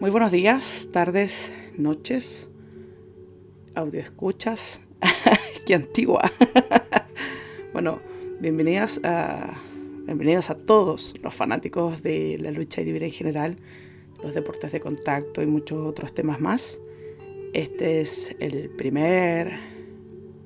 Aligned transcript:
Muy 0.00 0.08
buenos 0.08 0.32
días, 0.32 0.88
tardes, 0.92 1.52
noches, 1.76 2.48
audio 3.74 4.00
escuchas. 4.00 4.80
Qué 5.66 5.74
antigua. 5.74 6.32
bueno, 7.74 7.98
bienvenidas 8.40 8.98
a, 9.04 9.60
bienvenidas 10.06 10.48
a 10.48 10.54
todos 10.54 11.14
los 11.22 11.34
fanáticos 11.34 12.02
de 12.02 12.38
la 12.40 12.50
lucha 12.50 12.80
libre 12.80 13.04
en 13.04 13.12
general, 13.12 13.58
los 14.22 14.32
deportes 14.32 14.72
de 14.72 14.80
contacto 14.80 15.42
y 15.42 15.46
muchos 15.46 15.86
otros 15.86 16.14
temas 16.14 16.40
más. 16.40 16.78
Este 17.52 18.00
es 18.00 18.34
el 18.40 18.70
primer 18.70 19.60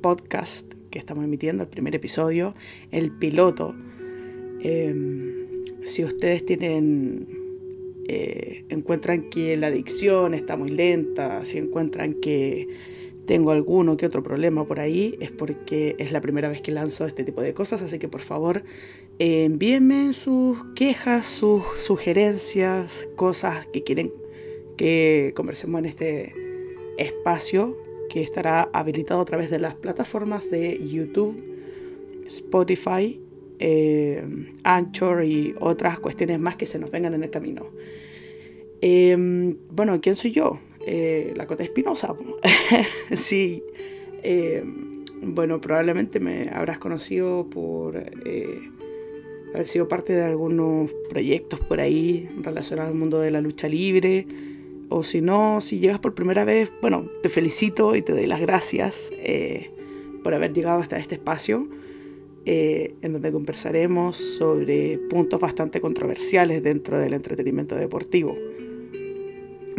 podcast 0.01 0.67
que 0.91 0.99
estamos 0.99 1.23
emitiendo, 1.23 1.63
el 1.63 1.69
primer 1.69 1.95
episodio, 1.95 2.57
el 2.91 3.13
piloto. 3.13 3.73
Em, 4.63 5.65
si 5.85 6.03
ustedes 6.03 6.45
tienen 6.45 7.44
eh, 8.09 8.65
encuentran 8.69 9.31
que 9.31 9.57
la 9.57 9.69
adicción 9.69 10.35
está 10.35 10.57
muy 10.57 10.69
lenta, 10.69 11.45
si 11.45 11.59
encuentran 11.59 12.15
que 12.15 12.69
tengo 13.27 13.53
alguno 13.53 13.97
que 13.97 14.07
otro 14.07 14.23
problema 14.23 14.67
por 14.67 14.81
ahí, 14.81 15.17
es 15.21 15.33
porque 15.33 15.97
es 15.99 16.13
la 16.13 16.21
primera 16.21 16.49
vez 16.49 16.61
que 16.61 16.73
lanzo 16.73 17.07
este 17.07 17.25
tipo 17.25 17.41
de 17.41 17.55
cosas, 17.55 17.83
así 17.83 17.99
que 17.99 18.09
por 18.09 18.21
favor 18.21 18.65
envíenme 19.19 20.13
sus 20.13 20.59
quejas, 20.75 21.27
sus 21.27 21.63
sugerencias, 21.85 23.09
cosas 23.17 23.67
que 23.69 23.83
quieren 23.83 24.13
que 24.77 25.33
conversemos 25.37 25.79
en 25.79 25.87
este 25.87 26.35
espacio 26.99 27.77
que 28.11 28.23
estará 28.23 28.69
habilitado 28.73 29.21
a 29.21 29.25
través 29.25 29.51
de 29.51 29.59
las 29.59 29.75
plataformas 29.75 30.51
de 30.51 30.81
YouTube, 30.87 31.43
Spotify 32.27 33.21
eh, 33.67 34.23
Anchor 34.63 35.25
y 35.25 35.55
otras 35.59 35.99
cuestiones 35.99 36.39
más 36.39 36.55
que 36.55 36.67
se 36.67 36.79
nos 36.79 36.91
vengan 36.91 37.15
en 37.15 37.25
el 37.25 37.31
camino. 37.31 37.67
Em, 38.83 39.57
bueno, 39.71 39.99
¿quién 40.03 40.17
soy 40.17 40.33
yo? 40.33 40.59
Eh, 40.87 41.33
la 41.35 41.47
Cota 41.47 41.63
Espinosa. 41.65 42.15
sí. 43.13 43.63
Em, 44.23 45.03
bueno, 45.23 45.63
probablemente 45.63 46.21
me 46.21 46.51
habrás 46.51 46.79
conocido 46.79 47.49
por 47.49 47.97
eh, 47.97 48.59
haber 49.55 49.67
sido 49.67 49.89
parte 49.89 50.13
de 50.13 50.25
algunos 50.25 50.93
proyectos 51.09 51.59
por 51.61 51.81
ahí 51.81 52.29
relacionados 52.43 52.91
al 52.91 52.99
mundo 52.99 53.19
de 53.19 53.31
la 53.31 53.41
lucha 53.41 53.67
libre. 53.67 54.27
O 54.91 55.05
si 55.05 55.23
no, 55.23 55.63
si 55.63 55.79
llegas 55.79 56.01
por 56.01 56.15
primera 56.15 56.45
vez, 56.45 56.71
bueno, 56.83 57.09
te 57.23 57.31
felicito 57.31 57.97
y 57.97 58.03
te 58.03 58.13
doy 58.13 58.27
las 58.27 58.43
gracias 58.43 59.11
por 60.23 60.35
haber 60.35 60.53
llegado 60.53 60.81
hasta 60.81 60.99
este 60.99 61.15
espacio. 61.15 61.67
Eh, 62.47 62.95
en 63.01 63.15
donde 63.15 63.33
conversaremos 63.33 64.19
sobre 64.19 64.99
puntos 64.99 65.41
bastante 65.41 65.81
controversiales 65.81 66.63
dentro 66.63 66.99
del 66.99 67.15
entretenimiento 67.15 67.75
deportivo. 67.75 68.37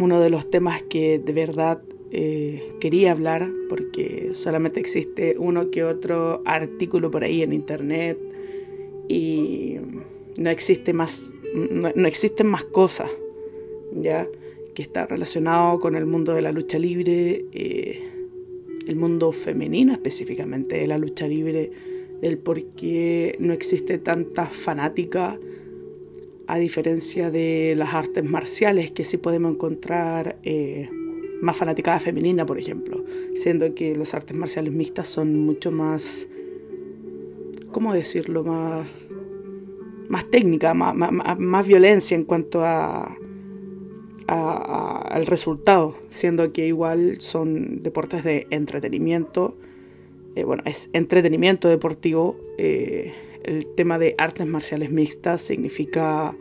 Uno 0.00 0.20
de 0.20 0.30
los 0.30 0.50
temas 0.50 0.82
que 0.82 1.20
de 1.20 1.32
verdad 1.32 1.80
eh, 2.10 2.66
quería 2.80 3.12
hablar, 3.12 3.48
porque 3.68 4.30
solamente 4.34 4.80
existe 4.80 5.36
uno 5.38 5.70
que 5.70 5.84
otro 5.84 6.42
artículo 6.44 7.08
por 7.08 7.22
ahí 7.22 7.42
en 7.42 7.52
internet 7.52 8.18
y 9.08 9.76
no 10.36 10.50
existe 10.50 10.92
más, 10.92 11.32
no, 11.54 11.88
existen 12.08 12.48
más 12.48 12.64
cosas, 12.64 13.12
ya 13.92 14.26
que 14.74 14.82
está 14.82 15.06
relacionado 15.06 15.78
con 15.78 15.94
el 15.94 16.04
mundo 16.04 16.34
de 16.34 16.42
la 16.42 16.50
lucha 16.50 16.80
libre, 16.80 17.44
eh, 17.52 18.02
el 18.88 18.96
mundo 18.96 19.30
femenino 19.30 19.92
específicamente 19.92 20.78
de 20.78 20.88
la 20.88 20.98
lucha 20.98 21.28
libre 21.28 21.70
del 22.20 22.38
por 22.38 22.62
qué 22.74 23.36
no 23.38 23.52
existe 23.52 23.98
tanta 23.98 24.46
fanática 24.46 25.38
a 26.46 26.58
diferencia 26.58 27.30
de 27.30 27.74
las 27.76 27.94
artes 27.94 28.24
marciales 28.24 28.90
que 28.90 29.04
sí 29.04 29.16
podemos 29.16 29.52
encontrar 29.52 30.38
eh, 30.44 30.88
más 31.40 31.56
fanaticada 31.56 32.00
femenina, 32.00 32.46
por 32.46 32.58
ejemplo, 32.58 33.04
siendo 33.34 33.74
que 33.74 33.96
las 33.96 34.14
artes 34.14 34.36
marciales 34.36 34.72
mixtas 34.72 35.08
son 35.08 35.34
mucho 35.40 35.70
más, 35.70 36.28
¿cómo 37.72 37.92
decirlo?, 37.92 38.44
más, 38.44 38.88
más 40.08 40.30
técnica, 40.30 40.72
más, 40.72 40.94
más, 40.94 41.66
violencia 41.66 42.14
en 42.14 42.24
cuanto 42.24 42.64
a, 42.64 43.16
al 44.28 45.26
resultado, 45.26 45.96
siendo 46.08 46.52
que 46.52 46.66
igual 46.66 47.20
son 47.20 47.82
deportes 47.82 48.24
de 48.24 48.46
entretenimiento 48.50 49.56
eh, 50.36 50.44
bueno, 50.44 50.62
es 50.66 50.90
entretenimiento 50.92 51.68
deportivo. 51.68 52.38
Eh, 52.58 53.14
el 53.42 53.66
tema 53.74 53.98
de 53.98 54.14
artes 54.18 54.46
marciales 54.46 54.90
mixtas 54.92 55.40
significa 55.40 56.36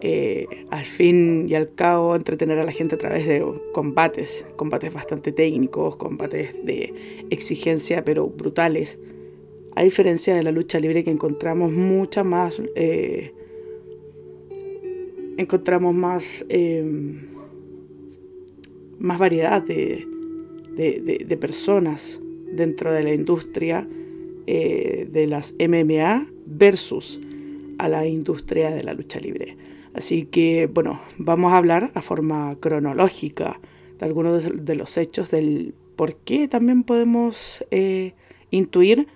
eh, 0.00 0.46
al 0.70 0.86
fin 0.86 1.46
y 1.46 1.54
al 1.54 1.74
cabo 1.74 2.16
entretener 2.16 2.58
a 2.58 2.64
la 2.64 2.72
gente 2.72 2.94
a 2.94 2.98
través 2.98 3.26
de 3.26 3.44
combates, 3.74 4.46
combates 4.56 4.94
bastante 4.94 5.30
técnicos, 5.30 5.96
combates 5.96 6.64
de 6.64 7.26
exigencia 7.28 8.02
pero 8.02 8.28
brutales. 8.28 8.98
A 9.76 9.82
diferencia 9.82 10.34
de 10.34 10.42
la 10.42 10.50
lucha 10.50 10.80
libre 10.80 11.04
que 11.04 11.10
encontramos 11.10 11.70
mucha 11.72 12.24
más, 12.24 12.60
encontramos 15.36 15.94
más, 15.94 16.44
más 18.98 19.18
variedad 19.18 19.62
de, 19.62 20.06
de 20.76 21.36
personas 21.36 22.20
dentro 22.52 22.92
de 22.92 23.02
la 23.02 23.14
industria 23.14 23.88
eh, 24.46 25.08
de 25.10 25.26
las 25.26 25.54
MMA 25.58 26.26
versus 26.46 27.20
a 27.78 27.88
la 27.88 28.06
industria 28.06 28.70
de 28.70 28.82
la 28.82 28.94
lucha 28.94 29.20
libre. 29.20 29.56
Así 29.94 30.22
que, 30.22 30.66
bueno, 30.66 31.00
vamos 31.18 31.52
a 31.52 31.56
hablar 31.56 31.90
a 31.94 32.02
forma 32.02 32.56
cronológica 32.60 33.60
de 33.98 34.06
algunos 34.06 34.64
de 34.64 34.74
los 34.74 34.96
hechos, 34.96 35.30
del 35.30 35.74
por 35.96 36.16
qué 36.16 36.48
también 36.48 36.84
podemos 36.84 37.64
eh, 37.70 38.14
intuir 38.50 39.08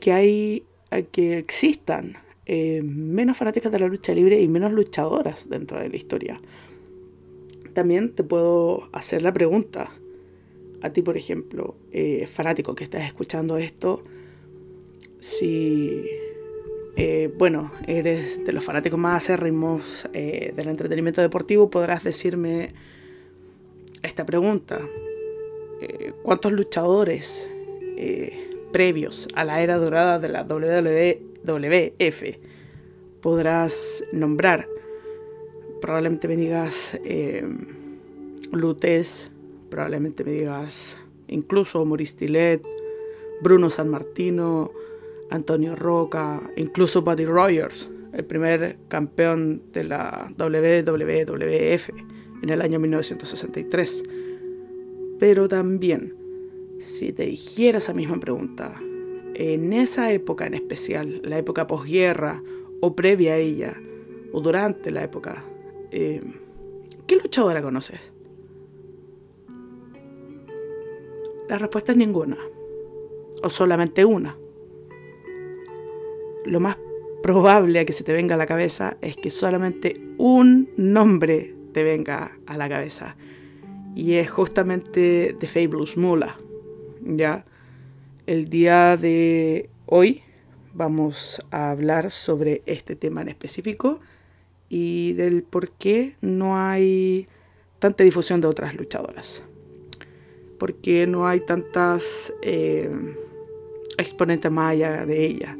que 0.00 0.12
hay 0.12 0.64
que 1.12 1.38
existan 1.38 2.16
eh, 2.50 2.80
menos 2.82 3.36
fanáticas 3.36 3.70
de 3.70 3.78
la 3.78 3.88
lucha 3.88 4.14
libre 4.14 4.40
y 4.40 4.48
menos 4.48 4.72
luchadoras 4.72 5.50
dentro 5.50 5.78
de 5.78 5.90
la 5.90 5.96
historia. 5.96 6.40
También 7.74 8.14
te 8.14 8.24
puedo 8.24 8.84
hacer 8.92 9.20
la 9.20 9.34
pregunta, 9.34 9.92
a 10.82 10.90
ti, 10.90 11.02
por 11.02 11.16
ejemplo, 11.16 11.76
eh, 11.92 12.26
fanático 12.26 12.74
que 12.74 12.84
estás 12.84 13.04
escuchando 13.04 13.58
esto, 13.58 14.04
si, 15.18 16.04
eh, 16.96 17.32
bueno, 17.36 17.72
eres 17.86 18.44
de 18.44 18.52
los 18.52 18.64
fanáticos 18.64 18.98
más 18.98 19.24
acérrimos 19.24 20.08
eh, 20.12 20.52
del 20.54 20.68
entretenimiento 20.68 21.20
deportivo, 21.20 21.70
podrás 21.70 22.04
decirme 22.04 22.74
esta 24.02 24.24
pregunta. 24.24 24.80
¿Cuántos 26.24 26.50
luchadores 26.50 27.48
previos 28.72 29.28
a 29.34 29.44
la 29.44 29.62
era 29.62 29.76
dorada 29.76 30.18
de 30.18 30.28
la 30.28 30.42
WWF 30.42 32.22
podrás 33.20 34.04
nombrar? 34.10 34.68
Probablemente 35.80 36.26
me 36.26 36.36
digas 36.36 37.00
Lutes, 38.50 39.30
probablemente 39.70 40.24
me 40.24 40.32
digas 40.32 40.98
incluso 41.28 41.84
Maurice 41.84 42.16
Tillet, 42.16 42.62
Bruno 43.42 43.70
San 43.70 43.88
Martino, 43.88 44.72
Antonio 45.30 45.76
Roca, 45.76 46.40
incluso 46.56 47.02
Buddy 47.02 47.26
Rogers, 47.26 47.90
el 48.12 48.24
primer 48.24 48.78
campeón 48.88 49.62
de 49.72 49.84
la 49.84 50.32
WWF 50.36 51.90
en 52.42 52.50
el 52.50 52.62
año 52.62 52.78
1963. 52.78 54.02
Pero 55.18 55.48
también, 55.48 56.14
si 56.78 57.12
te 57.12 57.24
dijera 57.24 57.78
esa 57.78 57.92
misma 57.92 58.18
pregunta, 58.18 58.80
en 59.34 59.72
esa 59.72 60.12
época 60.12 60.46
en 60.46 60.54
especial, 60.54 61.20
la 61.24 61.38
época 61.38 61.66
posguerra 61.66 62.42
o 62.80 62.94
previa 62.94 63.34
a 63.34 63.36
ella, 63.36 63.80
o 64.32 64.40
durante 64.40 64.90
la 64.90 65.04
época, 65.04 65.44
eh, 65.90 66.20
¿qué 67.06 67.16
luchadora 67.16 67.62
conoces? 67.62 68.12
La 71.48 71.56
respuesta 71.56 71.92
es 71.92 71.98
ninguna, 71.98 72.36
o 73.42 73.48
solamente 73.48 74.04
una. 74.04 74.36
Lo 76.44 76.60
más 76.60 76.76
probable 77.22 77.78
a 77.78 77.86
que 77.86 77.94
se 77.94 78.04
te 78.04 78.12
venga 78.12 78.34
a 78.34 78.38
la 78.38 78.46
cabeza 78.46 78.98
es 79.00 79.16
que 79.16 79.30
solamente 79.30 79.98
un 80.18 80.68
nombre 80.76 81.54
te 81.72 81.82
venga 81.82 82.38
a 82.46 82.58
la 82.58 82.68
cabeza. 82.68 83.16
Y 83.94 84.14
es 84.14 84.30
justamente 84.30 85.34
The 85.40 85.46
Fabulous 85.46 85.96
Mula. 85.96 86.36
¿ya? 87.00 87.46
El 88.26 88.50
día 88.50 88.98
de 88.98 89.70
hoy 89.86 90.22
vamos 90.74 91.42
a 91.50 91.70
hablar 91.70 92.10
sobre 92.10 92.60
este 92.66 92.94
tema 92.94 93.22
en 93.22 93.28
específico 93.28 94.00
y 94.68 95.14
del 95.14 95.44
por 95.44 95.70
qué 95.70 96.14
no 96.20 96.58
hay 96.58 97.26
tanta 97.78 98.04
difusión 98.04 98.42
de 98.42 98.48
otras 98.48 98.74
luchadoras 98.74 99.42
porque 100.58 101.06
no 101.06 101.26
hay 101.26 101.40
tantas 101.40 102.34
eh, 102.42 102.90
exponentes 103.96 104.50
más 104.50 104.72
allá 104.72 105.06
de 105.06 105.24
ella. 105.24 105.56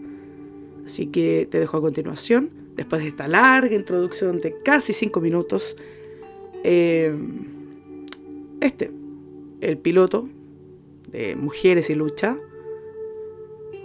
Así 0.85 1.07
que 1.07 1.47
te 1.51 1.61
dejo 1.61 1.77
a 1.77 1.81
continuación, 1.81 2.51
después 2.75 3.03
de 3.03 3.09
esta 3.09 3.29
larga 3.29 3.75
introducción 3.75 4.41
de 4.41 4.61
casi 4.63 4.93
5 4.93 5.21
minutos, 5.21 5.77
eh, 6.65 7.15
este, 8.61 8.91
el 9.61 9.79
piloto 9.79 10.29
de 11.11 11.37
Mujeres 11.37 11.91
y 11.91 11.95
Lucha, 11.95 12.39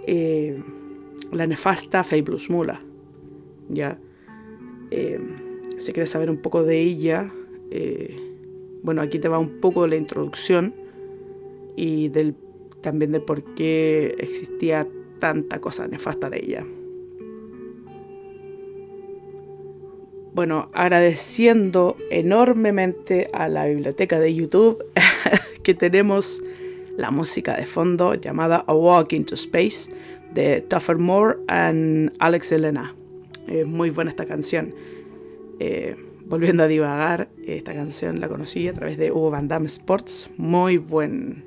eh, 0.08 0.62
la 1.32 1.46
nefasta 1.46 2.04
Fabulous 2.04 2.50
Mula. 2.50 2.82
¿ya? 3.70 4.00
Si 5.78 5.92
quieres 5.92 6.12
saber 6.12 6.30
un 6.30 6.38
poco 6.38 6.64
de 6.64 6.80
ella, 6.80 7.32
bueno, 8.84 9.02
aquí 9.02 9.18
te 9.18 9.28
va 9.28 9.40
un 9.40 9.60
poco 9.60 9.88
la 9.88 9.96
introducción 9.96 10.83
y 11.76 12.10
del, 12.10 12.36
también 12.82 13.12
del 13.12 13.22
por 13.22 13.44
qué 13.56 14.16
existía 14.20 14.88
tanta 15.20 15.60
cosa 15.62 15.88
nefasta 15.88 16.30
de 16.30 16.40
ella. 16.40 16.66
bueno, 20.34 20.70
agradeciendo 20.74 21.96
enormemente 22.10 23.30
a 23.34 23.48
la 23.50 23.66
biblioteca 23.68 24.20
de 24.20 24.34
YouTube 24.34 24.84
que 25.64 25.74
tenemos 25.74 26.44
la 26.98 27.12
música 27.12 27.56
de 27.56 27.66
fondo 27.66 28.16
llamada 28.16 28.64
A 28.68 28.74
Walk 28.74 29.14
into 29.14 29.36
Space 29.36 29.92
de 30.34 30.62
Tougher 30.62 30.98
Moore 30.98 31.40
and 31.48 32.12
Alex 32.20 32.52
Elena. 32.52 32.96
Es 33.48 33.68
muy 33.68 33.92
buena 33.92 34.10
esta 34.10 34.26
canción. 34.26 34.74
Eh, 35.60 35.96
volviendo 36.26 36.64
a 36.64 36.68
divagar, 36.68 37.30
esta 37.46 37.74
canción 37.74 38.20
la 38.20 38.28
conocí 38.28 38.68
a 38.68 38.74
través 38.74 38.98
de 38.98 39.12
Hugo 39.12 39.30
Van 39.30 39.48
Damme 39.48 39.68
Sports. 39.68 40.30
Muy 40.38 40.78
buen, 40.78 41.44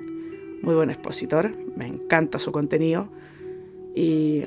muy 0.61 0.75
buen 0.75 0.89
expositor. 0.89 1.51
Me 1.75 1.87
encanta 1.87 2.39
su 2.39 2.51
contenido. 2.51 3.09
Y 3.95 4.43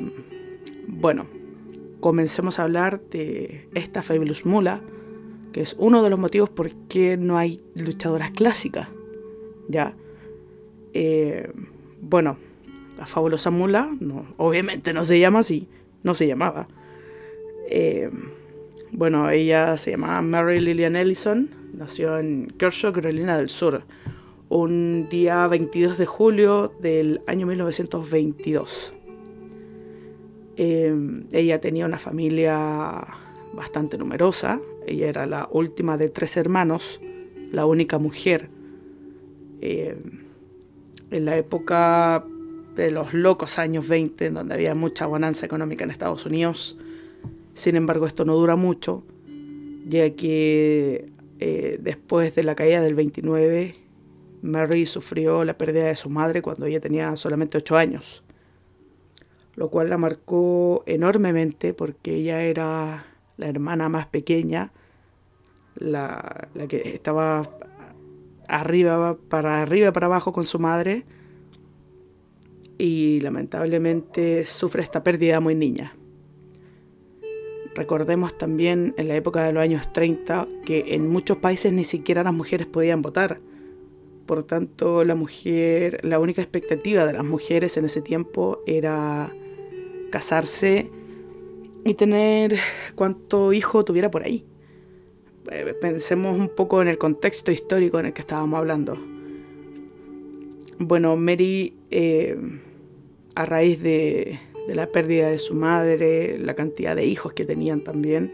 bueno, 0.86 1.26
comencemos 2.00 2.58
a 2.58 2.64
hablar 2.64 3.00
de 3.10 3.68
esta 3.74 4.02
Fabulous 4.02 4.46
Mula, 4.46 4.80
que 5.52 5.60
es 5.60 5.74
uno 5.78 6.02
de 6.02 6.10
los 6.10 6.18
motivos 6.18 6.50
por 6.50 6.70
qué 6.88 7.16
no 7.16 7.38
hay 7.38 7.60
luchadoras 7.76 8.30
clásicas. 8.30 8.88
¿Ya? 9.68 9.94
Eh, 10.92 11.52
bueno, 12.00 12.36
la 12.98 13.06
fabulosa 13.06 13.50
mula, 13.50 13.90
no, 14.00 14.26
obviamente 14.36 14.92
no 14.92 15.04
se 15.04 15.18
llama 15.18 15.40
así, 15.40 15.68
no 16.02 16.14
se 16.14 16.26
llamaba. 16.26 16.68
Eh, 17.68 18.10
bueno, 18.92 19.30
ella 19.30 19.76
se 19.78 19.92
llamaba 19.92 20.20
Mary 20.22 20.60
Lillian 20.60 20.96
Ellison, 20.96 21.48
nació 21.72 22.18
en 22.18 22.52
Kershaw, 22.58 22.92
Carolina 22.92 23.38
del 23.38 23.48
Sur, 23.48 23.84
un 24.50 25.08
día 25.08 25.46
22 25.46 25.96
de 25.96 26.06
julio 26.06 26.72
del 26.80 27.22
año 27.28 27.46
1922. 27.46 28.92
Em, 30.56 31.24
ella 31.32 31.60
tenía 31.60 31.86
una 31.86 31.98
familia 31.98 33.06
bastante 33.54 33.96
numerosa, 33.96 34.60
ella 34.86 35.08
era 35.08 35.26
la 35.26 35.48
última 35.52 35.96
de 35.96 36.10
tres 36.10 36.36
hermanos, 36.36 37.00
la 37.52 37.64
única 37.64 37.98
mujer. 37.98 38.50
Em, 39.60 40.24
en 41.12 41.24
la 41.24 41.36
época 41.36 42.24
de 42.74 42.90
los 42.90 43.14
locos 43.14 43.58
años 43.58 43.86
20, 43.86 44.30
donde 44.30 44.54
había 44.54 44.74
mucha 44.74 45.06
bonanza 45.06 45.46
económica 45.46 45.84
en 45.84 45.92
Estados 45.92 46.26
Unidos, 46.26 46.76
sin 47.54 47.76
embargo 47.76 48.06
esto 48.06 48.24
no 48.24 48.34
dura 48.34 48.56
mucho, 48.56 49.04
ya 49.86 50.10
que 50.10 51.08
eh, 51.38 51.78
después 51.80 52.34
de 52.34 52.42
la 52.42 52.56
caída 52.56 52.80
del 52.80 52.96
29, 52.96 53.76
Mary 54.42 54.86
sufrió 54.86 55.44
la 55.44 55.58
pérdida 55.58 55.86
de 55.86 55.96
su 55.96 56.10
madre 56.10 56.42
cuando 56.42 56.66
ella 56.66 56.80
tenía 56.80 57.14
solamente 57.16 57.58
8 57.58 57.76
años 57.76 58.22
lo 59.60 59.68
cual 59.68 59.90
la 59.90 59.98
marcó 59.98 60.82
enormemente 60.86 61.74
porque 61.74 62.14
ella 62.14 62.42
era 62.42 63.04
la 63.36 63.46
hermana 63.46 63.90
más 63.90 64.06
pequeña, 64.06 64.72
la, 65.74 66.48
que 66.66 66.80
estaba 66.94 67.42
arriba 68.48 69.18
para 69.28 69.62
arriba 69.62 69.92
para 69.92 70.06
abajo 70.06 70.32
con 70.32 70.46
su 70.46 70.58
madre 70.58 71.04
y 72.78 73.20
lamentablemente 73.20 74.46
sufre 74.46 74.82
esta 74.82 75.04
pérdida 75.04 75.40
muy 75.40 75.54
niña. 75.54 75.94
Recordemos 77.74 78.38
también 78.38 78.94
en 78.96 79.08
la 79.08 79.14
época 79.14 79.44
de 79.44 79.52
los 79.52 79.62
años 79.62 79.92
30 79.92 80.48
que 80.64 80.94
en 80.94 81.06
muchos 81.06 81.36
países 81.36 81.72
ni 81.72 81.84
siquiera 81.84 82.24
las 82.24 82.32
mujeres 82.32 82.66
podían 82.66 83.02
votar. 83.02 83.40
Por 84.30 84.44
tanto, 84.44 85.02
la 85.02 85.16
mujer, 85.16 85.98
la 86.04 86.20
única 86.20 86.40
expectativa 86.40 87.04
de 87.04 87.14
las 87.14 87.24
mujeres 87.24 87.76
en 87.76 87.86
ese 87.86 88.00
tiempo 88.00 88.62
era 88.64 89.34
casarse 90.12 90.88
y 91.84 91.94
tener 91.94 92.56
cuánto 92.94 93.52
hijo 93.52 93.84
tuviera 93.84 94.08
por 94.08 94.22
ahí. 94.22 94.44
Eh, 95.50 95.74
pensemos 95.80 96.38
un 96.38 96.48
poco 96.48 96.80
en 96.80 96.86
el 96.86 96.96
contexto 96.96 97.50
histórico 97.50 97.98
en 97.98 98.06
el 98.06 98.12
que 98.12 98.20
estábamos 98.20 98.56
hablando. 98.56 98.96
Bueno, 100.78 101.16
Mary, 101.16 101.74
eh, 101.90 102.38
a 103.34 103.44
raíz 103.46 103.82
de, 103.82 104.38
la 104.68 104.86
pérdida 104.86 105.28
de 105.28 105.40
su 105.40 105.56
madre, 105.56 106.38
la 106.38 106.54
cantidad 106.54 106.94
de 106.94 107.04
hijos 107.04 107.32
que 107.32 107.44
tenían 107.44 107.80
también, 107.80 108.32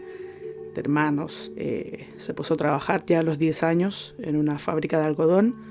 de 0.75 0.79
hermanos, 0.79 1.51
eh, 1.55 2.05
se 2.17 2.35
puso 2.35 2.53
a 2.53 2.57
trabajar 2.57 3.03
ya 3.07 3.21
a 3.21 3.23
los 3.23 3.39
10 3.39 3.63
años 3.63 4.13
en 4.19 4.35
una 4.35 4.59
fábrica 4.59 4.99
de 4.99 5.05
algodón, 5.05 5.66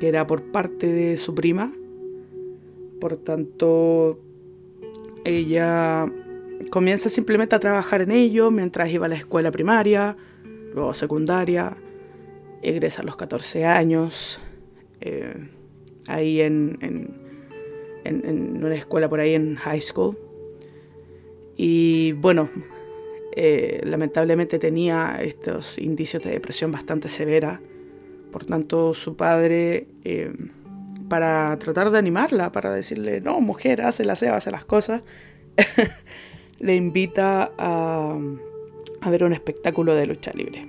que 0.00 0.08
era 0.08 0.26
por 0.26 0.42
parte 0.42 0.86
de 0.86 1.16
su 1.16 1.34
prima. 1.34 1.72
Por 3.00 3.16
tanto, 3.16 4.18
ella 5.24 6.10
comienza 6.70 7.08
simplemente 7.08 7.54
a 7.54 7.60
trabajar 7.60 8.02
en 8.02 8.12
ello 8.12 8.50
mientras 8.50 8.90
iba 8.90 9.06
a 9.06 9.08
la 9.08 9.16
escuela 9.16 9.50
primaria, 9.50 10.16
luego 10.74 10.94
secundaria, 10.94 11.76
egresa 12.62 13.02
a 13.02 13.04
los 13.04 13.16
14 13.16 13.64
años, 13.64 14.40
eh, 15.00 15.48
ahí 16.06 16.40
en, 16.40 16.78
en, 16.80 18.64
una 18.64 18.74
escuela 18.74 19.08
por 19.08 19.20
ahí 19.20 19.34
en 19.34 19.56
high 19.56 19.80
school. 19.80 20.16
Y 21.56 22.12
bueno, 22.12 22.48
eh, 23.34 23.80
lamentablemente 23.84 24.58
tenía 24.58 25.18
estos 25.20 25.78
indicios 25.78 26.22
de 26.22 26.30
depresión 26.30 26.72
bastante 26.72 27.08
severa, 27.08 27.60
por 28.32 28.44
tanto 28.44 28.94
su 28.94 29.16
padre... 29.16 29.86
Eh, 30.04 30.32
para 31.12 31.58
tratar 31.58 31.90
de 31.90 31.98
animarla, 31.98 32.52
para 32.52 32.72
decirle, 32.72 33.20
no, 33.20 33.38
mujer, 33.42 33.82
hace 33.82 34.02
la 34.02 34.14
hace 34.14 34.50
las 34.50 34.64
cosas, 34.64 35.02
le 36.58 36.74
invita 36.74 37.52
a, 37.58 38.18
a 39.02 39.10
ver 39.10 39.22
un 39.22 39.34
espectáculo 39.34 39.94
de 39.94 40.06
lucha 40.06 40.32
libre. 40.34 40.66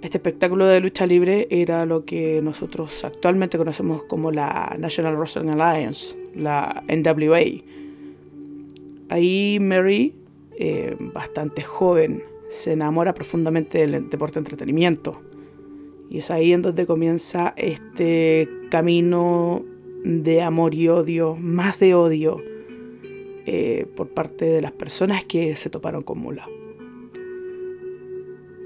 Este 0.00 0.16
espectáculo 0.16 0.64
de 0.64 0.80
lucha 0.80 1.06
libre 1.06 1.46
era 1.50 1.84
lo 1.84 2.06
que 2.06 2.40
nosotros 2.42 3.04
actualmente 3.04 3.58
conocemos 3.58 4.04
como 4.04 4.30
la 4.30 4.74
National 4.78 5.18
Wrestling 5.18 5.50
Alliance, 5.50 6.16
la 6.34 6.82
NWA. 6.88 7.62
Ahí 9.10 9.58
Mary, 9.60 10.14
eh, 10.58 10.96
bastante 10.98 11.62
joven, 11.62 12.22
se 12.48 12.72
enamora 12.72 13.12
profundamente 13.12 13.86
del 13.86 14.08
deporte 14.08 14.36
de 14.36 14.40
entretenimiento. 14.40 15.20
Y 16.10 16.18
es 16.18 16.30
ahí 16.30 16.52
en 16.52 16.62
donde 16.62 16.86
comienza 16.86 17.54
este 17.56 18.48
camino 18.70 19.64
de 20.04 20.42
amor 20.42 20.74
y 20.74 20.88
odio, 20.88 21.36
más 21.36 21.78
de 21.80 21.94
odio, 21.94 22.42
eh, 23.46 23.86
por 23.94 24.08
parte 24.08 24.44
de 24.44 24.60
las 24.60 24.72
personas 24.72 25.24
que 25.24 25.56
se 25.56 25.70
toparon 25.70 26.02
con 26.02 26.18
Mula. 26.18 26.48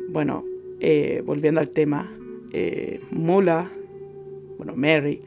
Bueno, 0.09 0.45
eh, 0.81 1.23
volviendo 1.25 1.61
al 1.61 1.71
tema, 1.71 2.13
eh, 2.53 3.01
Mula, 3.11 3.71
bueno, 4.59 4.75
Mary, 4.77 5.23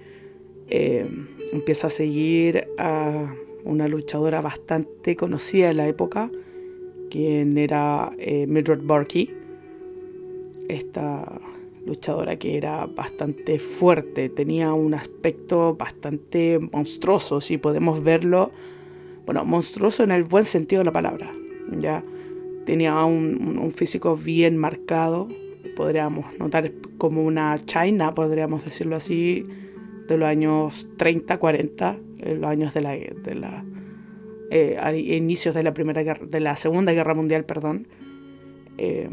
empieza 0.67 1.87
a 1.87 1.89
seguir 1.89 2.67
a 2.77 3.33
una 3.63 3.87
luchadora 3.87 4.41
bastante 4.41 5.15
conocida 5.15 5.71
en 5.71 5.77
la 5.77 5.87
época, 5.87 6.31
quien 7.09 7.57
era 7.57 8.11
Mildred 8.47 8.81
Barkey. 8.83 9.33
Esta 10.67 11.39
luchadora 11.85 12.37
que 12.37 12.57
era 12.57 12.85
bastante 12.85 13.59
fuerte, 13.59 14.29
tenía 14.29 14.73
un 14.73 14.93
aspecto 14.93 15.75
bastante 15.75 16.59
monstruoso, 16.71 17.41
si 17.41 17.57
podemos 17.57 18.03
verlo, 18.03 18.51
bueno, 19.25 19.45
monstruoso 19.45 20.03
en 20.03 20.11
el 20.11 20.23
buen 20.23 20.45
sentido 20.45 20.79
de 20.79 20.85
la 20.85 20.91
palabra, 20.91 21.31
ya 21.79 22.03
tenía 22.65 23.03
un, 23.05 23.71
físico 23.71 24.15
bien 24.15 24.57
marcado, 24.57 25.27
podríamos 25.75 26.25
notar 26.39 26.71
como 26.97 27.23
una 27.23 27.59
China, 27.65 28.13
podríamos 28.13 28.65
decirlo 28.65 28.95
así, 28.95 29.45
de 30.07 30.17
los 30.17 30.27
años 30.27 30.87
30, 30.97 31.37
40, 31.37 31.99
los 32.37 32.49
años 32.49 32.73
de 32.73 32.81
la, 32.81 32.91
de 32.91 33.35
la 33.35 33.63
eh, 34.51 35.15
inicios 35.15 35.55
de 35.55 35.63
la 35.63 35.73
primera 35.73 36.03
guerra, 36.03 36.25
de 36.25 36.39
la 36.39 36.55
segunda 36.55 36.93
guerra 36.93 37.13
mundial, 37.13 37.45
perdón. 37.45 37.87
Eh, 38.77 39.09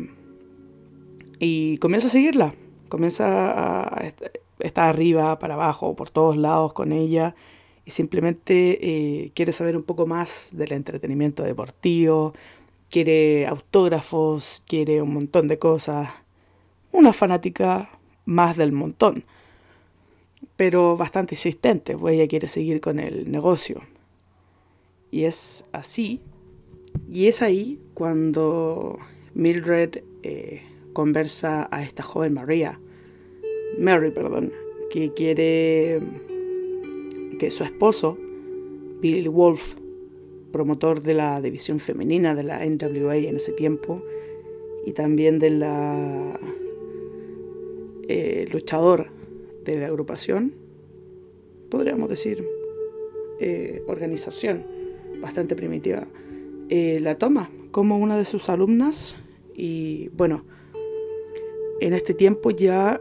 y 1.38 1.78
comienza 1.78 2.06
a 2.06 2.10
seguirla, 2.10 2.54
comienza 2.92 3.88
a 3.88 4.12
estar 4.58 4.86
arriba, 4.86 5.38
para 5.38 5.54
abajo, 5.54 5.96
por 5.96 6.10
todos 6.10 6.36
lados 6.36 6.74
con 6.74 6.92
ella 6.92 7.34
y 7.86 7.90
simplemente 7.90 8.78
eh, 8.82 9.32
quiere 9.34 9.54
saber 9.54 9.78
un 9.78 9.82
poco 9.82 10.06
más 10.06 10.50
del 10.52 10.72
entretenimiento 10.72 11.42
deportivo, 11.42 12.34
quiere 12.90 13.46
autógrafos, 13.46 14.62
quiere 14.66 15.00
un 15.00 15.14
montón 15.14 15.48
de 15.48 15.58
cosas. 15.58 16.10
una 16.92 17.14
fanática 17.14 17.88
más 18.26 18.58
del 18.58 18.72
montón, 18.72 19.24
pero 20.56 20.98
bastante 20.98 21.34
insistente, 21.34 21.96
pues 21.96 22.14
ella 22.16 22.28
quiere 22.28 22.46
seguir 22.46 22.82
con 22.82 22.98
el 22.98 23.30
negocio. 23.30 23.80
Y 25.10 25.24
es 25.24 25.64
así, 25.72 26.20
y 27.10 27.28
es 27.28 27.40
ahí 27.40 27.80
cuando 27.94 28.98
Mildred 29.34 30.02
eh, 30.22 30.62
conversa 30.92 31.68
a 31.70 31.82
esta 31.82 32.02
joven 32.02 32.34
María, 32.34 32.80
Mary, 33.78 34.10
perdón, 34.10 34.52
que 34.90 35.12
quiere 35.12 36.00
que 37.38 37.50
su 37.50 37.64
esposo, 37.64 38.18
Bill 39.00 39.28
Wolf, 39.28 39.74
promotor 40.52 41.00
de 41.00 41.14
la 41.14 41.40
división 41.40 41.80
femenina 41.80 42.34
de 42.34 42.44
la 42.44 42.64
NWA 42.64 43.16
en 43.16 43.36
ese 43.36 43.52
tiempo, 43.52 44.02
y 44.84 44.92
también 44.92 45.38
de 45.38 45.50
la 45.50 46.38
eh, 48.08 48.46
luchador 48.52 49.08
de 49.64 49.78
la 49.78 49.86
agrupación, 49.86 50.54
podríamos 51.70 52.08
decir, 52.08 52.46
eh, 53.40 53.82
organización 53.86 54.64
bastante 55.20 55.56
primitiva, 55.56 56.06
eh, 56.68 56.98
la 57.00 57.16
toma 57.16 57.50
como 57.70 57.98
una 57.98 58.18
de 58.18 58.24
sus 58.24 58.48
alumnas 58.48 59.16
y 59.54 60.08
bueno, 60.10 60.44
en 61.86 61.94
este 61.94 62.14
tiempo 62.14 62.50
ya 62.50 63.00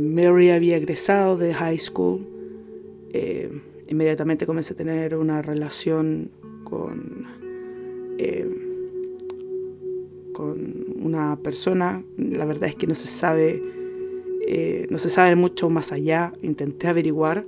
Mary 0.00 0.50
había 0.50 0.76
egresado 0.76 1.36
de 1.36 1.54
high 1.54 1.78
school, 1.78 2.26
inmediatamente 3.88 4.46
comencé 4.46 4.74
a 4.74 4.76
tener 4.76 5.16
una 5.16 5.42
relación 5.42 6.30
con 6.64 7.26
con 10.34 10.84
una 11.00 11.36
persona, 11.36 12.02
la 12.18 12.44
verdad 12.44 12.68
es 12.68 12.74
que 12.74 12.86
no 12.86 12.94
se 12.94 13.06
sabe, 13.06 13.62
eh, 14.46 14.86
no 14.90 14.98
se 14.98 15.08
sabe 15.08 15.34
mucho 15.36 15.70
más 15.70 15.92
allá, 15.92 16.34
intenté 16.42 16.88
averiguar, 16.88 17.46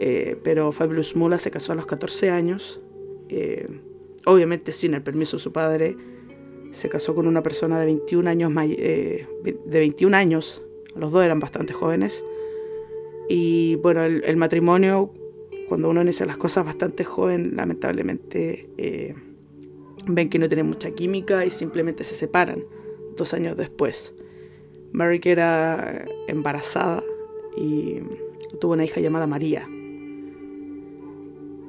eh, 0.00 0.36
pero 0.42 0.72
Fabulous 0.72 1.16
Mula 1.16 1.38
se 1.38 1.50
casó 1.50 1.72
a 1.72 1.76
los 1.76 1.86
14 1.86 2.28
años, 2.28 2.80
eh, 3.30 3.66
obviamente 4.26 4.72
sin 4.72 4.92
el 4.92 5.02
permiso 5.02 5.38
de 5.38 5.42
su 5.42 5.52
padre, 5.52 5.96
se 6.70 6.88
casó 6.88 7.14
con 7.14 7.26
una 7.26 7.42
persona 7.42 7.78
de 7.80 7.86
21 7.86 8.28
años, 8.28 8.54
de 8.54 9.26
21 9.64 10.16
años, 10.16 10.62
los 10.94 11.12
dos 11.12 11.24
eran 11.24 11.40
bastante 11.40 11.72
jóvenes, 11.72 12.24
y 13.28 13.76
bueno, 13.76 14.02
el, 14.02 14.36
matrimonio, 14.36 15.12
cuando 15.68 15.90
uno 15.90 16.00
inicia 16.00 16.24
las 16.24 16.38
cosas 16.38 16.64
bastante 16.64 17.04
joven, 17.04 17.56
lamentablemente 17.56 18.66
ven 20.06 20.30
que 20.30 20.38
no 20.38 20.48
tienen 20.48 20.66
mucha 20.66 20.90
química 20.90 21.44
y 21.44 21.50
simplemente 21.50 22.04
se 22.04 22.14
separan 22.14 22.64
dos 23.16 23.34
años 23.34 23.56
después. 23.56 24.14
Mary 24.92 25.20
que 25.20 25.32
era 25.32 26.06
embarazada 26.26 27.02
y 27.56 28.00
tuvo 28.60 28.72
una 28.72 28.84
hija 28.84 29.00
llamada 29.00 29.26
María. 29.26 29.68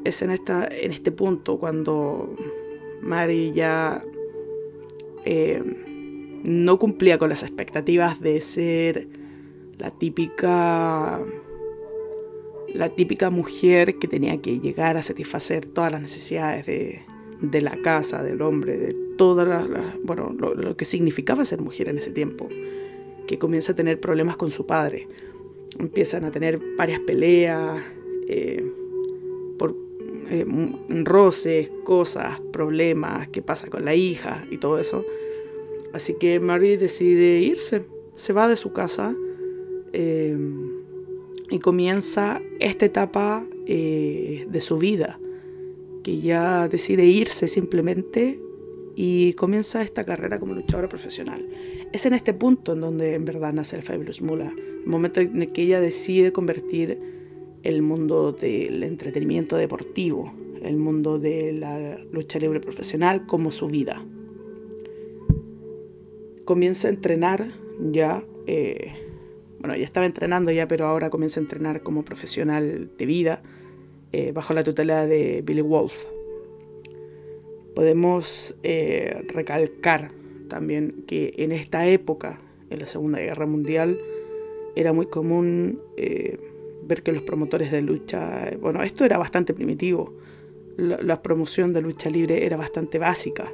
Es 0.05 0.21
en, 0.21 0.31
esta, 0.31 0.67
en 0.71 0.93
este 0.93 1.11
punto 1.11 1.59
cuando 1.59 2.33
Mary 3.01 3.51
ya 3.53 4.03
eh, 5.31 5.61
no 6.43 6.79
cumplía 6.79 7.19
con 7.19 7.29
las 7.29 7.43
expectativas 7.43 8.19
de 8.19 8.41
ser 8.41 9.07
la 9.77 9.91
típica 9.91 11.19
la 12.73 12.89
típica 12.89 13.29
mujer 13.29 13.99
que 13.99 14.07
tenía 14.07 14.41
que 14.41 14.59
llegar 14.59 14.97
a 14.97 15.03
satisfacer 15.03 15.67
todas 15.67 15.91
las 15.91 16.01
necesidades 16.01 16.65
de, 16.65 17.03
de 17.41 17.61
la 17.61 17.79
casa, 17.81 18.23
del 18.23 18.41
hombre, 18.41 18.77
de 18.77 18.95
toda 19.17 19.45
la, 19.45 19.95
bueno, 20.03 20.31
lo, 20.31 20.75
que 20.75 20.85
significaba 20.85 21.45
ser 21.45 21.61
mujer 21.61 21.89
en 21.89 21.99
ese 21.99 22.11
tiempo, 22.11 22.49
que 23.27 23.37
comienza 23.37 23.73
a 23.73 23.75
tener 23.75 23.99
problemas 23.99 24.35
con 24.35 24.49
su 24.49 24.65
padre. 24.65 25.07
Empiezan 25.79 26.25
a 26.25 26.31
tener 26.31 26.59
varias 26.75 26.99
peleas, 27.01 27.83
eh, 28.27 28.71
eh, 30.29 30.45
roces, 31.03 31.71
cosas, 31.83 32.39
problemas, 32.51 33.27
qué 33.29 33.41
pasa 33.41 33.67
con 33.67 33.85
la 33.85 33.95
hija 33.95 34.45
y 34.51 34.57
todo 34.57 34.79
eso. 34.79 35.05
Así 35.93 36.15
que 36.19 36.39
Mary 36.39 36.77
decide 36.77 37.39
irse, 37.39 37.83
se 38.15 38.33
va 38.33 38.47
de 38.47 38.57
su 38.57 38.71
casa 38.73 39.15
eh, 39.93 40.37
y 41.49 41.59
comienza 41.59 42.41
esta 42.59 42.85
etapa 42.85 43.45
de 43.65 44.61
su 44.61 44.79
vida 44.79 45.19
que 46.03 46.21
ya 46.21 46.67
decide 46.67 47.05
irse 47.05 47.47
simplemente 47.47 48.39
y 48.95 49.33
comienza 49.33 49.81
esta 49.81 50.03
carrera 50.03 50.39
como 50.39 50.53
luchadora 50.53 50.89
profesional. 50.89 51.47
Es 51.93 52.05
en 52.05 52.13
este 52.13 52.33
punto 52.33 52.73
en 52.73 52.81
donde 52.81 53.13
en 53.13 53.25
verdad 53.25 53.53
nace 53.53 53.75
el 53.75 53.81
Fabulous 53.81 54.21
Mula, 54.21 54.53
el 54.57 54.85
momento 54.85 55.21
en 55.21 55.51
que 55.51 55.61
ella 55.61 55.79
decide 55.79 56.31
convertir 56.31 57.18
el 57.63 57.81
mundo 57.81 58.31
del 58.31 58.83
entretenimiento 58.83 59.57
deportivo, 59.57 60.33
el 60.61 60.77
mundo 60.77 61.19
de 61.19 61.53
la 61.53 61.97
lucha 62.11 62.39
libre 62.39 62.59
profesional 62.59 63.25
como 63.25 63.51
su 63.51 63.67
vida. 63.67 64.03
Comienza 66.45 66.87
a 66.87 66.91
entrenar 66.91 67.51
ya, 67.91 68.23
eh, 68.47 68.93
bueno, 69.59 69.75
ya 69.75 69.85
estaba 69.85 70.05
entrenando 70.05 70.51
ya, 70.51 70.67
pero 70.67 70.87
ahora 70.87 71.09
comienza 71.09 71.39
a 71.39 71.43
entrenar 71.43 71.83
como 71.83 72.03
profesional 72.03 72.89
de 72.97 73.05
vida 73.05 73.41
eh, 74.11 74.31
bajo 74.31 74.53
la 74.53 74.63
tutela 74.63 75.05
de 75.05 75.43
Billy 75.43 75.61
Wolf. 75.61 76.05
Podemos 77.75 78.55
eh, 78.63 79.23
recalcar 79.27 80.11
también 80.47 81.03
que 81.05 81.33
en 81.37 81.51
esta 81.51 81.87
época, 81.87 82.39
en 82.71 82.79
la 82.79 82.87
Segunda 82.87 83.19
Guerra 83.19 83.45
Mundial, 83.45 83.99
era 84.75 84.93
muy 84.93 85.05
común 85.05 85.79
eh, 85.95 86.37
ver 86.89 87.03
que 87.03 87.13
los 87.13 87.23
promotores 87.23 87.71
de 87.71 87.81
lucha, 87.81 88.51
bueno, 88.59 88.83
esto 88.83 89.05
era 89.05 89.17
bastante 89.17 89.53
primitivo, 89.53 90.13
la, 90.75 91.21
promoción 91.21 91.71
de 91.71 91.81
lucha 91.81 92.09
libre 92.09 92.45
era 92.45 92.57
bastante 92.57 92.99
básica, 92.99 93.49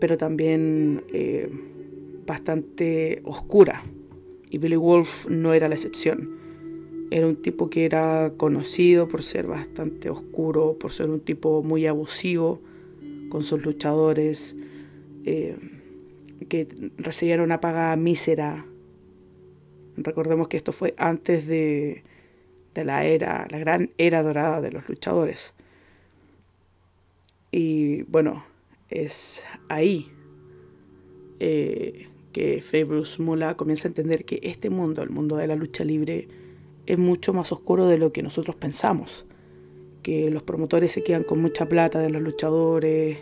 pero 0.00 0.16
también 0.16 1.04
bastante 2.26 3.20
oscura, 3.24 3.84
y 4.52 4.58
Billy 4.58 4.76
Wolf 4.76 5.28
no 5.30 5.54
era 5.54 5.66
la 5.66 5.74
excepción. 5.76 6.28
Era 7.10 7.26
un 7.26 7.36
tipo 7.36 7.70
que 7.70 7.86
era 7.86 8.34
conocido 8.36 9.08
por 9.08 9.22
ser 9.22 9.46
bastante 9.46 10.10
oscuro, 10.10 10.76
por 10.78 10.92
ser 10.92 11.08
un 11.08 11.20
tipo 11.20 11.62
muy 11.62 11.86
abusivo 11.86 12.60
con 13.30 13.44
sus 13.44 13.64
luchadores, 13.64 14.54
eh, 15.24 15.56
que 16.50 16.68
recibían 16.98 17.40
una 17.40 17.62
paga 17.62 17.96
mísera. 17.96 18.66
Recordemos 19.96 20.48
que 20.48 20.56
esto 20.56 20.72
fue 20.72 20.94
antes 20.96 21.46
de, 21.46 22.02
la 22.74 23.04
era, 23.04 23.46
la 23.50 23.58
gran 23.58 23.90
era 23.98 24.22
dorada 24.22 24.60
de 24.60 24.72
los 24.72 24.88
luchadores. 24.88 25.54
Y 27.50 28.02
bueno, 28.04 28.44
es 28.88 29.44
ahí 29.68 30.10
eh, 31.40 32.08
que 32.32 32.62
Fabrus 32.62 33.20
Mula 33.20 33.56
comienza 33.56 33.88
a 33.88 33.90
entender 33.90 34.24
que 34.24 34.40
este 34.42 34.70
mundo, 34.70 35.02
el 35.02 35.10
mundo 35.10 35.36
de 35.36 35.46
la 35.46 35.56
lucha 35.56 35.84
libre, 35.84 36.28
es 36.86 36.98
mucho 36.98 37.32
más 37.32 37.52
oscuro 37.52 37.86
de 37.86 37.98
lo 37.98 38.12
que 38.12 38.22
nosotros 38.22 38.56
pensamos. 38.56 39.26
Que 40.02 40.30
los 40.30 40.42
promotores 40.42 40.92
se 40.92 41.04
quedan 41.04 41.22
con 41.22 41.40
mucha 41.40 41.68
plata 41.68 42.00
de 42.00 42.10
los 42.10 42.22
luchadores, 42.22 43.18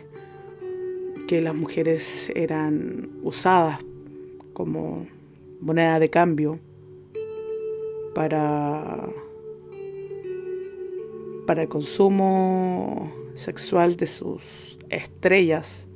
que 1.27 1.41
las 1.41 1.53
mujeres 1.53 2.31
eran 2.35 3.09
usadas 3.21 3.79
como 4.53 5.07
moneda 5.61 5.99
de 5.99 6.09
cambio 6.09 6.59
para, 8.13 9.09
para 11.47 11.61
el 11.61 11.69
consumo 11.69 13.11
sexual 13.35 13.95
de 13.95 14.07
sus 14.07 14.77
estrellas 14.89 15.87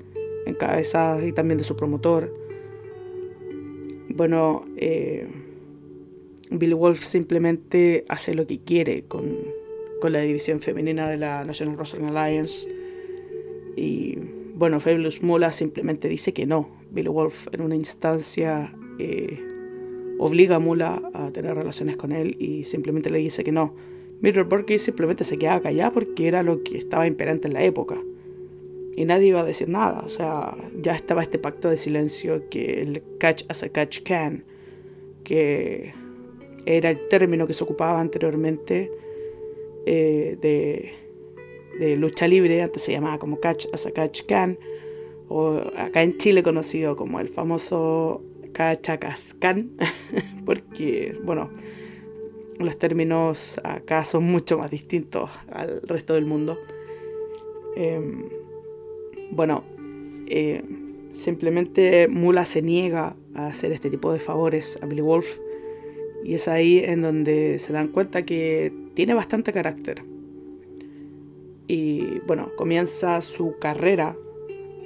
encabezadas 0.45 1.25
y 1.25 1.33
también 1.33 1.57
de 1.57 1.63
su 1.63 1.75
promotor. 1.75 2.33
Bueno, 4.09 4.65
eh, 4.77 5.27
Bill 6.49 6.75
Wolf 6.75 7.03
simplemente 7.03 8.05
hace 8.07 8.33
lo 8.33 8.47
que 8.47 8.59
quiere 8.59 9.03
con, 9.03 9.25
la 10.03 10.19
división 10.19 10.59
femenina 10.59 11.09
de 11.09 11.17
la 11.17 11.43
National 11.43 11.75
Wrestling 11.77 12.03
Alliance. 12.03 12.69
Y 13.75 14.19
bueno, 14.53 14.79
Fabulous 14.79 15.23
Mola 15.23 15.51
simplemente 15.51 16.07
dice 16.07 16.31
que 16.31 16.45
no. 16.45 16.69
Bill 16.91 17.09
Wolf 17.09 17.47
en 17.51 17.61
una 17.61 17.75
instancia 17.75 18.71
eh, 18.99 19.54
obliga 20.17 20.57
a 20.57 20.59
Mula 20.59 21.01
a 21.13 21.31
tener 21.31 21.55
relaciones 21.55 21.97
con 21.97 22.11
él 22.11 22.35
y 22.39 22.63
simplemente 22.63 23.09
le 23.09 23.19
dice 23.19 23.43
que 23.43 23.51
no. 23.51 23.75
Mirror 24.21 24.47
Burke 24.47 24.79
simplemente 24.79 25.23
se 25.23 25.37
queda 25.37 25.59
callado 25.59 25.93
porque 25.93 26.27
era 26.27 26.41
lo 26.43 26.63
que 26.63 26.77
estaba 26.77 27.07
imperante 27.07 27.47
en 27.47 27.53
la 27.53 27.63
época. 27.63 27.97
Y 28.95 29.03
nadie 29.05 29.27
iba 29.27 29.41
a 29.41 29.45
decir 29.45 29.67
nada. 29.67 30.01
O 30.05 30.09
sea, 30.09 30.55
ya 30.81 30.95
estaba 30.95 31.21
este 31.21 31.37
pacto 31.37 31.69
de 31.69 31.77
silencio 31.77 32.49
que 32.49 32.81
el 32.81 33.03
catch 33.19 33.43
as 33.49 33.63
a 33.63 33.69
catch 33.69 34.03
can. 34.03 34.45
Que 35.25 35.93
era 36.65 36.89
el 36.89 37.07
término 37.09 37.45
que 37.45 37.53
se 37.53 37.63
ocupaba 37.63 37.99
anteriormente 37.99 38.91
eh, 39.85 40.37
de, 41.79 41.95
lucha 41.97 42.27
libre, 42.27 42.61
antes 42.61 42.81
se 42.81 42.93
llamaba 42.93 43.19
como 43.19 43.39
catch 43.39 43.67
as 43.73 43.85
a 43.85 43.91
catch 43.91 44.23
can, 44.25 44.57
o 45.27 45.61
acá 45.75 46.03
en 46.03 46.17
Chile 46.17 46.41
conocido 46.41 46.95
como 46.95 47.19
el 47.19 47.27
famoso 47.29 48.23
Kachakascan, 48.55 49.71
porque, 50.45 51.19
bueno, 51.25 51.49
los 52.57 52.79
términos 52.79 53.59
acá 53.65 54.05
son 54.05 54.23
mucho 54.23 54.57
más 54.57 54.71
distintos 54.71 55.29
al 55.51 55.81
resto 55.81 56.13
del 56.13 56.25
mundo. 56.25 56.57
Em, 57.75 58.29
bueno, 59.31 59.65
eh, 60.27 60.63
simplemente 61.11 62.07
Mula 62.07 62.45
se 62.45 62.61
niega 62.61 63.17
a 63.33 63.47
hacer 63.47 63.73
este 63.73 63.89
tipo 63.89 64.13
de 64.13 64.21
favores 64.21 64.79
a 64.81 64.85
Billy 64.85 65.01
Wolf 65.01 65.37
y 66.23 66.35
es 66.35 66.47
ahí 66.47 66.79
en 66.79 67.01
donde 67.01 67.59
se 67.59 67.73
dan 67.73 67.89
cuenta 67.89 68.23
que 68.23 68.71
tiene 68.93 69.13
bastante 69.13 69.51
carácter. 69.51 70.01
Y 71.67 72.19
bueno, 72.25 72.51
comienza 72.55 73.19
su 73.21 73.57
carrera 73.59 74.15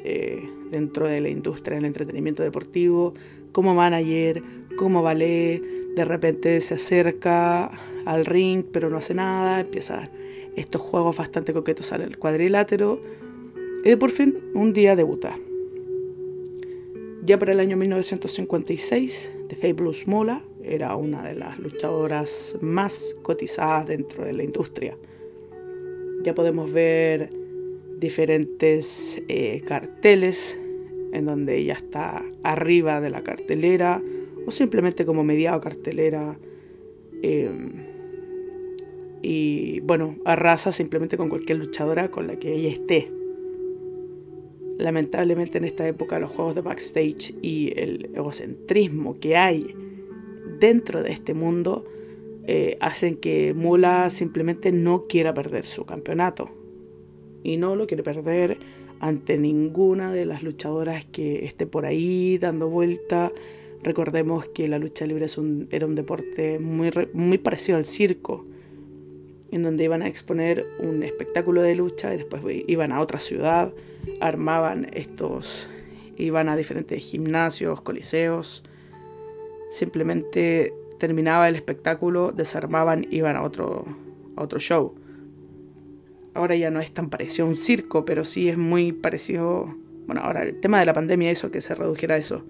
eh, 0.03 0.49
dentro 0.71 1.07
de 1.07 1.21
la 1.21 1.29
industria 1.29 1.75
del 1.75 1.85
entretenimiento 1.85 2.41
deportivo 2.41 3.13
como 3.51 3.75
manager, 3.75 4.41
como 4.77 5.01
ballet. 5.01 5.61
De 5.95 6.05
repente 6.05 6.61
se 6.61 6.75
acerca 6.75 7.71
al 8.05 8.25
ring, 8.25 8.63
pero 8.71 8.89
no 8.89 8.97
hace 8.97 9.13
nada. 9.13 9.59
Empieza 9.59 10.09
estos 10.55 10.81
juegos 10.81 11.17
bastante 11.17 11.53
coquetos 11.53 11.91
al 11.91 12.17
cuadrilátero. 12.17 13.01
Y 13.83 13.95
por 13.95 14.11
fin, 14.11 14.37
un 14.53 14.73
día 14.73 14.95
debuta. 14.95 15.35
Ya 17.23 17.37
para 17.37 17.51
el 17.51 17.59
año 17.59 17.77
1956, 17.77 19.31
The 19.49 19.55
Fabulous 19.55 20.07
Mola 20.07 20.41
era 20.63 20.95
una 20.95 21.23
de 21.23 21.35
las 21.35 21.59
luchadoras 21.59 22.57
más 22.61 23.15
cotizadas 23.21 23.87
dentro 23.87 24.25
de 24.25 24.33
la 24.33 24.43
industria. 24.43 24.97
Ya 26.23 26.33
podemos 26.33 26.71
ver 26.71 27.31
diferentes 27.99 29.21
eh, 29.27 29.61
carteles 29.65 30.59
en 31.11 31.25
donde 31.25 31.57
ella 31.57 31.73
está 31.73 32.23
arriba 32.43 33.01
de 33.01 33.09
la 33.09 33.23
cartelera 33.23 34.01
o 34.45 34.51
simplemente 34.51 35.05
como 35.05 35.23
mediado 35.23 35.61
cartelera. 35.61 36.37
Em, 37.21 37.71
y 39.21 39.81
bueno, 39.81 40.15
arrasa 40.25 40.71
simplemente 40.71 41.17
con 41.17 41.29
cualquier 41.29 41.57
luchadora 41.57 42.09
con 42.09 42.27
la 42.27 42.37
que 42.37 42.53
ella 42.53 42.69
esté. 42.69 43.11
Lamentablemente 44.77 45.57
en 45.57 45.65
esta 45.65 45.85
época 45.87 46.19
los 46.19 46.31
juegos 46.31 46.55
de 46.55 46.61
backstage 46.61 47.35
y 47.41 47.73
el 47.75 48.11
egocentrismo 48.15 49.19
que 49.19 49.35
hay 49.35 49.75
dentro 50.59 51.03
de 51.03 51.11
este 51.11 51.33
mundo 51.33 51.85
eh, 52.47 52.77
hacen 52.79 53.15
que 53.15 53.53
Mula 53.53 54.09
simplemente 54.09 54.71
no 54.71 55.05
quiera 55.07 55.33
perder 55.33 55.65
su 55.65 55.85
campeonato. 55.85 56.49
Y 57.43 57.57
no 57.57 57.75
lo 57.75 57.87
quiere 57.87 58.03
perder 58.03 58.57
ante 58.99 59.37
ninguna 59.37 60.11
de 60.11 60.25
las 60.25 60.43
luchadoras 60.43 61.05
que 61.05 61.45
esté 61.45 61.65
por 61.65 61.85
ahí 61.85 62.37
dando 62.37 62.69
vuelta. 62.69 63.31
Recordemos 63.81 64.47
que 64.47 64.67
la 64.67 64.77
lucha 64.79 65.05
libre 65.05 65.27
era 65.71 65.85
un 65.85 65.95
deporte 65.95 66.59
muy, 66.59 66.91
muy 67.13 67.37
parecido 67.37 67.77
al 67.77 67.85
circo, 67.85 68.45
en 69.51 69.63
donde 69.63 69.85
iban 69.85 70.01
a 70.01 70.07
exponer 70.07 70.65
un 70.79 71.03
espectáculo 71.03 71.63
de 71.63 71.75
lucha 71.75 72.13
y 72.13 72.17
después 72.17 72.43
iban 72.67 72.91
a 72.91 72.99
otra 72.99 73.19
ciudad, 73.19 73.73
armaban 74.19 74.89
estos, 74.93 75.67
iban 76.17 76.49
a 76.49 76.57
diferentes 76.57 77.03
gimnasios, 77.03 77.81
coliseos, 77.81 78.63
simplemente 79.71 80.73
terminaba 80.99 81.47
el 81.47 81.55
espectáculo, 81.55 82.31
desarmaban, 82.31 83.07
iban 83.09 83.37
a 83.37 83.43
otro, 83.43 83.85
a 84.35 84.43
otro 84.43 84.59
show. 84.59 84.98
Ahora 86.39 86.55
ya 86.55 86.71
no 86.71 86.79
es 86.79 86.93
tan 86.93 87.09
parecido 87.09 87.45
a 87.45 87.49
un 87.49 87.57
circo, 87.57 88.05
pero 88.05 88.23
sí 88.23 88.47
es 88.47 88.57
muy 88.57 88.93
parecido. 88.93 89.75
Bueno, 90.07 90.21
ahora 90.21 90.43
el 90.43 90.57
tema 90.61 90.79
de 90.79 90.85
la 90.85 90.93
pandemia 90.93 91.29
hizo 91.29 91.51
que 91.51 91.59
se 91.59 91.75
redujera 91.75 92.15
eso. 92.15 92.45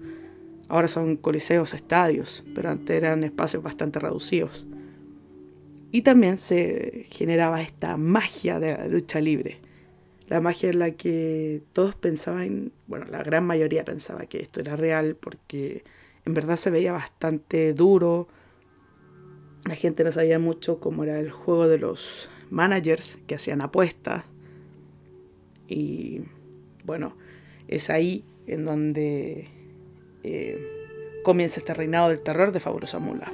Ahora 0.68 0.86
son 0.86 1.16
coliseos, 1.16 1.74
estadios, 1.74 2.44
pero 2.54 2.70
antes 2.70 2.96
eran 2.96 3.24
espacios 3.24 3.64
bastante 3.64 3.98
reducidos. 3.98 4.64
Y 5.90 6.02
también 6.02 6.38
se 6.38 7.04
generaba 7.10 7.62
esta 7.62 7.96
magia 7.96 8.60
de 8.60 8.78
la 8.78 8.86
lucha 8.86 9.20
libre. 9.20 9.58
La 10.28 10.40
magia 10.40 10.70
en 10.70 10.78
la 10.78 10.92
que 10.92 11.60
todos 11.72 11.96
pensaban, 11.96 12.70
bueno, 12.86 13.06
la 13.10 13.24
gran 13.24 13.44
mayoría 13.44 13.84
pensaba 13.84 14.26
que 14.26 14.38
esto 14.38 14.60
era 14.60 14.76
real 14.76 15.16
porque 15.16 15.82
en 16.24 16.34
verdad 16.34 16.54
se 16.54 16.70
veía 16.70 16.92
bastante 16.92 17.74
duro. 17.74 18.28
La 19.64 19.74
gente 19.74 20.04
no 20.04 20.12
sabía 20.12 20.38
mucho 20.38 20.78
cómo 20.78 21.02
era 21.02 21.18
el 21.18 21.32
juego 21.32 21.66
de 21.66 21.78
los 21.78 22.28
managers 22.50 23.18
que 23.26 23.36
hacían 23.36 23.62
apuestas. 23.62 24.24
Y 25.68 26.22
bueno, 26.84 27.16
es 27.68 27.90
ahí 27.90 28.24
en 28.46 28.64
donde 28.64 29.48
eh, 30.24 31.20
comienza 31.24 31.60
este 31.60 31.74
reinado 31.74 32.08
del 32.08 32.20
terror 32.20 32.52
de 32.52 32.60
Fabulosa 32.60 32.98
Mula. 32.98 33.32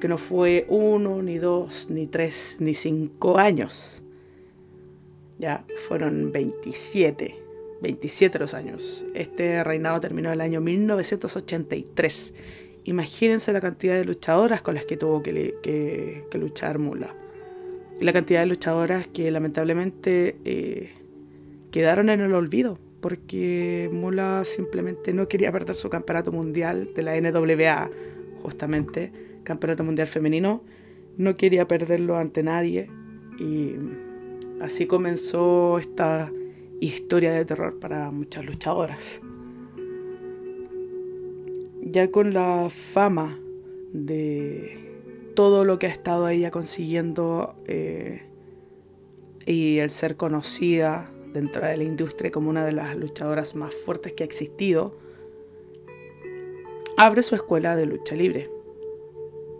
Que 0.00 0.06
no 0.06 0.16
fue 0.16 0.64
uno, 0.68 1.22
ni 1.22 1.38
dos, 1.38 1.88
ni 1.90 2.06
tres, 2.06 2.56
ni 2.60 2.74
cinco 2.74 3.38
años. 3.38 4.02
Ya 5.38 5.64
fueron 5.88 6.30
27. 6.30 7.36
27 7.82 8.38
los 8.38 8.54
años. 8.54 9.04
Este 9.14 9.62
reinado 9.64 10.00
terminó 10.00 10.32
el 10.32 10.40
año 10.40 10.60
1983. 10.60 12.34
Imagínense 12.84 13.52
la 13.52 13.60
cantidad 13.60 13.96
de 13.96 14.04
luchadoras 14.04 14.62
con 14.62 14.74
las 14.74 14.84
que 14.84 14.96
tuvo 14.96 15.22
que 15.22 16.24
luchar 16.32 16.78
Mula 16.78 17.14
la 18.00 18.12
cantidad 18.12 18.40
de 18.40 18.46
luchadoras 18.46 19.06
que 19.06 19.30
lamentablemente 19.30 20.36
eh, 20.44 20.90
quedaron 21.70 22.10
en 22.10 22.20
el 22.20 22.34
olvido 22.34 22.78
porque 23.00 23.88
Mula 23.92 24.42
simplemente 24.44 25.12
no 25.12 25.28
quería 25.28 25.52
perder 25.52 25.76
su 25.76 25.88
campeonato 25.88 26.32
mundial 26.32 26.90
de 26.94 27.02
la 27.02 27.20
NWA, 27.20 27.90
justamente, 28.42 29.12
campeonato 29.44 29.84
mundial 29.84 30.08
femenino, 30.08 30.62
no 31.16 31.36
quería 31.36 31.66
perderlo 31.68 32.16
ante 32.16 32.42
nadie 32.42 32.90
y 33.38 33.74
así 34.60 34.86
comenzó 34.86 35.78
esta 35.78 36.32
historia 36.80 37.32
de 37.32 37.44
terror 37.44 37.78
para 37.78 38.10
muchas 38.10 38.44
luchadoras. 38.44 39.20
Ya 41.82 42.10
con 42.10 42.34
la 42.34 42.68
fama 42.70 43.38
de 43.92 44.87
todo 45.38 45.64
lo 45.64 45.78
que 45.78 45.86
ha 45.86 45.90
estado 45.90 46.28
ella 46.28 46.50
consiguiendo 46.50 47.54
eh, 47.66 48.22
y 49.46 49.78
el 49.78 49.88
ser 49.88 50.16
conocida 50.16 51.12
dentro 51.32 51.64
de 51.64 51.76
la 51.76 51.84
industria 51.84 52.32
como 52.32 52.50
una 52.50 52.64
de 52.64 52.72
las 52.72 52.96
luchadoras 52.96 53.54
más 53.54 53.72
fuertes 53.72 54.14
que 54.14 54.24
ha 54.24 54.26
existido, 54.26 54.98
abre 56.96 57.22
su 57.22 57.36
escuela 57.36 57.76
de 57.76 57.86
lucha 57.86 58.16
libre, 58.16 58.50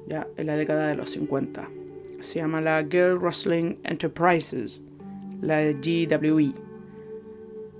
ya 0.09 0.27
en 0.37 0.49
la 0.49 0.57
década 0.57 0.89
de 0.89 0.97
los 0.97 1.11
50. 1.11 1.71
Se 2.19 2.41
llama 2.41 2.61
la 2.61 2.83
Girl 2.83 3.17
Wrestling 3.17 3.77
Enterprises, 3.85 4.81
la 5.41 5.63
GWE. 5.63 6.55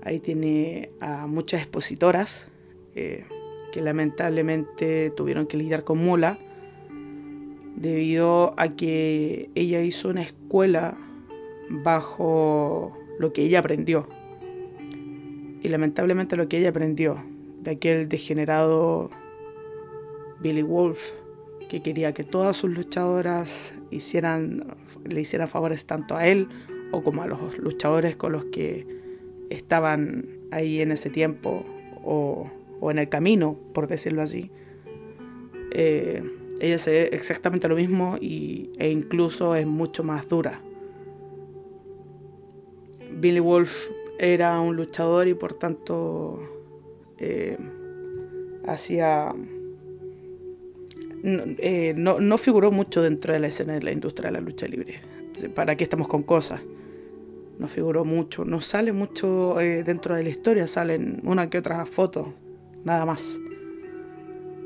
Ahí 0.03 0.21
tiene 0.21 0.89
a 1.01 1.27
muchas 1.27 1.63
expositoras 1.63 2.47
eh, 2.95 3.25
que 3.73 3.81
lamentablemente 3.81 5.09
tuvieron 5.09 5.47
que 5.47 5.57
lidiar 5.57 5.83
con 5.83 5.97
mula 5.97 6.39
debido 7.79 8.53
a 8.57 8.75
que 8.75 9.49
ella 9.55 9.81
hizo 9.81 10.09
una 10.09 10.21
escuela 10.21 10.97
bajo 11.69 12.95
lo 13.17 13.31
que 13.31 13.43
ella 13.43 13.59
aprendió. 13.59 14.07
Y 15.61 15.69
lamentablemente 15.69 16.35
lo 16.35 16.47
que 16.49 16.57
ella 16.59 16.69
aprendió 16.69 17.23
de 17.61 17.71
aquel 17.71 18.09
degenerado 18.09 19.09
Billy 20.41 20.61
Wolf, 20.61 21.11
que 21.69 21.81
quería 21.81 22.13
que 22.13 22.23
todas 22.23 22.57
sus 22.57 22.69
luchadoras 22.71 23.75
hicieran, 23.91 24.75
le 25.05 25.21
hicieran 25.21 25.47
favores 25.47 25.85
tanto 25.85 26.15
a 26.15 26.27
él 26.27 26.49
o 26.91 27.01
como 27.03 27.23
a 27.23 27.27
los 27.27 27.57
luchadores 27.57 28.15
con 28.15 28.33
los 28.33 28.45
que 28.45 28.85
estaban 29.49 30.27
ahí 30.51 30.81
en 30.81 30.91
ese 30.91 31.09
tiempo 31.09 31.65
o, 32.03 32.49
o 32.81 32.91
en 32.91 32.99
el 32.99 33.07
camino, 33.07 33.57
por 33.73 33.87
decirlo 33.87 34.21
así. 34.21 34.51
Eh, 35.71 36.23
ella 36.59 36.75
hace 36.75 37.15
exactamente 37.15 37.67
lo 37.67 37.75
mismo 37.75 38.17
y, 38.19 38.71
e 38.77 38.89
incluso 38.89 39.55
es 39.55 39.65
mucho 39.65 40.03
más 40.03 40.27
dura. 40.27 40.61
Billy 43.11 43.39
Wolf 43.39 43.89
era 44.17 44.59
un 44.59 44.75
luchador 44.75 45.27
y 45.27 45.33
por 45.33 45.53
tanto 45.53 46.39
eh, 47.17 47.57
hacía... 48.67 49.33
Eh, 51.21 51.93
no, 51.97 52.21
no, 52.21 52.37
figuró 52.37 52.71
mucho 52.71 53.01
dentro 53.01 53.33
de 53.33 53.39
la 53.39 53.47
escena 53.47 53.73
de 53.73 53.81
la 53.81 53.91
industria 53.91 54.29
de 54.29 54.33
la 54.33 54.41
lucha 54.41 54.67
libre. 54.67 55.01
¿Para 55.53 55.75
qué 55.75 55.83
estamos 55.83 56.07
con 56.07 56.23
cosas? 56.23 56.61
No 57.57 57.67
figuró 57.67 58.05
mucho. 58.05 58.45
No 58.45 58.61
sale 58.61 58.93
mucho 58.93 59.59
eh, 59.59 59.83
dentro 59.83 60.15
de 60.15 60.23
la 60.23 60.29
historia. 60.29 60.65
Salen 60.67 61.21
una 61.25 61.49
que 61.49 61.57
otra 61.57 61.85
foto. 61.85 62.33
Nada 62.85 63.05
más. 63.05 63.37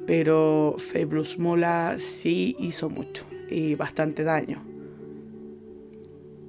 Pero 0.05 0.75
Fabulous 0.77 1.39
Mola 1.39 1.97
sí 1.99 2.55
hizo 2.59 2.89
mucho 2.89 3.25
y 3.49 3.75
bastante 3.75 4.23
daño. 4.23 4.63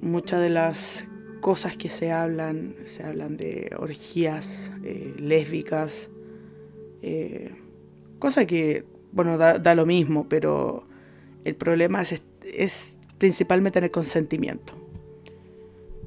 Muchas 0.01 0.41
de 0.41 0.49
las 0.49 1.07
cosas 1.41 1.77
que 1.77 1.89
se 1.89 2.11
hablan, 2.11 2.75
se 2.85 3.03
hablan 3.03 3.37
de 3.37 3.71
orgías 3.77 4.71
eh, 4.83 5.13
lésbicas, 5.17 6.09
eh, 7.01 7.51
Cosa 8.19 8.45
que, 8.45 8.85
bueno, 9.11 9.37
da, 9.37 9.75
lo 9.75 9.85
mismo, 9.85 10.27
pero 10.29 10.87
el 11.43 11.55
problema 11.55 12.01
es, 12.01 12.21
es 12.43 12.97
principalmente 13.17 13.79
en 13.79 13.85
el 13.85 13.91
consentimiento. 13.91 14.73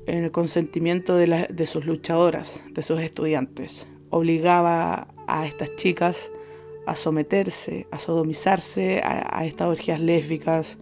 En 0.06 0.24
el 0.24 0.30
consentimiento 0.30 1.16
de, 1.16 1.46
de 1.48 1.66
sus 1.66 1.84
luchadoras, 1.84 2.64
de 2.70 2.82
sus 2.82 3.00
estudiantes. 3.00 3.86
Obligaba 4.10 5.14
a 5.26 5.46
estas 5.46 5.76
chicas 5.76 6.32
a 6.88 6.96
someterse, 6.96 7.86
a 7.90 7.98
sodomizarse 7.98 9.02
a, 9.04 9.44
estas 9.44 9.68
orgías 9.68 10.00
lésbicas. 10.00 10.78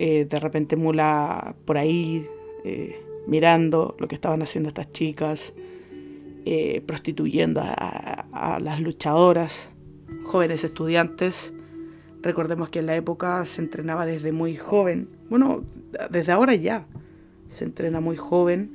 Eh, 0.00 0.26
de 0.28 0.40
repente 0.40 0.76
Mula 0.76 1.54
por 1.64 1.78
ahí 1.78 2.26
eh, 2.64 3.00
mirando 3.26 3.96
lo 3.98 4.08
que 4.08 4.16
estaban 4.16 4.42
haciendo 4.42 4.68
estas 4.68 4.90
chicas, 4.90 5.54
eh, 6.44 6.82
prostituyendo 6.84 7.60
a, 7.62 8.58
las 8.60 8.80
luchadoras, 8.80 9.70
jóvenes 10.24 10.64
estudiantes. 10.64 11.52
Recordemos 12.20 12.68
que 12.68 12.80
en 12.80 12.86
la 12.86 12.96
época 12.96 13.44
se 13.46 13.62
entrenaba 13.62 14.04
desde 14.04 14.32
muy 14.32 14.56
joven, 14.56 15.08
bueno, 15.30 15.62
desde 16.10 16.32
ahora 16.32 16.56
ya 16.56 16.86
se 17.46 17.64
entrena 17.64 18.00
muy 18.00 18.16
joven 18.16 18.72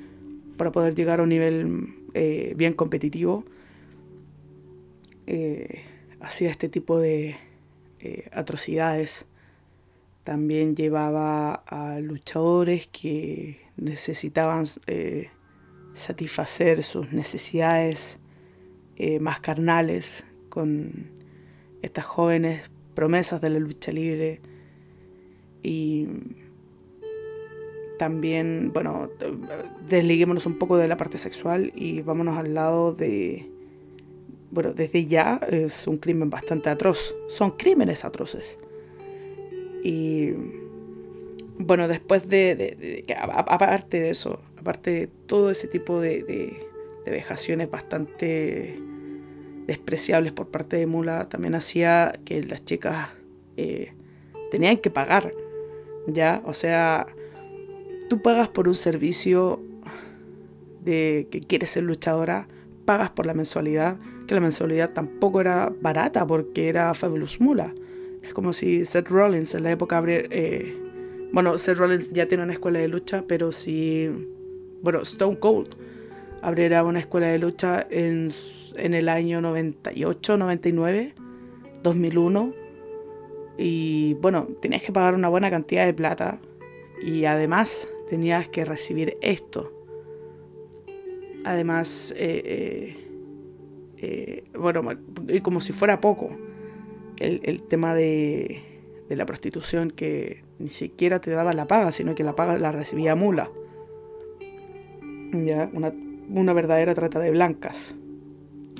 para 0.56 0.72
poder 0.72 0.96
llegar 0.96 1.20
a 1.20 1.24
un 1.24 1.30
nivel 1.30 1.88
bien 2.56 2.74
competitivo 2.74 3.44
hacía 6.24 6.50
este 6.50 6.70
tipo 6.70 7.00
de 7.00 7.36
eh, 8.00 8.30
atrocidades. 8.32 9.28
También 10.24 10.76
llevaba 10.76 11.54
a 11.54 12.00
luchadores 12.00 12.88
que 12.88 13.62
necesitaban 13.76 14.66
eh, 14.88 15.30
satisfacer 15.94 16.84
sus 16.84 17.12
necesidades 17.12 18.20
eh, 18.96 19.20
más 19.20 19.42
carnales 19.42 20.26
con 20.50 21.12
estas 21.82 22.06
jóvenes 22.06 22.72
promesas 22.96 23.42
de 23.42 23.50
la 23.50 23.60
lucha 23.60 23.92
libre. 23.92 24.40
Y 25.62 26.08
también, 28.00 28.72
bueno, 28.74 29.10
desliguémonos 29.90 30.46
un 30.46 30.58
poco 30.58 30.78
de 30.78 30.88
la 30.88 30.96
parte 30.96 31.18
sexual 31.18 31.74
y 31.76 32.02
vámonos 32.02 32.38
al 32.38 32.54
lado 32.54 32.94
de 32.94 33.53
bueno, 34.54 34.72
desde 34.74 35.06
ya 35.08 35.39
es 35.50 35.88
un 35.88 35.98
crimen 35.98 36.30
bastante 36.30 36.70
atroz. 36.70 37.16
Son 37.28 37.52
crímenes 37.52 38.06
atroces. 38.06 38.60
Y 39.84 40.32
bueno, 41.58 41.88
después 41.88 42.30
de, 42.30 43.04
aparte 43.18 44.00
de 44.00 44.12
eso, 44.12 44.39
aparte 44.60 44.92
de 44.92 45.08
todo 45.08 45.50
ese 45.50 45.68
tipo 45.68 46.00
de, 46.00 46.68
vejaciones 47.04 47.70
bastante 47.70 48.80
despreciables 49.66 50.34
por 50.34 50.50
parte 50.50 50.78
de 50.78 50.86
Mula, 50.86 51.28
también 51.30 51.56
hacía 51.56 52.13
que 52.24 52.44
las 52.44 52.63
chicas 52.63 53.10
eh, 53.58 53.92
tenían 54.52 54.78
que 54.78 54.92
pagar. 54.92 55.34
¿Ya? 56.06 56.44
O 56.46 56.54
sea, 56.54 57.08
tú 58.08 58.22
pagas 58.22 58.50
por 58.50 58.68
un 58.68 58.76
servicio 58.76 59.63
de 60.84 61.28
que 61.32 61.39
quieres 61.39 61.72
ser 61.72 61.84
luchadora, 61.84 62.48
pagas 62.86 63.10
por 63.10 63.26
la 63.26 63.34
mensualidad 63.34 63.98
la 64.36 64.41
mensualidad 64.41 64.91
tampoco 64.91 65.41
era 65.41 65.74
barata 65.82 66.26
porque 66.26 66.69
era 66.69 66.93
Fabulous 66.93 67.39
Mula. 67.39 67.74
Es 68.22 68.34
como 68.34 68.54
si 68.54 68.86
Seth 68.86 69.10
Rollins 69.10 69.54
en 69.56 69.63
la 69.63 69.72
época 69.72 69.98
abriera... 69.98 70.28
Eh, 70.32 70.78
bueno, 71.32 71.58
Seth 71.58 71.78
Rollins 71.78 72.12
ya 72.12 72.28
tiene 72.28 72.43
una 72.43 72.54
escuela 72.54 72.80
de 72.80 72.88
lucha, 72.88 73.24
pero 73.28 73.52
si... 73.52 74.10
Bueno, 74.82 75.02
Stone 75.02 75.39
Cold 75.39 75.76
abriera 76.41 76.84
una 76.84 77.00
escuela 77.00 77.28
de 77.28 77.39
lucha 77.39 77.88
en, 77.89 78.32
en 78.76 78.93
el 78.93 79.10
año 79.10 79.41
98, 79.41 80.38
99, 80.38 81.13
2001. 81.82 82.54
Y 83.58 84.15
bueno, 84.15 84.48
tenías 84.62 84.84
que 84.84 84.91
pagar 84.91 85.15
una 85.15 85.30
buena 85.30 85.50
cantidad 85.50 85.86
de 85.86 85.93
plata. 85.93 86.39
Y 87.02 87.26
además 87.26 87.88
tenías 88.10 88.48
que 88.48 88.65
recibir 88.65 89.17
esto. 89.22 89.72
Además, 91.43 92.13
eh, 92.15 92.41
eh, 92.46 93.03
eh, 94.06 94.44
bueno, 94.60 94.82
como 95.44 95.62
si 95.62 95.72
fuera 95.72 96.02
poco, 96.02 96.30
el, 97.20 97.62
tema 97.63 97.96
de, 97.96 98.62
la 99.08 99.26
prostitución 99.26 99.92
que 99.92 100.44
ni 100.60 100.68
siquiera 100.68 101.22
te 101.22 101.32
daba 101.32 101.54
la 101.54 101.68
paga, 101.68 101.94
sino 101.94 102.13
que 102.13 102.26
la 102.26 102.36
paga 102.36 102.58
la 102.58 102.74
recibía 102.74 103.16
mula. 103.16 103.50
Ya, 105.32 105.72
una, 105.74 106.54
verdadera 106.54 106.94
trata 106.94 107.20
de 107.20 107.32
blancas. 107.32 107.96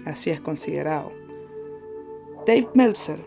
Así 0.04 0.30
es 0.30 0.42
considerado. 0.42 1.14
Dave 2.46 2.68
Meltzer, 2.74 3.20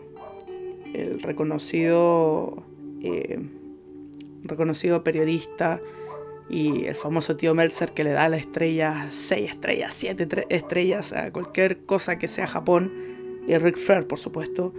el 0.93 1.23
reconocido, 1.23 2.63
eh, 3.01 3.39
reconocido 4.43 5.03
periodista 5.03 5.81
y 6.49 6.85
el 6.85 6.95
famoso 6.95 7.35
tío 7.35 7.53
Meltzer 7.53 7.91
que 7.91 8.03
le 8.03 8.11
da 8.11 8.29
la 8.29 8.37
estrella, 8.37 9.07
6 9.11 9.49
estrellas, 9.49 9.93
7 9.93 10.45
estrellas 10.49 11.13
a 11.13 11.31
cualquier 11.31 11.85
cosa 11.85 12.17
que 12.17 12.27
sea 12.27 12.47
Japón, 12.47 12.91
y 13.47 13.57
Rick 13.57 13.77
Flair, 13.77 14.07
por 14.07 14.19
supuesto, 14.19 14.73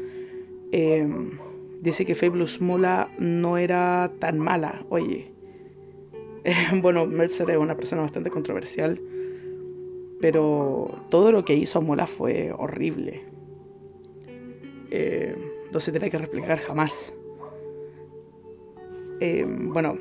em, 0.73 1.31
dice 1.81 2.05
que 2.05 2.15
Fabulous 2.15 2.61
Mula 2.61 3.11
no 3.19 3.57
era 3.57 4.13
tan 4.19 4.39
mala. 4.39 4.85
Oye, 4.91 5.33
bueno, 6.83 7.07
Meltzer 7.07 7.51
es 7.51 7.57
una 7.57 7.77
persona 7.77 8.03
bastante 8.03 8.31
controversial, 8.31 9.01
pero 10.21 10.91
todo 11.09 11.33
lo 11.33 11.45
que 11.45 11.55
hizo 11.55 11.81
Mula 11.81 12.07
fue 12.07 12.53
horrible. 12.53 13.25
Eh, 14.91 15.35
no 15.73 15.81
se 15.81 15.91
tiene 15.91 16.11
que 16.11 16.19
replicar 16.19 16.59
jamás. 16.59 17.15
Em, 19.21 19.73
bueno, 19.73 19.99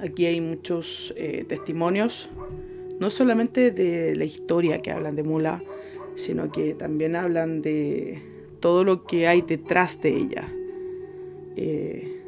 Aquí 0.00 0.26
hay 0.26 0.40
muchos 0.40 1.14
eh, 1.16 1.44
testimonios, 1.48 2.28
no 3.00 3.10
solamente 3.10 3.70
de 3.70 4.16
la 4.16 4.24
historia 4.24 4.82
que 4.82 4.90
hablan 4.90 5.16
de 5.16 5.22
Mula, 5.22 5.62
sino 6.14 6.50
que 6.50 6.74
también 6.74 7.16
hablan 7.16 7.62
de 7.62 8.22
todo 8.60 8.84
lo 8.84 9.04
que 9.04 9.26
hay 9.26 9.42
detrás 9.42 10.00
de 10.00 10.16
ella. 10.16 10.52
Eh, 11.56 12.20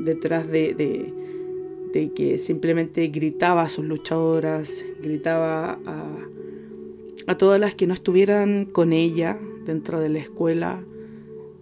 detrás 0.00 0.48
de, 0.48 1.12
que 2.14 2.38
simplemente 2.38 3.06
gritaba 3.08 3.62
a 3.62 3.68
sus 3.68 3.84
luchadoras, 3.84 4.84
gritaba 5.02 5.78
a, 5.84 6.18
a 7.26 7.38
todas 7.38 7.60
las 7.60 7.74
que 7.74 7.86
no 7.86 7.94
estuvieran 7.94 8.64
con 8.64 8.92
ella 8.92 9.38
dentro 9.64 10.00
de 10.00 10.08
la 10.08 10.18
escuela. 10.18 10.84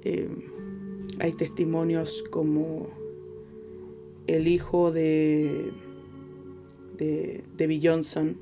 Eh, 0.04 0.28
hay 1.18 1.32
testimonios 1.32 2.24
como 2.30 2.88
el 4.34 4.48
hijo 4.48 4.92
de, 4.92 5.70
de 6.96 7.42
Debbie 7.56 7.80
Johnson, 7.82 8.36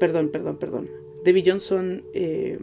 perdón, 0.00 0.28
perdón, 0.28 0.56
perdón, 0.56 0.88
Debbie 1.24 1.44
Johnson, 1.44 2.02
eh, 2.14 2.58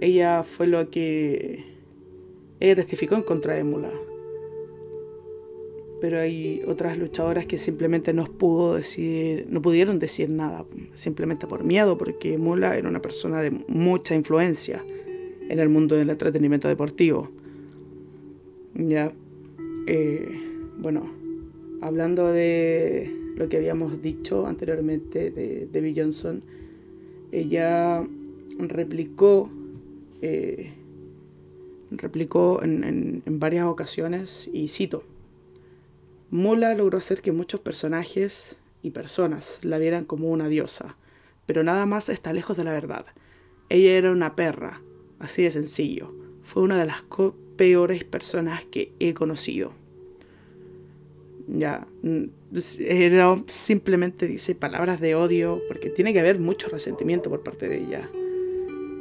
ella 0.00 0.42
fue 0.44 0.66
lo 0.66 0.90
que, 0.90 1.64
ella 2.60 2.76
testificó 2.76 3.14
en 3.16 3.22
contra 3.22 3.54
de 3.54 3.64
Mula. 3.64 3.90
Pero 6.00 6.18
hay 6.18 6.62
otras 6.66 6.96
luchadoras 6.96 7.44
que 7.44 7.58
simplemente 7.58 8.14
no 8.14 8.24
pudo 8.24 8.76
decir, 8.76 9.46
no 9.50 9.60
pudieron 9.60 9.98
decir 9.98 10.30
nada, 10.30 10.64
simplemente 10.94 11.46
por 11.46 11.64
miedo, 11.64 11.98
porque 11.98 12.38
Mula 12.38 12.76
era 12.76 12.88
una 12.88 13.02
persona 13.02 13.42
de 13.42 13.50
mucha 13.68 14.14
influencia 14.14 14.82
en 15.48 15.58
el 15.58 15.68
mundo 15.68 15.96
del 15.96 16.08
entretenimiento 16.08 16.68
deportivo. 16.68 17.30
Ya. 18.74 19.12
Eh, 19.86 20.40
bueno, 20.78 21.10
hablando 21.80 22.28
de 22.28 23.14
lo 23.36 23.48
que 23.48 23.56
habíamos 23.56 24.02
dicho 24.02 24.46
anteriormente 24.46 25.30
de 25.30 25.68
Debbie 25.70 25.94
Johnson, 25.96 26.42
ella 27.32 28.06
replicó, 28.58 29.50
eh, 30.22 30.72
replicó 31.90 32.62
en, 32.62 33.22
en 33.24 33.40
varias 33.40 33.66
ocasiones, 33.66 34.48
y 34.52 34.68
cito, 34.68 35.04
Mula 36.30 36.74
logró 36.74 36.98
hacer 36.98 37.22
que 37.22 37.32
muchos 37.32 37.60
personajes 37.60 38.56
y 38.82 38.90
personas 38.90 39.58
la 39.62 39.78
vieran 39.78 40.04
como 40.04 40.28
una 40.28 40.48
diosa, 40.48 40.96
pero 41.46 41.64
nada 41.64 41.86
más 41.86 42.08
está 42.08 42.32
lejos 42.32 42.56
de 42.56 42.64
la 42.64 42.72
verdad. 42.72 43.06
Ella 43.68 43.92
era 43.96 44.12
una 44.12 44.36
perra, 44.36 44.80
así 45.18 45.42
de 45.42 45.50
sencillo. 45.50 46.14
Fue 46.42 46.62
una 46.62 46.78
de 46.78 46.86
las 46.86 47.02
peores 47.60 48.04
personas 48.04 48.64
que 48.64 48.94
he 49.00 49.12
conocido. 49.12 49.72
Ya, 51.46 51.86
mm, 52.00 52.24
era 52.78 53.36
simplemente 53.48 54.26
dice 54.26 54.54
palabras 54.54 54.98
de 54.98 55.14
odio, 55.14 55.60
porque 55.68 55.90
tiene 55.90 56.14
que 56.14 56.20
haber 56.20 56.38
mucho 56.38 56.70
resentimiento 56.70 57.28
por 57.28 57.42
parte 57.42 57.68
de 57.68 57.82
ella. 57.82 58.10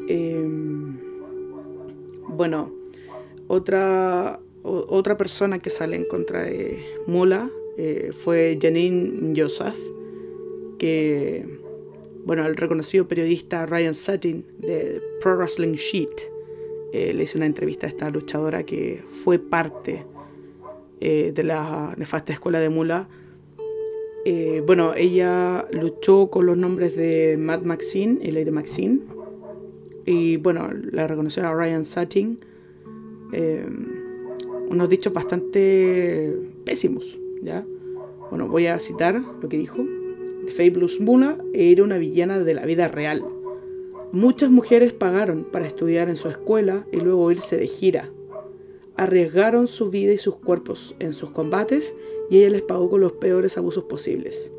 Em, 0.09 0.99
bueno, 2.27 2.69
otra, 3.47 4.41
otra 4.63 5.15
persona 5.15 5.57
que 5.59 5.69
sale 5.69 5.95
en 5.95 6.03
contra 6.03 6.43
de 6.43 6.83
Mula 7.07 7.49
eh, 7.77 8.11
fue 8.11 8.59
Janine 8.61 9.33
Joseph, 9.41 9.79
que 10.77 11.45
bueno, 12.25 12.45
el 12.45 12.57
reconocido 12.57 13.07
periodista 13.07 13.65
Ryan 13.65 13.93
Sutton 13.93 14.43
de 14.57 15.01
Pro 15.21 15.37
Wrestling 15.37 15.75
Sheet 15.75 16.38
eh, 16.91 17.13
le 17.13 17.23
hizo 17.23 17.37
una 17.37 17.45
entrevista 17.45 17.85
a 17.85 17.89
esta 17.89 18.09
luchadora 18.09 18.63
que 18.63 19.03
fue 19.07 19.37
parte 19.37 20.05
eh, 20.99 21.31
de 21.33 21.43
la 21.43 21.93
nefasta 21.97 22.33
escuela 22.33 22.59
de 22.59 22.69
Mula. 22.69 23.07
Eh, 24.25 24.63
bueno, 24.65 24.93
ella 24.95 25.67
luchó 25.71 26.29
con 26.29 26.45
los 26.45 26.57
nombres 26.57 26.95
de 26.95 27.37
Matt 27.39 27.63
Maxine 27.63 28.19
y 28.21 28.31
Lady 28.31 28.51
Maxine. 28.51 29.01
Y 30.05 30.37
bueno, 30.37 30.69
la 30.91 31.07
reconoció 31.07 31.47
a 31.47 31.53
Ryan 31.53 31.85
Sutton. 31.85 32.39
unos 34.69 34.89
dichos 34.89 35.13
bastante 35.13 36.35
pésimos, 36.65 37.19
¿ya? 37.41 37.65
Bueno, 38.29 38.47
voy 38.47 38.67
a 38.67 38.79
citar 38.79 39.21
lo 39.41 39.49
que 39.49 39.57
dijo. 39.57 39.77
Fabulous 40.49 40.99
Muna 40.99 41.37
era 41.53 41.83
una 41.83 41.97
villana 41.97 42.39
de 42.39 42.53
la 42.53 42.65
vida 42.65 42.87
real. 42.87 43.23
Muchas 44.11 44.49
mujeres 44.49 44.91
pagaron 44.91 45.43
para 45.43 45.67
estudiar 45.67 46.09
en 46.09 46.15
su 46.15 46.29
escuela 46.29 46.83
y 46.91 46.97
luego 46.97 47.29
irse 47.29 47.57
de 47.57 47.67
gira. 47.67 48.09
Arriesgaron 48.97 49.67
su 49.67 49.91
vida 49.91 50.11
y 50.13 50.17
sus 50.17 50.37
cuerpos 50.37 50.95
en 50.97 51.13
sus 51.13 51.29
combates 51.29 51.93
y 52.27 52.39
ella 52.39 52.49
les 52.49 52.61
pagó 52.63 52.89
con 52.89 53.01
los 53.01 53.11
peores 53.13 53.55
abusos 53.59 53.83
posibles. 53.83 54.51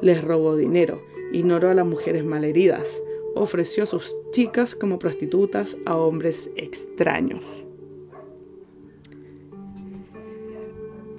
Les 0.00 0.24
robó 0.24 0.56
dinero, 0.56 1.02
ignoró 1.32 1.68
a 1.68 1.74
las 1.74 1.86
mujeres 1.86 2.24
malheridas, 2.24 3.02
ofreció 3.34 3.82
a 3.82 3.86
sus 3.86 4.16
chicas 4.30 4.74
como 4.74 4.98
prostitutas 4.98 5.76
a 5.84 5.98
hombres 5.98 6.50
extraños. 6.56 7.44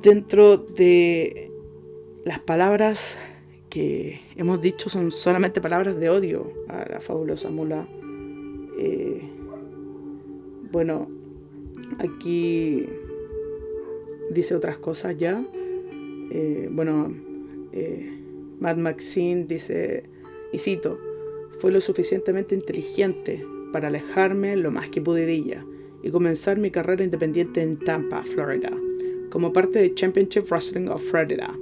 Dentro 0.02 0.58
de 0.58 1.52
las 2.24 2.40
palabras 2.40 3.16
que 3.76 4.22
hemos 4.38 4.62
dicho 4.62 4.90
son 4.90 5.12
solamente 5.12 5.60
palabras 5.60 6.00
de 6.00 6.10
odio 6.10 6.50
a 6.70 6.88
la 6.90 7.02
fabulosa 7.02 7.50
mula. 7.50 7.86
Eh, 8.80 9.20
bueno, 10.72 11.10
aquí 11.98 12.86
dice 14.32 14.56
otras 14.56 14.78
cosas 14.78 15.18
ya. 15.18 15.46
Eh, 16.32 16.70
bueno, 16.72 17.14
eh, 17.74 18.18
Matt 18.62 18.78
Maxine 18.78 19.44
dice, 19.44 20.04
y 20.54 20.58
cito, 20.58 20.98
fue 21.60 21.70
lo 21.74 21.82
suficientemente 21.82 22.56
inteligente 22.56 23.46
para 23.74 23.90
alejarme 23.90 24.56
lo 24.56 24.72
más 24.72 24.88
que 24.88 25.02
pude 25.02 25.26
de 25.26 25.34
ella 25.34 25.66
y 26.02 26.12
comenzar 26.12 26.58
mi 26.58 26.72
carrera 26.72 27.04
independiente 27.04 27.62
en 27.62 27.78
Tampa, 27.78 28.24
Florida, 28.24 28.72
como 29.32 29.52
parte 29.52 29.80
de 29.80 29.94
Championship 29.94 30.50
Wrestling 30.50 30.88
of 30.88 31.04
Florida 31.04 31.54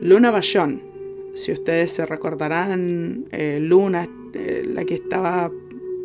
Luna 0.00 0.32
Bashon. 0.32 0.95
Si 1.36 1.52
ustedes 1.52 1.92
se 1.92 2.06
recordarán, 2.06 3.26
eh, 3.30 3.58
Luna, 3.60 4.08
eh, 4.32 4.62
la 4.66 4.86
que 4.86 4.94
estaba 4.94 5.52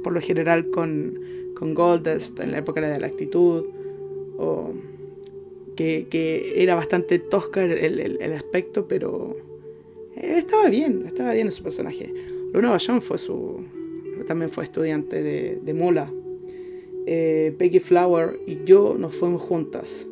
por 0.03 0.11
lo 0.11 0.19
general 0.19 0.69
con, 0.69 1.17
con 1.55 1.73
Goldust 1.73 2.37
en 2.41 2.51
la 2.51 2.57
época 2.57 2.81
de 2.81 2.99
la 2.99 3.07
actitud, 3.07 3.65
o 4.37 4.73
que, 5.77 6.53
era 6.57 6.75
bastante 6.75 7.17
tosca 7.17 7.63
el, 7.63 8.33
aspecto, 8.33 8.89
pero 8.89 9.37
eh, 10.17 10.35
estaba 10.37 10.67
bien, 10.67 11.05
estaba 11.07 11.31
bien 11.31 11.47
en 11.47 11.53
su 11.53 11.63
personaje. 11.63 12.13
Luna 12.51 12.69
Bashon 12.69 13.01
fue 13.01 13.17
su, 13.17 13.63
también 14.27 14.51
fue 14.51 14.65
estudiante 14.65 15.23
de, 15.23 15.59
de 15.63 15.73
Mula. 15.73 16.11
Peggy 17.05 17.79
Flower 17.79 18.39
y 18.45 18.59
yo 18.63 18.95
nos 18.97 19.15
fuimos 19.15 19.41
juntas 19.41 20.07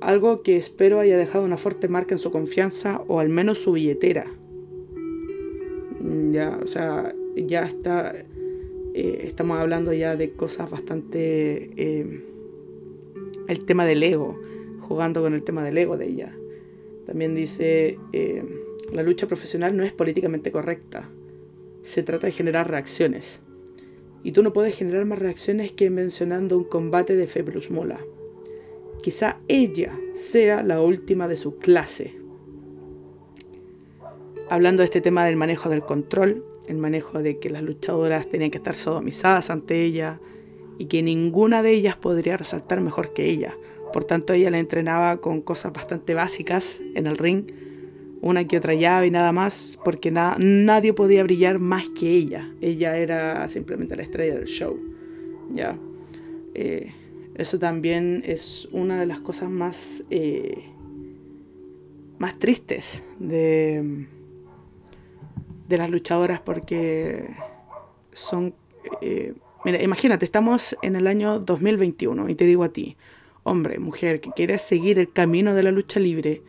algo 0.00 0.42
que 0.42 0.56
espero 0.56 1.00
haya 1.00 1.18
dejado 1.18 1.44
una 1.44 1.56
fuerte 1.56 1.88
marca 1.88 2.14
en 2.14 2.18
su 2.18 2.30
confianza 2.30 3.02
o 3.08 3.20
al 3.20 3.28
menos 3.28 3.58
su 3.58 3.72
billetera. 3.72 4.26
Mm, 6.00 6.32
ya, 6.32 6.58
o 6.62 6.66
sea, 6.66 7.14
ya 7.36 7.64
está, 7.64 8.14
eh, 8.94 9.22
estamos 9.24 9.58
hablando 9.58 9.92
ya 9.92 10.16
de 10.16 10.32
cosas 10.32 10.70
bastante... 10.70 11.70
Eh, 11.76 12.26
el 13.50 13.64
tema 13.64 13.84
del 13.84 14.02
ego, 14.04 14.38
jugando 14.80 15.22
con 15.22 15.34
el 15.34 15.42
tema 15.42 15.64
del 15.64 15.76
ego 15.76 15.96
de 15.96 16.06
ella. 16.06 16.32
También 17.04 17.34
dice, 17.34 17.98
eh, 18.12 18.44
la 18.92 19.02
lucha 19.02 19.26
profesional 19.26 19.76
no 19.76 19.82
es 19.82 19.92
políticamente 19.92 20.52
correcta. 20.52 21.08
Se 21.82 22.04
trata 22.04 22.28
de 22.28 22.32
generar 22.32 22.70
reacciones. 22.70 23.40
Y 24.22 24.30
tú 24.32 24.44
no 24.44 24.52
puedes 24.52 24.76
generar 24.76 25.04
más 25.04 25.18
reacciones 25.18 25.72
que 25.72 25.90
mencionando 25.90 26.56
un 26.56 26.62
combate 26.62 27.16
de 27.16 27.26
Februs 27.26 27.72
Mola. 27.72 27.98
Quizá 29.02 29.38
ella 29.48 29.98
sea 30.14 30.62
la 30.62 30.80
última 30.80 31.28
de 31.28 31.36
su 31.36 31.56
clase. 31.56 32.14
Hablando 34.48 34.82
de 34.82 34.86
este 34.86 35.00
tema 35.00 35.24
del 35.24 35.36
manejo 35.36 35.68
del 35.68 35.82
control, 35.82 36.44
el 36.66 36.76
manejo 36.76 37.22
de 37.22 37.38
que 37.38 37.50
las 37.50 37.62
luchadoras 37.62 38.28
tenían 38.28 38.50
que 38.50 38.58
estar 38.58 38.74
sodomizadas 38.74 39.50
ante 39.50 39.82
ella 39.82 40.20
y 40.78 40.86
que 40.86 41.02
ninguna 41.02 41.62
de 41.62 41.72
ellas 41.72 41.96
podría 41.96 42.36
resaltar 42.36 42.80
mejor 42.80 43.12
que 43.12 43.30
ella. 43.30 43.56
Por 43.92 44.04
tanto, 44.04 44.32
ella 44.32 44.50
la 44.50 44.58
entrenaba 44.58 45.20
con 45.20 45.40
cosas 45.40 45.72
bastante 45.72 46.14
básicas 46.14 46.80
en 46.94 47.06
el 47.06 47.18
ring, 47.18 47.44
una 48.20 48.46
que 48.46 48.58
otra 48.58 48.74
llave 48.74 49.06
y 49.06 49.10
nada 49.10 49.32
más, 49.32 49.78
porque 49.84 50.10
nadie 50.10 50.92
podía 50.92 51.22
brillar 51.22 51.58
más 51.58 51.88
que 51.88 52.08
ella. 52.10 52.52
Ella 52.60 52.96
era 52.96 53.48
simplemente 53.48 53.96
la 53.96 54.02
estrella 54.02 54.34
del 54.34 54.46
show. 54.46 54.78
Ya. 55.52 55.76
Eh, 56.54 56.92
eso 57.40 57.58
también 57.58 58.22
es 58.26 58.68
una 58.70 59.00
de 59.00 59.06
las 59.06 59.20
cosas 59.20 59.48
más, 59.48 60.04
eh, 60.10 60.62
más 62.18 62.38
tristes 62.38 63.02
de, 63.18 64.06
de 65.66 65.78
las 65.78 65.90
luchadoras 65.90 66.40
porque 66.40 67.34
son... 68.12 68.54
Eh, 69.00 69.32
mira, 69.64 69.82
imagínate, 69.82 70.26
estamos 70.26 70.76
en 70.82 70.96
el 70.96 71.06
año 71.06 71.40
2021 71.40 72.28
y 72.28 72.34
te 72.34 72.44
digo 72.44 72.62
a 72.62 72.68
ti, 72.68 72.98
hombre, 73.42 73.78
mujer, 73.78 74.20
que 74.20 74.30
quieres 74.32 74.60
seguir 74.60 74.98
el 74.98 75.10
camino 75.10 75.54
de 75.54 75.62
la 75.62 75.70
lucha 75.70 75.98
libre, 75.98 76.42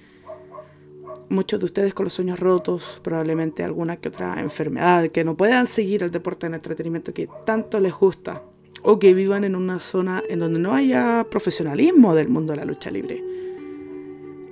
muchos 1.29 1.61
de 1.61 1.67
ustedes 1.67 1.93
con 1.93 2.03
los 2.03 2.13
sueños 2.13 2.37
rotos, 2.37 2.99
probablemente 3.01 3.63
alguna 3.63 3.95
que 3.95 4.09
otra 4.09 4.41
enfermedad, 4.41 5.07
que 5.07 5.23
no 5.23 5.37
puedan 5.37 5.67
seguir 5.67 6.03
el 6.03 6.11
deporte 6.11 6.47
en 6.47 6.53
entretenimiento 6.53 7.13
que 7.13 7.29
tanto 7.45 7.79
les 7.79 7.93
gusta 7.93 8.43
o 8.83 8.99
que 8.99 9.13
vivan 9.13 9.43
en 9.43 9.55
una 9.55 9.79
zona 9.79 10.23
en 10.29 10.39
donde 10.39 10.59
no 10.59 10.73
haya 10.73 11.27
profesionalismo 11.29 12.15
del 12.15 12.29
mundo 12.29 12.53
de 12.53 12.57
la 12.57 12.65
lucha 12.65 12.91
libre. 12.91 13.23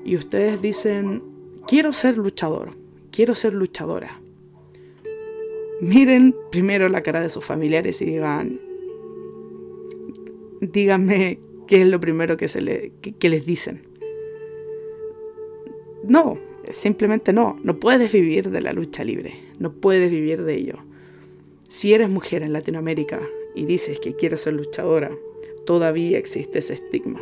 Y 0.05 0.15
ustedes 0.15 0.61
dicen, 0.61 1.23
quiero 1.67 1.93
ser 1.93 2.17
luchador, 2.17 2.71
quiero 3.11 3.35
ser 3.35 3.53
luchadora. 3.53 4.21
Miren 5.81 6.35
primero 6.51 6.89
la 6.89 7.01
cara 7.01 7.21
de 7.21 7.29
sus 7.29 7.45
familiares 7.45 8.01
y 8.01 8.05
digan, 8.05 8.59
díganme 10.61 11.39
qué 11.67 11.81
es 11.81 11.87
lo 11.87 11.99
primero 11.99 12.37
que, 12.37 12.47
se 12.47 12.61
les 12.61 13.45
dicen. 13.45 13.83
No, 16.03 16.37
simplemente 16.73 17.33
no, 17.33 17.59
no 17.63 17.79
puedes 17.79 18.11
vivir 18.11 18.49
de 18.49 18.61
la 18.61 18.73
lucha 18.73 19.03
libre, 19.03 19.35
no 19.59 19.71
puedes 19.71 20.11
vivir 20.11 20.43
de 20.43 20.55
ello. 20.55 20.75
Si 21.67 21.93
eres 21.93 22.09
mujer 22.09 22.41
en 22.41 22.51
Latinoamérica, 22.51 23.21
y 23.55 23.65
dices 23.65 23.99
que 23.99 24.15
quieres 24.15 24.41
ser 24.41 24.53
luchadora, 24.53 25.11
todavía 25.65 26.17
existe 26.17 26.59
ese 26.59 26.75
estigma. 26.75 27.21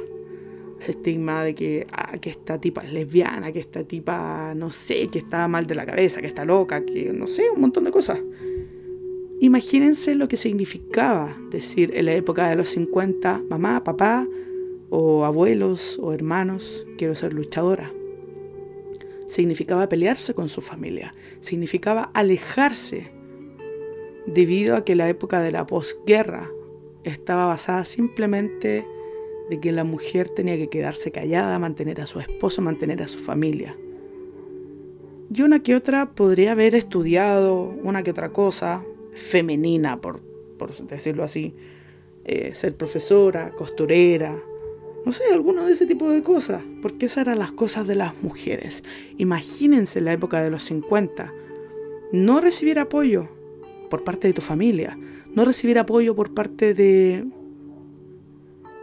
Ese 0.80 0.92
estigma 0.92 1.44
de 1.44 1.56
que, 1.56 1.88
ah, 1.92 2.18
que 2.20 2.30
esta 2.30 2.60
tipa 2.60 2.84
es 2.84 2.94
lesbiana, 2.94 3.52
que 3.52 3.60
esta 3.60 3.84
tipa, 3.84 4.54
no 4.56 4.70
sé, 4.70 5.08
que 5.08 5.20
está 5.20 5.48
mal 5.48 5.66
de 5.66 5.76
la 5.76 5.86
cabeza, 5.86 6.22
que 6.22 6.28
está 6.28 6.46
loca, 6.46 6.86
que 6.86 7.12
no 7.14 7.28
sé, 7.28 7.50
un 7.50 7.62
montón 7.62 7.84
de 7.84 7.92
cosas. 7.92 8.20
Imagínense 9.40 10.16
lo 10.16 10.28
que 10.28 10.38
significaba 10.38 11.38
decir 11.52 11.92
en 11.96 12.06
la 12.06 12.14
época 12.14 12.50
de 12.50 12.56
los 12.56 12.70
50, 12.70 13.44
mamá, 13.50 13.84
papá, 13.84 14.28
o 14.90 15.26
abuelos, 15.26 16.00
o 16.02 16.14
hermanos, 16.14 16.86
quiero 16.98 17.16
ser 17.16 17.34
luchadora. 17.34 17.92
Significaba 19.28 19.90
pelearse 19.90 20.34
con 20.34 20.48
su 20.48 20.62
familia, 20.62 21.14
significaba 21.40 22.04
alejarse 22.14 23.12
debido 24.28 24.76
a 24.76 24.84
que 24.84 24.96
la 24.96 25.10
época 25.10 25.42
de 25.42 25.52
la 25.52 25.66
posguerra 25.66 26.52
estaba 27.04 27.46
basada 27.46 27.86
simplemente 27.86 28.86
de 29.50 29.60
que 29.60 29.72
la 29.72 29.84
mujer 29.84 30.30
tenía 30.30 30.58
que 30.58 30.68
quedarse 30.68 31.12
callada, 31.12 31.58
mantener 31.58 32.02
a 32.02 32.08
su 32.08 32.20
esposo, 32.20 32.62
mantener 32.62 33.02
a 33.02 33.08
su 33.08 33.18
familia. 33.18 33.76
Y 35.34 35.42
una 35.42 35.64
que 35.64 35.76
otra 35.76 36.12
podría 36.12 36.52
haber 36.52 36.76
estudiado 36.76 37.74
una 37.84 38.04
que 38.04 38.12
otra 38.12 38.30
cosa 38.30 38.84
femenina, 39.14 40.00
por, 40.00 40.22
decirlo 40.88 41.24
así, 41.24 41.54
eh, 42.26 42.54
ser 42.54 42.76
profesora, 42.76 43.52
costurera, 43.52 44.42
no 45.06 45.12
sé, 45.14 45.24
alguno 45.32 45.66
de 45.66 45.72
ese 45.72 45.86
tipo 45.86 46.10
de 46.10 46.22
cosas, 46.22 46.64
porque 46.82 47.06
esas 47.06 47.20
eran 47.26 47.40
las 47.40 47.54
cosas 47.54 47.88
de 47.88 47.96
las 47.96 48.22
mujeres. 48.22 48.84
Imagínense 49.18 50.02
la 50.02 50.12
época 50.12 50.42
de 50.42 50.50
los 50.50 50.64
50, 50.64 51.34
no 52.12 52.42
recibir 52.42 52.80
apoyo, 52.80 53.30
por 53.90 54.04
parte 54.04 54.28
de 54.28 54.34
tu 54.34 54.42
familia, 54.42 54.98
no 55.34 55.46
recibir 55.46 55.80
apoyo 55.80 56.16
por 56.16 56.34
parte 56.34 56.74
de 56.74 57.26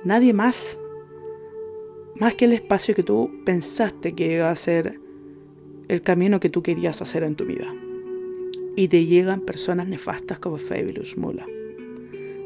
nadie 0.04 0.32
más, 0.32 0.78
más 2.16 2.34
que 2.34 2.44
el 2.44 2.52
espacio 2.52 2.94
que 2.94 3.02
tú 3.02 3.30
pensaste 3.44 4.14
que 4.14 4.34
iba 4.34 4.50
a 4.50 4.56
ser 4.56 5.00
el 5.88 6.00
camino 6.00 6.40
que 6.40 6.50
tú 6.50 6.62
querías 6.62 7.02
hacer 7.02 7.22
en 7.22 7.36
tu 7.36 7.44
vida. 7.44 7.72
y 8.76 8.88
te 8.88 9.06
llegan 9.06 9.40
personas 9.40 9.86
nefastas 9.86 10.40
como 10.40 10.56
Fabulous 10.56 11.16
Mula. 11.16 11.46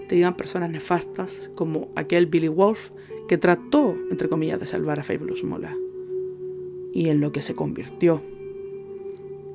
Te 0.09 0.17
llegan 0.17 0.37
personas 0.37 0.71
nefastas 0.71 1.51
como 1.55 1.89
aquel 1.97 2.27
Billy 2.27 2.49
Wolf 2.49 2.91
que 3.29 3.39
trató, 3.39 3.97
entre 4.11 4.29
comillas, 4.29 4.61
de 4.61 4.67
salvar 4.67 5.01
a 5.01 5.05
Fabulous 5.05 5.43
Mula. 5.43 5.75
Y 6.93 7.09
en 7.09 7.21
lo 7.21 7.33
que 7.33 7.41
se 7.41 7.55
convirtió 7.55 8.23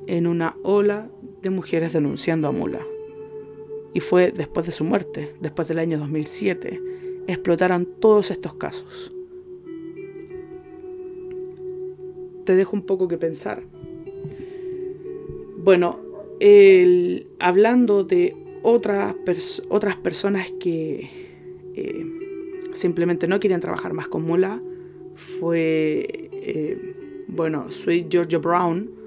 en 0.06 0.26
una 0.26 0.56
ola 0.62 1.10
de 1.42 1.50
mujeres 1.50 1.92
denunciando 1.92 2.48
a 2.48 2.52
Mula. 2.52 2.80
Y 3.94 4.00
fue 4.00 4.32
después 4.32 4.66
de 4.66 4.72
su 4.72 4.84
muerte, 4.84 5.34
después 5.40 5.68
del 5.68 5.78
año 5.78 5.98
2007, 5.98 6.80
explotaron 7.28 7.86
todos 7.86 8.30
estos 8.30 8.54
casos. 8.54 9.12
Te 12.44 12.56
dejo 12.56 12.76
un 12.76 12.82
poco 12.82 13.08
que 13.08 13.16
pensar. 13.16 13.62
Bueno, 15.56 16.00
hablando 17.38 18.04
de 18.04 18.36
otras, 18.62 19.14
otras 19.68 19.96
personas 19.96 20.50
que 20.58 21.10
eh, 21.74 22.06
simplemente 22.72 23.28
no 23.28 23.40
querían 23.40 23.60
trabajar 23.60 23.92
más 23.92 24.08
con 24.08 24.22
Mula, 24.22 24.60
fue, 25.14 26.30
eh, 26.32 27.24
bueno, 27.28 27.70
Sweet 27.70 28.08
Georgia 28.10 28.38
Brown. 28.38 29.03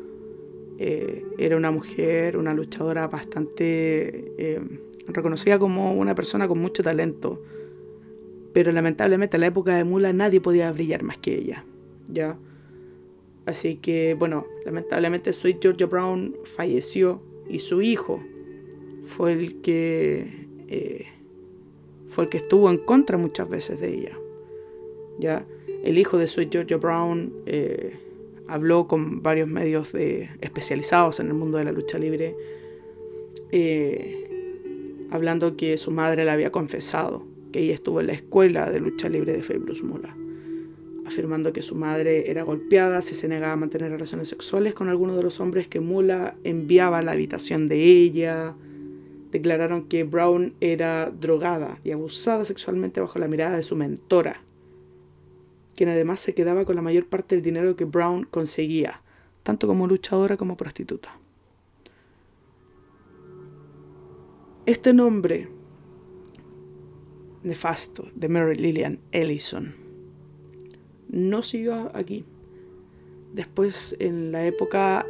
Eh, 0.79 1.25
era 1.37 1.57
una 1.57 1.71
mujer, 1.71 2.37
una 2.37 2.53
luchadora 2.53 3.07
bastante 3.07 4.61
reconocida 5.07 5.57
como 5.57 5.93
una 5.93 6.15
persona 6.15 6.47
con 6.47 6.59
mucho 6.59 6.83
talento. 6.83 7.41
Pero 8.53 8.71
lamentablemente 8.71 9.37
en 9.37 9.41
la 9.41 9.47
época 9.47 9.75
de 9.75 9.83
Mula 9.83 10.13
nadie 10.13 10.41
podía 10.41 10.71
brillar 10.71 11.03
más 11.03 11.17
que 11.17 11.35
ella. 11.35 11.63
¿ya? 12.07 12.37
Así 13.45 13.75
que, 13.75 14.13
bueno, 14.13 14.45
lamentablemente 14.65 15.31
Sweet 15.31 15.61
Georgia 15.61 15.87
Brown 15.87 16.35
falleció 16.43 17.21
y 17.47 17.59
su 17.59 17.81
hijo 17.81 18.21
fue 19.05 19.31
el 19.31 19.61
que 19.61 20.47
eh, 20.67 21.05
fue 22.09 22.25
el 22.25 22.29
que 22.29 22.37
estuvo 22.37 22.69
en 22.69 22.77
contra 22.77 23.17
muchas 23.17 23.47
veces 23.47 23.79
de 23.79 23.93
ella. 23.93 24.17
Ya 25.19 25.45
el 25.83 25.97
hijo 25.97 26.17
de 26.17 26.27
Sweet 26.27 26.51
Georgia 26.51 26.77
Brown 26.77 27.33
eh, 27.45 27.95
habló 28.47 28.87
con 28.87 29.21
varios 29.21 29.49
medios 29.49 29.89
especializados 29.93 31.19
en 31.19 31.27
el 31.27 31.33
mundo 31.33 31.57
de 31.57 31.65
la 31.65 31.71
lucha 31.71 31.97
libre, 31.97 32.35
eh, 33.51 35.07
hablando 35.11 35.55
que 35.55 35.77
su 35.77 35.91
madre 35.91 36.25
le 36.25 36.31
había 36.31 36.51
confesado 36.51 37.25
que 37.51 37.59
ella 37.59 37.73
estuvo 37.73 38.01
en 38.01 38.07
la 38.07 38.13
escuela 38.13 38.69
de 38.69 38.79
lucha 38.79 39.09
libre 39.09 39.33
de 39.33 39.43
Fabulous 39.43 39.83
Mula 39.83 40.15
afirmando 41.07 41.53
que 41.53 41.63
su 41.63 41.73
madre 41.73 42.29
era 42.29 42.43
golpeada 42.43 43.01
si 43.01 43.15
se 43.15 43.29
negaba 43.29 43.53
a 43.53 43.55
mantener 43.55 43.91
relaciones 43.91 44.27
sexuales 44.27 44.73
con 44.73 44.89
alguno 44.89 45.15
de 45.15 45.23
los 45.23 45.39
hombres 45.39 45.67
que 45.67 45.79
Mula 45.79 46.35
enviaba 46.43 46.97
a 46.97 47.01
la 47.01 47.13
habitación 47.13 47.69
de 47.69 47.81
ella. 47.81 48.55
Declararon 49.31 49.85
que 49.87 50.03
Brown 50.03 50.53
era 50.59 51.09
drogada 51.09 51.79
y 51.85 51.91
abusada 51.91 52.43
sexualmente 52.43 52.99
bajo 52.99 53.19
la 53.19 53.29
mirada 53.29 53.55
de 53.55 53.63
su 53.63 53.77
mentora, 53.77 54.41
quien 55.77 55.89
además 55.89 56.19
se 56.19 56.33
quedaba 56.33 56.65
con 56.65 56.75
la 56.75 56.81
mayor 56.81 57.05
parte 57.05 57.35
del 57.35 57.43
dinero 57.43 57.75
que 57.75 57.85
Brown 57.85 58.23
conseguía, 58.23 58.99
tanto 59.43 59.67
como 59.67 59.85
luchadora 59.85 60.35
como 60.35 60.57
prostituta. 60.57 61.15
Este 64.65 64.91
nombre 64.91 65.49
nefasto 67.43 68.09
de 68.15 68.27
Mary 68.27 68.55
Lillian 68.55 68.99
Ellison 69.11 69.75
no 71.09 71.43
siguió 71.43 71.91
aquí. 71.93 72.25
Después, 73.33 73.95
en 73.99 74.31
la 74.31 74.47
época 74.47 75.05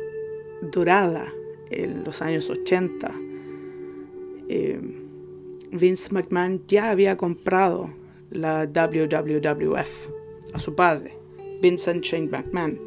dorada, 0.62 1.32
en 1.72 2.04
los 2.04 2.22
años 2.22 2.50
80, 2.50 3.16
eh, 4.50 4.82
Vince 5.72 6.14
McMahon 6.14 6.62
ya 6.68 6.92
había 6.92 7.16
comprado 7.16 7.90
la 8.32 8.66
WWF 8.66 10.17
a 10.54 10.60
su 10.60 10.76
padre, 10.76 11.18
Vincent 11.62 12.04
Shane 12.04 12.28
McMahon, 12.28 12.80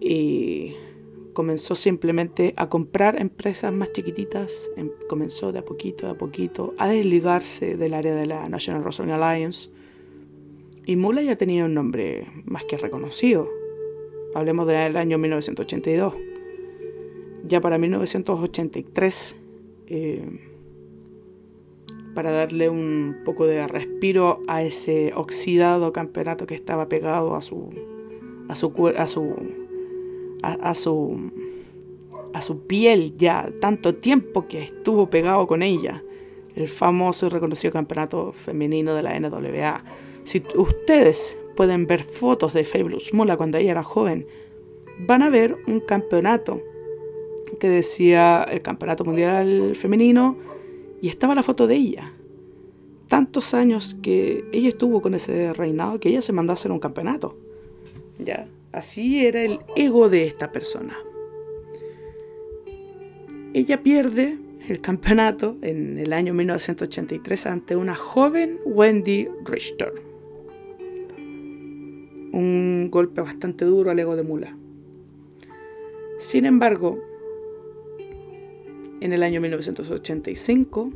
y 0.00 0.74
comenzó 1.32 1.74
simplemente 1.74 2.54
a 2.56 2.68
comprar 2.68 3.20
empresas 3.20 3.72
más 3.72 3.92
chiquititas, 3.92 4.70
em, 4.76 4.90
comenzó 5.08 5.52
de 5.52 5.58
a 5.58 5.64
poquito, 5.64 6.06
de 6.06 6.12
a 6.12 6.18
poquito, 6.18 6.74
a 6.78 6.88
desligarse 6.88 7.76
del 7.76 7.94
área 7.94 8.14
de 8.14 8.26
la 8.26 8.48
National 8.48 8.82
Wrestling 8.82 9.10
Alliance 9.10 9.68
y 10.86 10.96
Mula 10.96 11.22
ya 11.22 11.36
tenía 11.36 11.64
un 11.64 11.74
nombre 11.74 12.26
más 12.44 12.64
que 12.64 12.76
reconocido. 12.76 13.48
Hablemos 14.34 14.66
del 14.66 14.96
año 14.96 15.18
1982. 15.18 16.14
Ya 17.46 17.60
para 17.60 17.78
1983, 17.78 19.36
eh, 19.86 20.53
para 22.14 22.30
darle 22.30 22.68
un 22.68 23.16
poco 23.24 23.46
de 23.46 23.66
respiro 23.66 24.42
a 24.46 24.62
ese 24.62 25.12
oxidado 25.14 25.92
campeonato 25.92 26.46
que 26.46 26.54
estaba 26.54 26.88
pegado 26.88 27.34
a 27.34 27.42
su 27.42 27.70
a 28.48 28.56
su 28.56 28.72
a 28.96 29.08
su 29.08 29.34
a, 30.42 30.74
su 30.74 31.32
a 32.32 32.42
su 32.42 32.66
piel 32.66 33.16
ya 33.16 33.50
tanto 33.60 33.94
tiempo 33.94 34.46
que 34.48 34.62
estuvo 34.62 35.10
pegado 35.10 35.46
con 35.46 35.62
ella. 35.62 36.02
El 36.54 36.68
famoso 36.68 37.26
y 37.26 37.30
reconocido 37.30 37.72
campeonato 37.72 38.32
femenino 38.32 38.94
de 38.94 39.02
la 39.02 39.18
NWA 39.18 39.82
si 40.24 40.42
ustedes 40.56 41.36
pueden 41.54 41.86
ver 41.86 42.02
fotos 42.02 42.54
de 42.54 42.64
Fabulous 42.64 43.12
Mola 43.12 43.36
cuando 43.36 43.58
ella 43.58 43.72
era 43.72 43.82
joven, 43.82 44.26
van 44.98 45.22
a 45.22 45.30
ver 45.30 45.56
un 45.66 45.80
campeonato 45.80 46.60
que 47.60 47.68
decía 47.68 48.42
el 48.50 48.62
Campeonato 48.62 49.04
Mundial 49.04 49.76
Femenino 49.76 50.36
y 51.04 51.08
estaba 51.10 51.34
la 51.34 51.42
foto 51.42 51.66
de 51.66 51.76
ella. 51.76 52.14
Tantos 53.08 53.52
años 53.52 53.94
que 54.00 54.42
ella 54.52 54.68
estuvo 54.70 55.02
con 55.02 55.12
ese 55.12 55.52
reinado 55.52 56.00
que 56.00 56.08
ella 56.08 56.22
se 56.22 56.32
mandó 56.32 56.52
a 56.52 56.54
hacer 56.54 56.72
un 56.72 56.78
campeonato. 56.78 57.36
Ya, 58.18 58.48
así 58.72 59.26
era 59.26 59.42
el 59.42 59.60
ego 59.76 60.08
de 60.08 60.26
esta 60.26 60.50
persona. 60.50 60.96
Ella 63.52 63.82
pierde 63.82 64.38
el 64.66 64.80
campeonato 64.80 65.58
en 65.60 65.98
el 65.98 66.14
año 66.14 66.32
1983 66.32 67.46
ante 67.48 67.76
una 67.76 67.94
joven 67.94 68.58
Wendy 68.64 69.28
Richter 69.44 69.92
un 72.32 72.88
golpe 72.90 73.20
bastante 73.20 73.66
duro 73.66 73.90
al 73.90 73.98
ego 73.98 74.16
de 74.16 74.22
Mula. 74.22 74.56
Sin 76.18 76.46
embargo, 76.46 76.98
en 79.04 79.12
el 79.12 79.22
año 79.22 79.38
1985, 79.42 80.90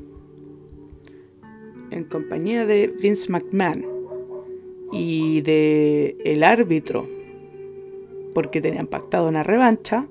en 1.91 2.05
compañía 2.05 2.65
de 2.65 2.87
Vince 2.87 3.31
McMahon 3.31 3.85
y 4.91 5.43
de 5.43 6.17
el 6.25 6.43
árbitro, 6.43 7.07
porque 8.33 8.63
tenían 8.63 8.87
pactado 8.87 9.29
una 9.29 9.43
revancha 9.43 10.09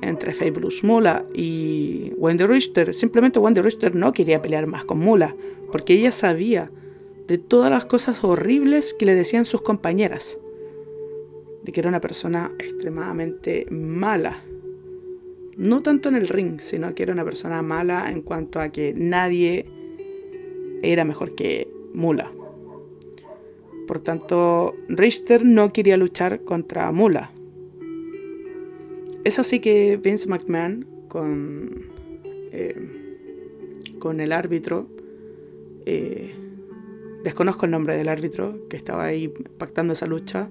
entre 0.00 0.32
Fabulous 0.32 0.82
Mula 0.82 1.26
y 1.34 2.14
Wendy 2.16 2.46
Richter, 2.46 2.94
simplemente 2.94 3.38
Wendy 3.38 3.60
Richter 3.60 3.94
no 3.94 4.14
quería 4.14 4.40
pelear 4.40 4.66
más 4.66 4.86
con 4.86 4.98
Mula, 4.98 5.36
porque 5.70 5.92
ella 5.92 6.12
sabía 6.12 6.70
de 7.26 7.36
todas 7.36 7.70
las 7.70 7.84
cosas 7.84 8.24
horribles 8.24 8.94
que 8.94 9.04
le 9.04 9.14
decían 9.14 9.44
sus 9.44 9.60
compañeras 9.60 10.38
de 11.62 11.72
que 11.72 11.80
era 11.80 11.90
una 11.90 12.00
persona 12.00 12.52
extremadamente 12.58 13.66
mala. 13.70 14.42
No 15.58 15.82
tanto 15.82 16.08
en 16.08 16.14
el 16.14 16.28
ring, 16.28 16.60
sino 16.60 16.94
que 16.94 17.02
era 17.02 17.12
una 17.12 17.24
persona 17.24 17.62
mala 17.62 18.12
en 18.12 18.22
cuanto 18.22 18.60
a 18.60 18.68
que 18.68 18.94
nadie 18.96 19.66
era 20.82 21.04
mejor 21.04 21.34
que 21.34 21.68
Mula. 21.92 22.32
Por 23.88 23.98
tanto, 23.98 24.76
Richter 24.88 25.44
no 25.44 25.72
quería 25.72 25.96
luchar 25.96 26.44
contra 26.44 26.92
Mula. 26.92 27.32
Es 29.24 29.40
así 29.40 29.58
que 29.58 29.96
Vince 29.96 30.28
McMahon 30.28 30.86
con, 31.08 31.86
eh, 32.52 32.76
con 33.98 34.20
el 34.20 34.30
árbitro, 34.30 34.86
eh, 35.86 36.34
desconozco 37.24 37.64
el 37.64 37.72
nombre 37.72 37.96
del 37.96 38.08
árbitro 38.08 38.68
que 38.68 38.76
estaba 38.76 39.06
ahí 39.06 39.26
pactando 39.26 39.94
esa 39.94 40.06
lucha, 40.06 40.48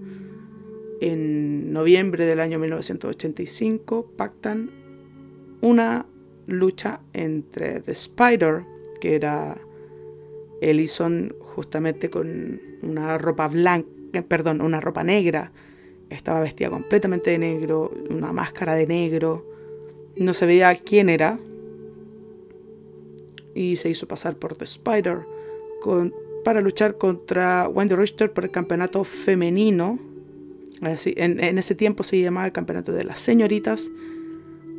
en 0.99 1.71
noviembre 1.71 2.25
del 2.25 2.41
año 2.41 2.59
1985 2.59 4.11
pactan 4.17 4.71
una 5.67 6.05
lucha 6.47 7.01
entre 7.13 7.81
The 7.81 7.91
Spider, 7.91 8.63
que 9.01 9.15
era 9.15 9.57
Ellison 10.61 11.33
justamente 11.39 12.09
con 12.09 12.59
una 12.81 13.17
ropa 13.17 13.47
blanca, 13.47 13.87
perdón, 14.27 14.61
una 14.61 14.79
ropa 14.79 15.03
negra, 15.03 15.51
estaba 16.09 16.39
vestida 16.39 16.69
completamente 16.69 17.31
de 17.31 17.37
negro, 17.37 17.91
una 18.09 18.31
máscara 18.31 18.75
de 18.75 18.87
negro, 18.87 19.45
no 20.15 20.33
se 20.33 20.45
veía 20.45 20.73
quién 20.75 21.09
era, 21.09 21.39
y 23.53 23.75
se 23.75 23.89
hizo 23.89 24.07
pasar 24.07 24.37
por 24.37 24.55
The 24.55 24.65
Spider 24.65 25.25
para 26.43 26.61
luchar 26.61 26.97
contra 26.97 27.67
Wendy 27.67 27.95
Richter 27.95 28.31
por 28.31 28.45
el 28.45 28.51
campeonato 28.51 29.03
femenino 29.03 29.99
en, 30.81 31.57
ese 31.57 31.75
tiempo 31.75 32.03
se 32.03 32.19
llamaba 32.21 32.45
el 32.45 32.51
campeonato 32.51 32.91
de 32.91 33.03
las 33.03 33.19
señoritas 33.19 33.89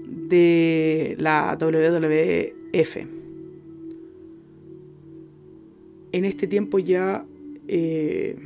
de 0.08 1.16
la 1.18 1.56
WWF. 1.60 2.96
En 6.12 6.24
este 6.24 6.46
tiempo 6.46 6.78
ya 6.78 7.24
eh, 7.68 8.36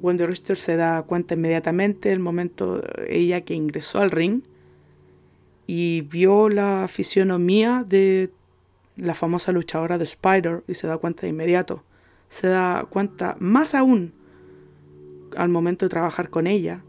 Wendy 0.00 0.24
se 0.36 0.76
da 0.76 1.02
cuenta 1.02 1.34
inmediatamente 1.34 2.12
el 2.12 2.20
momento 2.20 2.82
ella 3.08 3.40
que 3.42 3.54
ingresó 3.54 4.00
al 4.00 4.10
ring 4.10 4.42
y 5.66 6.02
vio 6.02 6.48
la 6.48 6.86
fisionomía 6.88 7.84
de 7.88 8.30
la 8.96 9.14
famosa 9.14 9.52
luchadora 9.52 9.96
de 9.96 10.04
Spider 10.04 10.64
y 10.68 10.74
se 10.74 10.86
da 10.86 10.98
cuenta 10.98 11.22
de 11.22 11.28
inmediato. 11.28 11.82
Se 12.28 12.48
da 12.48 12.86
cuenta 12.90 13.36
más 13.40 13.74
aún 13.74 14.12
al 15.36 15.48
momento 15.48 15.86
de 15.86 15.90
trabajar 15.90 16.30
con 16.30 16.46
ella. 16.46 16.82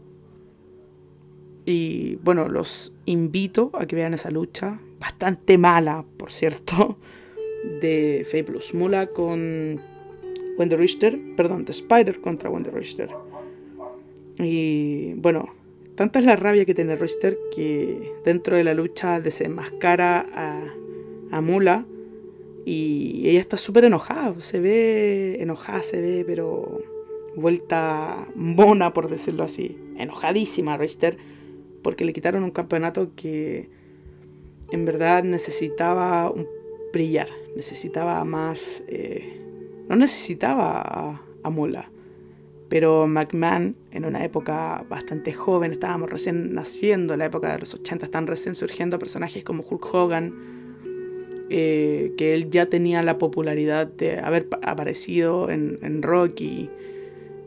Y 1.64 2.16
bueno, 2.16 2.48
los 2.48 2.93
invito 3.06 3.70
a 3.74 3.86
que 3.86 3.96
vean 3.96 4.14
esa 4.14 4.30
lucha, 4.30 4.80
bastante 4.98 5.58
mala, 5.58 6.04
por 6.16 6.30
cierto, 6.30 6.98
de 7.80 8.26
Fabulous 8.30 8.74
Mula 8.74 9.06
con 9.08 9.80
Wendy 10.58 10.76
Richter, 10.76 11.18
perdón, 11.36 11.64
de 11.64 11.72
Spider 11.72 12.20
contra 12.20 12.50
Wendy 12.50 12.70
Richter. 12.70 13.10
Y 14.38 15.14
bueno, 15.14 15.54
tanta 15.94 16.18
es 16.18 16.24
la 16.24 16.36
rabia 16.36 16.64
que 16.64 16.74
tiene 16.74 16.96
Richter 16.96 17.38
que 17.54 18.12
dentro 18.24 18.56
de 18.56 18.64
la 18.64 18.74
lucha 18.74 19.20
desenmascara 19.20 20.26
a, 20.34 20.62
a 21.30 21.40
Mula 21.40 21.86
y 22.64 23.28
ella 23.28 23.40
está 23.40 23.56
súper 23.56 23.84
enojada, 23.84 24.34
se 24.40 24.60
ve 24.60 25.36
enojada, 25.40 25.82
se 25.82 26.00
ve, 26.00 26.24
pero 26.26 26.82
vuelta 27.36 28.26
mona, 28.34 28.92
por 28.92 29.08
decirlo 29.08 29.44
así. 29.44 29.76
Enojadísima 29.98 30.76
Richter, 30.76 31.18
porque 31.84 32.04
le 32.04 32.12
quitaron 32.12 32.42
un 32.42 32.50
campeonato 32.50 33.12
que 33.14 33.70
en 34.72 34.84
verdad 34.84 35.22
necesitaba 35.22 36.34
brillar, 36.92 37.28
necesitaba 37.54 38.24
más... 38.24 38.82
Eh, 38.88 39.40
no 39.88 39.94
necesitaba 39.94 40.80
a, 40.80 41.22
a 41.44 41.50
Mula. 41.50 41.90
Pero 42.68 43.06
McMahon, 43.06 43.76
en 43.92 44.04
una 44.04 44.24
época 44.24 44.84
bastante 44.88 45.32
joven, 45.32 45.70
estábamos 45.70 46.10
recién 46.10 46.54
naciendo, 46.54 47.12
en 47.12 47.20
la 47.20 47.26
época 47.26 47.52
de 47.52 47.58
los 47.58 47.74
80, 47.74 48.06
están 48.06 48.26
recién 48.26 48.54
surgiendo 48.54 48.98
personajes 48.98 49.44
como 49.44 49.62
Hulk 49.62 49.94
Hogan, 49.94 50.34
eh, 51.50 52.14
que 52.16 52.34
él 52.34 52.50
ya 52.50 52.66
tenía 52.66 53.02
la 53.02 53.18
popularidad 53.18 53.86
de 53.86 54.18
haber 54.18 54.48
aparecido 54.62 55.50
en, 55.50 56.02
Rocky. 56.02 56.70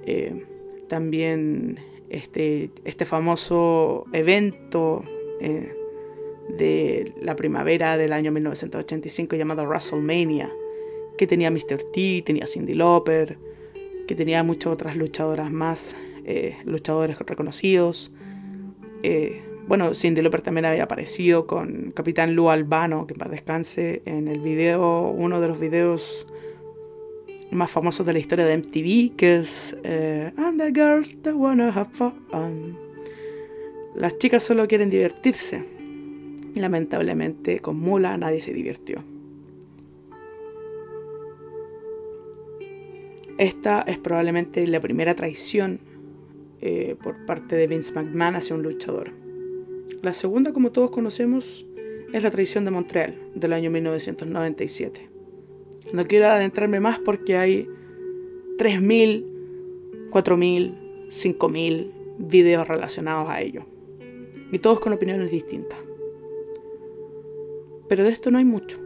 Eh, 0.06 0.46
también 0.88 1.80
este, 2.10 2.72
este 2.86 3.06
famoso 3.06 4.06
evento 4.14 5.04
eh, 5.40 5.74
de 6.50 7.14
la 7.22 7.36
primavera 7.36 7.98
del 7.98 8.14
año 8.14 8.32
1985 8.32 9.36
llamado 9.36 9.64
WrestleMania, 9.66 10.52
que 11.18 11.28
tenía 11.28 11.52
Mr. 11.52 11.84
T, 11.92 12.24
tenía 12.26 12.48
Cindy 12.48 12.74
Lauper, 12.74 13.38
que 14.08 14.16
tenía 14.16 14.44
muchas 14.44 14.74
otras 14.74 14.96
luchadoras 14.96 15.52
más, 15.52 15.98
luchadores 16.66 17.20
reconocidos. 17.20 18.12
Bueno, 19.68 19.94
Cindy 19.94 20.22
Lauper 20.22 20.42
también 20.42 20.64
había 20.64 20.84
aparecido 20.84 21.46
con 21.46 21.92
Capitán 21.92 22.38
Lou 22.38 22.50
Albano, 22.50 23.06
que 23.06 23.14
para 23.14 23.32
descanse, 23.32 24.02
en 24.06 24.30
el 24.30 24.40
video, 24.40 25.10
uno 25.10 25.42
de 25.42 25.50
los 25.50 25.60
videos 25.60 26.26
más 27.52 27.72
famosos 27.72 28.06
de 28.06 28.14
la 28.14 28.20
historia 28.20 28.46
de 28.46 28.58
MTV, 28.58 29.16
que 29.16 29.38
es 29.38 29.78
eh, 29.84 30.32
And 30.38 30.60
the 30.60 30.72
girls 30.72 31.16
that 31.22 31.34
wanna 31.34 31.70
have 31.70 31.90
fun. 31.92 32.78
Las 33.96 34.18
chicas 34.18 34.44
solo 34.44 34.68
quieren 34.68 34.90
divertirse. 34.90 35.64
Y 36.54 36.60
lamentablemente 36.60 37.60
con 37.60 37.80
Mula 37.80 38.18
nadie 38.18 38.42
se 38.42 38.54
divirtió. 38.54 39.04
Esta 43.38 43.82
es 43.82 44.00
probablemente 44.00 44.66
la 44.66 44.80
primera 44.80 45.14
traición 45.14 45.80
eh, 46.60 46.96
por 47.02 47.26
parte 47.28 47.56
de 47.56 47.68
Vince 47.68 47.94
McMahon 47.94 48.36
hacia 48.36 48.56
un 48.56 48.64
luchador. 48.64 49.12
La 50.02 50.16
segunda, 50.16 50.54
como 50.54 50.72
todos 50.72 50.90
conocemos, 50.90 51.66
es 52.14 52.24
la 52.24 52.32
traición 52.32 52.66
de 52.66 52.72
Montreal 52.72 53.20
del 53.36 53.54
año 53.54 53.70
1997. 53.70 55.17
No 55.94 56.06
quiero 56.06 56.28
adentrarme 56.28 56.80
más 56.80 57.00
porque 57.00 57.38
hay 57.38 57.68
3.000, 58.58 60.10
4.000, 60.12 61.10
5.000 61.10 61.92
videos 62.18 62.68
relacionados 62.68 63.30
a 63.30 63.42
ello. 63.42 63.66
Y 64.52 64.60
todos 64.60 64.80
con 64.80 64.94
opiniones 64.94 65.32
distintas. 65.32 65.80
Pero 67.88 68.04
de 68.04 68.10
esto 68.10 68.32
no 68.32 68.38
hay 68.38 68.46
mucho. 68.46 68.80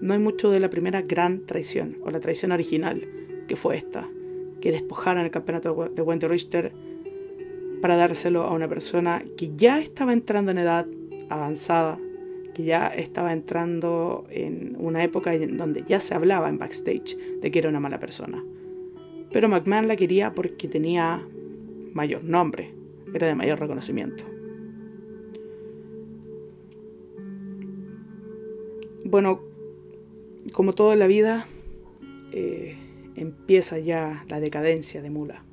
No 0.00 0.12
hay 0.12 0.18
mucho 0.18 0.50
de 0.50 0.60
la 0.60 0.70
primera 0.70 1.02
gran 1.02 1.46
traición, 1.46 1.98
o 2.02 2.10
la 2.10 2.20
traición 2.20 2.52
original, 2.52 3.06
que 3.48 3.56
fue 3.56 3.76
esta, 3.76 4.08
que 4.60 4.72
despojaron 4.72 5.24
el 5.24 5.30
campeonato 5.30 5.90
de 5.94 6.02
Wendy 6.02 6.26
Richter 6.26 6.72
para 7.80 7.96
dárselo 7.96 8.42
a 8.42 8.52
una 8.52 8.68
persona 8.68 9.24
que 9.36 9.52
ya 9.56 9.80
estaba 9.80 10.12
entrando 10.12 10.50
en 10.50 10.58
edad 10.58 10.86
avanzada, 11.28 11.98
que 12.56 12.64
ya 12.64 12.86
estaba 12.86 13.34
entrando 13.34 14.26
en 14.30 14.76
una 14.78 15.04
época 15.04 15.34
en 15.34 15.58
donde 15.58 15.84
ya 15.86 16.00
se 16.00 16.14
hablaba 16.14 16.48
en 16.48 16.56
backstage 16.56 17.14
de 17.42 17.50
que 17.50 17.58
era 17.58 17.68
una 17.68 17.80
mala 17.80 18.00
persona. 18.00 18.42
Pero 19.30 19.50
McMahon 19.50 19.88
la 19.88 19.96
quería 19.96 20.32
porque 20.32 20.66
tenía 20.66 21.22
mayor 21.92 22.24
nombre, 22.24 22.72
era 23.12 23.26
de 23.26 23.34
mayor 23.34 23.60
reconocimiento. 23.60 24.24
Bueno, 29.04 29.42
como 30.52 30.72
todo 30.72 30.94
en 30.94 30.98
la 30.98 31.08
vida, 31.08 31.46
eh, 32.32 32.74
empieza 33.16 33.78
ya 33.78 34.24
la 34.30 34.40
decadencia 34.40 35.02
de 35.02 35.10
Mula. 35.10 35.44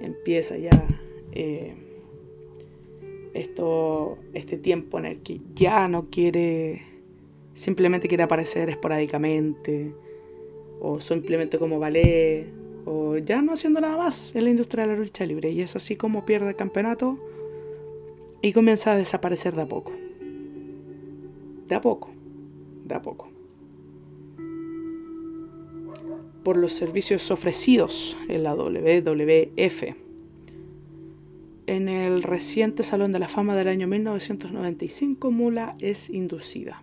Empieza 0.00 0.56
ya 0.56 0.86
eh, 1.32 1.74
esto, 3.36 4.18
este 4.32 4.56
tiempo 4.56 4.98
en 4.98 5.06
el 5.06 5.18
que 5.22 5.40
ya 5.54 5.88
no 5.88 6.08
quiere, 6.10 6.82
simplemente 7.54 8.08
quiere 8.08 8.22
aparecer 8.22 8.68
esporádicamente, 8.68 9.94
o 10.80 11.00
simplemente 11.00 11.58
como 11.58 11.78
ballet, 11.78 12.48
o 12.84 13.16
ya 13.18 13.42
no 13.42 13.52
haciendo 13.52 13.80
nada 13.80 13.96
más 13.96 14.34
en 14.34 14.44
la 14.44 14.50
industria 14.50 14.86
de 14.86 14.94
la 14.94 14.98
lucha 14.98 15.26
libre. 15.26 15.50
Y 15.50 15.60
es 15.60 15.76
así 15.76 15.96
como 15.96 16.24
pierde 16.24 16.50
el 16.50 16.56
campeonato 16.56 17.18
y 18.42 18.52
comienza 18.52 18.92
a 18.92 18.96
desaparecer 18.96 19.54
de 19.54 19.62
a 19.62 19.68
poco. 19.68 19.92
De 21.66 21.74
a 21.74 21.80
poco, 21.80 22.10
de 22.84 22.94
a 22.94 23.02
poco. 23.02 23.28
Por 26.44 26.56
los 26.56 26.72
servicios 26.72 27.30
ofrecidos 27.30 28.16
en 28.28 28.44
la 28.44 28.54
WWF 28.54 30.05
en 31.66 31.88
el 31.88 32.22
reciente 32.22 32.82
Salón 32.82 33.12
de 33.12 33.18
la 33.18 33.28
Fama 33.28 33.56
del 33.56 33.68
año 33.68 33.86
1995, 33.88 35.30
Mula 35.30 35.76
es 35.80 36.10
inducida. 36.10 36.82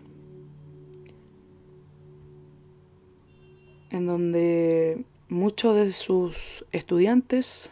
En 3.90 4.06
donde 4.06 5.04
muchos 5.28 5.74
de 5.76 5.92
sus 5.92 6.64
estudiantes, 6.72 7.70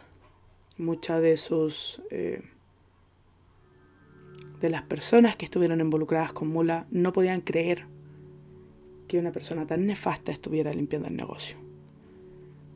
muchas 0.77 1.21
de 1.21 1.37
sus... 1.37 2.01
Eh, 2.09 2.41
de 4.59 4.69
las 4.69 4.83
personas 4.83 5.35
que 5.35 5.43
estuvieron 5.43 5.81
involucradas 5.81 6.31
con 6.31 6.47
Mula 6.47 6.87
no 6.89 7.11
podían 7.11 7.41
creer 7.41 7.85
que 9.09 9.19
una 9.19 9.33
persona 9.33 9.67
tan 9.67 9.85
nefasta 9.85 10.31
estuviera 10.31 10.73
limpiando 10.73 11.09
el 11.09 11.17
negocio. 11.17 11.57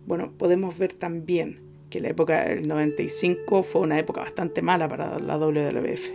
Bueno, 0.05 0.33
podemos 0.37 0.77
ver 0.77 0.91
también 0.91 1.66
que 1.89 2.01
la 2.01 2.09
época 2.09 2.45
del 2.45 2.67
95 2.67 3.63
fue 3.63 3.81
una 3.81 3.99
época 3.99 4.21
bastante 4.21 4.61
mala 4.61 4.87
para 4.87 5.19
la 5.19 5.37
WWF. 5.37 6.11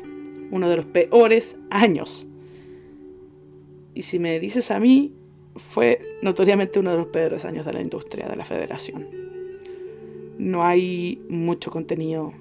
Uno 0.50 0.68
de 0.68 0.76
los 0.76 0.86
peores 0.86 1.56
años. 1.70 2.26
Y 3.94 4.02
si 4.02 4.18
me 4.18 4.38
dices 4.38 4.70
a 4.70 4.78
mí, 4.78 5.14
fue 5.56 5.98
notoriamente 6.22 6.78
uno 6.78 6.90
de 6.90 6.96
los 6.96 7.06
peores 7.08 7.44
años 7.44 7.64
de 7.64 7.72
la 7.72 7.80
industria, 7.80 8.28
de 8.28 8.36
la 8.36 8.44
federación. 8.44 9.08
No 10.38 10.64
hay 10.64 11.22
mucho 11.28 11.70
contenido, 11.70 12.32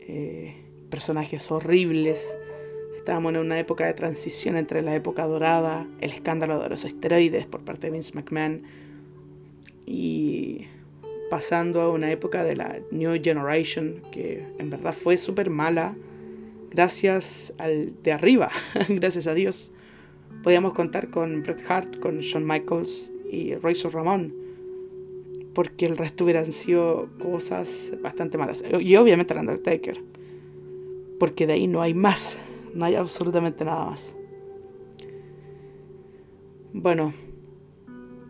eh, 0.00 0.54
personajes 0.90 1.50
horribles. 1.50 2.36
Estábamos 2.96 3.34
en 3.34 3.40
una 3.40 3.58
época 3.58 3.86
de 3.86 3.94
transición 3.94 4.56
entre 4.56 4.82
la 4.82 4.94
época 4.94 5.26
dorada, 5.26 5.86
el 6.00 6.10
escándalo 6.12 6.58
de 6.62 6.68
los 6.68 6.84
esteroides 6.84 7.46
por 7.46 7.62
parte 7.62 7.86
de 7.86 7.92
Vince 7.92 8.12
McMahon 8.14 8.62
y 9.86 10.66
pasando 11.30 11.80
a 11.80 11.90
una 11.90 12.10
época 12.10 12.44
de 12.44 12.56
la 12.56 12.80
New 12.90 13.18
Generation 13.22 14.02
que 14.12 14.44
en 14.58 14.68
verdad 14.68 14.92
fue 14.92 15.16
súper 15.16 15.48
mala 15.48 15.96
gracias 16.70 17.52
al 17.58 17.94
de 18.02 18.12
arriba, 18.12 18.50
gracias 18.88 19.26
a 19.26 19.34
Dios. 19.34 19.72
Podíamos 20.42 20.74
contar 20.74 21.10
con 21.10 21.42
Bret 21.42 21.62
Hart, 21.68 21.98
con 22.00 22.20
Shawn 22.20 22.46
Michaels 22.46 23.12
y 23.30 23.54
Razor 23.54 23.94
Ramón, 23.94 24.34
porque 25.54 25.86
el 25.86 25.96
resto 25.96 26.24
hubieran 26.24 26.52
sido 26.52 27.08
cosas 27.20 27.92
bastante 28.02 28.38
malas. 28.38 28.64
Y 28.80 28.96
obviamente 28.96 29.34
el 29.34 29.40
Undertaker, 29.40 30.02
porque 31.18 31.46
de 31.46 31.54
ahí 31.54 31.66
no 31.66 31.82
hay 31.82 31.94
más, 31.94 32.38
no 32.74 32.84
hay 32.84 32.94
absolutamente 32.94 33.64
nada 33.64 33.86
más. 33.86 34.16
Bueno, 36.72 37.12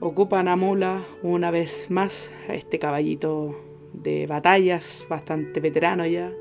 ocupan 0.00 0.48
a 0.48 0.56
Mula 0.56 1.06
una 1.22 1.50
vez 1.50 1.90
más, 1.90 2.30
a 2.48 2.54
este 2.54 2.78
caballito 2.78 3.54
de 3.92 4.26
batallas, 4.26 5.06
bastante 5.08 5.60
veterano 5.60 6.06
ya, 6.06 6.32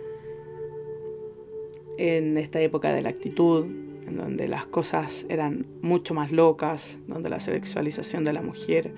en 1.98 2.38
esta 2.38 2.62
época 2.62 2.94
de 2.94 3.02
la 3.02 3.10
actitud, 3.10 3.66
en 4.08 4.16
donde 4.16 4.48
las 4.48 4.66
cosas 4.66 5.26
eran 5.30 5.68
mucho 5.82 6.14
más 6.14 6.32
locas, 6.32 7.00
donde 7.08 7.30
la 7.30 7.42
sexualización 7.42 8.24
de 8.24 8.34
la 8.34 8.42
mujer, 8.42 8.94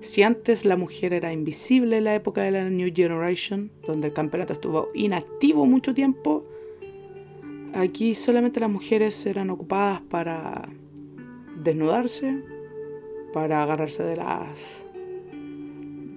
si 0.00 0.24
antes 0.24 0.64
la 0.64 0.76
mujer 0.76 1.12
era 1.12 1.32
invisible 1.32 1.98
en 1.98 2.04
la 2.04 2.14
época 2.16 2.42
de 2.42 2.50
la 2.50 2.68
New 2.68 2.92
Generation, 2.92 3.70
donde 3.86 4.08
el 4.08 4.12
campeonato 4.12 4.52
estuvo 4.52 4.88
inactivo 4.94 5.64
mucho 5.64 5.94
tiempo, 5.94 6.44
aquí 7.72 8.16
solamente 8.16 8.58
las 8.58 8.70
mujeres 8.70 9.24
eran 9.26 9.50
ocupadas 9.50 10.00
para 10.00 10.68
desnudarse, 11.62 12.42
para 13.32 13.62
agarrarse 13.62 14.02
de 14.02 14.16
las 14.16 14.84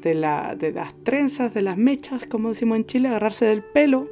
de, 0.06 0.14
la, 0.14 0.56
de 0.56 0.72
las 0.72 0.94
trenzas, 1.04 1.54
de 1.54 1.64
las 1.64 1.78
mechas, 1.78 2.28
como 2.28 2.50
decimos 2.50 2.78
en 2.78 2.86
Chile, 2.86 3.08
agarrarse 3.08 3.46
del 3.46 3.64
pelo 3.64 4.08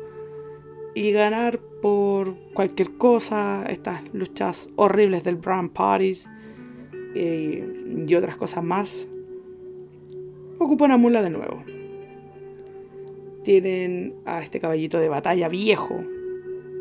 y 0.95 1.12
ganar 1.12 1.60
por 1.84 2.36
cualquier 2.54 2.97
cosa, 2.97 3.66
estas 3.70 4.01
luchas 4.12 4.70
horribles 4.76 5.24
del 5.24 5.36
Brown 5.36 5.70
Parties 5.70 6.28
eh, 7.14 8.06
y 8.08 8.16
otras 8.16 8.38
cosas 8.38 8.64
más. 8.64 9.08
Ocupan 10.58 10.91
a 10.91 10.97
Mula 10.97 11.22
de 11.22 11.30
nuevo. 11.30 11.64
Tienen 13.43 14.16
a 14.26 14.41
este 14.41 14.60
caballito 14.60 14.97
de 14.97 15.10
batalla 15.10 15.47
viejo, 15.47 16.04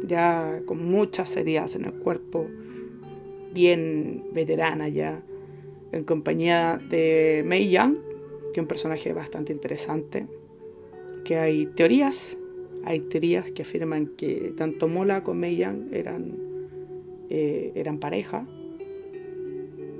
ya 0.06 0.62
con 0.64 0.84
muchas 0.90 1.36
heridas 1.36 1.74
en 1.74 1.84
el 1.84 1.92
cuerpo, 1.92 2.46
bien 3.52 4.24
veterana 4.32 4.88
ya, 4.88 5.20
en 5.92 6.04
compañía 6.04 6.80
de 6.88 7.44
Mei 7.46 7.68
Yang, 7.68 7.98
que 8.52 8.60
es 8.60 8.62
un 8.62 8.66
personaje 8.66 9.12
bastante 9.12 9.52
interesante, 9.52 10.26
que 11.24 11.36
hay 11.36 11.66
teorías, 11.66 12.38
hay 12.84 13.00
teorías 13.00 13.50
que 13.50 13.62
afirman 13.62 14.06
que 14.06 14.52
tanto 14.56 14.88
Mola 14.88 15.22
como 15.22 15.40
Mei 15.40 15.56
Yang 15.56 15.88
eran, 15.92 16.36
eh, 17.30 17.72
eran 17.74 17.98
pareja. 17.98 18.46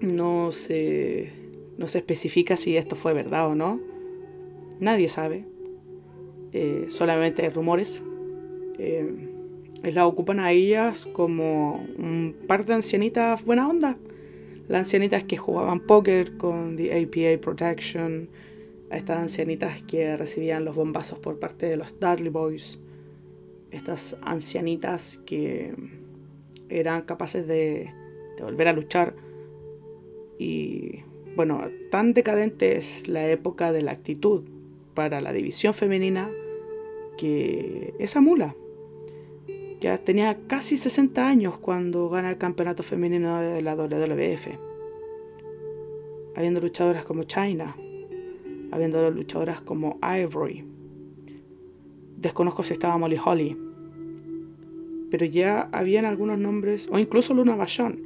No 0.01 0.51
se, 0.51 1.31
no 1.79 1.87
se 1.87 1.99
especifica 1.99 2.57
si 2.57 2.77
esto 2.77 2.97
fue 2.97 3.13
verdad 3.13 3.49
o 3.49 3.55
no. 3.55 3.81
Nadie 4.81 5.09
sabe. 5.09 5.45
Eh, 6.53 6.87
solamente 6.89 7.43
hay 7.43 7.51
rumores. 7.51 8.03
Eh, 8.79 9.29
la 9.85 10.07
ocupan 10.07 10.41
a 10.41 10.51
ellas 10.53 11.07
como 11.13 11.87
un 11.99 12.35
par 12.49 12.67
de 12.67 12.75
ancianitas 12.75 13.45
buena 13.45 13.69
onda 13.69 13.97
las 14.69 14.81
ancianitas 14.81 15.25
que 15.25 15.37
jugaban 15.37 15.81
póker 15.81 16.37
con 16.37 16.77
The 16.77 17.03
APA 17.03 17.41
Protection, 17.41 18.29
a 18.91 18.97
estas 18.97 19.19
ancianitas 19.19 19.83
que 19.83 20.17
recibían 20.17 20.65
los 20.65 20.77
bombazos 20.77 21.19
por 21.19 21.39
parte 21.39 21.67
de 21.67 21.77
los 21.77 21.99
Dudley 21.99 22.29
Boys, 22.29 22.79
estas 23.71 24.17
ancianitas 24.23 25.23
que 25.25 25.75
eran 26.69 27.03
capaces 27.03 27.47
de, 27.47 27.91
de 28.37 28.43
volver 28.43 28.69
a 28.69 28.73
luchar. 28.73 29.15
Y 30.39 31.01
bueno, 31.37 31.63
tan 31.91 32.13
decadente 32.13 32.77
es 32.77 33.09
la 33.09 33.29
época 33.29 33.73
de 33.73 33.83
la 33.83 33.93
actitud 33.93 34.43
para 34.95 35.21
la 35.21 35.33
división 35.33 35.73
femenina 35.73 36.31
que 37.17 37.95
esa 37.99 38.21
mula 38.21 38.55
ya 39.83 39.99
tenía 39.99 40.39
casi 40.47 40.77
60 40.77 41.27
años 41.27 41.59
cuando 41.59 42.09
gana 42.09 42.31
el 42.31 42.39
campeonato 42.39 42.85
femenino 42.85 43.41
de 43.41 43.63
la 43.63 43.75
WWF. 43.75 44.47
Habiendo 46.37 46.61
luchadoras 46.61 47.05
como 47.05 47.25
China, 47.25 47.77
habiendo 48.71 49.11
luchadoras 49.11 49.61
como 49.61 49.99
Ivory. 50.01 50.65
Desconozco 52.17 52.63
si 52.63 52.75
estaba 52.75 52.97
Molly 52.97 53.19
Holly. 53.23 53.59
Pero 55.11 55.27
ya 55.27 55.69
habían 55.73 56.05
algunos 56.05 56.39
nombres, 56.39 56.89
o 56.91 57.01
incluso 57.01 57.35
Luna 57.35 57.57
Vachon. 57.57 58.01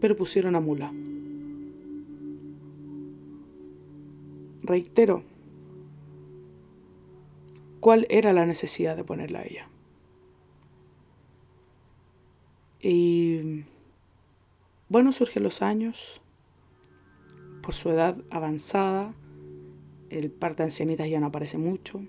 Pero 0.00 0.16
pusieron 0.16 0.56
a 0.56 0.60
Mula. 0.60 0.94
Reitero, 4.62 5.22
¿cuál 7.80 8.06
era 8.08 8.32
la 8.32 8.46
necesidad 8.46 8.96
de 8.96 9.04
ponerla 9.04 9.40
a 9.40 9.44
ella? 9.44 9.66
Y 12.88 13.64
bueno, 14.88 15.12
surgen 15.12 15.42
los 15.42 15.60
años, 15.60 16.20
por 17.60 17.74
su 17.74 17.90
edad 17.90 18.16
avanzada, 18.30 19.12
el 20.08 20.30
par 20.30 20.54
de 20.54 20.62
ancianitas 20.62 21.10
ya 21.10 21.18
no 21.18 21.26
aparece 21.26 21.58
mucho, 21.58 22.00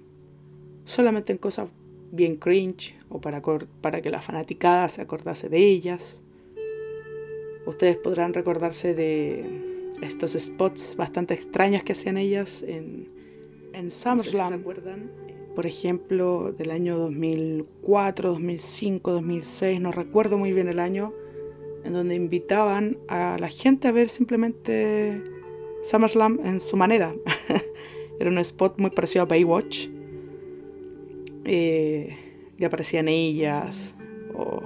solamente 0.86 1.32
en 1.32 1.40
cosas 1.40 1.70
bien 2.12 2.36
cringe 2.36 2.96
o 3.10 3.20
para, 3.20 3.42
para 3.82 4.04
que 4.04 4.12
la 4.12 4.22
fanaticada 4.22 4.88
se 4.88 5.02
acordase 5.02 5.50
de 5.50 5.66
ellas. 5.66 6.20
Ustedes 7.66 7.98
podrán 7.98 8.36
recordarse 8.36 8.94
de 8.94 9.96
estos 10.04 10.34
spots 10.34 10.96
bastante 10.96 11.34
extraños 11.34 11.82
que 11.82 11.94
hacían 11.94 12.20
ellas 12.20 12.62
en, 12.62 13.10
en 13.74 13.90
SummerSlam. 13.90 14.50
¿se 14.50 14.60
acuerdan? 14.60 15.27
Por 15.58 15.66
ejemplo, 15.66 16.54
del 16.56 16.70
año 16.70 17.00
2004, 17.00 18.30
2005, 18.30 19.12
2006, 19.12 19.82
no 19.82 19.92
recuerdo 19.92 20.38
muy 20.38 20.54
bien 20.54 20.68
el 20.68 20.80
año, 20.80 21.16
en 21.84 21.94
donde 21.94 22.14
invitaban 22.14 23.00
a 23.08 23.38
la 23.40 23.50
gente 23.50 23.88
a 23.88 23.92
ver 23.92 24.08
simplemente 24.08 25.20
SummerSlam 25.82 26.42
en 26.46 26.60
su 26.60 26.78
manera. 26.78 27.16
Era 28.20 28.30
un 28.30 28.38
spot 28.38 28.80
muy 28.80 28.92
parecido 28.92 29.24
a 29.24 29.26
Baywatch. 29.26 29.88
Eh, 31.46 32.16
y 32.60 32.64
aparecían 32.64 33.08
ellas. 33.08 33.96
O 34.36 34.62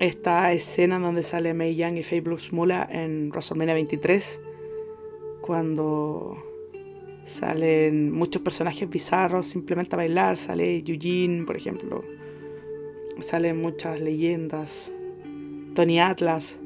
esta 0.00 0.52
escena 0.52 0.98
donde 0.98 1.22
sale 1.22 1.54
May 1.54 1.76
Young 1.76 1.98
y 1.98 2.02
Faye 2.02 2.22
Blues 2.22 2.52
Mula 2.52 2.88
en 2.90 3.30
WrestleMania 3.30 3.74
23. 3.74 4.40
Cuando 5.42 6.55
Salen 7.26 8.12
muchos 8.12 8.40
personajes 8.40 8.88
bizarros 8.88 9.46
simplemente 9.46 9.96
a 9.96 9.98
bailar. 9.98 10.36
Sale 10.36 10.78
Eugene, 10.86 11.44
por 11.44 11.56
ejemplo. 11.56 12.04
Salen 13.20 13.60
muchas 13.60 14.00
leyendas. 14.00 14.92
Tony 15.74 15.98
Atlas. 15.98 16.56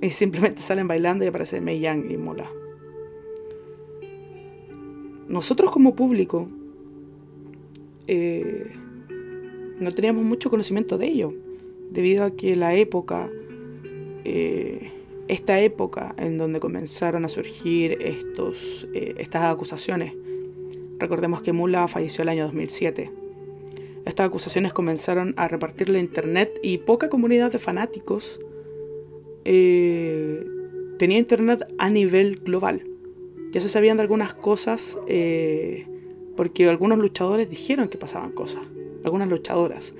Y 0.00 0.10
simplemente 0.10 0.60
salen 0.62 0.88
bailando 0.88 1.24
y 1.24 1.28
aparece 1.28 1.60
Mei 1.60 1.78
Yang 1.78 2.10
y 2.10 2.16
Mola. 2.16 2.50
Nosotros 5.28 5.70
como 5.70 5.94
público 5.94 6.48
eh, 8.08 8.72
no 9.78 9.94
teníamos 9.94 10.24
mucho 10.24 10.50
conocimiento 10.50 10.98
de 10.98 11.06
ello. 11.06 11.32
Debido 11.92 12.24
a 12.24 12.32
que 12.32 12.56
la 12.56 12.74
época... 12.74 13.30
Eh, 14.24 14.90
esta 15.28 15.60
época 15.60 16.14
en 16.18 16.38
donde 16.38 16.60
comenzaron 16.60 17.24
a 17.24 17.28
surgir 17.28 17.98
estos, 18.00 18.88
eh, 18.94 19.14
estas 19.18 19.44
acusaciones. 19.44 20.14
Recordemos 20.98 21.42
que 21.42 21.52
Mula 21.52 21.88
falleció 21.88 22.22
el 22.22 22.28
año 22.28 22.44
2007. 22.44 23.10
Estas 24.04 24.26
acusaciones 24.26 24.72
comenzaron 24.72 25.34
a 25.36 25.48
repartir 25.48 25.88
la 25.88 26.00
internet 26.00 26.58
y 26.62 26.78
poca 26.78 27.08
comunidad 27.08 27.52
de 27.52 27.58
fanáticos 27.58 28.40
eh, 29.44 30.44
tenía 30.98 31.18
internet 31.18 31.66
a 31.78 31.88
nivel 31.88 32.36
global. 32.40 32.84
Ya 33.52 33.60
se 33.60 33.68
sabían 33.68 33.96
de 33.98 34.02
algunas 34.02 34.34
cosas 34.34 34.98
eh, 35.06 35.86
porque 36.36 36.68
algunos 36.68 36.98
luchadores 36.98 37.48
dijeron 37.48 37.88
que 37.88 37.98
pasaban 37.98 38.32
cosas. 38.32 38.62
Algunas 39.04 39.28
luchadoras. 39.28 39.94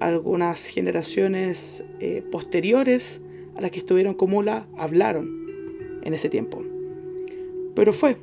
Algunas 0.00 0.66
generaciones 0.66 1.82
posteriores 2.30 3.20
a 3.58 3.60
las 3.60 3.72
que 3.72 3.80
estuvieron 3.80 4.14
con 4.14 4.30
Mula 4.30 4.68
hablaron 4.76 5.98
en 6.02 6.14
ese 6.14 6.30
tiempo. 6.30 6.62
Pero 7.74 7.92
fue 7.92 8.16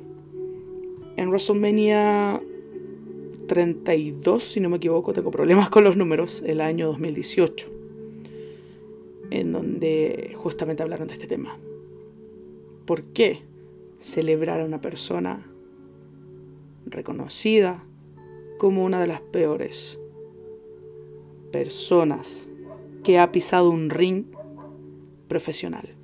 en 1.18 1.28
WrestleMania 1.28 2.40
32, 3.46 4.42
si 4.42 4.60
no 4.60 4.70
me 4.70 4.78
equivoco, 4.78 5.12
tengo 5.12 5.30
problemas 5.30 5.68
con 5.68 5.84
los 5.84 5.94
números, 5.94 6.42
el 6.46 6.62
año 6.62 6.86
2018, 6.86 7.68
en 9.28 9.52
donde 9.52 10.32
justamente 10.36 10.82
hablaron 10.82 11.06
de 11.06 11.14
este 11.14 11.26
tema. 11.26 11.58
¿Por 12.86 13.02
qué 13.02 13.42
celebrar 13.98 14.62
a 14.62 14.64
una 14.64 14.80
persona 14.80 15.46
reconocida 16.86 17.84
como 18.56 18.86
una 18.86 19.02
de 19.02 19.06
las 19.06 19.20
peores 19.20 19.98
personas 21.52 22.48
que 23.04 23.18
ha 23.18 23.30
pisado 23.32 23.68
un 23.68 23.90
ring 23.90 24.24
profesional. 25.28 25.94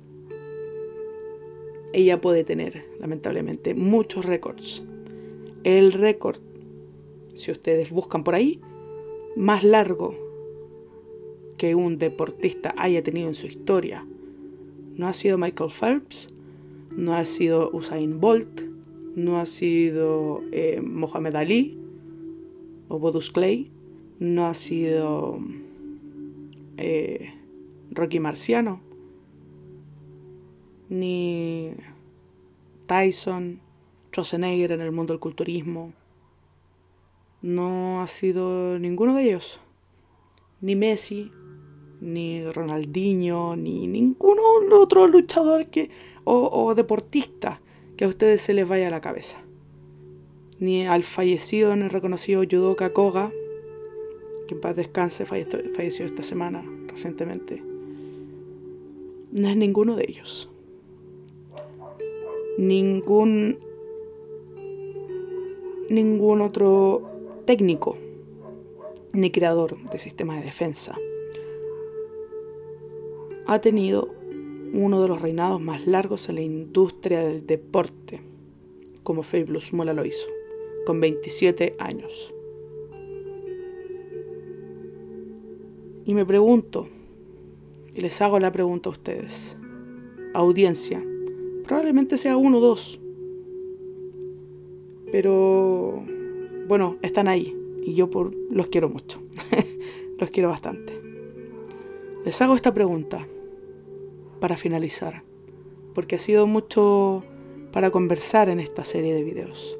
Ella 1.93 2.19
puede 2.21 2.43
tener, 2.43 2.85
lamentablemente, 2.99 3.75
muchos 3.75 4.25
récords. 4.25 4.83
El 5.63 5.93
récord, 5.93 6.39
si 7.35 7.51
ustedes 7.51 7.91
buscan 7.91 8.23
por 8.23 8.35
ahí, 8.35 8.59
más 9.35 9.63
largo 9.63 10.15
que 11.57 11.75
un 11.75 11.97
deportista 11.97 12.73
haya 12.77 13.03
tenido 13.03 13.27
en 13.27 13.35
su 13.35 13.47
historia. 13.47 14.05
No 14.95 15.07
ha 15.07 15.13
sido 15.13 15.37
Michael 15.37 15.69
Phelps, 15.69 16.33
no 16.91 17.15
ha 17.15 17.25
sido 17.25 17.69
Usain 17.71 18.19
Bolt, 18.19 18.61
no 19.15 19.39
ha 19.39 19.45
sido 19.45 20.41
eh, 20.51 20.81
Mohamed 20.81 21.35
Ali 21.35 21.77
o 22.87 22.99
Bodus 22.99 23.31
Clay, 23.31 23.71
no 24.19 24.45
ha 24.45 24.53
sido 24.53 25.39
eh, 26.77 27.33
Rocky 27.91 28.19
Marciano, 28.19 28.81
ni 30.89 31.73
Tyson, 32.87 33.61
Schwarzenegger 34.11 34.71
en 34.73 34.81
el 34.81 34.91
mundo 34.91 35.13
del 35.13 35.19
culturismo. 35.19 35.93
No 37.41 38.01
ha 38.01 38.07
sido 38.07 38.77
ninguno 38.79 39.15
de 39.15 39.23
ellos. 39.23 39.59
Ni 40.61 40.75
Messi, 40.75 41.31
ni 41.99 42.45
Ronaldinho, 42.51 43.55
ni 43.55 43.87
ninguno 43.87 44.41
otro 44.71 45.07
luchador 45.07 45.67
que, 45.67 45.89
o, 46.25 46.73
deportista 46.75 47.61
que 47.97 48.05
a 48.05 48.07
ustedes 48.07 48.41
se 48.41 48.53
les 48.53 48.67
vaya 48.67 48.87
a 48.87 48.91
la 48.91 49.01
cabeza. 49.01 49.41
Ni 50.59 50.85
al 50.85 51.03
fallecido 51.03 51.73
el 51.73 51.89
reconocido 51.89 52.43
judoka 52.49 52.93
Koga, 52.93 53.31
que 54.47 54.55
en 54.55 54.61
paz 54.61 54.75
descanse, 54.75 55.25
falleció 55.25 56.05
esta 56.05 56.23
semana 56.23 56.63
recientemente. 56.87 57.63
No 59.31 59.47
es 59.47 59.57
ninguno 59.57 59.95
de 59.95 60.05
ellos. 60.07 60.52
Ningún 62.57 63.59
ningún 65.89 66.41
otro 66.41 67.03
técnico 67.45 67.97
ni 69.13 69.31
creador 69.31 69.77
de 69.91 69.99
sistemas 69.99 70.39
de 70.39 70.45
defensa 70.45 70.97
ha 73.45 73.59
tenido 73.59 74.09
uno 74.73 75.01
de 75.01 75.07
los 75.07 75.21
reinados 75.21 75.61
más 75.61 75.85
largos 75.85 76.29
en 76.29 76.35
la 76.35 76.41
industria 76.41 77.21
del 77.21 77.45
deporte, 77.45 78.21
como 79.03 79.21
Fabulous 79.21 79.71
Mola 79.73 79.93
lo 79.93 80.05
hizo, 80.05 80.27
con 80.85 80.99
27 80.99 81.75
años. 81.77 82.33
Y 86.05 86.13
me 86.13 86.25
pregunto, 86.25 86.87
y 87.93 88.01
les 88.01 88.19
hago 88.21 88.39
la 88.39 88.51
pregunta 88.51 88.89
a 88.89 88.93
ustedes, 88.93 89.55
audiencia, 90.33 91.05
probablemente 91.63 92.17
sea 92.17 92.37
uno 92.37 92.57
o 92.57 92.61
dos, 92.61 92.99
pero 95.11 96.03
bueno, 96.67 96.97
están 97.01 97.27
ahí 97.27 97.55
y 97.83 97.93
yo 97.93 98.09
por, 98.09 98.33
los 98.49 98.67
quiero 98.67 98.89
mucho, 98.89 99.21
los 100.19 100.29
quiero 100.29 100.49
bastante. 100.49 100.93
Les 102.25 102.41
hago 102.41 102.55
esta 102.55 102.73
pregunta 102.73 103.27
para 104.39 104.57
finalizar, 104.57 105.23
porque 105.93 106.15
ha 106.15 106.19
sido 106.19 106.47
mucho 106.47 107.23
para 107.71 107.91
conversar 107.91 108.49
en 108.49 108.59
esta 108.59 108.85
serie 108.85 109.13
de 109.13 109.23
videos. 109.23 109.77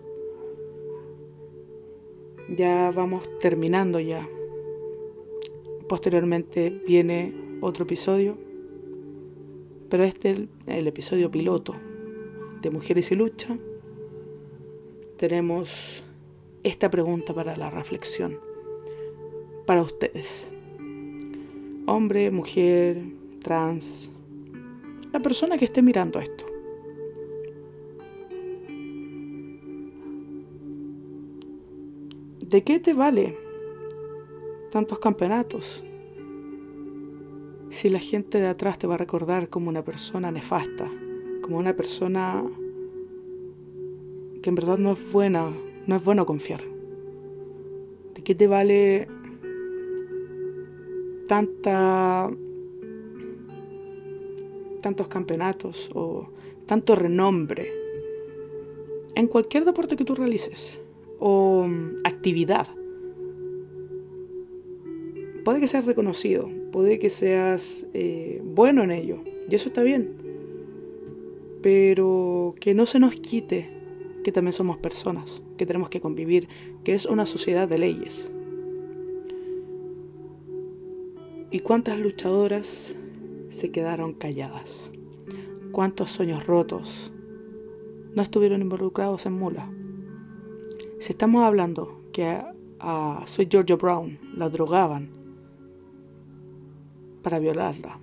Ya 2.50 2.92
vamos 2.92 3.24
terminando 3.40 4.00
ya. 4.00 4.28
Posteriormente 5.88 6.70
viene 6.86 7.34
otro 7.62 7.86
episodio, 7.86 8.38
pero 9.94 10.06
este 10.06 10.32
es 10.32 10.40
el, 10.40 10.50
el 10.66 10.88
episodio 10.88 11.30
piloto 11.30 11.76
de 12.64 12.72
Mujeres 12.72 13.12
y 13.12 13.16
Lucha. 13.16 13.56
Tenemos 15.18 16.04
esta 16.64 16.90
pregunta 16.90 17.32
para 17.36 17.56
la 17.56 17.70
reflexión, 17.70 18.40
para 19.68 19.84
ustedes. 19.84 20.52
Hombre, 21.86 22.32
mujer, 22.32 23.04
trans, 23.44 24.12
la 25.12 25.20
persona 25.20 25.60
que 25.60 25.66
esté 25.66 25.84
mirando 25.84 26.20
esto. 26.20 26.44
¿De 32.40 32.64
qué 32.64 32.80
te 32.80 32.96
vale 32.96 33.38
tantos 34.72 34.98
campeonatos 34.98 35.84
si 37.74 37.90
la 37.90 38.00
gente 38.00 38.40
de 38.40 38.48
atrás 38.48 38.80
te 38.80 38.88
va 38.88 38.96
a 38.96 38.98
recordar 38.98 39.50
como 39.50 39.70
una 39.70 39.84
persona 39.84 40.32
nefasta, 40.32 40.90
como 41.42 41.58
una 41.58 41.76
persona 41.76 42.46
que 44.42 44.50
en 44.50 44.56
verdad 44.56 44.78
no 44.78 44.94
es 44.94 45.12
buena, 45.12 45.52
no 45.88 45.96
es 45.96 46.04
bueno 46.04 46.26
confiar? 46.26 46.64
¿De 48.14 48.24
qué 48.24 48.36
te 48.36 48.48
vale 48.48 49.08
tanta 51.28 52.30
tantos 54.82 55.08
campeonatos 55.08 55.90
o 55.94 56.30
tanto 56.66 56.96
renombre 56.96 57.72
en 59.16 59.28
cualquier 59.28 59.66
deporte 59.66 59.96
que 59.96 60.06
tú 60.06 60.14
realices 60.14 60.82
o 61.20 61.68
actividad. 62.04 62.68
Puede 65.46 65.60
que 65.60 65.68
seas 65.68 65.86
reconocido, 65.86 66.50
puede 66.74 67.00
que 67.00 67.10
seas 67.10 67.86
eh, 67.94 68.42
bueno 68.44 68.84
en 68.84 68.92
ello, 68.92 69.20
y 69.50 69.56
eso 69.56 69.70
está 69.70 69.82
bien, 69.84 70.18
pero 71.62 72.56
que 72.60 72.74
no 72.74 72.86
se 72.86 73.00
nos 73.00 73.16
quite 73.16 73.70
que 74.26 74.34
también 74.34 74.52
somos 74.52 74.78
personas, 74.78 75.42
que 75.56 75.66
tenemos 75.66 75.90
que 75.90 76.02
convivir, 76.02 76.50
que 76.84 76.94
es 76.94 77.06
una 77.06 77.26
sociedad 77.26 77.70
de 77.70 77.78
leyes. 77.78 78.30
¿Y 81.52 81.60
cuántas 81.60 82.00
luchadoras 82.00 82.96
se 83.54 83.72
quedaron 83.72 84.14
calladas. 84.14 84.92
¿Cuántos 85.72 86.10
sueños 86.10 86.46
rotos 86.46 87.12
no 88.14 88.22
estuvieron 88.22 88.62
involucrados 88.62 89.26
en 89.26 89.34
Mula? 89.34 89.72
Si 91.00 91.12
estamos 91.12 91.44
hablando 91.44 92.02
que 92.12 92.26
a, 92.26 92.54
a 92.80 93.24
Sweet 93.28 93.52
Georgia 93.52 93.76
Brown 93.76 94.18
la 94.36 94.50
drogaban 94.50 95.23
para 97.24 97.40
violarla, 97.40 98.00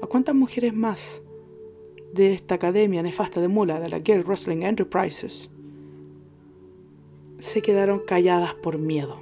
¿a 0.00 0.06
cuántas 0.06 0.34
mujeres 0.34 0.72
más 0.72 1.20
de 2.14 2.32
esta 2.32 2.54
academia 2.54 3.02
nefasta 3.02 3.42
de 3.42 3.48
Mula, 3.48 3.80
de 3.80 3.90
la 3.90 4.00
Girl 4.00 4.22
Wrestling 4.22 4.62
Enterprises, 4.62 5.50
se 7.38 7.60
quedaron 7.60 8.00
calladas 8.06 8.54
por 8.54 8.78
miedo? 8.78 9.20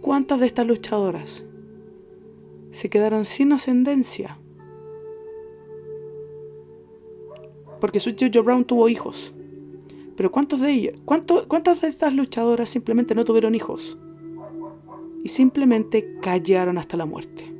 ¿Cuántas 0.00 0.40
de 0.40 0.46
estas 0.46 0.66
luchadoras 0.66 1.44
se 2.72 2.88
quedaron 2.88 3.24
sin 3.24 3.52
ascendencia. 3.52 4.38
Porque 7.80 8.00
Sweet 8.00 8.18
Jojo 8.20 8.42
Brown 8.42 8.64
tuvo 8.64 8.88
hijos. 8.88 9.34
Pero 10.16 10.30
¿cuántos 10.30 10.60
de 10.60 10.72
ellos, 10.72 11.00
cuántas 11.04 11.80
de 11.80 11.88
estas 11.88 12.14
luchadoras 12.14 12.68
simplemente 12.68 13.14
no 13.14 13.24
tuvieron 13.24 13.54
hijos? 13.54 13.98
Y 15.22 15.28
simplemente 15.28 16.18
callaron 16.20 16.78
hasta 16.78 16.96
la 16.96 17.06
muerte. 17.06 17.52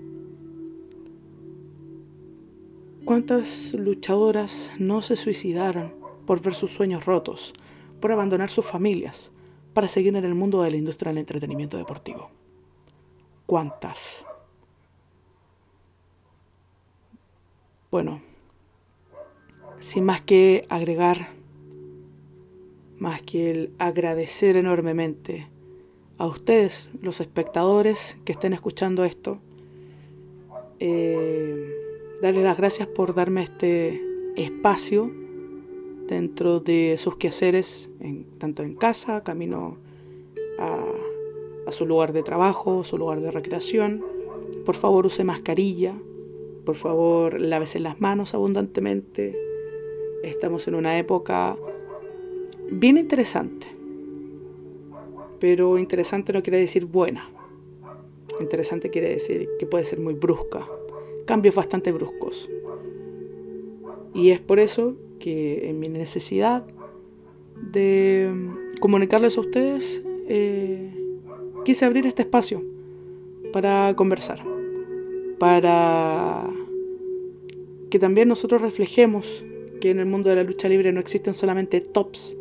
¿Cuántas 3.04 3.74
luchadoras 3.74 4.70
no 4.78 5.02
se 5.02 5.16
suicidaron 5.16 5.92
por 6.24 6.40
ver 6.40 6.54
sus 6.54 6.72
sueños 6.72 7.04
rotos, 7.04 7.52
por 8.00 8.12
abandonar 8.12 8.48
sus 8.48 8.64
familias, 8.64 9.30
para 9.74 9.88
seguir 9.88 10.16
en 10.16 10.24
el 10.24 10.34
mundo 10.34 10.62
de 10.62 10.70
la 10.70 10.76
industria 10.76 11.10
del 11.10 11.18
entretenimiento 11.18 11.76
deportivo? 11.76 12.30
¿Cuántas? 13.46 14.24
Bueno, 17.90 18.22
sin 19.80 20.04
más 20.04 20.22
que 20.22 20.64
agregar, 20.70 21.28
más 22.98 23.20
que 23.20 23.50
el 23.50 23.74
agradecer 23.78 24.56
enormemente 24.56 25.48
a 26.22 26.26
ustedes, 26.28 26.88
los 27.02 27.20
espectadores 27.20 28.16
que 28.24 28.30
estén 28.30 28.52
escuchando 28.52 29.04
esto, 29.04 29.40
eh, 30.78 31.74
darles 32.22 32.44
las 32.44 32.56
gracias 32.56 32.86
por 32.86 33.12
darme 33.12 33.42
este 33.42 34.00
espacio 34.36 35.10
dentro 36.06 36.60
de 36.60 36.94
sus 36.98 37.16
quehaceres, 37.16 37.90
tanto 38.38 38.62
en 38.62 38.76
casa, 38.76 39.24
camino 39.24 39.78
a, 40.60 40.84
a 41.66 41.72
su 41.72 41.86
lugar 41.86 42.12
de 42.12 42.22
trabajo, 42.22 42.84
su 42.84 42.98
lugar 42.98 43.20
de 43.20 43.32
recreación. 43.32 44.04
Por 44.64 44.76
favor, 44.76 45.06
use 45.06 45.24
mascarilla, 45.24 45.94
por 46.64 46.76
favor, 46.76 47.40
lávese 47.40 47.80
las 47.80 48.00
manos 48.00 48.32
abundantemente. 48.32 49.36
Estamos 50.22 50.68
en 50.68 50.76
una 50.76 50.96
época 51.00 51.56
bien 52.70 52.96
interesante. 52.96 53.81
Pero 55.43 55.76
interesante 55.76 56.32
no 56.32 56.40
quiere 56.40 56.61
decir 56.61 56.84
buena. 56.84 57.28
Interesante 58.38 58.90
quiere 58.90 59.09
decir 59.09 59.49
que 59.59 59.66
puede 59.66 59.84
ser 59.84 59.99
muy 59.99 60.14
brusca. 60.14 60.64
Cambios 61.26 61.57
bastante 61.57 61.90
bruscos. 61.90 62.49
Y 64.14 64.30
es 64.30 64.40
por 64.40 64.61
eso 64.61 64.95
que 65.18 65.68
en 65.68 65.80
mi 65.80 65.88
necesidad 65.88 66.64
de 67.61 68.32
comunicarles 68.78 69.36
a 69.36 69.40
ustedes, 69.40 70.05
eh, 70.28 70.95
quise 71.64 71.86
abrir 71.86 72.07
este 72.07 72.22
espacio 72.22 72.62
para 73.53 73.95
conversar, 73.97 74.45
para 75.40 76.49
que 77.90 77.99
también 77.99 78.28
nosotros 78.28 78.62
reflejemos 78.62 79.45
que 79.80 79.90
en 79.90 79.99
el 79.99 80.07
mundo 80.07 80.30
de 80.30 80.36
la 80.36 80.45
lucha 80.45 80.68
libre 80.68 80.93
no 80.93 81.01
existen 81.01 81.34
solamente 81.34 81.80
tops, 81.80 82.36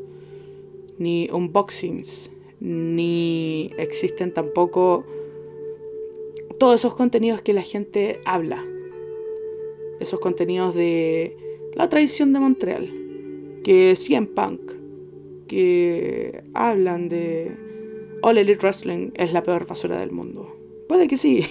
ni 1.00 1.28
unboxings, 1.32 2.30
ni 2.62 3.72
existen 3.78 4.34
tampoco 4.34 5.04
todos 6.60 6.76
esos 6.76 6.94
contenidos 6.94 7.42
que 7.42 7.54
la 7.54 7.64
gente 7.64 8.22
habla. 8.24 8.64
Esos 10.00 10.20
contenidos 10.20 10.76
de 10.76 11.36
la 11.74 11.90
tradición 11.90 12.34
de 12.34 12.40
Montreal, 12.40 12.90
que 13.64 13.98
en 14.10 14.28
Punk, 14.28 14.62
que 15.48 16.44
hablan 16.54 17.10
de 17.10 17.52
All 18.22 18.38
Elite 18.38 18.60
Wrestling 18.62 19.12
es 19.16 19.34
la 19.34 19.44
peor 19.44 19.66
basura 19.66 20.00
del 20.00 20.12
mundo. 20.12 20.56
Puede 20.88 21.08
que 21.08 21.18
sí, 21.18 21.46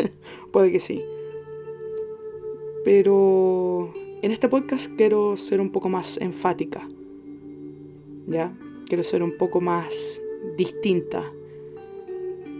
puede 0.52 0.70
que 0.70 0.80
sí. 0.80 1.02
Pero 2.84 3.92
en 4.22 4.30
este 4.30 4.48
podcast 4.48 4.92
quiero 4.96 5.36
ser 5.36 5.60
un 5.60 5.70
poco 5.70 5.88
más 5.88 6.18
enfática. 6.18 6.88
¿Ya? 8.26 8.56
Quiero 8.86 9.02
ser 9.02 9.22
un 9.22 9.36
poco 9.36 9.60
más 9.60 10.20
distinta 10.56 11.32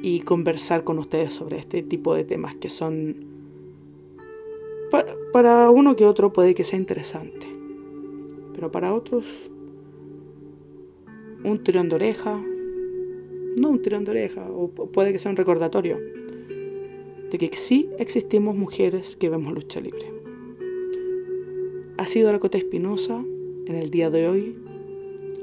y 0.02 0.20
conversar 0.20 0.84
con 0.84 0.98
ustedes 0.98 1.32
sobre 1.32 1.58
este 1.58 1.82
tipo 1.82 2.14
de 2.14 2.24
temas 2.24 2.54
que 2.56 2.68
son 2.68 3.32
para, 5.32 5.70
uno 5.70 5.96
que 5.96 6.04
otro 6.04 6.32
puede 6.32 6.54
que 6.54 6.64
sea 6.64 6.78
interesante, 6.78 7.46
pero 8.54 8.70
para 8.70 8.92
otros 8.92 9.24
un 11.44 11.62
tirón 11.64 11.88
de 11.88 11.94
oreja, 11.94 12.40
no 13.56 13.70
un 13.70 13.80
tirón 13.80 14.04
de 14.04 14.10
oreja, 14.10 14.46
o 14.50 14.68
puede 14.68 15.12
que 15.12 15.18
sea 15.18 15.30
un 15.30 15.36
recordatorio 15.36 15.98
de 15.98 17.38
que 17.38 17.56
sí 17.56 17.88
existimos 17.98 18.54
mujeres 18.54 19.16
que 19.16 19.30
vemos 19.30 19.54
lucha 19.54 19.80
libre. 19.80 20.12
Ha 21.96 22.04
sido 22.04 22.30
la 22.30 22.38
Cota 22.38 22.58
Espinosa 22.58 23.24
en 23.66 23.74
el 23.74 23.90
día 23.90 24.10
de 24.10 24.28
hoy, 24.28 24.56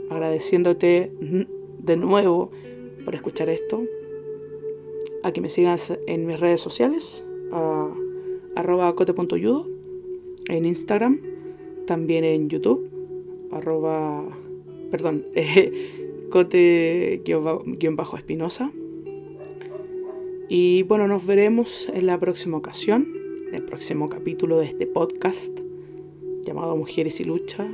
agradeciéndote 0.09 1.11
de 1.89 1.97
nuevo 1.97 2.51
por 3.03 3.13
escuchar 3.15 3.49
esto. 3.49 3.83
A 5.23 5.33
que 5.33 5.41
me 5.41 5.49
sigas 5.49 5.99
en 6.07 6.25
mis 6.25 6.39
redes 6.39 6.61
sociales, 6.61 7.25
a, 7.51 7.93
arroba 8.55 8.95
cote.yudo, 8.95 9.67
en 10.47 10.63
Instagram, 10.65 11.19
también 11.87 12.23
en 12.23 12.47
YouTube, 12.47 12.89
arroba, 13.51 14.25
perdón, 14.91 15.25
cote-espinosa. 16.29 18.71
Y 20.47 20.83
bueno, 20.83 21.07
nos 21.07 21.25
veremos 21.25 21.89
en 21.93 22.05
la 22.05 22.19
próxima 22.19 22.57
ocasión, 22.57 23.07
en 23.49 23.55
el 23.55 23.63
próximo 23.63 24.09
capítulo 24.09 24.59
de 24.59 24.67
este 24.67 24.85
podcast 24.87 25.59
llamado 26.43 26.77
Mujeres 26.77 27.19
y 27.19 27.23
Lucha. 27.23 27.67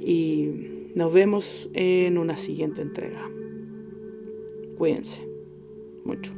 Y 0.00 0.77
nos 0.94 1.12
vemos 1.12 1.68
en 1.74 2.18
una 2.18 2.36
siguiente 2.36 2.82
entrega. 2.82 3.30
Cuídense 4.76 5.26
mucho. 6.04 6.32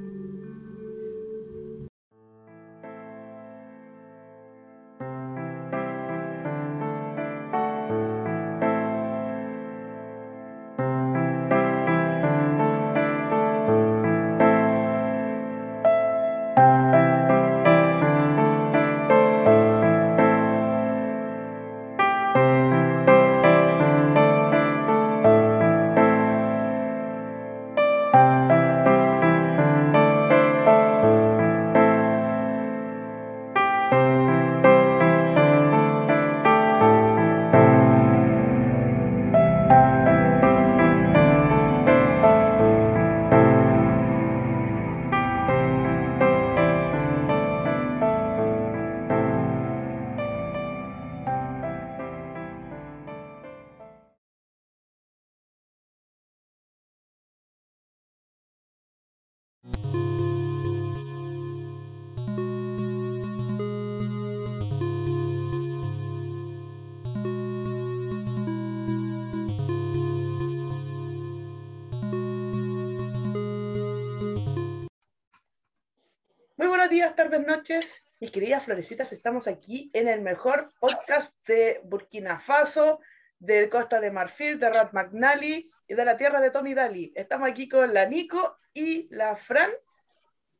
Tardes, 77.31 77.47
noches. 77.47 78.05
Mis 78.19 78.33
queridas 78.33 78.65
florecitas, 78.65 79.13
estamos 79.13 79.47
aquí 79.47 79.89
en 79.93 80.09
el 80.09 80.21
mejor 80.21 80.73
podcast 80.81 81.33
de 81.47 81.81
Burkina 81.85 82.41
Faso, 82.41 82.99
de 83.39 83.71
Costa 83.71 84.01
de 84.01 84.11
Marfil, 84.11 84.59
de 84.59 84.69
Rat 84.69 84.93
McNally 84.93 85.71
y 85.87 85.95
de 85.95 86.05
la 86.05 86.17
tierra 86.17 86.41
de 86.41 86.51
Tommy 86.51 86.75
Daly. 86.75 87.13
Estamos 87.15 87.49
aquí 87.49 87.69
con 87.69 87.95
la 87.95 88.05
Nico 88.07 88.57
y 88.75 89.07
la 89.15 89.37
Fran, 89.37 89.71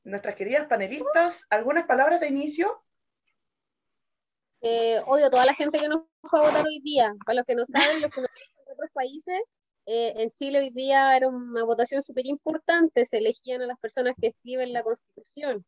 nuestras 0.05 0.37
queridas 0.37 0.69
panelistas. 0.69 1.43
¿Algunas 1.51 1.87
palabras 1.87 2.21
de 2.21 2.29
inicio? 2.29 2.85
Eh, 4.61 5.01
odio 5.07 5.27
a 5.27 5.31
toda 5.31 5.47
la 5.47 5.55
gente 5.55 5.81
que 5.81 5.89
nos 5.89 6.03
fue 6.23 6.39
a 6.39 6.43
votar 6.43 6.65
hoy 6.65 6.81
día. 6.85 7.13
Para 7.27 7.39
los 7.39 7.47
que 7.47 7.57
no 7.57 7.65
saben, 7.65 8.01
los 8.01 8.13
que 8.13 8.21
no 8.21 8.27
en 8.29 8.73
otros 8.75 8.91
países, 8.93 9.43
eh, 9.87 10.13
en 10.19 10.31
Chile 10.31 10.61
hoy 10.61 10.71
día 10.71 11.17
era 11.17 11.27
una 11.27 11.65
votación 11.65 12.05
súper 12.05 12.27
importante. 12.27 13.07
Se 13.07 13.19
elegían 13.19 13.61
a 13.61 13.67
las 13.67 13.79
personas 13.81 14.15
que 14.21 14.29
escriben 14.29 14.73
la 14.73 14.85
Constitución 14.85 15.65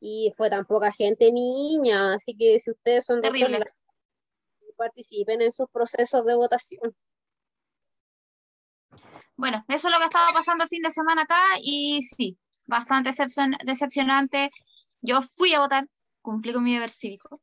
y 0.00 0.32
fue 0.36 0.48
tan 0.48 0.64
poca 0.64 0.92
gente 0.92 1.30
niña, 1.30 2.14
así 2.14 2.34
que 2.36 2.58
si 2.58 2.70
ustedes 2.70 3.04
son 3.04 3.20
de 3.20 3.30
participen 4.76 5.42
en 5.42 5.52
sus 5.52 5.68
procesos 5.70 6.24
de 6.24 6.34
votación. 6.34 6.96
Bueno, 9.36 9.62
eso 9.68 9.88
es 9.88 9.92
lo 9.92 9.98
que 9.98 10.06
estaba 10.06 10.32
pasando 10.32 10.64
el 10.64 10.70
fin 10.70 10.82
de 10.82 10.90
semana 10.90 11.22
acá 11.22 11.40
y 11.60 12.00
sí, 12.00 12.38
bastante 12.66 13.10
decepcionante. 13.64 14.50
Yo 15.02 15.20
fui 15.20 15.52
a 15.52 15.60
votar, 15.60 15.86
cumplí 16.22 16.54
con 16.54 16.64
mi 16.64 16.72
deber 16.72 16.88
cívico. 16.88 17.42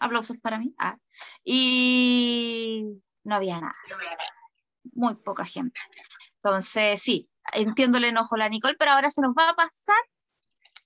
Aplausos 0.00 0.38
para 0.38 0.58
mí. 0.58 0.74
Ah, 0.78 0.96
y 1.44 2.84
no 3.24 3.34
había 3.34 3.60
nada. 3.60 3.76
Muy 4.94 5.14
poca 5.16 5.44
gente. 5.44 5.78
Entonces, 6.36 7.02
sí, 7.02 7.28
entiendo 7.52 7.98
el 7.98 8.04
enojo 8.04 8.36
la 8.36 8.48
Nicole, 8.48 8.76
pero 8.78 8.92
ahora 8.92 9.10
se 9.10 9.20
nos 9.20 9.34
va 9.34 9.50
a 9.50 9.54
pasar 9.54 10.02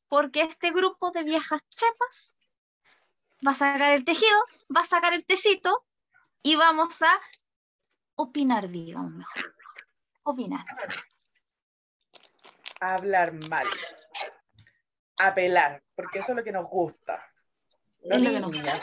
porque 0.09 0.43
este 0.43 0.71
grupo 0.71 1.11
de 1.11 1.25
viejas 1.25 1.67
chepas 1.69 2.41
va 3.47 3.53
a 3.53 3.55
sacar 3.55 3.93
el 3.93 4.05
tejido, 4.05 4.39
va 4.75 4.81
a 4.83 4.87
sacar 4.87 5.13
el 5.13 5.25
tecito 5.25 5.85
y 6.43 6.57
vamos 6.57 7.03
a 7.03 7.21
opinar, 8.17 8.69
digamos 8.69 9.13
mejor. 9.13 9.55
Opinar. 10.23 10.65
Hablar 12.81 13.33
mal. 13.49 13.67
Apelar, 15.19 15.83
porque 15.95 16.19
eso 16.19 16.33
es 16.33 16.37
lo 16.37 16.45
que 16.45 16.53
nos 16.53 16.69
gusta. 16.69 17.23
es 18.03 18.21
lo 18.21 18.31
que 18.31 18.41
nos 18.41 18.53
gusta. 18.53 18.79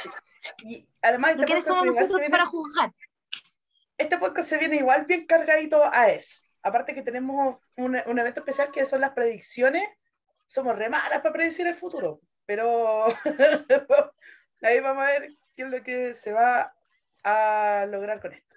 Y 0.63 0.87
además, 1.01 1.37
este 1.39 1.61
somos 1.61 1.85
nosotros 1.85 2.21
para 2.29 2.45
juzgar. 2.45 2.91
Este 3.97 4.17
podcast 4.17 4.49
se 4.49 4.57
viene 4.57 4.77
igual 4.77 5.05
bien 5.05 5.25
cargadito 5.25 5.83
a 5.83 6.09
eso. 6.09 6.37
Aparte 6.63 6.95
que 6.95 7.01
tenemos 7.01 7.57
un, 7.75 8.01
un 8.05 8.19
evento 8.19 8.39
especial 8.39 8.71
que 8.71 8.85
son 8.85 9.01
las 9.01 9.11
predicciones 9.11 9.87
somos 10.53 10.77
re 10.77 10.87
malas 10.87 11.21
para 11.21 11.33
predecir 11.33 11.65
el 11.65 11.75
futuro, 11.75 12.21
pero 12.45 13.07
ahí 14.61 14.79
vamos 14.79 15.03
a 15.03 15.07
ver 15.07 15.29
qué 15.55 15.63
es 15.63 15.69
lo 15.69 15.83
que 15.83 16.13
se 16.15 16.31
va 16.31 16.73
a 17.23 17.87
lograr 17.89 18.21
con 18.21 18.33
esto. 18.33 18.53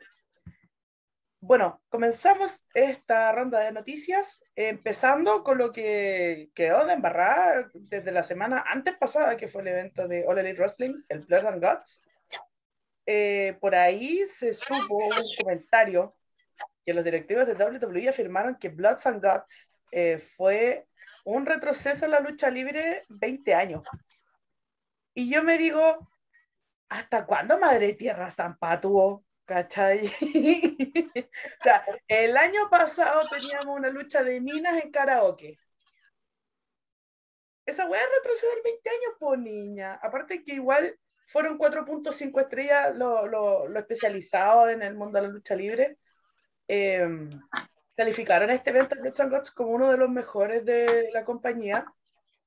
Bueno, 1.40 1.80
comenzamos 1.88 2.54
esta 2.74 3.32
ronda 3.32 3.60
de 3.60 3.72
noticias, 3.72 4.42
empezando 4.54 5.42
con 5.42 5.58
lo 5.58 5.72
que 5.72 6.50
quedó 6.54 6.84
de 6.84 6.94
embarrada 6.94 7.70
desde 7.72 8.12
la 8.12 8.24
semana 8.24 8.64
antes 8.66 8.96
pasada, 8.96 9.36
que 9.36 9.48
fue 9.48 9.62
el 9.62 9.68
evento 9.68 10.06
de 10.06 10.24
All 10.26 10.38
Elite 10.38 10.58
Wrestling, 10.58 11.02
el 11.08 11.20
Blood 11.20 11.46
and 11.46 11.64
Guts. 11.64 12.02
Eh, 13.06 13.56
por 13.60 13.74
ahí 13.74 14.24
se 14.26 14.52
supo 14.52 14.96
un 14.96 15.36
comentario 15.40 16.16
que 16.84 16.92
los 16.92 17.04
directivos 17.04 17.46
de 17.46 17.54
WWE 17.54 18.08
afirmaron 18.08 18.58
que 18.58 18.68
Blood 18.68 18.98
and 19.04 19.24
Guts 19.24 19.70
eh, 19.92 20.18
fue 20.36 20.86
un 21.26 21.44
retroceso 21.44 22.04
en 22.04 22.12
la 22.12 22.20
lucha 22.20 22.50
libre 22.50 23.02
20 23.08 23.54
años. 23.54 23.82
Y 25.12 25.28
yo 25.28 25.42
me 25.42 25.58
digo, 25.58 26.08
¿hasta 26.88 27.26
cuándo 27.26 27.58
Madre 27.58 27.94
Tierra 27.94 28.30
Zampa 28.30 28.80
tuvo? 28.80 29.24
¿Cachai? 29.44 30.06
o 30.06 31.60
sea, 31.60 31.84
el 32.06 32.36
año 32.36 32.70
pasado 32.70 33.20
teníamos 33.28 33.76
una 33.76 33.90
lucha 33.90 34.22
de 34.22 34.40
minas 34.40 34.82
en 34.82 34.92
karaoke. 34.92 35.58
Esa 37.64 37.86
weá 37.86 38.02
retroceder 38.18 38.62
20 38.62 38.88
años, 38.88 39.14
pues 39.18 39.40
niña. 39.40 39.98
Aparte 40.00 40.44
que 40.44 40.54
igual 40.54 40.96
fueron 41.26 41.58
4.5 41.58 42.40
estrellas 42.40 42.94
lo, 42.94 43.26
lo, 43.26 43.66
lo, 43.66 43.80
especializado 43.80 44.68
en 44.68 44.82
el 44.82 44.94
mundo 44.94 45.20
de 45.20 45.26
la 45.26 45.32
lucha 45.32 45.56
libre. 45.56 45.98
Eh, 46.68 47.08
calificaron 47.96 48.50
este 48.50 48.70
evento 48.70 48.94
de 48.94 49.10
Gods 49.10 49.50
como 49.50 49.70
uno 49.70 49.90
de 49.90 49.96
los 49.96 50.10
mejores 50.10 50.64
de 50.64 51.10
la 51.12 51.24
compañía 51.24 51.86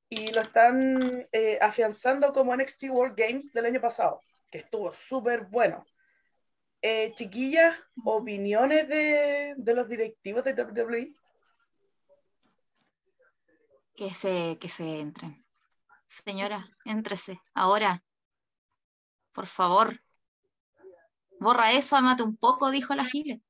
y 0.08 0.32
lo 0.34 0.42
están 0.42 1.28
eh, 1.32 1.58
afianzando 1.62 2.32
como 2.32 2.56
NXT 2.56 2.84
World 2.90 3.16
Games 3.18 3.52
del 3.52 3.66
año 3.66 3.82
pasado, 3.82 4.22
que 4.52 4.60
estuvo 4.60 4.94
súper 4.94 5.46
bueno. 5.46 5.86
Eh, 6.82 7.14
chiquillas, 7.16 7.76
opiniones 8.06 8.88
de, 8.88 9.54
de, 9.58 9.74
los 9.74 9.90
directivos 9.90 10.44
de 10.46 10.54
WWE. 10.54 11.14
Que 13.96 14.14
se, 14.14 14.58
que 14.60 14.70
se 14.70 15.00
entren. 15.00 15.44
Señora, 16.08 16.66
éntrese. 16.86 17.42
Ahora. 17.54 18.02
Por 19.34 19.46
favor. 19.46 20.00
Borra 21.40 21.74
eso, 21.74 21.96
amate 21.96 22.24
un 22.24 22.38
poco, 22.38 22.72
dijo 22.72 22.96
la 22.96 23.06
Gile 23.06 23.42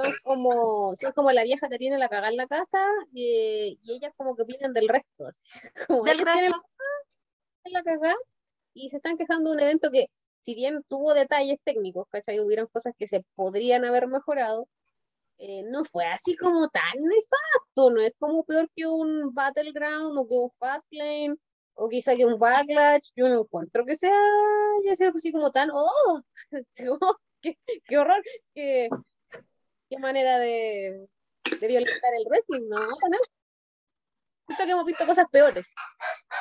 son 0.00 0.14
como, 0.22 0.94
son 0.96 1.12
como 1.12 1.32
la 1.32 1.44
vieja 1.44 1.68
que 1.68 1.78
tiene 1.78 1.98
la 1.98 2.08
cagada 2.08 2.30
en 2.30 2.36
la 2.36 2.46
casa 2.46 2.78
y 3.12 3.78
ellas 3.86 4.12
como 4.16 4.34
que 4.36 4.44
vienen 4.44 4.72
del 4.72 4.88
resto. 4.88 5.30
Como 5.88 6.04
del 6.04 6.18
resto. 6.18 6.62
la 7.64 7.82
cagada 7.82 8.16
y 8.74 8.90
se 8.90 8.96
están 8.96 9.16
quejando 9.18 9.50
de 9.50 9.56
un 9.56 9.62
evento 9.62 9.90
que, 9.92 10.06
si 10.40 10.54
bien 10.54 10.82
tuvo 10.88 11.12
detalles 11.14 11.58
técnicos, 11.64 12.06
¿cachai? 12.10 12.40
Hubieron 12.40 12.68
cosas 12.68 12.94
que 12.98 13.06
se 13.06 13.24
podrían 13.34 13.84
haber 13.84 14.06
mejorado, 14.08 14.68
eh, 15.38 15.62
no 15.64 15.84
fue 15.84 16.06
así 16.06 16.36
como 16.36 16.68
tan 16.68 16.82
nefasto, 16.96 17.90
no 17.90 18.00
es 18.00 18.12
como 18.18 18.44
peor 18.44 18.70
que 18.74 18.86
un 18.86 19.34
Battleground 19.34 20.18
o 20.18 20.28
que 20.28 20.34
un 20.34 20.50
Fastlane 20.50 21.36
o 21.74 21.88
quizá 21.88 22.14
que 22.16 22.26
un 22.26 22.38
Backlash, 22.38 23.10
yo 23.16 23.28
no 23.28 23.42
encuentro 23.42 23.86
que 23.86 23.96
sea 23.96 24.12
ya 24.84 24.96
sea 24.96 25.10
así 25.14 25.32
como 25.32 25.50
tan, 25.50 25.70
oh, 25.72 26.20
oh 27.00 27.16
qué, 27.40 27.58
qué 27.86 27.98
horror, 27.98 28.22
que 28.54 28.88
qué 29.90 29.98
manera 29.98 30.38
de, 30.38 31.08
de 31.60 31.66
violentar 31.68 32.14
el 32.18 32.26
wrestling, 32.28 32.68
¿no? 32.68 32.78
¿no? 32.78 33.18
Justo 34.46 34.64
que 34.64 34.70
hemos 34.70 34.86
visto 34.86 35.06
cosas 35.06 35.26
peores. 35.30 35.66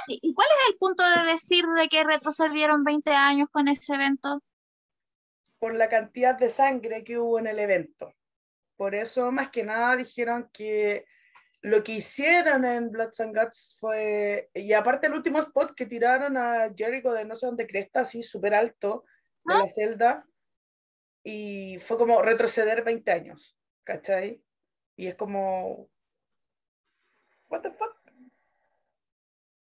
¿Y 0.07 0.33
cuál 0.33 0.47
es 0.47 0.69
el 0.71 0.77
punto 0.77 1.03
de 1.03 1.31
decir 1.31 1.65
de 1.65 1.87
que 1.89 2.03
retrocedieron 2.03 2.83
20 2.83 3.11
años 3.11 3.49
con 3.51 3.67
ese 3.67 3.95
evento? 3.95 4.41
Por 5.59 5.75
la 5.75 5.89
cantidad 5.89 6.35
de 6.35 6.49
sangre 6.49 7.03
que 7.03 7.17
hubo 7.17 7.39
en 7.39 7.47
el 7.47 7.59
evento. 7.59 8.13
Por 8.77 8.95
eso, 8.95 9.31
más 9.31 9.49
que 9.49 9.63
nada, 9.63 9.95
dijeron 9.95 10.49
que 10.53 11.05
lo 11.61 11.83
que 11.83 11.93
hicieron 11.93 12.63
en 12.65 12.89
Bloods 12.91 13.19
and 13.19 13.37
Guts 13.37 13.77
fue. 13.79 14.49
Y 14.53 14.73
aparte, 14.73 15.07
el 15.07 15.13
último 15.13 15.39
spot 15.39 15.75
que 15.75 15.85
tiraron 15.85 16.37
a 16.37 16.71
Jericho 16.75 17.11
de 17.11 17.25
no 17.25 17.35
sé 17.35 17.45
dónde 17.45 17.67
cresta, 17.67 18.01
así 18.01 18.23
súper 18.23 18.53
alto, 18.53 19.03
de 19.43 19.53
¿Ah? 19.53 19.63
la 19.65 19.69
celda, 19.73 20.25
y 21.31 21.77
fue 21.81 21.99
como 21.99 22.23
retroceder 22.23 22.83
20 22.83 23.11
años, 23.11 23.55
¿cachai? 23.83 24.43
Y 24.95 25.05
es 25.05 25.15
como, 25.15 25.87
what 27.49 27.61
the 27.61 27.69
fuck. 27.69 27.95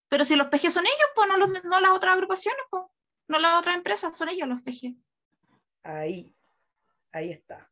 Pero 0.07 0.23
si 0.23 0.35
los 0.35 0.47
PG 0.47 0.69
son 0.69 0.85
ellos, 0.85 1.09
pues 1.15 1.27
no, 1.27 1.37
los, 1.37 1.63
no 1.63 1.79
las 1.79 1.91
otras 1.91 2.13
agrupaciones, 2.13 2.61
pues, 2.69 2.83
no 3.27 3.39
las 3.39 3.57
otras 3.57 3.75
empresas, 3.75 4.15
son 4.15 4.29
ellos 4.29 4.47
los 4.47 4.61
PG. 4.61 4.95
Ahí, 5.81 6.31
ahí 7.11 7.31
está. 7.31 7.71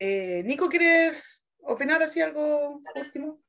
Eh, 0.00 0.42
Nico, 0.44 0.68
¿quieres 0.68 1.44
opinar 1.60 2.02
así 2.02 2.20
algo 2.20 2.82
último? 2.96 3.40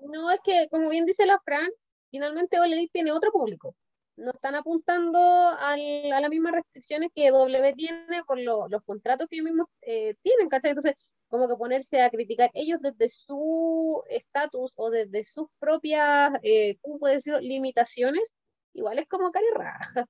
No, 0.00 0.30
es 0.30 0.40
que 0.42 0.66
como 0.70 0.88
bien 0.88 1.04
dice 1.04 1.26
la 1.26 1.38
Fran, 1.40 1.70
finalmente 2.10 2.58
Ole 2.58 2.88
tiene 2.90 3.12
otro 3.12 3.30
público 3.30 3.76
no 4.20 4.30
están 4.32 4.54
apuntando 4.54 5.18
al, 5.18 6.12
a 6.12 6.20
las 6.20 6.30
mismas 6.30 6.52
restricciones 6.52 7.10
que 7.14 7.30
W 7.30 7.74
tiene 7.74 8.22
con 8.26 8.44
lo, 8.44 8.68
los 8.68 8.82
contratos 8.84 9.26
que 9.28 9.36
ellos 9.36 9.46
mismos 9.46 9.66
eh, 9.82 10.14
tienen, 10.22 10.48
¿cachai? 10.48 10.70
Entonces, 10.70 10.94
como 11.28 11.48
que 11.48 11.56
ponerse 11.56 12.02
a 12.02 12.10
criticar 12.10 12.50
ellos 12.54 12.80
desde 12.80 13.08
su 13.08 14.02
estatus 14.08 14.72
o 14.74 14.90
desde 14.90 15.24
sus 15.24 15.46
propias, 15.58 16.32
eh, 16.42 16.76
¿cómo 16.80 16.98
puede 16.98 17.14
decir?, 17.14 17.34
limitaciones, 17.40 18.32
igual 18.72 18.98
es 18.98 19.08
como 19.08 19.30
cari 19.30 19.46
raja. 19.54 20.06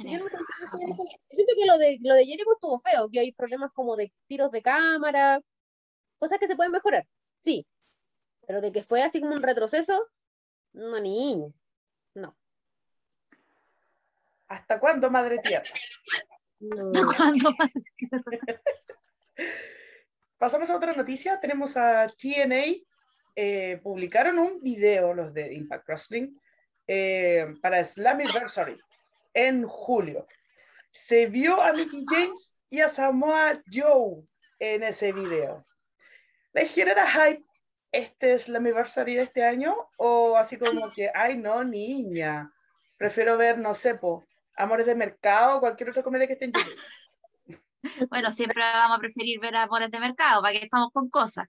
Yo, 0.00 0.18
no 0.18 0.26
siento 1.30 1.54
que 1.56 1.66
lo 1.66 1.78
de, 1.78 1.98
lo 2.02 2.14
de 2.14 2.26
Jericho 2.26 2.52
estuvo 2.52 2.80
feo, 2.80 3.08
que 3.10 3.20
hay 3.20 3.32
problemas 3.32 3.70
como 3.72 3.96
de 3.96 4.12
tiros 4.26 4.50
de 4.50 4.60
cámara, 4.60 5.40
cosas 6.18 6.38
que 6.38 6.48
se 6.48 6.56
pueden 6.56 6.72
mejorar, 6.72 7.06
sí, 7.38 7.66
pero 8.46 8.60
de 8.60 8.72
que 8.72 8.82
fue 8.82 9.02
así 9.02 9.20
como 9.20 9.34
un 9.34 9.42
retroceso, 9.42 10.08
no, 10.72 11.00
niño, 11.00 11.54
no. 12.14 12.36
¿Hasta 14.48 14.78
cuándo, 14.78 15.10
Madre 15.10 15.38
Tierra? 15.38 15.64
¿Cuándo, 17.16 17.52
Madre 17.52 17.82
Tierra? 17.96 18.22
Pasamos 20.38 20.68
a 20.70 20.76
otra 20.76 20.92
noticia. 20.92 21.40
Tenemos 21.40 21.76
a 21.76 22.06
TNA. 22.06 22.84
Eh, 23.36 23.80
publicaron 23.82 24.38
un 24.38 24.62
video, 24.62 25.14
los 25.14 25.32
de 25.34 25.54
Impact 25.54 25.88
Wrestling, 25.88 26.36
eh, 26.86 27.54
para 27.60 27.82
Slammiversary 27.82 28.78
en 29.32 29.66
julio. 29.66 30.26
Se 30.92 31.26
vio 31.26 31.60
a 31.60 31.72
Mickey 31.72 32.04
James 32.08 32.54
y 32.70 32.80
a 32.80 32.90
Samoa 32.90 33.60
Joe 33.72 34.22
en 34.58 34.84
ese 34.84 35.12
video. 35.12 35.66
¿Les 36.52 36.72
genera 36.72 37.10
hype 37.10 37.42
este 37.90 38.38
Slammiversary 38.38 39.16
de 39.16 39.22
este 39.22 39.44
año? 39.44 39.76
¿O 39.96 40.36
así 40.36 40.56
como 40.56 40.90
que, 40.92 41.10
ay 41.12 41.36
no, 41.36 41.64
niña, 41.64 42.52
prefiero 42.96 43.36
ver, 43.36 43.58
no 43.58 43.74
sé, 43.74 43.96
po, 43.96 44.24
Amores 44.56 44.86
de 44.86 44.94
Mercado, 44.94 45.60
cualquier 45.60 45.90
otra 45.90 46.02
comedia 46.02 46.26
que 46.26 46.34
esté 46.34 46.46
en 46.46 46.52
YouTube. 46.52 46.76
Bueno, 48.08 48.32
siempre 48.32 48.62
vamos 48.62 48.96
a 48.96 49.00
preferir 49.00 49.38
ver 49.40 49.54
Amores 49.56 49.90
de 49.90 50.00
Mercado, 50.00 50.40
para 50.40 50.58
que 50.58 50.64
estamos 50.64 50.90
con 50.90 51.10
cosas. 51.10 51.46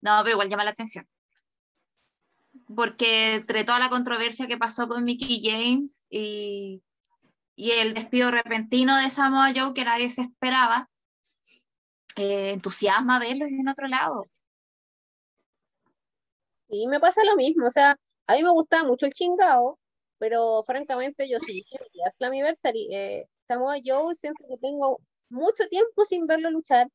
No, 0.00 0.20
pero 0.22 0.30
igual 0.30 0.48
llama 0.48 0.64
la 0.64 0.70
atención. 0.70 1.06
Porque 2.74 3.34
entre 3.34 3.64
toda 3.64 3.78
la 3.78 3.90
controversia 3.90 4.46
que 4.46 4.56
pasó 4.56 4.88
con 4.88 5.04
Mickey 5.04 5.42
James 5.42 6.02
y, 6.08 6.82
y 7.56 7.70
el 7.72 7.94
despido 7.94 8.30
repentino 8.30 8.96
de 8.96 9.10
Samoa 9.10 9.52
Joe 9.54 9.74
que 9.74 9.84
nadie 9.84 10.10
se 10.10 10.22
esperaba, 10.22 10.88
eh, 12.16 12.50
entusiasma 12.50 13.18
verlos 13.18 13.48
en 13.48 13.68
otro 13.68 13.88
lado. 13.88 14.26
Y 16.68 16.88
me 16.88 17.00
pasa 17.00 17.24
lo 17.24 17.36
mismo, 17.36 17.66
o 17.66 17.70
sea, 17.70 17.98
a 18.26 18.34
mí 18.34 18.42
me 18.42 18.50
gustaba 18.50 18.84
mucho 18.84 19.06
el 19.06 19.12
chingao, 19.12 19.78
pero 20.18 20.64
francamente 20.66 21.28
yo 21.28 21.38
sí, 21.40 21.62
sí, 21.62 21.76
es 22.06 22.14
la 22.18 22.28
anniversary. 22.28 22.88
Eh, 22.92 23.26
Samoa 23.46 23.76
Joe 23.84 24.14
siento 24.14 24.44
que 24.48 24.56
tengo 24.58 25.00
mucho 25.28 25.66
tiempo 25.68 26.04
sin 26.04 26.26
verlo 26.26 26.50
luchar, 26.50 26.88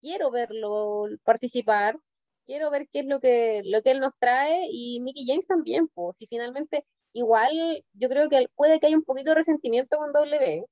quiero 0.00 0.30
verlo 0.30 1.06
participar, 1.24 1.98
quiero 2.46 2.70
ver 2.70 2.88
qué 2.92 3.00
es 3.00 3.06
lo 3.06 3.20
que, 3.20 3.62
lo 3.64 3.82
que 3.82 3.90
él 3.92 4.00
nos 4.00 4.12
trae 4.18 4.68
y 4.70 5.00
Mickey 5.00 5.24
James 5.26 5.46
también, 5.46 5.88
pues, 5.88 6.20
y 6.22 6.26
finalmente 6.26 6.84
igual 7.12 7.50
yo 7.94 8.08
creo 8.08 8.28
que 8.28 8.46
puede 8.54 8.80
que 8.80 8.86
haya 8.86 8.96
un 8.96 9.04
poquito 9.04 9.30
de 9.30 9.36
resentimiento 9.36 9.98
con 9.98 10.12
W 10.12 10.64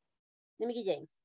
de 0.59 0.66
Mickey 0.66 0.84
James. 0.86 1.22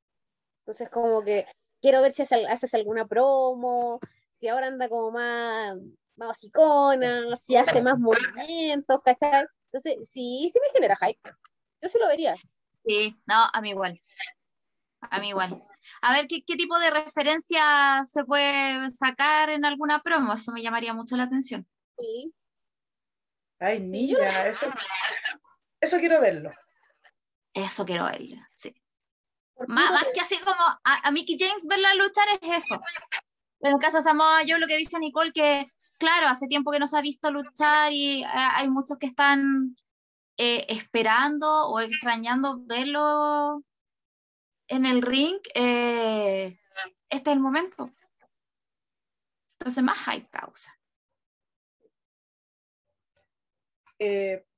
Entonces 0.61 0.89
como 0.89 1.24
que 1.24 1.45
quiero 1.82 2.01
ver 2.01 2.13
si 2.13 2.24
hace, 2.24 2.45
haces 2.47 2.74
alguna 2.74 3.07
promo, 3.07 3.99
si 4.42 4.48
ahora 4.48 4.68
anda 4.68 4.89
como 4.89 5.12
más 5.12 5.78
más 6.16 6.39
si 6.39 7.56
hace 7.56 7.82
más 7.82 7.98
movimientos, 7.98 9.02
¿cachai? 9.04 9.46
Entonces, 9.72 10.10
sí, 10.10 10.50
sí 10.52 10.60
me 10.60 10.72
genera 10.74 10.96
hype. 10.96 11.32
Yo 11.82 11.89
sí 11.89 11.98
lo 12.00 12.08
vería. 12.08 12.36
Sí, 12.86 13.16
no, 13.28 13.48
a 13.54 13.62
mí 13.62 13.70
igual. 13.70 14.02
A 15.02 15.20
mí 15.20 15.30
igual. 15.30 15.60
A 16.02 16.14
ver, 16.14 16.28
¿qué, 16.28 16.42
tipo 16.42 16.78
de 16.80 16.89
referencia 16.89 18.04
se 18.06 18.24
puede 18.24 18.89
sacar 18.92 19.50
en 19.52 19.64
alguna 19.64 20.02
promo? 20.02 20.34
Eso 20.34 20.52
me 20.52 20.62
llamaría 20.62 20.94
mucho 20.94 21.16
la 21.16 21.24
atención. 21.24 21.68
Sí. 21.98 22.34
Ay, 23.60 23.80
niña, 23.80 24.48
eso, 24.48 24.68
eso 25.80 25.98
quiero 26.00 26.20
verlo. 26.20 26.50
Eso 27.54 27.86
quiero 27.86 28.06
verlo, 28.06 28.38
sí. 28.54 28.76
Más, 29.68 29.92
más, 29.92 30.08
que 30.14 30.22
así 30.22 30.39
como 30.39 30.62
a, 30.62 30.80
a, 30.84 31.12
Mickey 31.12 31.38
James 31.39 31.68
verla 31.68 31.94
luchar 31.94 32.28
es 32.42 32.64
eso. 32.66 32.82
En 33.64 33.74
el 33.74 33.80
caso 33.80 33.97
de 33.97 34.03
Samoa, 34.03 34.43
yo 34.43 34.57
lo 34.57 34.68
que 34.68 34.78
dice 34.78 34.97
Nicole, 34.99 35.32
que 35.32 35.68
claro, 36.01 36.28
hace 36.28 36.47
tiempo 36.47 36.72
que 36.72 36.80
no 36.80 36.88
se 36.88 36.97
ha 36.97 37.01
visto 37.01 37.30
luchar 37.30 37.93
y 37.93 38.24
eh, 38.24 38.28
hay 38.28 38.68
muchos 38.70 38.97
que 38.97 39.05
están 39.05 39.76
eh, 40.36 40.66
esperando 40.68 41.68
o 41.68 41.80
extrañando 41.80 42.57
verlo 42.66 43.64
en 44.68 44.88
el 44.88 45.03
ring, 45.03 45.38
eh, 45.53 46.57
este 47.09 47.30
es 47.30 47.36
el 47.36 47.39
momento. 47.39 47.91
Entonces, 49.59 49.84
más 49.84 50.07
hay 50.07 50.24
causa. 50.26 50.76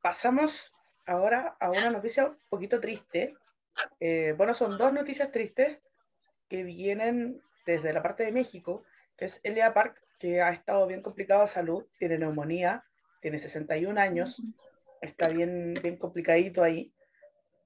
Pasamos 0.02 0.72
ahora 1.06 1.58
a 1.60 1.70
una 1.70 1.90
noticia 1.90 2.28
un 2.28 2.40
poquito 2.50 2.80
triste. 2.80 3.36
Bueno, 4.38 4.54
son 4.54 4.78
dos 4.78 4.94
noticias 4.94 5.30
tristes 5.32 5.82
que 6.48 6.64
vienen 6.64 7.42
desde 7.66 7.92
la 7.92 8.02
parte 8.02 8.24
de 8.24 8.32
México, 8.32 8.86
que 9.18 9.26
es 9.26 9.40
Elia 9.44 9.74
Park, 9.74 10.02
que 10.20 10.42
ha 10.42 10.52
estado 10.52 10.88
bien 10.88 11.02
complicado 11.02 11.42
de 11.42 11.48
salud, 11.48 11.86
tiene 12.00 12.18
neumonía, 12.18 12.84
tiene 13.22 13.40
61 13.40 14.00
años, 14.00 14.42
está 15.02 15.30
bien, 15.30 15.74
bien 15.82 15.98
complicadito 15.98 16.64
ahí. 16.64 16.94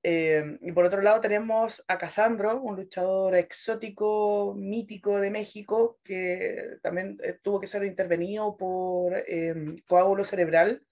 Eh, 0.04 0.58
y 0.62 0.72
por 0.72 0.86
otro 0.86 1.02
lado 1.02 1.20
tenemos 1.20 1.84
a 1.88 1.98
Casandro, 1.98 2.62
un 2.62 2.76
luchador 2.76 3.36
exótico, 3.36 4.54
mítico 4.56 5.20
de 5.20 5.32
México, 5.32 6.00
que 6.04 6.78
también 6.82 7.18
eh, 7.24 7.40
tuvo 7.42 7.60
que 7.60 7.68
ser 7.68 7.84
intervenido 7.84 8.56
por 8.56 9.14
eh, 9.16 9.82
coágulo 9.88 10.24
cerebral. 10.24 10.84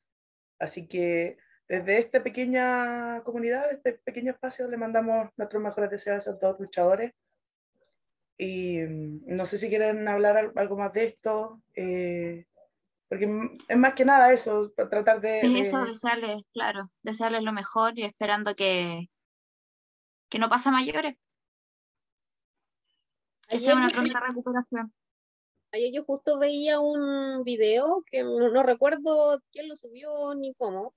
Así 0.60 0.88
que 0.88 1.38
desde 1.68 1.98
esta 1.98 2.24
pequeña 2.24 3.22
comunidad, 3.24 3.72
este 3.72 3.94
pequeño 3.94 4.32
espacio, 4.34 4.68
le 4.68 4.78
mandamos 4.78 5.30
nuestros 5.38 5.64
mejores 5.64 5.90
deseos 5.90 6.28
a 6.28 6.38
todos 6.38 6.54
los 6.54 6.68
luchadores. 6.68 7.14
Y 8.38 8.80
mm, 8.80 9.22
no 9.28 9.46
sé 9.46 9.58
si 9.58 9.70
quieren 9.70 10.08
hablar 10.08 10.52
algo 10.56 10.78
más 10.78 10.94
de 10.94 11.06
esto, 11.06 11.62
porque 13.08 13.30
es 13.68 13.78
más 13.78 13.94
que 13.94 14.06
nada 14.06 14.34
eso, 14.34 14.72
tratar 14.72 15.22
de... 15.22 15.42
eso, 15.60 15.86
desearles, 15.86 16.42
claro, 16.54 16.92
desearles 17.04 17.44
lo 17.44 17.54
mejor 17.54 17.98
y 17.98 18.04
esperando 18.04 18.56
que, 18.56 19.10
que 20.30 20.40
no 20.40 20.50
pase 20.50 20.72
mayores. 20.72 21.16
Que 23.48 23.60
sea 23.60 23.76
una 23.76 23.90
pronta 23.90 24.20
recuperación. 24.20 24.92
Ayer 25.72 25.92
yo 25.94 26.04
justo 26.06 26.40
veía 26.40 26.80
un 26.80 27.44
video 27.44 28.04
que 28.10 28.24
no, 28.24 28.64
recuerdo 28.64 29.40
quién 29.52 29.68
lo 29.68 29.76
subió 29.76 30.34
ni 30.34 30.54
cómo, 30.56 30.96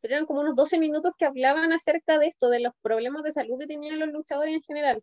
pero 0.00 0.14
eran 0.14 0.26
como 0.26 0.40
unos 0.40 0.56
12 0.56 0.78
minutos 0.78 1.12
que 1.18 1.24
hablaban 1.24 1.72
acerca 1.72 2.18
de 2.18 2.26
esto, 2.26 2.50
de 2.50 2.60
los 2.60 2.74
problemas 2.82 3.22
de 3.22 3.32
salud 3.32 3.58
que 3.58 3.66
tenían 3.66 3.98
los 3.98 4.10
luchadores 4.10 4.54
en 4.54 4.62
general. 4.62 5.02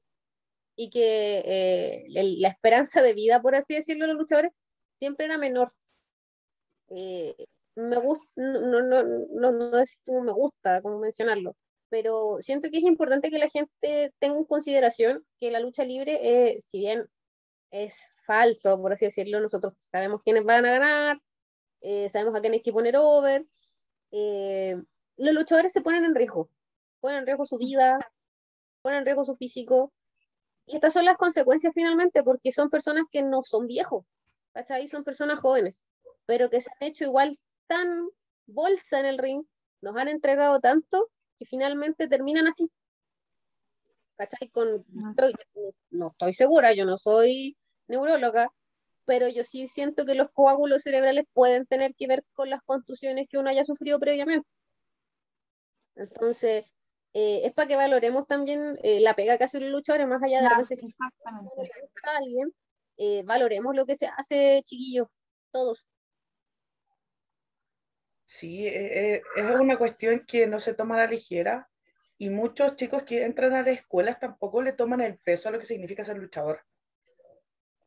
Y 0.76 0.90
que 0.90 1.44
eh, 1.46 2.06
la 2.10 2.48
esperanza 2.50 3.02
de 3.02 3.14
vida, 3.14 3.42
por 3.42 3.56
así 3.56 3.76
decirlo, 3.76 4.06
de 4.06 4.14
los 4.14 4.20
luchadores 4.20 4.52
siempre 5.00 5.26
era 5.26 5.38
menor. 5.38 5.74
Eh, 6.90 7.36
me 7.76 7.98
gusta, 7.98 8.26
no, 8.36 8.82
no, 8.82 9.04
no, 9.04 9.52
no, 9.52 9.80
es 9.80 10.00
como 10.06 10.22
me 10.22 10.32
gusta, 10.32 10.82
como 10.82 11.00
mencionarlo, 11.00 11.56
pero 11.90 12.38
siento 12.42 12.70
que 12.72 12.78
es 12.78 12.84
importante 12.84 13.32
que 13.32 13.40
la 13.40 13.50
gente 13.50 14.14
tenga 14.20 14.38
en 14.38 14.46
consideración 14.46 15.26
que 15.40 15.52
la 15.52 15.60
lucha 15.60 15.84
libre, 15.84 16.20
eh, 16.22 16.62
si 16.62 16.80
bien 16.80 17.08
es 17.72 17.96
falso, 18.26 18.80
por 18.80 18.94
así 18.94 19.06
decirlo, 19.06 19.40
nosotros 19.40 19.74
sabemos 19.80 20.24
quiénes 20.24 20.44
van 20.44 20.66
a 20.66 20.72
ganar, 20.72 21.18
eh, 21.82 22.10
sabemos 22.10 22.36
a 22.36 22.42
quién 22.42 22.54
hay 22.54 22.62
que 22.62 22.74
poner 22.74 22.96
over, 22.98 23.44
los 24.12 25.34
luchadores 25.34 25.72
se 25.72 25.82
ponen 25.82 26.06
en 26.06 26.16
riesgo, 26.16 26.50
ponen 27.00 27.20
en 27.20 27.26
riesgo 27.26 27.46
su 27.46 27.58
vida, 27.58 28.00
ponen 28.84 29.00
en 29.00 29.06
riesgo 29.06 29.26
su 29.26 29.36
físico, 29.36 29.92
y 30.66 30.76
estas 30.76 30.94
son 30.94 31.06
las 31.06 31.18
consecuencias 31.18 31.74
finalmente, 31.74 32.24
porque 32.24 32.52
son 32.52 32.70
personas 32.70 33.06
que 33.12 33.22
no 33.22 33.42
son 33.44 33.68
viejos, 33.68 34.06
¿cachai? 34.54 34.88
Son 34.88 35.04
personas 35.04 35.40
jóvenes 35.40 35.76
pero 36.26 36.50
que 36.50 36.62
se 36.62 36.70
han 36.72 36.90
hecho 36.90 37.06
igual 37.06 37.40
tan 37.68 38.10
bolsa 38.46 39.00
en 39.00 39.06
el 39.06 39.18
ring, 39.18 39.44
nos 39.82 39.96
han 39.96 40.08
entregado 40.08 40.60
tanto 40.60 41.10
que 41.38 41.46
finalmente 41.46 42.08
terminan 42.08 42.48
así. 42.48 42.70
¿Cachai? 44.16 44.50
Con, 44.50 44.86
no 45.90 46.08
estoy 46.12 46.34
segura, 46.34 46.74
yo 46.74 46.86
no 46.86 46.98
soy 46.98 47.58
neuróloga, 47.88 48.52
pero 49.06 49.28
yo 49.28 49.44
sí 49.44 49.68
siento 49.68 50.06
que 50.06 50.16
los 50.16 50.30
coágulos 50.32 50.84
cerebrales 50.84 51.26
pueden 51.34 51.66
tener 51.66 51.96
que 51.96 52.08
ver 52.08 52.24
con 52.34 52.50
las 52.50 52.62
contusiones 52.64 53.28
que 53.28 53.38
uno 53.38 53.50
haya 53.50 53.66
sufrido 53.66 54.00
previamente. 54.00 54.48
Entonces, 55.96 56.66
eh, 57.14 57.42
es 57.44 57.54
para 57.54 57.68
que 57.68 57.76
valoremos 57.76 58.28
también 58.28 58.78
eh, 58.84 59.00
la 59.00 59.16
pega 59.16 59.38
que 59.38 59.44
hace 59.44 59.60
el 59.60 59.72
luchador, 59.72 60.08
más 60.08 60.22
allá 60.24 60.38
de 60.38 60.44
la 60.44 60.50
a 60.56 62.18
alguien, 62.18 62.54
eh, 62.98 63.24
valoremos 63.24 63.76
lo 63.76 63.86
que 63.86 63.96
se 63.96 64.08
hace, 64.08 64.62
chiquillos, 64.66 65.08
todos. 65.52 65.88
Sí, 68.26 68.66
eh, 68.66 69.14
eh, 69.16 69.22
es 69.36 69.60
una 69.60 69.78
cuestión 69.78 70.26
que 70.28 70.48
no 70.48 70.60
se 70.60 70.74
toma 70.74 70.96
a 70.96 71.06
la 71.06 71.08
ligera 71.08 71.70
y 72.18 72.32
muchos 72.32 72.76
chicos 72.76 73.04
que 73.04 73.24
entran 73.26 73.54
a 73.54 73.62
las 73.62 73.80
escuelas 73.80 74.20
tampoco 74.20 74.64
le 74.64 74.74
toman 74.74 75.02
el 75.02 75.20
peso 75.20 75.50
a 75.50 75.52
lo 75.52 75.60
que 75.60 75.68
significa 75.68 76.04
ser 76.04 76.18
luchador. 76.18 76.62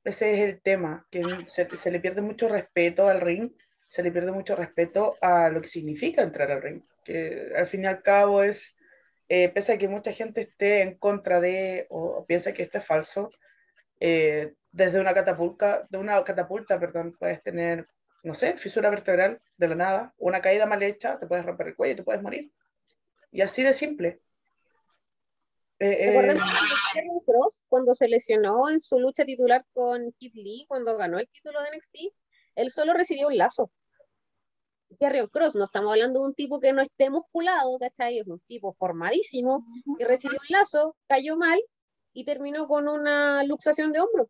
Ese 0.05 0.35
es 0.35 0.41
el 0.41 0.63
tema, 0.63 1.05
que 1.11 1.23
se, 1.47 1.69
se 1.77 1.91
le 1.91 1.99
pierde 1.99 2.21
mucho 2.21 2.47
respeto 2.47 3.09
al 3.09 3.21
ring, 3.21 3.51
se 3.89 4.05
le 4.05 4.13
pierde 4.13 4.31
mucho 4.31 4.55
respeto 4.55 5.17
a 5.21 5.49
lo 5.49 5.61
que 5.61 5.69
significa 5.69 6.23
entrar 6.23 6.53
al 6.53 6.63
ring, 6.63 6.83
que 7.05 7.53
al 7.57 7.67
fin 7.67 7.83
y 7.83 7.87
al 7.87 8.03
cabo 8.03 8.45
es, 8.45 8.76
eh, 9.29 9.49
pese 9.51 9.73
a 9.73 9.79
que 9.79 9.89
mucha 9.89 10.13
gente 10.13 10.43
esté 10.43 10.83
en 10.83 10.97
contra 10.99 11.41
de 11.41 11.87
o, 11.91 12.25
piensa 12.27 12.53
que 12.53 12.63
esto 12.63 12.79
es 12.79 12.85
falso, 12.85 13.31
desde 13.99 15.01
una 15.01 15.15
catapulta, 15.15 15.87
de 15.89 15.99
una 15.99 16.23
catapulta, 16.23 16.79
perdón, 16.79 17.17
puedes 17.19 17.43
tener 17.43 17.87
no 18.27 18.35
sé, 18.35 18.57
fisura 18.57 18.91
vertebral 18.91 19.41
de 19.57 19.69
la 19.69 19.77
nada, 19.77 20.15
una 20.19 20.43
caída 20.43 20.67
mal 20.67 20.83
hecha, 20.83 21.17
te 21.19 21.29
puedes 21.29 21.47
romper 21.47 21.69
el 21.69 21.77
cuello 21.77 21.93
y 21.93 21.97
te 21.97 22.03
puedes 22.03 22.23
morir. 22.23 22.53
Y 23.31 23.41
así 23.41 23.63
de 23.63 23.73
simple. 23.73 24.21
Eh, 25.79 26.17
eh 26.17 26.37
Cross 27.25 27.61
cuando 27.69 27.95
se 27.95 28.09
lesionó 28.09 28.69
en 28.69 28.81
su 28.81 28.99
lucha 28.99 29.25
titular 29.25 29.65
con 29.73 30.11
Kid 30.19 30.35
Lee, 30.35 30.65
cuando 30.67 30.97
ganó 30.97 31.21
el 31.21 31.29
título 31.29 31.63
de 31.63 31.71
NXT, 31.77 31.97
él 32.57 32.71
solo 32.71 32.95
recibió 32.95 33.29
un 33.29 33.37
lazo. 33.37 33.71
Carrion 35.01 35.29
Cross, 35.29 35.55
no 35.55 35.65
estamos 35.65 35.91
hablando 35.91 36.21
de 36.21 36.27
un 36.27 36.35
tipo 36.35 36.61
que 36.61 36.73
no 36.73 36.83
esté 36.83 37.11
musculado, 37.11 37.79
¿cachai? 37.79 38.19
Es 38.19 38.27
un 38.27 38.41
tipo 38.41 38.73
formadísimo, 38.75 39.65
que 39.99 40.05
recibió 40.05 40.39
un 40.41 40.47
lazo, 40.49 40.97
cayó 41.07 41.37
mal 41.37 41.61
y 42.13 42.25
terminó 42.25 42.67
con 42.67 42.89
una 42.89 43.43
luxación 43.45 43.93
de 43.93 44.01
hombro. 44.01 44.29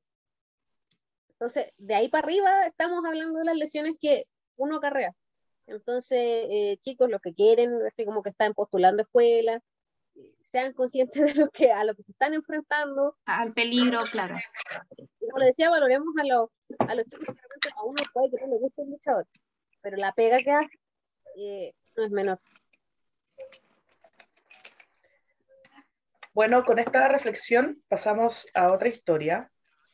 Entonces, 1.31 1.73
de 1.77 1.95
ahí 1.95 2.09
para 2.09 2.27
arriba 2.27 2.67
estamos 2.67 3.05
hablando 3.05 3.39
de 3.39 3.45
las 3.45 3.57
lesiones 3.57 3.95
que 4.01 4.25
uno 4.57 4.77
acarrea. 4.77 5.15
Entonces, 5.67 6.47
eh, 6.51 6.79
chicos, 6.81 7.11
los 7.11 7.21
que 7.21 7.35
quieren, 7.35 7.75
así 7.87 8.05
como 8.05 8.23
que 8.23 8.31
están 8.31 8.55
postulando 8.55 9.03
escuelas, 9.03 9.63
sean 10.51 10.73
conscientes 10.73 11.35
de 11.35 11.41
lo 11.41 11.51
que, 11.51 11.73
a 11.73 11.85
lo 11.85 11.95
que 11.95 12.03
se 12.03 12.13
están 12.13 12.33
enfrentando. 12.33 13.17
Al 13.27 13.53
peligro, 13.53 14.01
claro. 14.11 14.37
Y 14.97 15.29
como 15.29 15.41
le 15.41 15.47
decía, 15.47 15.69
valoremos 15.69 16.09
a, 16.19 16.25
los 16.25 16.49
a 16.79 16.95
los 16.95 17.05
chicos 17.07 17.35
que 17.61 17.69
a 17.69 17.83
uno 17.83 18.03
puede 18.13 18.31
que 18.31 18.47
no 18.47 18.55
le 18.55 18.59
guste 18.59 18.83
el 18.83 18.91
luchador, 18.91 19.27
pero 19.87 19.99
la 19.99 20.11
pega 20.11 20.39
que 20.39 20.51
hace 20.51 20.79
eh, 21.39 21.73
no 21.97 22.05
es 22.07 22.11
menor. 22.11 22.39
Bueno, 26.33 26.65
con 26.65 26.81
esta 26.81 27.07
reflexión 27.07 27.81
pasamos 27.87 28.49
a 28.53 28.73
otra 28.73 28.89
historia 28.89 29.49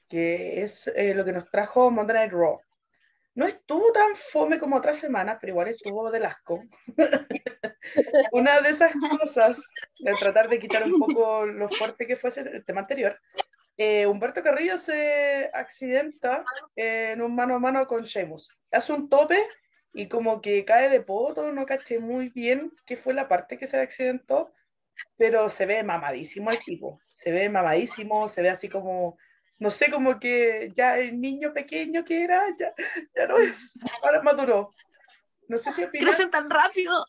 que 0.08 0.62
es 0.62 0.86
eh, 0.96 1.12
lo 1.12 1.26
que 1.26 1.34
nos 1.34 1.50
trajo 1.50 1.90
Monday 1.90 2.16
Night 2.16 2.32
Raw. 2.32 2.58
No 3.34 3.46
estuvo 3.46 3.92
tan 3.92 4.16
fome 4.16 4.58
como 4.58 4.76
otras 4.76 4.96
semanas, 4.96 5.36
pero 5.38 5.52
igual 5.52 5.68
estuvo 5.68 6.10
de 6.10 6.24
asco. 6.24 6.64
Una 8.32 8.62
de 8.62 8.70
esas 8.70 8.94
cosas, 8.94 9.60
de 9.98 10.14
tratar 10.14 10.48
de 10.48 10.58
quitar 10.58 10.84
un 10.84 10.98
poco 10.98 11.44
lo 11.44 11.68
fuerte 11.68 12.06
que 12.06 12.16
fue 12.16 12.30
el 12.34 12.64
tema 12.64 12.80
anterior, 12.80 13.20
eh, 13.76 14.06
Humberto 14.06 14.42
Carrillo 14.42 14.78
se 14.78 15.50
accidenta 15.52 16.44
en 16.76 17.20
un 17.20 17.34
mano 17.34 17.56
a 17.56 17.58
mano 17.58 17.86
con 17.86 18.04
Sheamus. 18.04 18.48
Hace 18.70 18.94
un 18.94 19.10
tope 19.10 19.36
y 19.92 20.08
como 20.08 20.40
que 20.40 20.64
cae 20.64 20.88
de 20.88 21.00
poto, 21.00 21.52
no 21.52 21.66
caché 21.66 21.98
muy 21.98 22.30
bien 22.30 22.72
qué 22.86 22.96
fue 22.96 23.14
la 23.14 23.28
parte 23.28 23.58
que 23.58 23.66
se 23.66 23.78
accidentó, 23.78 24.52
pero 25.16 25.50
se 25.50 25.66
ve 25.66 25.82
mamadísimo 25.82 26.50
el 26.50 26.58
tipo. 26.58 27.00
Se 27.18 27.30
ve 27.30 27.48
mamadísimo, 27.48 28.28
se 28.28 28.42
ve 28.42 28.50
así 28.50 28.68
como 28.68 29.16
no 29.62 29.70
sé, 29.70 29.92
como 29.92 30.18
que 30.18 30.72
ya 30.76 30.98
el 30.98 31.20
niño 31.20 31.52
pequeño 31.52 32.04
que 32.04 32.24
era, 32.24 32.44
ya, 32.58 32.74
ya 33.14 33.26
no 33.28 33.36
es, 33.36 33.54
ahora 34.02 34.20
maduró. 34.20 34.74
No 35.46 35.56
sé 35.56 35.70
si 35.70 35.84
opinas. 35.84 36.16
Crecen 36.16 36.32
tan 36.32 36.50
rápido. 36.50 37.06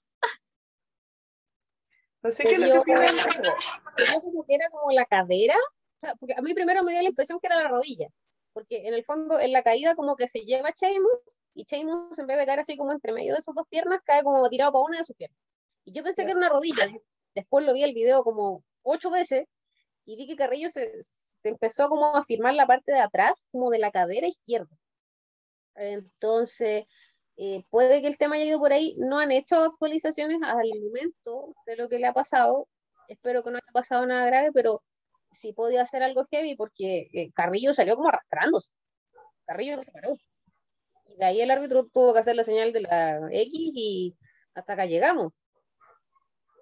No 2.21 2.31
sé 2.31 2.43
qué 2.43 2.53
es 2.53 2.59
lo 2.59 2.83
que 2.83 2.93
Yo 2.93 4.21
como 4.21 4.45
que 4.45 4.53
era 4.53 4.69
como 4.69 4.91
la 4.91 5.05
cadera, 5.05 5.55
o 5.55 5.99
sea, 5.99 6.13
porque 6.19 6.35
a 6.37 6.41
mí 6.41 6.53
primero 6.53 6.83
me 6.83 6.91
dio 6.91 7.01
la 7.01 7.09
impresión 7.09 7.39
que 7.39 7.47
era 7.47 7.55
la 7.55 7.69
rodilla, 7.69 8.07
porque 8.53 8.87
en 8.87 8.93
el 8.93 9.03
fondo, 9.03 9.39
en 9.39 9.51
la 9.51 9.63
caída 9.63 9.95
como 9.95 10.15
que 10.15 10.27
se 10.27 10.41
lleva 10.41 10.73
Sheamus, 10.75 11.21
y 11.53 11.65
Sheamus 11.65 12.17
en 12.19 12.27
vez 12.27 12.37
de 12.37 12.45
caer 12.45 12.59
así 12.59 12.77
como 12.77 12.91
entre 12.91 13.13
medio 13.13 13.35
de 13.35 13.41
sus 13.41 13.55
dos 13.55 13.67
piernas, 13.69 14.01
cae 14.05 14.23
como 14.23 14.47
tirado 14.49 14.71
para 14.73 14.85
una 14.85 14.97
de 14.99 15.05
sus 15.05 15.15
piernas. 15.15 15.37
Y 15.85 15.93
yo 15.93 16.03
pensé 16.03 16.25
que 16.25 16.31
era 16.31 16.37
una 16.37 16.49
rodilla, 16.49 16.87
después 17.35 17.65
lo 17.65 17.73
vi 17.73 17.83
el 17.83 17.93
video 17.93 18.23
como 18.23 18.63
ocho 18.83 19.11
veces, 19.11 19.47
y 20.05 20.15
vi 20.17 20.27
que 20.27 20.35
Carrillo 20.35 20.69
se, 20.69 20.91
se 21.01 21.49
empezó 21.49 21.89
como 21.89 22.15
a 22.15 22.23
firmar 22.25 22.53
la 22.55 22.67
parte 22.67 22.91
de 22.93 22.99
atrás, 22.99 23.47
como 23.51 23.69
de 23.69 23.79
la 23.79 23.91
cadera 23.91 24.27
izquierda. 24.27 24.75
Entonces, 25.75 26.85
eh, 27.37 27.63
puede 27.69 28.01
que 28.01 28.07
el 28.07 28.17
tema 28.17 28.35
haya 28.35 28.45
ido 28.45 28.59
por 28.59 28.73
ahí. 28.73 28.95
No 28.97 29.19
han 29.19 29.31
hecho 29.31 29.57
actualizaciones 29.57 30.39
al 30.43 30.69
momento 30.79 31.55
de 31.65 31.75
lo 31.77 31.89
que 31.89 31.99
le 31.99 32.07
ha 32.07 32.13
pasado. 32.13 32.67
Espero 33.07 33.43
que 33.43 33.51
no 33.51 33.57
haya 33.57 33.71
pasado 33.73 34.05
nada 34.05 34.25
grave, 34.25 34.51
pero 34.53 34.83
sí 35.31 35.53
podía 35.53 35.81
hacer 35.81 36.03
algo 36.03 36.25
heavy 36.29 36.55
porque 36.55 37.09
eh, 37.13 37.31
Carrillo 37.33 37.73
salió 37.73 37.95
como 37.95 38.09
arrastrándose. 38.09 38.71
Carrillo 39.45 39.77
no 39.77 39.83
se 39.83 39.91
paró. 39.91 40.17
Y 41.13 41.19
de 41.19 41.25
ahí 41.25 41.41
el 41.41 41.51
árbitro 41.51 41.85
tuvo 41.85 42.13
que 42.13 42.19
hacer 42.19 42.35
la 42.35 42.43
señal 42.43 42.73
de 42.73 42.81
la 42.81 43.17
X 43.31 43.51
y 43.53 44.15
hasta 44.53 44.73
acá 44.73 44.85
llegamos. 44.85 45.33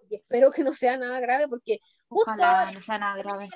Y 0.09 0.15
espero 0.15 0.51
que 0.51 0.63
no 0.63 0.73
sea 0.73 0.97
nada 0.97 1.19
grave 1.19 1.47
porque 1.47 1.79
justo 2.09 2.31
Ojalá 2.31 2.61
ahora, 2.61 2.71
no 2.73 2.81
sea 2.81 2.97
nada 2.97 3.17
grave. 3.17 3.49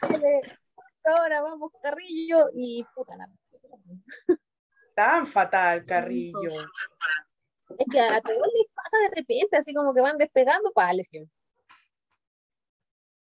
tele, 0.00 0.42
justo 0.74 1.10
ahora 1.10 1.40
vamos 1.40 1.72
Carrillo 1.82 2.48
y 2.54 2.84
puta 2.94 3.16
la 3.16 3.28
Tan 4.94 5.26
fatal, 5.26 5.86
Carrillo. 5.86 6.50
Es 7.78 7.86
que 7.90 8.00
a 8.00 8.20
todos 8.20 8.46
les 8.54 8.66
pasa 8.74 8.98
de 8.98 9.14
repente, 9.14 9.56
así 9.56 9.72
como 9.72 9.94
que 9.94 10.02
van 10.02 10.18
despegando 10.18 10.70
para 10.72 10.92
lesión. 10.92 11.30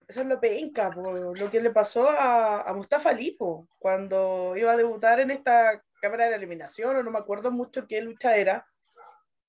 Eso 0.08 0.22
es 0.22 0.28
lo 0.28 0.40
penca, 0.40 0.90
po, 0.90 1.12
lo 1.12 1.52
que 1.52 1.62
le 1.62 1.70
pasó 1.70 2.10
a, 2.10 2.62
a 2.62 2.74
Mustafa 2.74 3.10
Ali, 3.10 3.32
po, 3.32 3.68
cuando 3.78 4.56
iba 4.56 4.72
a 4.72 4.78
debutar 4.78 5.20
en 5.20 5.32
esta 5.32 5.84
cámara 6.00 6.30
de 6.30 6.36
eliminación, 6.36 6.96
o 6.96 7.04
no 7.04 7.12
me 7.12 7.20
acuerdo 7.20 7.52
mucho 7.52 7.88
qué 7.88 8.02
lucha 8.02 8.36
era, 8.36 8.68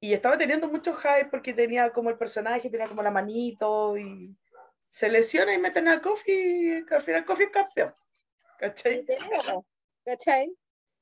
y 0.01 0.15
estaba 0.15 0.39
teniendo 0.39 0.69
mucho 0.69 0.95
hype 0.95 1.29
porque 1.31 1.53
tenía 1.53 1.91
como 1.93 2.11
el 2.11 2.17
personaje, 2.17 2.71
tenía 2.71 2.89
como 2.89 3.03
la 3.03 3.11
manito, 3.11 3.97
y 3.99 4.35
se 4.91 5.09
lesiona 5.09 5.55
y 5.55 5.59
meten 5.59 5.89
a 5.89 6.01
y 6.27 6.93
al 6.93 7.03
final 7.03 7.25
Kofi 7.25 7.45
es 7.45 7.51
campeón. 7.51 7.95
¿Cachai? 8.59 9.07
¿Cachai? 10.05 10.53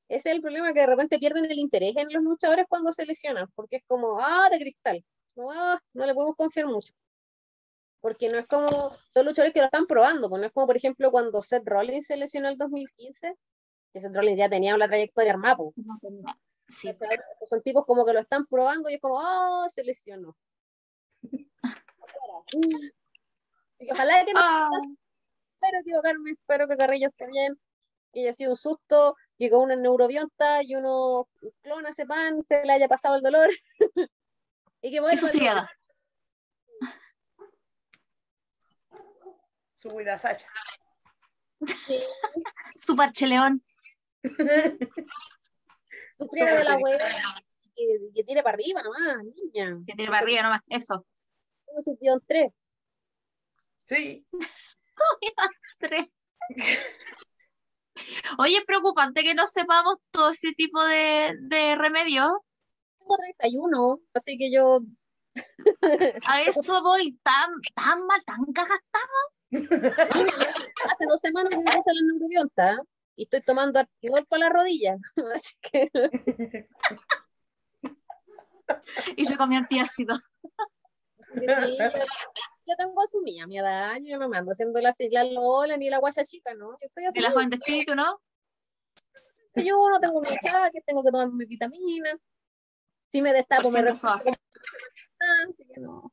Ese 0.09 0.31
es 0.31 0.35
el 0.37 0.41
problema, 0.41 0.73
que 0.73 0.81
de 0.81 0.87
repente 0.87 1.19
pierden 1.19 1.45
el 1.45 1.59
interés 1.59 1.95
en 1.97 2.13
los 2.13 2.23
luchadores 2.23 2.67
cuando 2.69 2.93
se 2.93 3.05
lesionan, 3.05 3.47
porque 3.55 3.77
es 3.77 3.83
como, 3.87 4.19
ah, 4.21 4.49
de 4.51 4.59
cristal. 4.59 5.05
No, 5.35 5.51
ah, 5.51 5.79
no 5.93 6.07
le 6.07 6.15
podemos 6.15 6.37
confiar 6.37 6.67
mucho. 6.67 6.95
Porque 8.01 8.29
no 8.29 8.39
es 8.39 8.47
como, 8.47 8.69
son 8.69 9.27
luchadores 9.27 9.53
que 9.53 9.61
lo 9.61 9.67
están 9.67 9.87
probando, 9.87 10.29
pues 10.29 10.41
no 10.41 10.47
es 10.47 10.53
como, 10.53 10.67
por 10.67 10.77
ejemplo, 10.77 11.11
cuando 11.11 11.43
Seth 11.43 11.67
Rollins 11.67 12.07
se 12.07 12.17
lesionó 12.17 12.49
el 12.49 12.57
2015, 12.57 13.35
que 13.93 14.01
Seth 14.01 14.15
Rollins 14.15 14.39
ya 14.39 14.49
tenía 14.49 14.77
la 14.77 14.89
trayectoria 14.89 15.33
armada, 15.33 15.57
pues. 15.57 15.75
Son 17.49 17.63
tipos 17.63 17.85
como 17.87 18.05
que 18.05 18.13
lo 18.13 18.21
están 18.21 18.47
probando 18.47 18.91
y 18.91 18.95
es 18.95 19.01
como, 19.01 19.15
oh, 19.19 19.67
se 19.71 19.85
lesionó. 19.85 20.37
Y 23.79 23.91
ojalá 23.91 24.25
que 24.25 24.33
no 24.33 24.41
Ah, 24.43 24.69
espero 25.55 25.81
equivocarme, 25.81 26.31
espero 26.33 26.69
que 26.69 26.77
Carrillo 26.77 27.07
esté 27.07 27.27
bien, 27.27 27.59
que 28.13 28.21
haya 28.21 28.33
sido 28.33 28.53
un 28.53 28.57
susto, 28.57 29.17
llegó 29.39 29.59
una 29.59 29.77
neurobionta 29.77 30.63
y 30.63 30.75
uno 30.75 31.29
clona 31.63 31.91
ese 31.91 32.07
pan, 32.07 32.43
se 32.43 32.65
le 32.65 32.73
haya 32.73 32.89
pasado 32.89 33.17
el 33.17 33.23
dolor. 33.23 33.49
y 34.83 34.91
que 34.91 34.91
qué 34.91 35.01
vuelva 35.01 35.17
sufrida. 35.17 35.71
Su 39.77 39.89
Sacha. 40.21 40.49
Sí, 41.87 42.03
Su 42.75 42.97
sufriera 46.19 46.59
de 46.59 46.65
la 46.65 46.77
wea, 46.77 46.99
que, 47.75 47.85
que 48.15 48.25
tire 48.25 48.43
para 48.43 48.55
arriba 48.55 48.83
nomás, 48.83 49.25
niña. 49.25 49.77
Que 49.87 49.95
tiene 49.95 50.11
para 50.11 50.25
arriba 50.25 50.43
nomás. 50.43 50.61
Eso. 50.69 51.07
Tuvo 51.67 51.83
su 51.83 51.97
guion 52.01 52.23
3. 52.27 52.53
Sí, 53.77 54.25
Tres. 55.81 56.07
Oye, 58.39 58.57
es 58.57 58.65
preocupante 58.67 59.23
que 59.23 59.35
no 59.35 59.47
sepamos 59.47 59.99
todo 60.11 60.31
ese 60.31 60.53
tipo 60.53 60.83
de, 60.85 61.35
de 61.41 61.77
remedios. 61.77 62.33
Tengo 62.99 63.17
31, 63.39 64.01
así 64.15 64.37
que 64.39 64.53
yo 64.53 64.81
A 66.27 66.43
eso 66.43 66.83
voy 66.83 67.19
tan, 67.23 67.51
tan 67.75 68.07
mal, 68.07 68.23
tan 68.25 68.45
cagada. 68.53 68.81
hace 69.51 71.07
dos 71.07 71.21
semanas 71.21 71.51
que 71.51 71.57
me 71.59 71.65
puse 71.65 71.95
la 71.95 72.13
neurobionta. 72.13 72.77
Y 73.19 73.25
estoy 73.25 73.43
tomando 73.43 73.81
artidol 73.81 74.25
para 74.27 74.45
la 74.45 74.49
rodilla. 74.51 74.97
Así 75.35 75.57
que 75.61 75.91
Y 79.17 79.29
yo 79.29 79.37
comí 79.37 79.57
antiácido. 79.57 80.15
Sí, 81.35 81.47
yo, 81.47 81.89
yo 82.65 82.77
tengo 82.77 83.03
asumida 83.03 83.47
mi 83.49 83.59
edad, 83.59 83.97
yo 84.01 84.19
no 84.19 84.29
me 84.29 84.37
mando 84.37 84.53
haciendo 84.53 84.81
la, 84.81 84.95
la 85.11 85.25
lola 85.25 85.77
ni 85.77 85.91
la 85.91 85.99
guaya 85.99 86.25
chica, 86.25 86.55
¿no? 86.55 86.71
Yo 86.73 86.87
estoy 86.87 87.05
De 87.05 87.21
la 87.21 87.29
asumida. 87.29 87.31
joven 87.33 87.51
de 87.51 87.57
espíritu, 87.57 87.95
¿no? 87.97 88.21
Yo 89.57 89.77
no 89.91 89.99
tengo 89.99 90.21
mi 90.21 90.29
que 90.29 90.81
tengo 90.87 91.03
que 91.03 91.11
tomar 91.11 91.29
mi 91.33 91.45
vitamina. 91.45 92.17
Si 93.11 93.21
me 93.21 93.33
destapo, 93.33 93.71
me 93.73 93.83
no. 95.79 96.13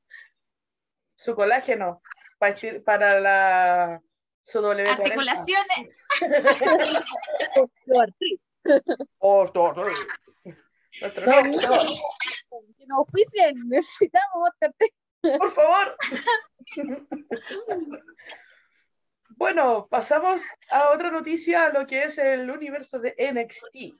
su 1.16 1.36
colágeno 1.36 2.02
pa- 2.40 2.56
para 2.84 3.20
la 3.20 4.02
su 4.44 4.60
W40. 4.60 4.90
Articulaciones. 4.90 5.98
Osteoartritis. 9.20 10.08
Nuestro, 11.02 11.44
mira, 11.44 11.70
que 12.78 12.86
nos 12.88 12.98
auspicien, 13.00 13.68
necesitamos 13.68 14.50
osteoartritis. 14.50 14.96
por 15.40 15.54
favor. 15.54 15.98
Bueno, 19.38 19.88
pasamos 19.90 20.42
a 20.72 20.92
otra 20.92 21.12
noticia, 21.12 21.66
a 21.66 21.70
lo 21.70 21.86
que 21.86 22.06
es 22.06 22.18
el 22.18 22.50
universo 22.50 23.00
de 23.00 23.16
NXT. 23.20 24.00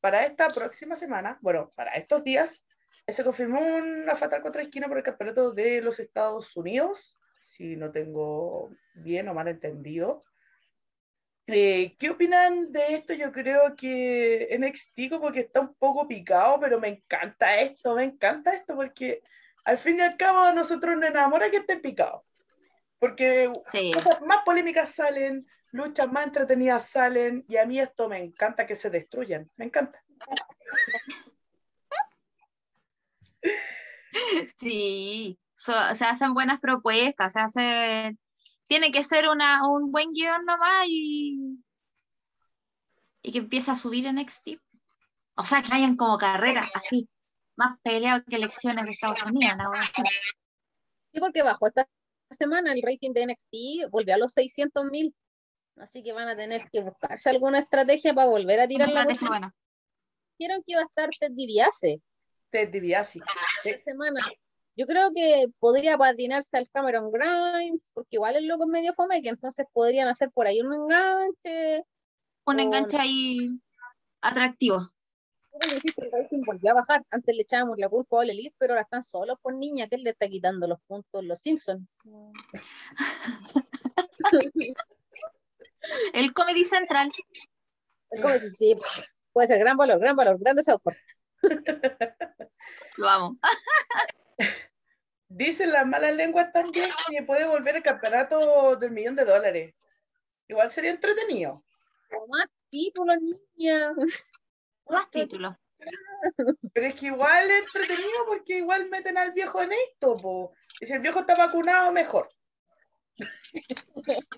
Para 0.00 0.26
esta 0.26 0.50
próxima 0.50 0.96
semana, 0.96 1.38
bueno, 1.40 1.72
para 1.74 1.94
estos 1.94 2.22
días, 2.22 2.62
se 3.08 3.24
confirmó 3.24 3.58
una 3.58 4.16
fatal 4.16 4.42
contra 4.42 4.60
esquina 4.60 4.86
por 4.86 4.98
el 4.98 5.02
campeonato 5.02 5.52
de 5.52 5.80
los 5.80 5.98
Estados 5.98 6.54
Unidos, 6.56 7.18
si 7.46 7.74
no 7.76 7.90
tengo 7.90 8.70
bien 8.96 9.28
o 9.28 9.34
mal 9.34 9.48
entendido. 9.48 10.24
Eh, 11.48 11.94
¿qué 11.98 12.10
opinan 12.10 12.72
de 12.72 12.94
esto? 12.94 13.12
Yo 13.14 13.30
creo 13.30 13.76
que 13.76 14.48
NXT 14.50 15.10
como 15.10 15.30
que 15.30 15.40
está 15.40 15.60
un 15.60 15.74
poco 15.74 16.08
picado, 16.08 16.58
pero 16.58 16.80
me 16.80 16.88
encanta 16.88 17.60
esto, 17.60 17.94
me 17.94 18.04
encanta 18.04 18.52
esto, 18.52 18.74
porque 18.74 19.22
al 19.64 19.78
fin 19.78 19.98
y 19.98 20.00
al 20.00 20.16
cabo 20.16 20.40
a 20.40 20.52
nosotros 20.52 20.96
nos 20.96 21.08
enamora 21.10 21.50
que 21.50 21.58
estén 21.58 21.80
picados. 21.80 22.22
Porque 22.98 23.52
Sí. 23.70 23.92
cosas 23.92 24.20
más 24.22 24.38
polémicas 24.44 24.94
salen, 24.94 25.46
luchas 25.70 26.10
más 26.10 26.26
entretenidas 26.26 26.88
salen, 26.90 27.44
y 27.48 27.58
a 27.58 27.66
mí 27.66 27.78
esto 27.78 28.08
me 28.08 28.18
encanta 28.18 28.66
que 28.66 28.74
se 28.74 28.90
destruyan, 28.90 29.48
me 29.56 29.66
encanta. 29.66 30.02
Sí, 34.58 35.38
so- 35.54 35.94
se 35.94 36.04
hacen 36.04 36.34
buenas 36.34 36.58
propuestas, 36.58 37.32
se 37.34 37.40
hace, 37.40 38.16
tiene 38.66 38.90
que 38.90 39.04
ser 39.04 39.28
una, 39.28 39.66
un 39.68 39.90
buen 39.90 40.12
guion 40.12 40.44
nomás 40.44 40.86
y, 40.88 41.58
y 43.22 43.32
que 43.32 43.38
empiece 43.38 43.70
a 43.70 43.76
subir 43.76 44.06
en 44.06 44.16
NXT. 44.16 44.58
O 45.36 45.42
sea, 45.42 45.62
que 45.62 45.74
hayan 45.74 45.96
como 45.96 46.18
carreras 46.18 46.74
así, 46.74 47.08
más 47.56 47.78
peleado 47.82 48.24
que 48.24 48.36
elecciones 48.36 48.84
de 48.84 48.90
Estados 48.90 49.22
Unidos. 49.22 49.54
¿no? 49.56 49.70
Sí, 51.12 51.20
porque 51.20 51.42
bajo 51.42 51.66
esta 51.66 51.86
semana 52.30 52.72
el 52.72 52.82
rating 52.82 53.12
de 53.12 53.26
NXT 53.26 53.90
volvió 53.90 54.14
a 54.14 54.18
los 54.18 54.32
600 54.32 54.84
mil. 54.86 55.14
Así 55.76 56.02
que 56.02 56.12
van 56.12 56.28
a 56.28 56.36
tener 56.36 56.68
que 56.70 56.82
buscarse 56.82 57.28
alguna 57.28 57.58
estrategia 57.58 58.14
para 58.14 58.30
volver 58.30 58.60
a 58.60 58.64
Una 58.64 58.68
tirar 58.68 58.88
la 58.88 59.00
estrategia 59.00 59.28
buena. 59.28 59.54
Dijeron 60.38 60.62
que 60.64 60.72
iba 60.72 60.80
a 60.80 60.84
estar 60.84 61.10
Ted 61.20 61.32
DiBiase 61.32 62.00
Ted 62.50 62.70
DiBiase. 62.70 63.20
esta 63.64 63.84
semana. 63.84 64.20
Yo 64.76 64.86
creo 64.86 65.10
que 65.14 65.46
podría 65.58 65.96
patinarse 65.96 66.58
al 66.58 66.68
Cameron 66.70 67.10
Grimes, 67.10 67.90
porque 67.94 68.16
igual 68.16 68.36
el 68.36 68.46
loco 68.46 68.64
es 68.64 68.68
medio 68.68 68.92
fome, 68.92 69.22
que 69.22 69.30
entonces 69.30 69.64
podrían 69.72 70.08
hacer 70.08 70.30
por 70.30 70.46
ahí 70.46 70.60
un 70.60 70.74
enganche. 70.74 71.82
Un 72.44 72.60
enganche 72.60 72.98
ahí 72.98 73.58
atractivo. 74.20 74.90
El 75.58 75.80
rating 76.12 76.42
volvió 76.44 76.72
a 76.72 76.74
bajar. 76.74 77.02
Antes 77.10 77.34
le 77.34 77.40
echábamos 77.42 77.78
la 77.78 77.88
culpa 77.88 78.20
al 78.20 78.28
Elite, 78.28 78.54
pero 78.58 78.74
ahora 78.74 78.82
están 78.82 79.02
solos 79.02 79.38
por 79.40 79.54
niña, 79.54 79.88
que 79.88 79.96
él 79.96 80.04
le 80.04 80.10
está 80.10 80.28
quitando 80.28 80.66
los 80.66 80.78
puntos 80.86 81.24
los 81.24 81.38
Simpsons. 81.38 81.88
El 86.12 86.34
Comedy 86.34 86.64
Central. 86.64 87.10
Es 88.10 88.20
como 88.20 88.34
decir, 88.34 88.54
sí, 88.54 88.76
puede 89.32 89.48
ser 89.48 89.58
gran 89.58 89.78
valor, 89.78 89.98
gran 90.00 90.16
valor, 90.16 90.38
grande 90.38 90.62
software. 90.62 90.98
Lo 92.98 93.08
amo. 93.08 93.38
Dicen 95.28 95.72
las 95.72 95.86
malas 95.86 96.14
lenguas 96.14 96.52
también 96.52 96.88
que 97.08 97.22
puede 97.22 97.46
volver 97.46 97.76
el 97.76 97.82
campeonato 97.82 98.76
del 98.76 98.92
millón 98.92 99.16
de 99.16 99.24
dólares. 99.24 99.74
Igual 100.48 100.70
sería 100.70 100.90
entretenido. 100.90 101.64
O 102.16 102.26
más 102.28 102.46
títulos, 102.70 103.16
niña. 103.20 103.92
Más 104.88 105.10
títulos. 105.10 105.54
Pero 106.72 106.86
es 106.86 106.94
que 106.94 107.06
igual 107.06 107.50
es 107.50 107.64
entretenido 107.64 108.26
porque 108.26 108.58
igual 108.58 108.88
meten 108.88 109.18
al 109.18 109.32
viejo 109.32 109.60
en 109.62 109.72
esto, 109.72 110.16
po. 110.16 110.52
Y 110.80 110.86
si 110.86 110.92
el 110.92 111.00
viejo 111.00 111.20
está 111.20 111.34
vacunado, 111.34 111.90
mejor. 111.92 112.28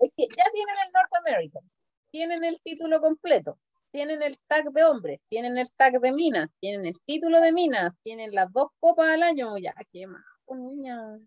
Es 0.00 0.10
que 0.16 0.26
ya 0.36 0.44
tienen 0.52 0.74
el 0.84 0.92
North 0.92 1.14
American, 1.20 1.62
tienen 2.10 2.44
el 2.44 2.60
título 2.60 3.00
completo, 3.00 3.58
tienen 3.90 4.22
el 4.22 4.38
tag 4.46 4.70
de 4.70 4.84
hombres, 4.84 5.20
tienen 5.28 5.58
el 5.58 5.70
tag 5.72 6.00
de 6.00 6.12
minas, 6.12 6.48
tienen 6.60 6.86
el 6.86 6.98
título 7.04 7.40
de 7.40 7.52
minas, 7.52 7.92
tienen 8.02 8.32
las 8.32 8.50
dos 8.52 8.68
copas 8.80 9.08
al 9.08 9.22
año, 9.22 9.58
ya, 9.58 9.74
qué 9.90 10.06
más, 10.06 10.22
niña. 10.48 11.18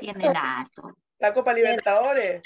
Tienen 0.00 0.36
harto. 0.36 0.96
La 1.18 1.34
Copa 1.34 1.52
Libertadores. 1.52 2.42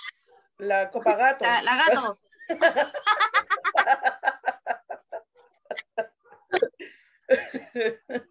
La 0.59 0.90
Copa 0.90 1.14
Gato. 1.16 1.44
La, 1.44 1.62
la 1.62 1.77
gato. 1.77 2.16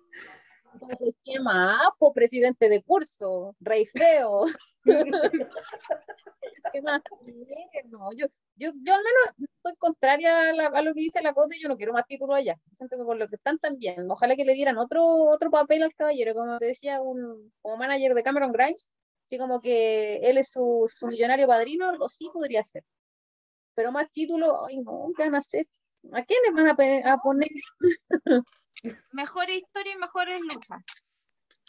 ¿qué 1.24 1.40
más? 1.40 1.90
Po, 1.98 2.14
presidente 2.14 2.70
de 2.70 2.84
curso, 2.84 3.56
rey 3.60 3.86
feo. 3.86 4.46
¿Qué 6.74 6.82
más? 6.82 7.02
No, 7.90 8.10
yo, 8.16 8.28
yo, 8.56 8.72
yo 8.84 8.94
al 8.94 9.04
menos 9.04 9.50
estoy 9.56 9.76
contraria 9.78 10.50
a, 10.50 10.54
la- 10.54 10.68
a 10.68 10.82
lo 10.82 10.94
que 10.94 11.02
dice 11.02 11.22
la 11.22 11.34
Cote 11.34 11.58
yo 11.62 11.68
no 11.70 11.78
quiero 11.78 11.94
más 11.94 12.06
títulos 12.08 12.36
allá. 12.38 12.56
Siento 12.72 12.98
que 12.98 13.04
con 13.04 13.20
lo 13.20 13.28
que 13.28 13.36
están 13.36 13.58
también, 13.60 14.10
ojalá 14.10 14.36
que 14.36 14.46
le 14.46 14.54
dieran 14.54 14.78
otro, 14.78 15.04
otro 15.06 15.50
papel 15.52 15.84
al 15.84 15.94
caballero, 15.96 16.34
como 16.34 16.58
te 16.60 16.66
decía, 16.68 17.02
un, 17.02 17.52
como 17.62 17.78
manager 17.78 18.14
de 18.14 18.24
Cameron 18.24 18.52
Grimes, 18.52 18.92
así 19.26 19.38
como 19.38 19.62
que 19.62 20.18
él 20.18 20.38
es 20.38 20.50
su, 20.52 20.90
su 20.94 21.08
millonario 21.08 21.48
padrino, 21.48 21.88
algo 21.90 22.06
así 22.06 22.30
podría 22.34 22.64
ser. 22.64 22.84
Pero 23.76 23.92
más 23.92 24.12
títulos, 24.12 24.54
ay 24.68 24.80
no, 24.80 25.10
¿qué 25.18 25.24
van 25.24 25.36
a 25.36 25.40
hacer? 25.40 25.68
¿A 26.14 26.24
quiénes 26.24 26.54
van 26.54 26.68
a, 26.68 27.18
poner? 27.18 27.50
Mejor 29.12 29.50
historia 29.50 29.94
y 29.94 29.98
mejores 29.98 30.40
luchas. 30.42 30.84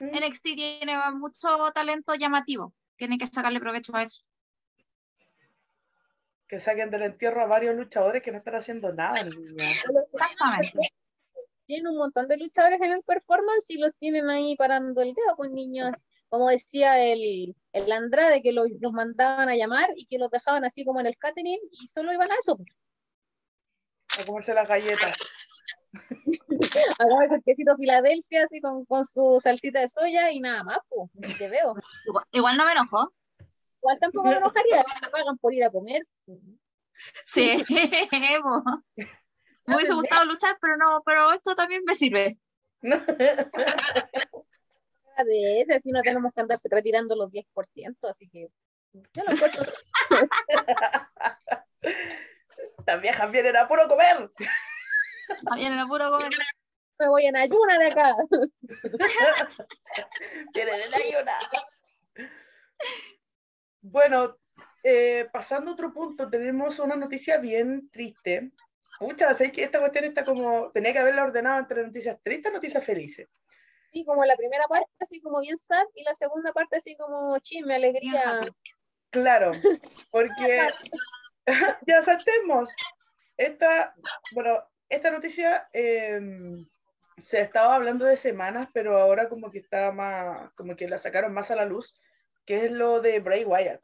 NXT 0.00 0.42
tiene 0.54 0.96
mucho 1.12 1.48
talento 1.74 2.14
llamativo. 2.14 2.72
Tienen 2.96 3.18
que 3.18 3.26
sacarle 3.26 3.60
provecho 3.60 3.94
a 3.96 4.02
eso. 4.02 4.22
Que 6.48 6.60
saquen 6.60 6.90
del 6.90 7.02
entierro 7.02 7.42
a 7.42 7.46
varios 7.46 7.76
luchadores 7.76 8.22
que 8.22 8.32
no 8.32 8.38
están 8.38 8.56
haciendo 8.56 8.92
nada. 8.92 9.20
Exactamente. 9.20 10.78
tienen 11.66 11.88
un 11.88 11.98
montón 11.98 12.28
de 12.28 12.38
luchadores 12.38 12.80
en 12.80 12.92
el 12.92 13.02
performance 13.02 13.68
y 13.68 13.78
los 13.78 13.94
tienen 13.96 14.28
ahí 14.30 14.56
parando 14.56 15.02
el 15.02 15.14
dedo 15.14 15.36
con 15.36 15.52
niños. 15.52 15.90
Como 16.28 16.48
decía 16.48 17.04
el, 17.04 17.54
el 17.72 17.92
Andrade, 17.92 18.42
que 18.42 18.52
los, 18.52 18.68
los 18.80 18.92
mandaban 18.92 19.48
a 19.48 19.56
llamar 19.56 19.90
y 19.96 20.06
que 20.06 20.18
los 20.18 20.30
dejaban 20.30 20.64
así 20.64 20.84
como 20.84 21.00
en 21.00 21.06
el 21.06 21.16
catering 21.16 21.60
y 21.70 21.88
solo 21.88 22.12
iban 22.12 22.30
a 22.30 22.34
eso. 22.40 22.58
A 24.20 24.26
comerse 24.26 24.54
las 24.54 24.68
galletas. 24.68 25.16
A 26.98 27.04
comer 27.04 27.32
el 27.32 27.42
quesito 27.42 27.76
Filadelfia 27.76 28.44
así 28.44 28.60
con, 28.60 28.84
con 28.84 29.04
su 29.04 29.40
salsita 29.42 29.80
de 29.80 29.88
soya 29.88 30.30
y 30.30 30.40
nada 30.40 30.62
más, 30.64 30.78
pues, 30.88 31.10
ni 31.14 31.34
te 31.34 31.48
veo. 31.48 31.74
Igual, 32.06 32.24
igual 32.32 32.56
no 32.56 32.64
me 32.64 32.72
enojó. 32.72 33.12
Igual 33.82 33.98
tampoco 33.98 34.28
me 34.28 34.36
enojaría, 34.36 34.84
me 35.02 35.08
pagan 35.08 35.38
por 35.38 35.54
ir 35.54 35.64
a 35.64 35.70
comer. 35.70 36.02
Sí. 37.24 37.64
me 39.66 39.76
hubiese 39.76 39.94
gustado 39.94 40.26
luchar, 40.26 40.58
pero 40.60 40.76
no, 40.76 41.02
pero 41.04 41.32
esto 41.32 41.54
también 41.54 41.82
me 41.86 41.94
sirve. 41.94 42.38
De 45.20 45.60
ese, 45.60 45.74
así 45.74 45.92
no 45.92 46.00
tenemos 46.02 46.32
que 46.34 46.40
andarse 46.40 46.66
retirando 46.70 47.14
los 47.14 47.30
10%, 47.30 48.08
así 48.08 48.26
que 48.28 48.48
yo 48.92 49.24
lo 49.24 49.32
encuentro 49.32 49.62
Las 52.86 53.00
viejas 53.00 53.30
vienen 53.30 53.56
a 53.56 53.68
puro 53.68 53.88
comer. 53.88 54.30
Ayer 55.52 55.72
era 55.72 55.86
puro 55.86 56.10
comer. 56.10 56.30
me 56.98 57.08
voy 57.08 57.26
en 57.26 57.36
ayuna 57.36 57.78
de 57.78 57.86
acá. 57.86 58.14
Vienen 60.54 60.80
en 60.80 60.94
ayuna. 60.94 61.38
Bueno, 63.82 64.36
eh, 64.82 65.28
pasando 65.32 65.70
a 65.70 65.74
otro 65.74 65.92
punto, 65.92 66.28
tenemos 66.28 66.78
una 66.78 66.96
noticia 66.96 67.38
bien 67.38 67.90
triste. 67.90 68.50
Muchas, 69.00 69.38
¿sabes 69.38 69.52
que 69.52 69.64
esta 69.64 69.78
cuestión 69.78 70.04
está 70.04 70.24
como, 70.24 70.70
tenía 70.72 70.92
que 70.92 70.98
haberla 70.98 71.24
ordenado 71.24 71.60
entre 71.60 71.84
noticias 71.84 72.18
tristes 72.22 72.50
y 72.50 72.54
noticias 72.54 72.84
felices. 72.84 73.28
Sí, 73.92 74.04
como 74.04 74.24
la 74.24 74.36
primera 74.36 74.66
parte 74.68 74.90
así 75.00 75.20
como 75.20 75.40
bien 75.40 75.56
sad 75.56 75.84
y 75.94 76.04
la 76.04 76.14
segunda 76.14 76.52
parte 76.52 76.76
así 76.76 76.96
como 76.96 77.38
chisme, 77.38 77.74
alegría. 77.74 78.40
Claro, 79.10 79.50
porque 80.10 80.68
ya 81.86 82.04
saltemos. 82.04 82.70
Esta, 83.36 83.94
bueno, 84.32 84.62
esta 84.88 85.10
noticia 85.10 85.68
eh, 85.72 86.20
se 87.20 87.40
estaba 87.40 87.74
hablando 87.74 88.04
de 88.04 88.16
semanas, 88.16 88.68
pero 88.72 88.98
ahora 88.98 89.28
como 89.28 89.50
que 89.50 89.58
está 89.58 89.92
más, 89.92 90.52
como 90.54 90.76
que 90.76 90.88
la 90.88 90.98
sacaron 90.98 91.32
más 91.32 91.50
a 91.50 91.56
la 91.56 91.64
luz, 91.64 91.94
que 92.46 92.66
es 92.66 92.72
lo 92.72 93.00
de 93.00 93.20
Bray 93.20 93.44
Wyatt, 93.44 93.80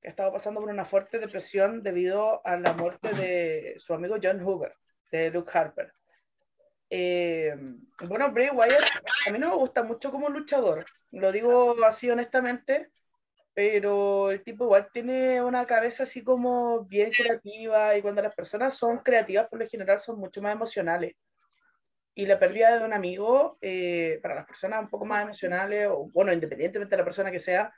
que 0.00 0.08
ha 0.08 0.10
estado 0.10 0.32
pasando 0.32 0.60
por 0.60 0.70
una 0.70 0.84
fuerte 0.84 1.18
depresión 1.18 1.82
debido 1.82 2.44
a 2.46 2.56
la 2.56 2.72
muerte 2.72 3.12
de 3.14 3.76
su 3.78 3.94
amigo 3.94 4.16
John 4.22 4.40
Hoover, 4.40 4.74
de 5.10 5.30
Luke 5.30 5.50
Harper. 5.52 5.92
Eh, 6.88 7.54
bueno, 8.08 8.30
Bray 8.30 8.50
Wyatt 8.50 8.84
a 9.26 9.30
mí 9.30 9.38
no 9.38 9.50
me 9.50 9.56
gusta 9.56 9.82
mucho 9.82 10.10
como 10.10 10.28
luchador, 10.28 10.86
lo 11.10 11.32
digo 11.32 11.76
así 11.84 12.08
honestamente, 12.10 12.90
pero 13.56 14.30
el 14.32 14.44
tipo 14.44 14.66
igual 14.66 14.90
tiene 14.92 15.42
una 15.42 15.66
cabeza 15.66 16.04
así 16.04 16.24
como 16.24 16.84
bien 16.86 17.14
creativa 17.14 17.96
y 17.98 18.02
cuando 18.02 18.22
las 18.22 18.36
personas 18.36 18.76
son 18.78 19.00
creativas 19.00 19.48
por 19.50 19.60
lo 19.60 19.68
general 19.68 20.00
son 20.00 20.20
mucho 20.20 20.42
más 20.42 20.54
emocionales. 20.54 21.16
Y 22.14 22.26
la 22.26 22.38
pérdida 22.38 22.78
de 22.78 22.84
un 22.84 22.92
amigo, 22.94 23.58
eh, 23.60 24.18
para 24.22 24.34
las 24.36 24.46
personas 24.46 24.80
un 24.82 24.88
poco 24.88 25.04
más 25.04 25.22
emocionales, 25.22 25.88
o 25.90 26.08
bueno, 26.12 26.32
independientemente 26.32 26.94
de 26.96 26.98
la 26.98 27.04
persona 27.04 27.30
que 27.30 27.40
sea, 27.40 27.72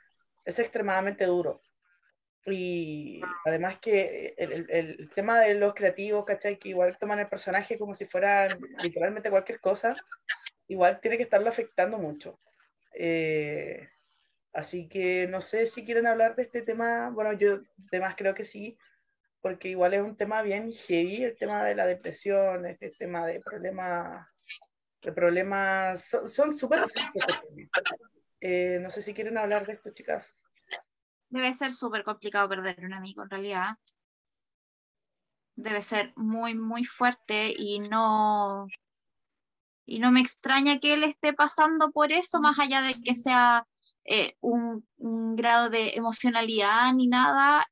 es 0.45 0.57
extremadamente 0.59 1.25
duro. 1.25 1.61
Y 2.45 3.21
además 3.45 3.79
que 3.79 4.35
el, 4.37 4.67
el- 4.69 5.11
tema 5.15 5.39
de 5.41 5.55
los 5.55 5.73
creativos, 5.75 6.25
¿cachai? 6.25 6.59
Que 6.59 6.69
igual 6.69 6.97
toman 6.99 7.19
el 7.19 7.29
personaje 7.29 7.77
como 7.79 7.93
si 7.95 8.05
fuera 8.07 8.57
literalmente 8.81 9.29
cualquier 9.29 9.59
cosa, 9.61 10.01
igual 10.67 11.01
tiene 11.01 11.17
que 11.17 11.23
estarlo 11.23 11.49
afectando 11.49 11.97
mucho. 11.99 12.39
Eh, 12.95 13.89
así 14.53 14.87
que 14.87 15.27
no 15.27 15.41
sé 15.41 15.65
si 15.65 15.85
quieren 15.85 16.07
hablar 16.07 16.35
de 16.35 16.43
este 16.43 16.61
tema. 16.61 17.09
Bueno, 17.09 17.33
yo 17.33 17.59
además 17.87 18.15
creo 18.17 18.33
que 18.35 18.45
sí, 18.45 18.77
porque 19.41 19.69
igual 19.69 19.93
es 19.93 20.01
un 20.01 20.15
tema 20.15 20.41
bien 20.41 20.71
heavy, 20.71 21.23
el 21.23 21.37
tema 21.37 21.63
de 21.63 21.75
la 21.75 21.85
depresión, 21.85 22.65
este 22.65 22.91
tema 22.91 23.25
de 23.25 23.39
problemas, 23.39 24.27
de 25.01 25.11
problemas, 25.11 26.09
son 26.27 26.57
súper. 26.57 26.85
Eh, 28.41 28.79
no 28.81 28.89
sé 28.89 29.01
si 29.01 29.13
quieren 29.13 29.37
hablar 29.37 29.65
de 29.65 29.73
esto, 29.73 29.91
chicas. 29.91 30.33
Debe 31.29 31.53
ser 31.53 31.71
súper 31.71 32.03
complicado 32.03 32.47
perder 32.49 32.85
un 32.85 32.93
amigo 32.93 33.23
en 33.23 33.29
realidad. 33.29 33.75
Debe 35.55 35.81
ser 35.81 36.13
muy, 36.15 36.55
muy 36.55 36.85
fuerte 36.85 37.53
y 37.55 37.79
no, 37.79 38.65
y 39.85 39.99
no 39.99 40.11
me 40.11 40.21
extraña 40.21 40.79
que 40.79 40.93
él 40.93 41.03
esté 41.03 41.33
pasando 41.33 41.91
por 41.91 42.11
eso, 42.11 42.39
más 42.39 42.59
allá 42.59 42.81
de 42.81 43.01
que 43.01 43.13
sea 43.13 43.67
eh, 44.05 44.35
un, 44.41 44.85
grado 45.35 45.69
de 45.69 45.91
emocionalidad 45.95 46.93
ni 46.93 47.07
nada. 47.07 47.65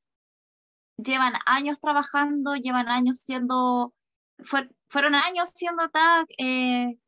Llevan 0.96 1.34
años 1.46 1.80
trabajando, 1.80 2.54
llevan 2.56 2.88
años 2.88 3.20
siendo, 3.20 3.94
fue- 4.40 4.68
fueron 4.88 5.14
años 5.14 5.50
siendo 5.54 5.88
tag. 5.90 6.26
eh, 6.38 6.98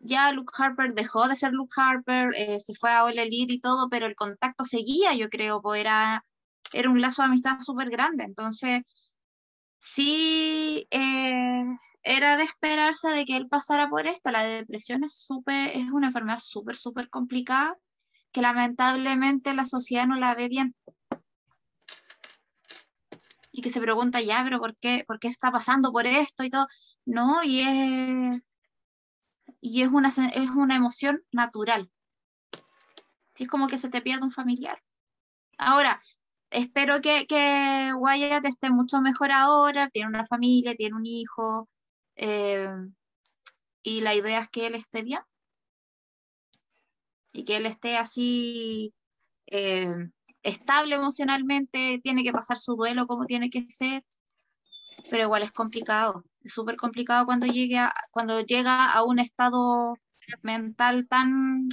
ya 0.00 0.32
Luke 0.32 0.52
Harper 0.56 0.94
dejó 0.94 1.28
de 1.28 1.36
ser 1.36 1.52
Luke 1.52 1.74
Harper, 1.76 2.30
eh, 2.36 2.60
se 2.60 2.74
fue 2.74 2.90
a 2.92 3.04
All 3.04 3.18
Elite 3.18 3.52
y 3.54 3.60
todo, 3.60 3.88
pero 3.88 4.06
el 4.06 4.14
contacto 4.16 4.64
seguía, 4.64 5.14
yo 5.14 5.28
creo, 5.28 5.60
pues 5.60 5.80
era, 5.80 6.24
era 6.72 6.90
un 6.90 7.00
lazo 7.00 7.22
de 7.22 7.26
amistad 7.26 7.60
súper 7.60 7.90
grande. 7.90 8.24
Entonces, 8.24 8.82
sí, 9.78 10.86
era 10.90 12.36
de 12.36 12.44
esperarse 12.44 13.08
de 13.08 13.24
que 13.24 13.36
él 13.36 13.48
pasara 13.48 13.88
por 13.88 14.06
esto. 14.06 14.30
La 14.30 14.44
depresión 14.44 15.04
es 15.04 15.14
súper, 15.20 15.76
es 15.76 15.90
una 15.90 16.08
enfermedad 16.08 16.38
súper, 16.40 16.76
súper 16.76 17.10
complicada 17.10 17.76
que 18.32 18.42
lamentablemente 18.42 19.54
la 19.54 19.66
sociedad 19.66 20.06
no 20.06 20.16
la 20.16 20.34
ve 20.34 20.48
bien. 20.48 20.74
Y 23.52 23.60
que 23.60 23.70
se 23.70 23.80
pregunta 23.80 24.20
ya, 24.20 24.42
pero 24.44 24.58
¿por 24.60 24.76
qué, 24.76 25.04
por 25.06 25.18
qué 25.18 25.28
está 25.28 25.50
pasando 25.50 25.92
por 25.92 26.06
esto 26.06 26.44
y 26.44 26.50
todo? 26.50 26.66
No, 27.04 27.42
y 27.42 27.60
es, 27.60 28.42
y 29.60 29.82
es 29.82 29.88
una, 29.88 30.08
es 30.08 30.50
una 30.50 30.76
emoción 30.76 31.22
natural. 31.32 31.90
Sí, 33.34 33.44
es 33.44 33.48
como 33.48 33.66
que 33.68 33.78
se 33.78 33.88
te 33.88 34.02
pierde 34.02 34.24
un 34.24 34.30
familiar. 34.30 34.82
Ahora, 35.58 35.98
espero 36.50 37.00
que, 37.00 37.26
que 37.26 37.92
Wyatt 37.94 38.44
esté 38.44 38.70
mucho 38.70 39.00
mejor 39.00 39.32
ahora, 39.32 39.90
tiene 39.90 40.08
una 40.08 40.24
familia, 40.24 40.74
tiene 40.76 40.96
un 40.96 41.06
hijo, 41.06 41.68
eh, 42.16 42.70
y 43.82 44.00
la 44.00 44.14
idea 44.14 44.40
es 44.40 44.48
que 44.50 44.66
él 44.66 44.74
esté 44.74 45.02
bien. 45.02 45.20
Y 47.32 47.44
que 47.44 47.56
él 47.56 47.66
esté 47.66 47.96
así 47.96 48.94
eh, 49.46 49.94
estable 50.42 50.94
emocionalmente, 50.94 52.00
tiene 52.02 52.22
que 52.24 52.32
pasar 52.32 52.58
su 52.58 52.74
duelo 52.76 53.06
como 53.06 53.26
tiene 53.26 53.50
que 53.50 53.66
ser, 53.70 54.04
pero 55.10 55.24
igual 55.24 55.42
es 55.42 55.52
complicado, 55.52 56.24
es 56.42 56.52
súper 56.52 56.76
complicado 56.76 57.26
cuando, 57.26 57.46
llegue 57.46 57.78
a- 57.78 57.92
cuando 58.12 58.40
llega 58.40 58.92
a 58.92 59.02
un 59.04 59.18
estado 59.18 59.94
mental 60.42 61.06
tan, 61.08 61.68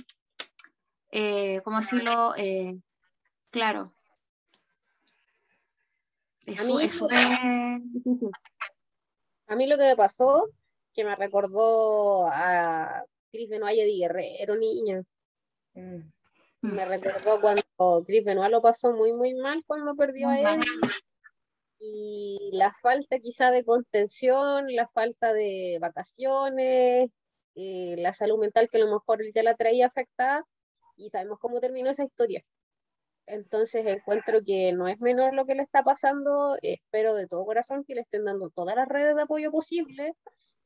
eh, 1.11 1.61
¿cómo 1.63 1.79
decirlo? 1.79 2.33
Eh, 2.37 2.77
claro. 3.49 3.93
Es, 6.45 6.59
A 6.59 6.63
mí 6.65 6.81
es 6.83 6.93
súper 6.93 7.19
difícil. 7.81 8.29
A 9.47 9.55
mí 9.55 9.67
lo 9.67 9.77
que 9.77 9.83
me 9.83 9.95
pasó, 9.95 10.47
que 10.93 11.03
me 11.03 11.15
recordó 11.15 12.27
a 12.27 13.03
Chris 13.31 13.49
Benoit 13.49 13.75
y 13.77 13.81
Eddie 13.81 13.99
Guerrero, 14.07 14.55
niño. 14.55 15.03
Mm. 15.75 15.99
Me 16.61 16.85
recordó 16.85 17.39
cuando 17.41 18.03
Chris 18.05 18.23
Benoit 18.23 18.51
lo 18.51 18.61
pasó 18.61 18.91
muy, 18.91 19.13
muy 19.13 19.35
mal 19.35 19.63
cuando 19.67 19.95
perdió 19.95 20.29
a 20.29 20.39
él. 20.39 20.61
Y 21.79 22.49
la 22.53 22.71
falta 22.81 23.19
quizá 23.19 23.51
de 23.51 23.63
contención, 23.63 24.65
la 24.73 24.87
falta 24.87 25.33
de 25.33 25.77
vacaciones, 25.79 27.11
eh, 27.55 27.95
la 27.99 28.13
salud 28.13 28.39
mental 28.39 28.67
que 28.71 28.77
a 28.77 28.85
lo 28.85 28.91
mejor 28.91 29.19
ya 29.33 29.43
la 29.43 29.55
traía 29.55 29.87
afectada. 29.87 30.43
Y 30.95 31.09
sabemos 31.09 31.37
cómo 31.39 31.59
terminó 31.59 31.91
esa 31.91 32.03
historia. 32.03 32.43
Entonces 33.27 33.85
encuentro 33.85 34.41
que 34.43 34.71
no 34.71 34.87
es 34.87 34.99
menor 35.01 35.35
lo 35.35 35.45
que 35.45 35.55
le 35.55 35.63
está 35.63 35.83
pasando. 35.83 36.57
Espero 36.61 37.13
de 37.13 37.27
todo 37.27 37.45
corazón 37.45 37.83
que 37.83 37.95
le 37.95 38.01
estén 38.01 38.25
dando 38.25 38.49
todas 38.49 38.75
las 38.75 38.87
redes 38.87 39.15
de 39.15 39.23
apoyo 39.23 39.51
posibles 39.51 40.13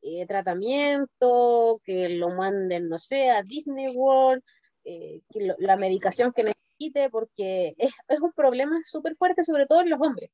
eh, 0.02 0.26
tratamiento, 0.28 1.82
que 1.84 2.10
lo 2.10 2.30
manden, 2.30 2.88
no 2.90 3.00
sé, 3.00 3.30
a 3.30 3.44
Disney 3.44 3.90
World, 3.90 4.42
eh, 4.86 5.22
la 5.60 5.76
medicación 5.76 6.32
que 6.32 6.44
necesite, 6.44 7.10
porque 7.10 7.76
es, 7.78 7.92
es 8.08 8.20
un 8.20 8.32
problema 8.32 8.80
súper 8.86 9.16
fuerte, 9.16 9.44
sobre 9.44 9.66
todo 9.66 9.82
en 9.82 9.90
los 9.90 10.02
hombres. 10.02 10.32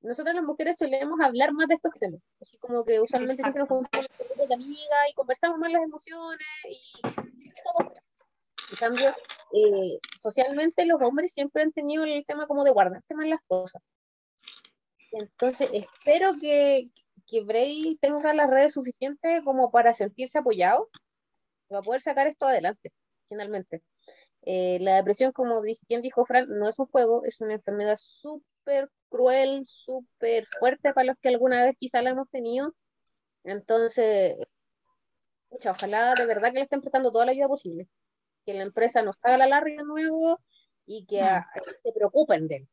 Nosotros 0.00 0.34
las 0.34 0.44
mujeres 0.44 0.76
solemos 0.78 1.18
hablar 1.20 1.52
más 1.52 1.66
de 1.66 1.74
estos 1.74 1.92
temas, 1.98 2.20
así 2.40 2.56
como 2.58 2.84
que 2.84 3.00
usualmente 3.00 3.42
siempre 3.42 3.60
nos 3.60 3.68
juntamos 3.68 4.08
con 4.16 4.48
de 4.48 4.54
amigas 4.54 4.98
y 5.10 5.14
conversamos 5.14 5.58
más 5.58 5.72
las 5.72 5.82
emociones 5.82 6.46
y 6.68 6.80
en 8.70 8.76
cambio, 8.76 9.08
eh, 9.54 9.98
socialmente 10.20 10.84
los 10.84 11.00
hombres 11.00 11.32
siempre 11.32 11.62
han 11.62 11.72
tenido 11.72 12.04
el 12.04 12.24
tema 12.26 12.46
como 12.46 12.64
de 12.64 12.70
guardarse 12.70 13.14
más 13.14 13.26
las 13.26 13.40
cosas. 13.46 13.82
Entonces, 15.12 15.70
espero 15.72 16.32
que, 16.38 16.90
que 17.26 17.42
Bray 17.42 17.96
tenga 18.00 18.34
las 18.34 18.50
redes 18.50 18.74
suficientes 18.74 19.42
como 19.42 19.70
para 19.70 19.94
sentirse 19.94 20.38
apoyado, 20.38 20.90
para 21.68 21.80
poder 21.80 22.02
sacar 22.02 22.26
esto 22.26 22.46
adelante, 22.46 22.92
finalmente. 23.28 23.82
Eh, 24.42 24.78
la 24.80 24.96
depresión, 24.96 25.32
como 25.32 25.62
quien 25.86 26.02
dijo 26.02 26.24
Fran, 26.24 26.48
no 26.48 26.68
es 26.68 26.78
un 26.78 26.86
juego, 26.86 27.24
es 27.24 27.40
una 27.40 27.54
enfermedad 27.54 27.96
súper 28.00 28.90
cruel, 29.08 29.66
súper 29.66 30.46
fuerte 30.58 30.92
para 30.94 31.06
los 31.06 31.16
que 31.20 31.28
alguna 31.28 31.64
vez 31.64 31.76
quizá 31.78 32.02
la 32.02 32.10
hemos 32.10 32.28
tenido. 32.30 32.74
Entonces, 33.44 34.36
ojalá 35.50 36.14
de 36.14 36.26
verdad 36.26 36.50
que 36.50 36.58
le 36.58 36.64
estén 36.64 36.80
prestando 36.80 37.12
toda 37.12 37.26
la 37.26 37.32
ayuda 37.32 37.48
posible. 37.48 37.88
Que 38.46 38.54
la 38.54 38.62
empresa 38.62 39.02
nos 39.02 39.16
haga 39.22 39.38
la 39.38 39.48
larga 39.48 39.76
de 39.76 39.84
nuevo 39.84 40.40
y 40.86 41.04
que 41.06 41.22
mm. 41.22 41.44
se 41.82 41.92
preocupen 41.92 42.46
de 42.46 42.56
él 42.56 42.68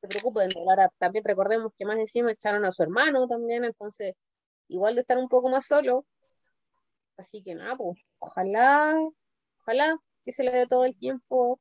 se 0.00 0.08
preocupen. 0.08 0.50
Ahora 0.58 0.90
también 0.98 1.24
recordemos 1.24 1.72
que 1.76 1.84
más 1.84 1.98
encima 1.98 2.32
echaron 2.32 2.64
a 2.64 2.72
su 2.72 2.82
hermano 2.82 3.26
también, 3.26 3.64
entonces 3.64 4.14
igual 4.68 4.94
de 4.94 5.02
estar 5.02 5.18
un 5.18 5.28
poco 5.28 5.48
más 5.48 5.66
solo. 5.66 6.06
Así 7.16 7.42
que 7.42 7.54
nada, 7.54 7.76
pues 7.76 7.98
ojalá, 8.18 8.94
ojalá 9.68 9.98
que 10.24 10.32
se 10.32 10.42
le 10.42 10.50
dé 10.50 10.66
todo 10.66 10.84
el 10.84 10.96
tiempo 10.96 11.60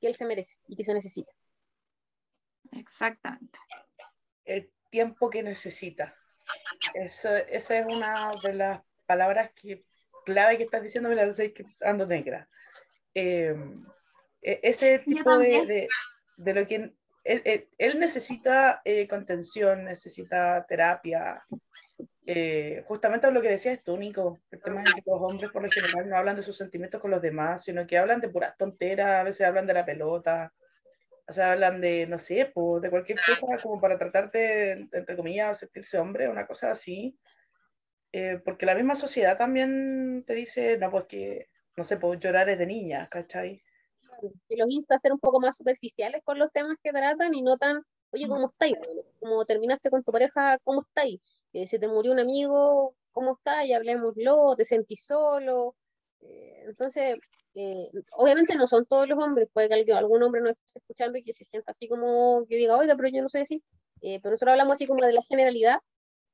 que 0.00 0.06
él 0.06 0.14
se 0.14 0.24
merece 0.24 0.60
y 0.68 0.76
que 0.76 0.84
se 0.84 0.94
necesita. 0.94 1.32
Exactamente. 2.72 3.58
El 4.44 4.70
tiempo 4.90 5.28
que 5.28 5.42
necesita. 5.42 6.14
Eso, 6.94 7.28
esa 7.34 7.78
es 7.78 7.86
una 7.92 8.30
de 8.42 8.54
las 8.54 8.80
palabras 9.06 9.50
que 9.54 9.84
clave 10.24 10.56
que 10.56 10.64
estás 10.64 10.82
diciendo, 10.82 11.08
me 11.08 11.16
la 11.16 11.32
sé 11.34 11.52
que 11.52 11.64
ando 11.80 12.06
negra. 12.06 12.48
Eh, 13.14 13.54
e, 14.42 14.60
ese 14.62 15.00
tipo 15.00 15.36
de, 15.38 15.66
de, 15.66 15.88
de, 16.36 16.54
lo 16.54 16.66
que 16.66 16.94
él, 17.24 18.00
necesita 18.00 18.80
eh, 18.84 19.08
contención, 19.08 19.84
necesita 19.84 20.64
terapia. 20.66 21.44
Eh, 22.26 22.84
justamente 22.86 23.30
lo 23.30 23.42
que 23.42 23.48
decía 23.48 23.72
es 23.72 23.80
único, 23.88 24.38
el 24.50 24.60
tema 24.62 24.82
de 24.82 24.92
que 24.92 25.02
los 25.06 25.20
hombres 25.20 25.50
por 25.50 25.62
lo 25.62 25.70
general 25.70 26.08
no 26.08 26.16
hablan 26.16 26.36
de 26.36 26.42
sus 26.42 26.56
sentimientos 26.56 27.00
con 27.00 27.10
los 27.10 27.22
demás, 27.22 27.64
sino 27.64 27.86
que 27.86 27.98
hablan 27.98 28.20
de 28.20 28.28
puras 28.28 28.56
tonteras, 28.56 29.20
a 29.20 29.22
veces 29.22 29.46
hablan 29.46 29.66
de 29.66 29.74
la 29.74 29.84
pelota, 29.84 30.52
o 31.28 31.32
sea, 31.32 31.52
hablan 31.52 31.80
de, 31.80 32.06
no 32.06 32.18
sé, 32.18 32.50
pues, 32.52 32.82
de 32.82 32.90
cualquier 32.90 33.18
cosa 33.18 33.56
como 33.62 33.80
para 33.80 33.98
tratarte, 33.98 34.72
entre 34.72 35.16
comillas, 35.16 35.58
sentirse 35.58 35.98
hombre, 35.98 36.28
una 36.28 36.46
cosa 36.46 36.70
así. 36.70 37.18
Eh, 38.12 38.40
porque 38.44 38.66
la 38.66 38.74
misma 38.74 38.96
sociedad 38.96 39.38
también 39.38 40.24
te 40.26 40.34
dice, 40.34 40.76
no, 40.78 40.90
pues 40.90 41.04
que, 41.04 41.48
no 41.76 41.84
sé, 41.84 41.96
pues 41.96 42.18
llorar 42.18 42.48
es 42.48 42.58
de 42.58 42.66
niña, 42.66 43.08
¿cachai? 43.08 43.62
que 44.48 44.56
los 44.56 44.70
insta 44.70 44.94
a 44.94 44.98
ser 44.98 45.12
un 45.12 45.18
poco 45.18 45.40
más 45.40 45.56
superficiales 45.56 46.22
con 46.24 46.38
los 46.38 46.52
temas 46.52 46.76
que 46.82 46.90
tratan 46.90 47.34
y 47.34 47.42
no 47.42 47.56
tan, 47.56 47.82
oye, 48.10 48.28
¿cómo 48.28 48.46
estáis? 48.46 48.76
Como 49.18 49.44
terminaste 49.44 49.90
con 49.90 50.02
tu 50.02 50.12
pareja, 50.12 50.58
¿cómo 50.64 50.82
estáis? 50.82 51.20
Eh, 51.52 51.66
se 51.66 51.78
te 51.78 51.88
murió 51.88 52.12
un 52.12 52.20
amigo, 52.20 52.94
¿cómo 53.12 53.34
estás? 53.34 53.66
Y 53.66 53.72
hablemoslo, 53.72 54.54
te 54.56 54.64
sentís 54.64 55.04
solo. 55.04 55.76
Eh, 56.20 56.64
entonces, 56.66 57.18
eh, 57.54 57.90
obviamente 58.16 58.54
no 58.54 58.66
son 58.66 58.86
todos 58.86 59.08
los 59.08 59.22
hombres, 59.22 59.48
puede 59.52 59.84
que 59.84 59.92
algún 59.92 60.22
hombre 60.22 60.40
no 60.42 60.50
esté 60.50 60.62
escuchando 60.78 61.18
y 61.18 61.22
que 61.22 61.32
se 61.32 61.44
sienta 61.44 61.72
así 61.72 61.88
como 61.88 62.46
que 62.46 62.56
diga, 62.56 62.76
oiga, 62.76 62.94
pero 62.96 63.08
yo 63.08 63.22
no 63.22 63.28
sé 63.28 63.38
decir. 63.38 63.62
pero 64.00 64.30
nosotros 64.32 64.52
hablamos 64.52 64.74
así 64.74 64.86
como 64.86 65.04
de 65.04 65.12
la 65.12 65.22
generalidad 65.22 65.78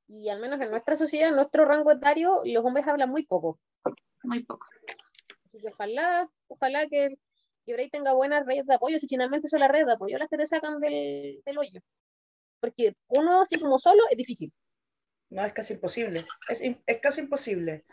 y 0.07 0.29
al 0.29 0.39
menos 0.39 0.61
en 0.61 0.71
nuestra 0.71 0.95
sociedad, 0.95 1.29
en 1.29 1.35
nuestro 1.35 1.65
rango 1.65 1.91
etario, 1.91 2.41
los 2.45 2.63
hombres 2.65 2.87
hablan 2.87 3.09
muy 3.09 3.25
poco. 3.25 3.59
Muy 4.23 4.43
poco. 4.43 4.65
Así 5.45 5.59
que 5.59 5.69
ojalá, 5.69 6.29
ojalá 6.47 6.87
que 6.87 7.17
y 7.67 7.71
ahora 7.71 7.83
tenga 7.91 8.13
buenas 8.13 8.45
redes 8.45 8.65
de 8.65 8.75
apoyo, 8.75 8.97
si 8.97 9.07
finalmente 9.07 9.49
son 9.49 9.59
las 9.59 9.69
redes 9.69 9.87
de 9.87 9.93
apoyo 9.93 10.17
las 10.17 10.29
que 10.29 10.37
te 10.37 10.47
sacan 10.47 10.79
del, 10.79 11.41
del 11.45 11.57
hoyo. 11.57 11.81
Porque 12.61 12.93
uno 13.09 13.41
así 13.41 13.59
como 13.59 13.77
solo 13.77 14.03
es 14.09 14.17
difícil. 14.17 14.53
No, 15.29 15.45
es 15.45 15.53
casi 15.53 15.73
imposible. 15.73 16.25
Es, 16.47 16.61
es 16.61 16.99
casi 17.01 17.21
imposible. 17.21 17.85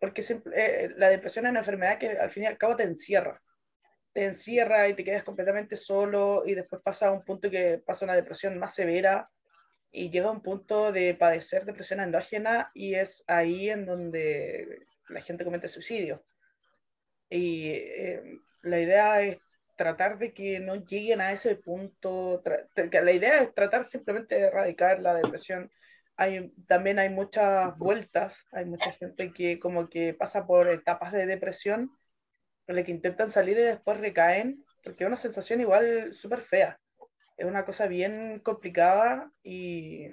Porque 0.00 0.24
eh, 0.54 0.90
la 0.96 1.10
depresión 1.10 1.46
es 1.46 1.50
una 1.50 1.60
enfermedad 1.60 1.98
que 1.98 2.10
al 2.10 2.30
fin 2.30 2.42
y 2.44 2.46
al 2.46 2.58
cabo 2.58 2.76
te 2.76 2.82
encierra. 2.82 3.40
Te 4.12 4.26
encierra 4.26 4.88
y 4.88 4.94
te 4.94 5.04
quedas 5.04 5.24
completamente 5.24 5.76
solo 5.76 6.42
y 6.44 6.54
después 6.54 6.82
pasa 6.82 7.08
a 7.08 7.12
un 7.12 7.24
punto 7.24 7.50
que 7.50 7.78
pasa 7.78 8.04
una 8.04 8.14
depresión 8.14 8.58
más 8.58 8.74
severa 8.74 9.30
y 9.92 10.10
llega 10.10 10.28
a 10.28 10.32
un 10.32 10.42
punto 10.42 10.90
de 10.90 11.14
padecer 11.14 11.64
depresión 11.64 12.00
endógena 12.00 12.70
y 12.74 12.94
es 12.94 13.22
ahí 13.26 13.70
en 13.70 13.86
donde 13.86 14.80
la 15.08 15.20
gente 15.20 15.44
comete 15.44 15.68
suicidio. 15.68 16.24
Y 17.28 17.68
eh, 17.70 18.22
la 18.62 18.80
idea 18.80 19.22
es 19.22 19.38
tratar 19.76 20.18
de 20.18 20.32
que 20.32 20.60
no 20.60 20.76
lleguen 20.76 21.20
a 21.20 21.32
ese 21.32 21.56
punto, 21.56 22.42
la 22.74 23.12
idea 23.12 23.42
es 23.42 23.54
tratar 23.54 23.84
simplemente 23.84 24.34
de 24.34 24.42
erradicar 24.42 25.00
la 25.00 25.14
depresión. 25.14 25.70
Hay, 26.22 26.52
también 26.68 27.00
hay 27.00 27.08
muchas 27.08 27.76
vueltas, 27.78 28.46
hay 28.52 28.64
mucha 28.64 28.92
gente 28.92 29.32
que 29.32 29.58
como 29.58 29.88
que 29.88 30.14
pasa 30.14 30.46
por 30.46 30.68
etapas 30.68 31.12
de 31.12 31.26
depresión, 31.26 31.90
con 32.64 32.76
la 32.76 32.84
que 32.84 32.92
intentan 32.92 33.28
salir 33.32 33.58
y 33.58 33.62
después 33.62 33.98
recaen, 33.98 34.64
porque 34.84 35.02
es 35.02 35.08
una 35.08 35.16
sensación 35.16 35.60
igual 35.60 36.14
súper 36.14 36.42
fea. 36.42 36.78
Es 37.36 37.44
una 37.44 37.64
cosa 37.64 37.88
bien 37.88 38.38
complicada 38.38 39.32
y 39.42 40.06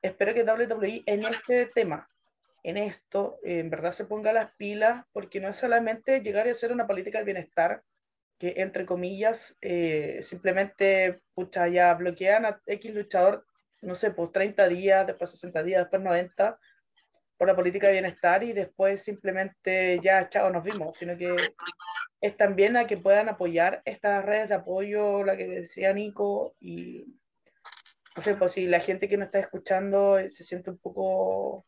espero 0.00 0.32
que 0.32 0.42
WWE 0.42 1.02
en 1.04 1.26
este 1.26 1.66
tema, 1.66 2.08
en 2.62 2.78
esto, 2.78 3.38
en 3.42 3.68
verdad 3.68 3.92
se 3.92 4.06
ponga 4.06 4.32
las 4.32 4.54
pilas, 4.54 5.04
porque 5.12 5.38
no 5.38 5.48
es 5.48 5.56
solamente 5.56 6.22
llegar 6.22 6.48
a 6.48 6.52
hacer 6.52 6.72
una 6.72 6.86
política 6.86 7.18
de 7.18 7.24
bienestar, 7.24 7.82
que 8.38 8.54
entre 8.56 8.86
comillas, 8.86 9.54
eh, 9.60 10.20
simplemente, 10.22 11.20
pucha, 11.34 11.68
ya 11.68 11.92
bloquean 11.92 12.46
a 12.46 12.62
X 12.64 12.94
luchador, 12.94 13.44
no 13.82 13.96
sé, 13.96 14.10
pues 14.12 14.32
30 14.32 14.68
días, 14.68 15.06
después 15.06 15.30
60 15.30 15.62
días, 15.62 15.82
después 15.82 16.02
90, 16.02 16.58
por 17.36 17.48
la 17.48 17.56
política 17.56 17.88
de 17.88 17.94
bienestar 17.94 18.42
y 18.44 18.52
después 18.52 19.02
simplemente 19.02 19.98
ya, 20.02 20.28
chao, 20.28 20.50
nos 20.50 20.62
vimos, 20.64 20.92
sino 20.96 21.16
que 21.16 21.34
es 22.20 22.36
también 22.36 22.76
a 22.76 22.86
que 22.86 22.96
puedan 22.96 23.28
apoyar 23.28 23.82
estas 23.84 24.24
redes 24.24 24.48
de 24.48 24.54
apoyo, 24.54 25.24
la 25.24 25.36
que 25.36 25.48
decía 25.48 25.92
Nico, 25.92 26.54
y 26.60 27.04
no 28.16 28.22
sé, 28.22 28.36
pues 28.36 28.52
si 28.52 28.66
la 28.66 28.80
gente 28.80 29.08
que 29.08 29.16
nos 29.16 29.26
está 29.26 29.40
escuchando 29.40 30.18
se 30.30 30.44
siente 30.44 30.70
un 30.70 30.78
poco 30.78 31.66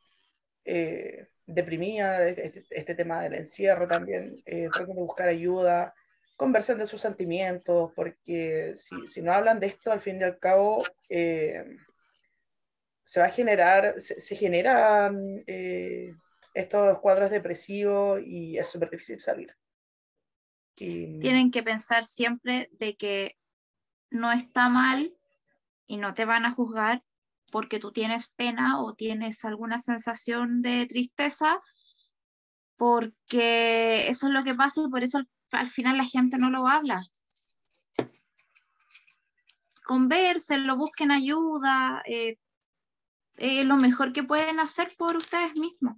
eh, 0.64 1.26
deprimida, 1.46 2.26
este, 2.28 2.64
este, 2.70 2.94
tema 2.94 3.22
del 3.22 3.34
encierro 3.34 3.88
también, 3.88 4.40
eh, 4.46 4.68
de 4.78 4.84
buscar 4.94 5.28
ayuda, 5.28 5.92
conversen 6.36 6.78
de 6.78 6.86
sus 6.86 7.00
sentimientos, 7.00 7.92
porque 7.96 8.74
si, 8.76 9.08
si, 9.08 9.22
no 9.22 9.32
hablan 9.32 9.58
de 9.58 9.66
esto, 9.66 9.90
al 9.90 10.00
fin 10.00 10.20
y 10.20 10.24
al 10.24 10.38
cabo, 10.38 10.84
eh, 11.08 11.64
se 13.04 13.20
va 13.20 13.26
a 13.26 13.30
generar, 13.30 14.00
se, 14.00 14.36
generan 14.36 15.42
eh, 15.46 16.14
estos 16.54 16.98
cuadros 17.00 17.30
depresivos 17.30 18.20
y 18.24 18.58
es 18.58 18.66
súper 18.68 18.90
difícil 18.90 19.20
salir. 19.20 19.54
Tienen 20.74 21.50
que 21.50 21.62
pensar 21.62 22.04
siempre 22.04 22.68
de 22.72 22.96
que 22.96 23.36
no 24.10 24.32
está 24.32 24.68
mal 24.68 25.14
y 25.86 25.98
no 25.98 26.14
te 26.14 26.24
van 26.24 26.46
a 26.46 26.50
juzgar 26.50 27.00
porque 27.52 27.78
tú 27.78 27.92
tienes 27.92 28.28
pena 28.28 28.82
o 28.82 28.94
tienes 28.94 29.44
alguna 29.44 29.78
sensación 29.78 30.62
de 30.62 30.86
tristeza, 30.86 31.60
porque 32.76 34.08
eso 34.08 34.26
es 34.26 34.32
lo 34.32 34.42
que 34.42 34.54
pasa 34.54 34.80
y 34.84 34.90
por 34.90 35.04
eso 35.04 35.20
al 35.52 35.68
final 35.68 35.96
la 35.96 36.04
gente 36.04 36.36
no 36.38 36.50
lo 36.50 36.66
habla. 36.66 37.02
lo 40.58 40.76
busquen 40.76 41.12
ayuda, 41.12 42.02
eh, 42.06 42.38
lo 43.38 43.76
mejor 43.76 44.12
que 44.12 44.22
pueden 44.22 44.60
hacer 44.60 44.92
por 44.96 45.16
ustedes 45.16 45.54
mismos. 45.54 45.96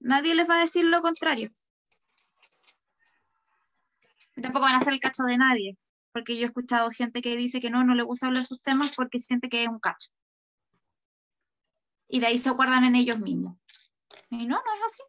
Nadie 0.00 0.34
les 0.34 0.48
va 0.48 0.56
a 0.56 0.60
decir 0.60 0.84
lo 0.84 1.02
contrario. 1.02 1.50
tampoco 4.40 4.64
van 4.64 4.74
a 4.74 4.76
hacer 4.76 4.92
el 4.92 5.00
cacho 5.00 5.24
de 5.24 5.38
nadie, 5.38 5.78
porque 6.12 6.36
yo 6.36 6.42
he 6.42 6.46
escuchado 6.46 6.90
gente 6.90 7.22
que 7.22 7.36
dice 7.36 7.60
que 7.60 7.70
no, 7.70 7.84
no 7.84 7.94
le 7.94 8.02
gusta 8.02 8.26
hablar 8.26 8.44
sus 8.44 8.60
temas 8.60 8.94
porque 8.94 9.18
siente 9.18 9.48
que 9.48 9.62
es 9.62 9.68
un 9.68 9.80
cacho. 9.80 10.10
Y 12.08 12.20
de 12.20 12.26
ahí 12.26 12.38
se 12.38 12.50
guardan 12.50 12.84
en 12.84 12.94
ellos 12.94 13.18
mismos. 13.18 13.58
Y 14.30 14.46
no, 14.46 14.56
no 14.56 14.74
es 14.74 14.82
así. 14.86 15.02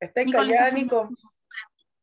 Está 0.00 0.24
callada, 0.24 0.70
Nico. 0.72 1.10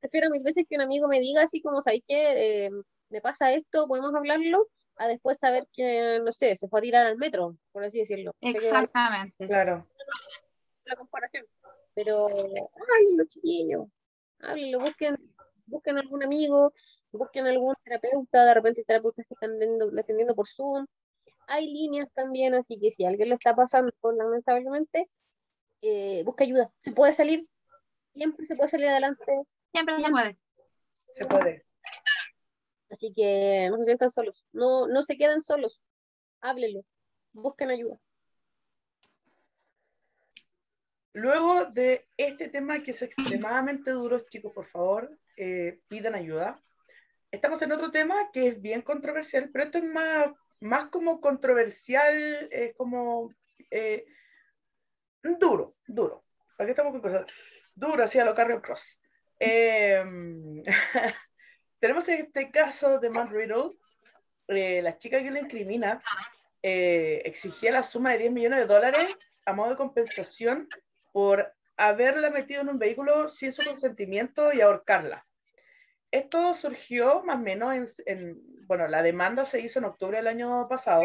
Prefiero 0.07 0.29
mil 0.29 0.41
veces 0.41 0.63
que 0.69 0.77
un 0.77 0.81
amigo 0.83 1.09
me 1.09 1.19
diga 1.19 1.41
así 1.41 1.61
como, 1.61 1.81
¿sabes 1.81 2.01
qué? 2.07 2.67
Eh, 2.67 2.71
me 3.09 3.19
pasa 3.19 3.51
esto, 3.51 3.87
podemos 3.89 4.15
hablarlo, 4.15 4.69
a 4.95 5.09
después 5.09 5.37
saber 5.37 5.67
que, 5.73 6.21
no 6.23 6.31
sé, 6.31 6.55
se 6.55 6.69
fue 6.69 6.79
a 6.79 6.83
tirar 6.83 7.05
al 7.07 7.17
metro, 7.17 7.57
por 7.73 7.83
así 7.83 7.99
decirlo. 7.99 8.33
Exactamente. 8.39 9.47
Claro. 9.47 9.85
la 10.85 10.95
comparación. 10.95 11.45
Pero 11.93 12.27
háblenlo, 12.27 13.25
chiquillos. 13.27 13.87
Háblenlo, 14.39 14.79
busquen, 14.79 15.17
busquen 15.65 15.97
algún 15.97 16.23
amigo, 16.23 16.71
busquen 17.11 17.45
algún 17.45 17.75
terapeuta, 17.83 18.45
de 18.45 18.53
repente 18.53 18.81
hay 18.81 18.85
terapeutas 18.85 19.25
que 19.27 19.33
están 19.33 19.59
atendiendo 19.99 20.35
por 20.35 20.47
Zoom. 20.47 20.85
Hay 21.47 21.67
líneas 21.67 22.07
también, 22.13 22.55
así 22.55 22.79
que 22.79 22.91
si 22.91 23.03
alguien 23.03 23.27
lo 23.27 23.35
está 23.35 23.53
pasando, 23.53 23.91
lamentablemente, 24.03 25.09
eh, 25.81 26.23
busca 26.23 26.45
ayuda. 26.45 26.71
Se 26.77 26.93
puede 26.93 27.11
salir, 27.11 27.45
siempre 28.13 28.45
se 28.45 28.55
puede 28.55 28.69
salir 28.69 28.87
adelante. 28.87 29.43
Siempre 29.77 30.01
se 30.01 30.09
puede. 30.09 30.37
Se 30.91 31.25
puede. 31.27 31.57
Así 32.89 33.13
que 33.15 33.67
no 33.69 33.77
se 33.77 33.83
sientan 33.83 34.09
solos. 34.09 34.43
No, 34.51 34.87
no 34.87 35.03
se 35.03 35.17
queden 35.17 35.39
solos. 35.39 35.79
Háblenlo. 36.41 36.83
Busquen 37.31 37.69
ayuda. 37.69 37.99
Luego 41.13 41.65
de 41.65 42.07
este 42.17 42.49
tema 42.49 42.81
que 42.81 42.89
es 42.89 43.03
extremadamente 43.03 43.91
duro, 43.91 44.19
chicos, 44.27 44.51
por 44.51 44.65
favor, 44.65 45.15
eh, 45.35 45.79
pidan 45.87 46.15
ayuda. 46.15 46.59
Estamos 47.29 47.61
en 47.61 47.71
otro 47.71 47.91
tema 47.91 48.31
que 48.33 48.47
es 48.47 48.59
bien 48.59 48.81
controversial, 48.81 49.51
pero 49.53 49.65
esto 49.65 49.77
es 49.77 49.83
más, 49.83 50.31
más 50.59 50.89
como 50.89 51.21
controversial, 51.21 52.49
es 52.51 52.75
como 52.75 53.31
eh, 53.69 54.07
duro, 55.21 55.75
duro. 55.85 56.23
¿Para 56.57 56.65
qué 56.65 56.71
estamos 56.71 56.93
con 56.93 57.01
cosas? 57.01 57.27
Duro, 57.75 58.03
así 58.03 58.17
a 58.17 58.25
lo 58.25 58.33
Carrion 58.33 58.61
Cross. 58.61 58.99
Eh, 59.39 60.03
tenemos 61.79 62.07
este 62.07 62.51
caso 62.51 62.99
de 62.99 63.09
Matt 63.09 63.31
Riddle, 63.31 63.71
eh, 64.47 64.81
la 64.81 64.97
chica 64.97 65.21
que 65.21 65.29
lo 65.31 65.37
incrimina 65.39 66.01
eh, 66.63 67.21
exigía 67.25 67.71
la 67.71 67.83
suma 67.83 68.11
de 68.13 68.17
10 68.19 68.31
millones 68.31 68.59
de 68.59 68.65
dólares 68.65 69.17
a 69.45 69.53
modo 69.53 69.71
de 69.71 69.75
compensación 69.77 70.67
por 71.13 71.53
haberla 71.77 72.29
metido 72.31 72.61
en 72.61 72.69
un 72.69 72.79
vehículo 72.79 73.29
sin 73.29 73.53
su 73.53 73.63
consentimiento 73.63 74.51
y 74.51 74.61
ahorcarla. 74.61 75.25
Esto 76.09 76.55
surgió 76.55 77.21
más 77.23 77.35
o 77.37 77.39
menos 77.39 77.75
en, 77.75 77.87
en- 78.17 78.65
bueno, 78.65 78.87
la 78.87 79.01
demanda 79.03 79.45
se 79.45 79.59
hizo 79.61 79.79
en 79.79 79.85
octubre 79.85 80.17
del 80.17 80.27
año 80.27 80.67
pasado, 80.67 81.03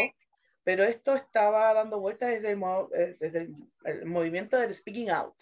pero 0.65 0.83
esto 0.85 1.15
estaba 1.15 1.73
dando 1.75 2.01
vueltas 2.01 2.31
desde 2.31 2.53
el, 2.53 2.63
eh, 2.95 3.17
desde 3.21 3.39
el, 3.41 3.55
el 3.85 4.07
movimiento 4.07 4.57
del 4.59 4.73
Speaking 4.75 5.11
Out. 5.11 5.35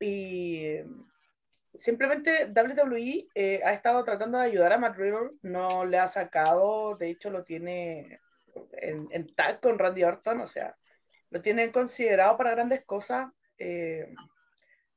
Y 0.00 0.78
simplemente 1.76 2.46
WWE 2.46 3.28
eh, 3.34 3.60
ha 3.64 3.72
estado 3.72 4.04
tratando 4.04 4.38
de 4.38 4.44
ayudar 4.44 4.72
a 4.72 4.78
Matt 4.78 4.96
Riddle, 4.96 5.30
no 5.42 5.84
le 5.84 5.98
ha 5.98 6.08
sacado, 6.08 6.96
de 6.96 7.10
hecho 7.10 7.30
lo 7.30 7.44
tiene 7.44 8.20
en, 8.72 9.08
en 9.10 9.34
tag 9.34 9.60
con 9.60 9.78
Randy 9.78 10.04
Orton, 10.04 10.40
o 10.40 10.46
sea, 10.46 10.76
lo 11.30 11.42
tienen 11.42 11.72
considerado 11.72 12.36
para 12.36 12.52
grandes 12.52 12.84
cosas, 12.84 13.30
eh, 13.58 14.14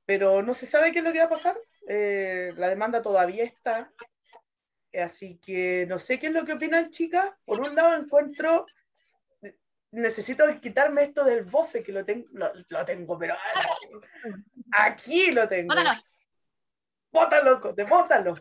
pero 0.06 0.42
no 0.42 0.54
se 0.54 0.66
sabe 0.66 0.92
qué 0.92 1.00
es 1.00 1.06
lo 1.06 1.12
que 1.12 1.20
va 1.20 1.26
a 1.26 1.30
pasar. 1.30 1.58
Eh, 1.88 2.54
la 2.56 2.68
demanda 2.68 3.02
todavía 3.02 3.44
está, 3.44 3.92
así 4.94 5.40
que 5.44 5.86
no 5.88 6.00
sé 6.00 6.20
qué 6.20 6.28
es 6.28 6.34
lo 6.34 6.46
que 6.46 6.54
opinan, 6.54 6.92
chicas. 6.92 7.32
Por 7.46 7.60
un 7.60 7.76
lado, 7.76 7.96
encuentro, 7.96 8.66
necesito 9.92 10.46
quitarme 10.62 11.04
esto 11.04 11.24
del 11.24 11.44
bofe, 11.44 11.84
que 11.84 11.92
lo, 11.92 12.06
tengo 12.06 12.28
lo, 12.34 12.52
lo 12.68 12.86
tengo, 12.86 13.18
pero 13.18 13.36
aquí 14.72 15.32
lo 15.32 15.48
tengo. 15.48 15.76
Bótalo. 15.76 16.09
Bótalo, 17.12 17.60
bótalo. 17.90 18.36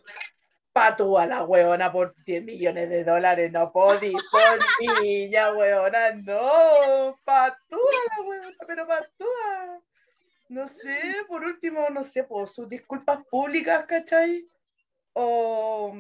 Patúa 0.73 1.27
la 1.27 1.45
huevona 1.45 1.91
por 1.91 2.15
10 2.25 2.45
millones 2.45 2.89
de 2.89 3.03
dólares, 3.03 3.51
no 3.51 3.73
podí, 3.73 4.13
por 4.31 5.03
niña, 5.03 5.53
huevona, 5.53 6.13
no. 6.13 7.19
Patúa 7.25 7.91
la 8.17 8.23
huevona, 8.23 8.57
pero 8.67 8.87
patúa. 8.87 9.81
No 10.49 10.69
sé, 10.69 11.01
por 11.27 11.45
último, 11.45 11.89
no 11.91 12.05
sé, 12.05 12.25
por 12.25 12.49
sus 12.49 12.69
disculpas 12.69 13.25
públicas, 13.31 13.87
¿cachai? 13.87 14.47
O 15.13 15.95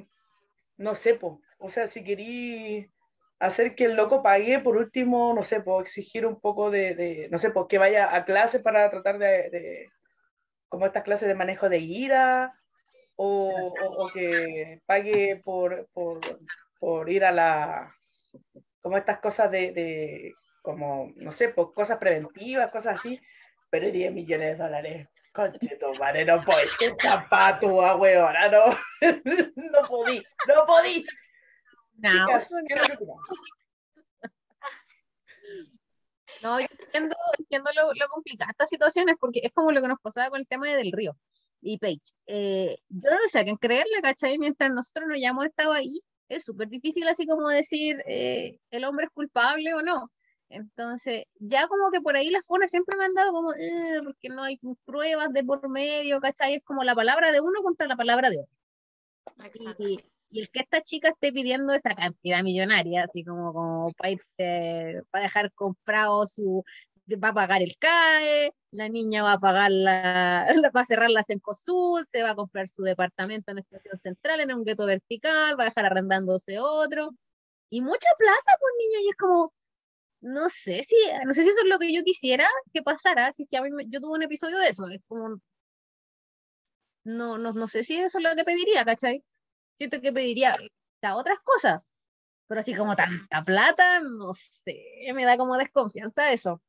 no 0.79 0.95
sé, 0.95 1.15
po. 1.15 1.41
O 1.59 1.69
sea, 1.69 1.89
si 1.89 2.05
querí 2.05 2.91
hacer 3.41 3.75
que 3.75 3.85
el 3.85 3.95
loco 3.95 4.23
pague, 4.23 4.61
por 4.61 4.77
último, 4.77 5.35
no 5.35 5.43
sé, 5.43 5.61
puedo 5.61 5.81
exigir 5.81 6.25
un 6.25 6.41
poco 6.41 6.71
de, 6.71 7.29
no 7.31 7.39
sé, 7.39 7.51
pues 7.51 7.67
que 7.69 7.79
vaya 7.79 8.15
a 8.15 8.25
clase 8.25 8.61
para 8.61 8.91
tratar 8.91 9.19
de, 9.19 9.51
de 9.51 9.91
como 10.69 10.87
estas 10.87 11.03
clases 11.05 11.29
de 11.29 11.35
manejo 11.35 11.69
de 11.69 11.79
ira, 11.79 12.55
o, 13.17 13.49
o- 13.81 14.05
o 14.05 14.09
que 14.13 14.81
pague 14.87 15.41
por, 15.45 15.89
por, 15.93 16.21
por 16.79 17.11
ir 17.11 17.25
a 17.25 17.33
la, 17.33 17.95
como 18.81 18.97
estas 18.97 19.19
cosas 19.19 19.51
de, 19.51 19.73
de 19.73 20.35
como, 20.63 21.13
no 21.17 21.33
sé, 21.33 21.49
pues 21.49 21.69
cosas 21.75 21.99
preventivas, 21.99 22.71
cosas 22.71 22.99
así, 22.99 23.21
pero 23.71 23.91
10 23.91 24.13
millones 24.13 24.57
de 24.59 24.65
dólares. 24.65 25.09
Conche 25.33 25.77
tu 25.77 25.93
madre, 26.01 26.25
no 26.25 26.41
podí 26.43 26.67
ser 26.67 26.95
zapato, 27.01 27.81
a 27.85 27.97
huevona, 27.97 28.49
no, 28.49 28.65
no 29.57 29.83
podí, 29.89 30.23
no 30.49 30.67
podí. 30.67 31.05
No, 31.97 32.11
Chicas, 32.27 32.49
¿qué 32.67 32.75
es 32.75 32.81
lo 32.81 32.87
que 32.87 32.95
opinan? 32.95 33.17
No, 36.41 36.61
yo 36.61 36.67
entiendo, 36.71 37.17
entiendo 37.39 37.71
lo, 37.75 37.93
lo 37.95 38.09
complicada 38.09 38.51
estas 38.53 38.69
situaciones 38.71 39.17
porque 39.21 39.41
es 39.43 39.53
como 39.53 39.73
lo 39.73 39.81
que 39.83 39.89
nos 39.89 40.01
pasaba 40.01 40.31
con 40.31 40.41
el 40.41 40.47
tema 40.47 40.69
de 40.69 40.77
Del 40.77 40.93
Río 40.93 41.17
y 41.61 41.79
Paige. 41.79 42.01
Eh, 42.27 42.77
yo 42.89 43.11
no 43.11 43.29
sé 43.29 43.41
a 43.41 43.45
quién 43.45 43.57
creerle, 43.57 44.01
¿cachai? 44.03 44.39
Mientras 44.39 44.71
nosotros 44.71 45.07
no 45.09 45.15
hayamos 45.15 45.47
estado 45.47 45.73
ahí, 45.73 46.01
es 46.29 46.45
súper 46.45 46.69
difícil 46.69 47.09
así 47.09 47.27
como 47.27 47.49
decir 47.49 48.03
eh, 48.07 48.59
el 48.71 48.85
hombre 48.85 49.07
es 49.07 49.13
culpable 49.13 49.75
o 49.75 49.83
no. 49.83 50.05
Entonces, 50.51 51.25
ya 51.41 51.67
como 51.69 51.91
que 51.91 52.01
por 52.01 52.17
ahí 52.17 52.31
las 52.31 52.47
fonas 52.47 52.71
siempre 52.71 52.97
me 52.97 53.05
han 53.05 53.15
dado 53.15 53.33
como, 53.33 53.53
"Eh, 53.55 54.01
porque 54.05 54.29
no 54.31 54.45
hay 54.45 54.59
pruebas 54.85 55.33
de 55.33 55.45
por 55.45 55.69
medio, 55.69 56.21
¿cachai? 56.21 56.55
Es 56.57 56.65
como 56.65 56.85
la 56.85 56.95
palabra 56.95 57.33
de 57.33 57.41
uno 57.41 57.63
contra 57.63 57.87
la 57.87 57.97
palabra 57.97 58.31
de 58.31 58.39
otro. 58.41 58.57
Exacto. 59.65 60.18
Y 60.31 60.41
el 60.41 60.51
que 60.51 60.61
esta 60.61 60.83
chica 60.83 61.09
esté 61.11 61.33
pidiendo 61.33 61.73
esa 61.73 61.95
cantidad 61.95 62.43
millonaria, 62.43 63.05
así 63.05 63.25
como, 63.25 63.53
como 63.53 63.93
para, 63.93 64.17
dejar 65.23 65.53
comprado 65.53 66.27
su, 66.27 66.65
va 67.17 67.29
a 67.29 67.35
pagar 67.35 67.63
el 67.63 67.77
CAE, 67.79 68.53
la 68.73 68.89
niña 68.89 69.23
va 69.23 69.33
a 69.35 69.39
pagar 69.39 69.71
la, 69.71 70.47
va 70.77 70.81
a 70.81 70.85
cerrar 70.85 71.11
la 71.11 71.23
Cencosud, 71.23 72.05
se 72.09 72.23
va 72.23 72.31
a 72.31 72.35
comprar 72.37 72.69
su 72.69 72.83
departamento 72.83 73.51
en 73.53 73.59
Estación 73.59 73.99
Central, 73.99 74.41
en 74.41 74.55
un 74.55 74.65
gueto 74.65 74.87
vertical, 74.87 75.59
va 75.59 75.65
a 75.65 75.67
dejar 75.67 75.87
arrendándose 75.87 76.59
otro, 76.61 77.11
y 77.71 77.81
mucha 77.83 78.09
plata, 78.19 78.53
pues 78.61 78.73
niña, 78.79 79.01
y 79.07 79.09
es 79.11 79.17
como, 79.17 79.53
no 80.21 80.49
sé 80.51 80.85
si, 80.85 80.97
no 81.27 81.33
sé 81.35 81.45
si 81.45 81.51
eso 81.51 81.61
es 81.63 81.69
lo 81.69 81.79
que 81.79 81.93
yo 81.95 82.03
quisiera 82.05 82.49
que 82.73 82.83
pasara, 82.83 83.33
si 83.33 83.45
es 83.45 83.49
que 83.51 83.59
a 83.59 83.63
mí 83.63 83.71
yo 83.89 84.01
tuve 84.01 84.17
un 84.17 84.23
episodio 84.25 84.59
de 84.59 84.69
eso, 84.69 84.89
es 84.89 85.01
como, 85.09 85.41
no, 87.05 87.39
no, 87.39 87.53
no 87.53 87.67
sé 87.69 87.85
si 87.85 87.97
eso 87.97 88.19
es 88.19 88.25
lo 88.25 88.37
que 88.37 88.45
pediría, 88.45 88.85
¿cachai? 88.85 89.25
Siento 89.79 90.01
que 90.01 90.13
pediría 90.13 90.57
a 91.03 91.17
otras 91.17 91.39
cosas, 91.41 91.83
pero 92.49 92.61
así 92.61 92.75
como 92.75 92.97
tanta 92.97 93.45
plata, 93.45 94.01
no 94.01 94.35
sé, 94.35 94.77
me 95.15 95.25
da 95.25 95.39
como 95.39 95.57
desconfianza 95.57 96.33
eso. 96.33 96.61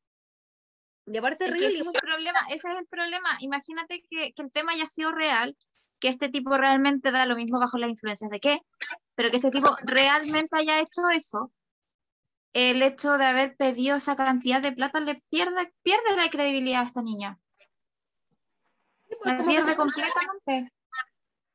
Y 1.08 1.18
aparte, 1.18 1.46
Es 1.46 1.52
ese 1.56 1.68
es 1.68 1.80
el 1.82 1.92
problema, 1.92 2.40
ese 2.50 2.70
es 2.70 2.78
el 2.78 2.86
problema. 2.86 3.36
Imagínate 3.40 4.06
que, 4.08 4.32
que 4.34 4.42
el 4.44 4.52
tema 4.52 4.74
haya 4.74 4.86
sido 4.86 5.12
real, 5.12 5.58
que 6.00 6.10
este 6.10 6.30
tipo 6.30 6.56
realmente 6.56 7.12
da 7.12 7.26
lo 7.26 7.36
mismo 7.36 7.60
bajo 7.60 7.80
las 7.80 7.90
influencias 7.90 8.30
de 8.30 8.40
qué, 8.40 8.62
pero 9.16 9.32
que 9.32 9.38
este 9.38 9.50
tipo 9.50 9.76
realmente 9.84 10.56
haya 10.56 10.80
hecho 10.80 11.10
eso, 11.12 11.52
el 12.54 12.82
hecho 12.84 13.18
de 13.18 13.26
haber 13.26 13.56
pedido 13.56 13.98
esa 13.98 14.16
cantidad 14.16 14.62
de 14.62 14.72
plata 14.72 15.00
le 15.00 15.16
pierde, 15.30 15.74
pierde 15.82 16.16
la 16.16 16.30
credibilidad 16.30 16.82
a 16.82 16.86
esta 16.86 17.02
niña. 17.02 17.40
Sí, 19.08 19.16
pues, 19.22 19.38
La 19.38 19.46
pierde 19.46 19.76
completamente. 19.76 20.72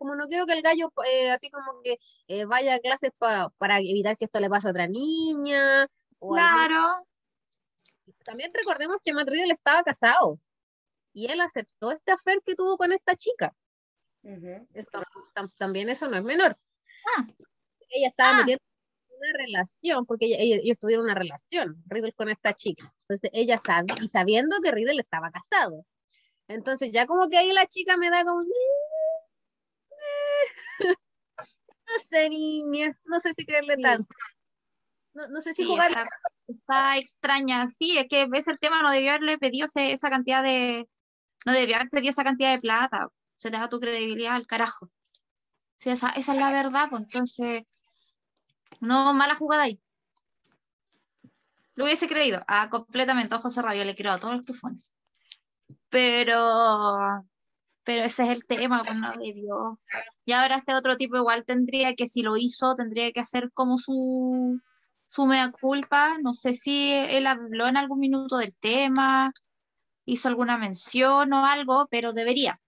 Como 0.05 0.17
no 0.17 0.29
quiero 0.29 0.45
que 0.47 0.53
el 0.53 0.61
gallo 0.63 0.93
eh, 1.11 1.31
así 1.31 1.51
como 1.51 1.81
que 1.83 1.99
eh, 2.29 2.45
vaya 2.45 2.75
a 2.75 2.79
clases 2.81 3.11
pa- 3.17 3.49
para 3.57 3.79
evitar 3.79 4.17
que 4.19 4.27
esto 4.27 4.39
le 4.39 4.51
pase 4.51 4.69
a 4.69 4.71
otra 4.71 4.87
niña. 4.87 5.89
O 6.19 6.35
Claro, 6.35 6.99
También 8.25 8.51
recordemos 8.53 8.99
que 9.03 9.13
Matt 9.15 9.29
Riddle 9.29 9.53
estaba 9.55 9.83
casado 9.83 10.39
y 11.15 11.31
él 11.33 11.41
aceptó 11.41 11.91
este 11.91 12.13
affair 12.13 12.41
que 12.45 12.55
tuvo 12.55 12.77
con 12.77 12.93
esta 12.93 13.15
chica. 13.17 13.55
Ujú. 14.23 14.67
Esto- 14.75 15.03
tam- 15.35 15.53
también 15.57 15.89
eso 15.89 16.09
no 16.09 16.17
es 16.19 16.23
menor. 16.25 16.57
Ah. 17.17 17.27
Ella 17.89 18.09
estaba 18.09 18.31
Ah. 18.31 18.39
metiendo 18.41 18.63
en 19.11 19.17
una 19.19 19.39
relación, 19.39 20.07
porque 20.07 20.27
ella- 20.27 20.37
ella- 20.39 20.61
ellos 20.63 20.79
tuvieron 20.79 21.05
una 21.05 21.15
relación, 21.15 21.83
Riddle 21.87 22.13
con 22.13 22.29
esta 22.29 22.53
chica. 22.55 22.85
Entonces 23.03 23.31
ella 23.33 23.57
sabe, 23.57 23.87
y 24.03 24.09
sabiendo 24.09 24.57
que 24.63 24.71
Riddle 24.71 25.01
estaba 25.01 25.31
casado. 25.31 25.85
Entonces 26.49 26.93
ya 26.93 27.07
como 27.07 27.29
que 27.31 27.39
ahí 27.39 27.53
la 27.53 27.67
chica 27.67 27.97
me 27.97 28.11
da 28.11 28.23
como... 28.25 28.43
No 31.87 31.99
sé, 32.09 32.31
niña, 32.31 32.97
no 33.05 33.21
sé 33.21 33.35
si 33.35 33.45
creerle 33.45 33.77
Sí. 33.77 33.83
tanto. 33.83 34.09
No, 35.13 35.29
no 35.29 35.41
sé 35.43 35.53
si 35.53 35.65
jugar. 35.65 35.91
está, 35.91 36.05
está 36.49 36.97
extraña. 36.97 37.69
Sí, 37.69 37.99
es 37.99 38.07
que 38.09 38.27
ves 38.27 38.49
el 38.49 38.59
tema, 38.59 38.83
no 38.83 38.91
debió 38.91 39.11
haberle 39.11 39.39
pedido 39.39 39.67
ese- 39.67 39.93
esa 39.93 40.09
cantidad 40.11 40.43
de. 40.43 40.89
No 41.45 41.53
debió 41.53 41.77
haber 41.77 41.91
pedido 41.91 42.11
esa 42.11 42.25
cantidad 42.25 42.53
de 42.53 42.59
plata. 42.59 43.09
Se 43.37 43.51
te 43.51 43.59
da 43.59 43.69
tu 43.69 43.79
credibilidad 43.81 44.35
al 44.35 44.47
carajo. 44.47 44.91
Sí, 45.79 45.91
esa, 45.91 46.09
esa 46.11 46.33
es 46.35 46.41
la 46.41 46.51
verdad, 46.53 46.89
pues 46.89 47.03
entonces. 47.03 47.63
No, 48.81 49.13
mala 49.13 49.35
jugada 49.35 49.65
ahí. 49.65 49.79
Lo 51.77 51.85
hubiese 51.85 52.09
creído. 52.09 52.43
Ah, 52.49 52.71
completamente, 52.71 53.35
ojo 53.35 53.51
cerrado. 53.51 53.77
Yo 53.77 53.85
le 53.85 53.95
creo 53.95 54.13
a 54.13 54.19
todos 54.19 54.37
los 54.37 54.47
tufones. 54.47 54.95
Pero. 55.91 57.25
Pero 57.85 58.05
ese 58.05 58.25
es 58.25 58.31
el 58.31 58.45
tema, 58.47 58.83
pues 58.83 58.99
no 58.99 59.13
debió. 59.13 59.79
Y 60.25 60.33
ahora 60.33 60.57
este 60.57 60.75
otro 60.75 60.97
tipo 60.97 61.17
igual 61.17 61.45
tendría 61.45 61.95
que, 61.95 62.07
si 62.07 62.23
lo 62.23 62.37
hizo, 62.37 62.75
tendría 62.77 63.13
que 63.13 63.21
hacer 63.21 63.53
como 63.53 63.77
su, 63.77 64.61
su 65.07 65.27
mea 65.27 65.53
culpa. 65.53 66.17
No 66.23 66.33
sé 66.35 66.55
si 66.55 66.93
él 66.93 67.27
habló 67.27 67.67
en 67.67 67.77
algún 67.77 68.01
minuto 68.01 68.39
del 68.39 68.57
tema, 68.57 69.33
hizo 70.07 70.29
alguna 70.29 70.57
mención 70.57 71.33
o 71.33 71.45
algo, 71.45 71.87
pero 71.91 72.13
debería. 72.13 72.59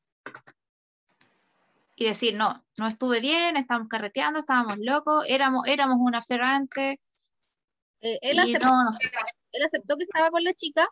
Y 1.95 2.05
decir, 2.05 2.35
no, 2.35 2.63
no 2.77 2.87
estuve 2.87 3.21
bien, 3.21 3.57
estábamos 3.57 3.89
carreteando, 3.89 4.39
estábamos 4.39 4.77
locos, 4.79 5.25
éramos, 5.29 5.67
éramos 5.67 5.97
una 5.99 6.21
ferrante. 6.21 7.01
Eh, 8.03 8.19
él, 8.21 8.39
aceptó, 8.39 8.67
no, 8.67 8.85
no 8.85 8.91
él 9.53 9.63
aceptó 9.65 9.97
que 9.97 10.05
estaba 10.05 10.31
con 10.31 10.45
la 10.45 10.53
chica, 10.53 10.87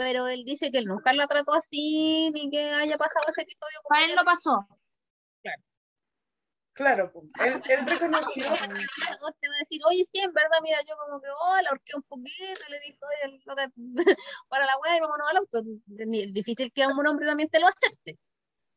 pero 0.00 0.26
él 0.28 0.44
dice 0.46 0.70
que 0.72 0.78
él 0.78 0.86
nunca 0.86 1.12
la 1.12 1.26
trató 1.26 1.52
así, 1.52 2.30
ni 2.32 2.48
que 2.48 2.72
haya 2.72 2.96
pasado 2.96 3.26
ese 3.28 3.42
episodio. 3.42 3.80
con 3.82 3.94
Para 3.94 4.06
él 4.06 4.14
no 4.16 4.24
pasó. 4.24 4.66
Claro, 6.72 7.12
pues, 7.12 7.26
él, 7.44 7.62
él 7.68 7.86
reconoció, 7.86 8.42
te 8.42 8.48
va 8.48 9.54
a 9.54 9.58
decir, 9.58 9.82
oye, 9.86 10.02
sí, 10.04 10.20
en 10.20 10.32
verdad, 10.32 10.56
mira, 10.62 10.78
yo 10.88 10.96
como 10.96 11.20
que, 11.20 11.28
oh, 11.28 11.60
la 11.60 11.72
horqué 11.72 11.94
un 11.94 12.02
poquito, 12.04 12.60
le 12.70 12.80
dije, 12.80 12.98
oye, 13.26 13.70
para 14.48 14.64
la 14.64 14.78
weá 14.78 14.96
y 14.96 15.00
vámonos 15.00 15.28
al 15.28 15.36
auto. 15.36 15.58
Es 15.58 16.32
difícil 16.32 16.72
que 16.72 16.82
a 16.82 16.88
un 16.88 17.06
hombre 17.06 17.26
también 17.26 17.50
te 17.50 17.60
lo 17.60 17.66
acepte. 17.66 18.18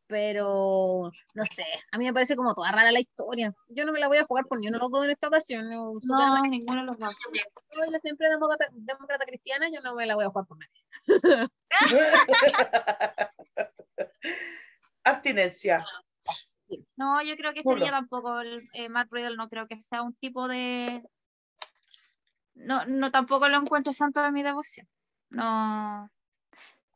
Pero, 0.07 1.11
no 1.33 1.45
sé, 1.45 1.65
a 1.91 1.97
mí 1.97 2.05
me 2.05 2.13
parece 2.13 2.35
como 2.35 2.53
toda 2.53 2.71
rara 2.71 2.91
la 2.91 2.99
historia. 2.99 3.53
Yo 3.69 3.85
no 3.85 3.93
me 3.93 3.99
la 3.99 4.07
voy 4.07 4.17
a 4.17 4.25
jugar 4.25 4.45
por 4.45 4.59
ni 4.59 4.67
uno 4.67 4.77
loco 4.77 5.03
en 5.03 5.11
esta 5.11 5.27
ocasión. 5.27 5.69
No, 5.69 5.93
No, 6.03 6.41
ninguno 6.43 6.81
de 6.81 6.87
los 6.87 6.97
dos. 6.97 7.15
yo 7.73 7.99
siempre 8.01 8.29
demócrata, 8.29 8.67
demócrata 8.71 9.25
cristiana, 9.25 9.69
yo 9.69 9.81
no 9.81 9.95
me 9.95 10.05
la 10.05 10.15
voy 10.15 10.25
a 10.25 10.29
jugar 10.29 10.45
por 10.45 10.57
nadie. 10.59 10.83
abstinencia. 15.03 15.83
No, 16.95 17.21
yo 17.21 17.35
creo 17.35 17.53
que 17.53 17.59
este 17.59 17.75
niño 17.75 17.91
tampoco, 17.91 18.39
el, 18.39 18.67
eh, 18.73 18.89
Matt 18.89 19.11
Riddle, 19.11 19.35
no 19.35 19.47
creo 19.47 19.67
que 19.67 19.81
sea 19.81 20.01
un 20.01 20.13
tipo 20.13 20.47
de. 20.47 21.03
No, 22.55 22.85
no, 22.85 23.11
tampoco 23.11 23.49
lo 23.49 23.57
encuentro 23.57 23.93
santo 23.93 24.21
de 24.21 24.31
mi 24.31 24.43
devoción. 24.43 24.87
No. 25.29 26.09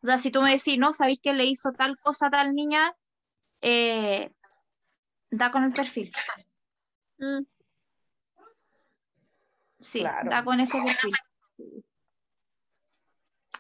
O 0.03 0.07
sea, 0.07 0.17
si 0.17 0.31
tú 0.31 0.41
me 0.41 0.51
decís, 0.51 0.77
no, 0.77 0.93
sabéis 0.93 1.19
que 1.21 1.33
le 1.33 1.45
hizo 1.45 1.71
tal 1.71 1.97
cosa 1.97 2.27
a 2.27 2.29
tal 2.29 2.53
niña, 2.53 2.95
eh, 3.61 4.31
da 5.31 5.51
con 5.51 5.63
el 5.63 5.73
perfil. 5.73 6.11
Mm, 7.17 7.43
Sí, 9.79 9.99
Claro. 9.99 10.29
da 10.29 10.43
con 10.43 10.59
ese 10.59 10.77
perfil. 10.83 11.13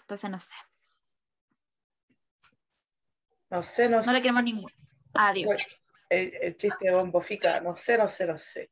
Entonces, 0.01 0.29
no 0.29 0.39
sé. 0.39 0.53
No 3.49 3.63
sé, 3.63 3.89
no 3.89 4.01
No 4.01 4.11
le 4.11 4.17
sé. 4.17 4.21
queremos 4.21 4.43
ninguno. 4.43 4.73
Adiós. 5.13 5.55
El, 6.09 6.33
el 6.41 6.57
chiste 6.57 6.85
de 6.85 6.95
bombofica, 6.95 7.59
no 7.61 7.75
sé, 7.75 7.97
no 7.97 8.07
sé, 8.07 8.25
no 8.25 8.37
sé. 8.37 8.71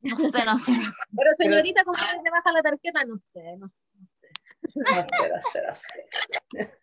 No 0.00 0.16
sé, 0.16 0.44
no 0.44 0.58
sé. 0.58 0.72
no 0.72 0.80
sé. 0.80 1.02
Pero 1.16 1.30
señorita, 1.36 1.84
¿cómo 1.84 1.94
se 1.96 2.20
te 2.22 2.30
baja 2.30 2.52
la 2.52 2.62
tarjeta? 2.62 3.04
No 3.04 3.16
sé, 3.16 3.56
no 3.56 3.68
sé. 3.68 3.76
No 4.78 4.96
no 4.96 5.42
sé, 5.52 5.62
no 5.66 5.74
sé. 5.74 6.78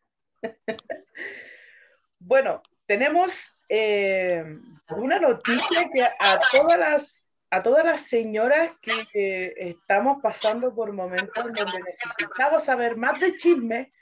Bueno, 2.19 2.61
tenemos 2.85 3.55
eh, 3.69 4.43
una 4.89 5.19
noticia 5.19 5.89
que 5.93 6.03
a 6.03 6.39
todas 6.51 6.79
las 6.79 7.25
a 7.51 7.61
todas 7.63 7.85
las 7.85 8.01
señoras 8.01 8.71
que 8.81 9.53
estamos 9.55 10.21
pasando 10.21 10.73
por 10.73 10.91
momentos 10.91 11.43
donde 11.43 11.63
necesitamos 11.63 12.63
saber 12.63 12.97
más 12.97 13.19
de 13.19 13.37
chisme, 13.37 13.93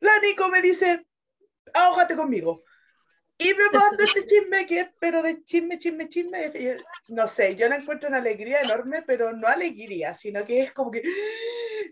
la 0.00 0.18
Nico 0.18 0.48
me 0.48 0.60
dice, 0.60 1.06
ahógate 1.72 2.16
conmigo. 2.16 2.62
Y 3.38 3.54
me 3.54 3.70
manda 3.72 4.04
este 4.04 4.26
chisme 4.26 4.66
que 4.66 4.80
es, 4.80 4.88
pero 5.00 5.22
de 5.22 5.42
chisme, 5.44 5.78
chisme, 5.78 6.08
chisme. 6.08 6.76
no 7.08 7.26
sé, 7.26 7.56
yo 7.56 7.68
la 7.68 7.76
encuentro 7.76 8.08
una 8.08 8.18
alegría 8.18 8.60
enorme, 8.60 9.02
pero 9.02 9.32
no 9.32 9.48
alegría, 9.48 10.14
sino 10.14 10.44
que 10.44 10.62
es 10.62 10.72
como 10.72 10.90
que 10.90 11.02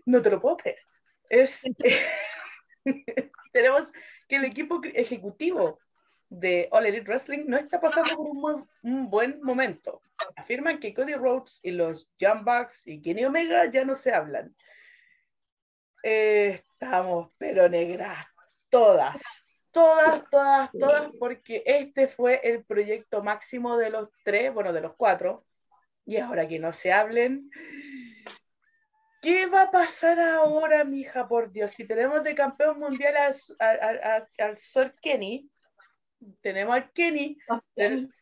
no 0.05 0.21
te 0.21 0.29
lo 0.29 0.39
puedo 0.39 0.57
creer. 0.57 0.79
Es, 1.29 1.61
tenemos 3.51 3.91
que 4.27 4.35
el 4.37 4.45
equipo 4.45 4.81
ejecutivo 4.83 5.79
de 6.29 6.67
All 6.71 6.85
Elite 6.85 7.05
Wrestling 7.07 7.45
no 7.47 7.57
está 7.57 7.79
pasando 7.79 8.15
por 8.15 8.27
un, 8.27 8.41
buen- 8.41 8.67
un 8.83 9.09
buen 9.09 9.41
momento. 9.43 10.01
Afirman 10.35 10.79
que 10.79 10.93
Cody 10.93 11.13
Rhodes 11.13 11.59
y 11.63 11.71
los 11.71 12.09
Young 12.17 12.43
Bucks 12.43 12.87
y 12.87 13.01
Kenny 13.01 13.25
Omega 13.25 13.65
ya 13.71 13.85
no 13.85 13.95
se 13.95 14.11
hablan. 14.13 14.55
Eh, 16.03 16.61
estamos, 16.73 17.31
pero 17.37 17.69
negras, 17.69 18.25
todas, 18.69 19.21
todas, 19.71 20.29
todas, 20.29 20.69
todas, 20.71 21.11
porque 21.17 21.63
este 21.65 22.07
fue 22.09 22.41
el 22.43 22.65
proyecto 22.65 23.23
máximo 23.23 23.77
de 23.77 23.89
los 23.89 24.09
tres, 24.23 24.53
bueno, 24.53 24.73
de 24.73 24.81
los 24.81 24.95
cuatro, 24.95 25.45
y 26.05 26.17
ahora 26.17 26.45
que 26.47 26.59
no 26.59 26.73
se 26.73 26.91
hablen, 26.91 27.49
¿qué 29.23 29.47
va 29.47 29.63
a 29.63 29.71
pasar 29.71 30.19
ahora, 30.19 30.83
mija? 30.83 31.27
Por 31.27 31.51
Dios, 31.51 31.71
si 31.71 31.87
tenemos 31.87 32.23
de 32.23 32.35
campeón 32.35 32.79
mundial 32.79 33.15
al, 33.59 34.27
al, 34.37 34.93
Kenny, 35.01 35.49
tenemos 36.41 36.75
al 36.75 36.91
Kenny, 36.91 37.37
ten- 37.73 38.13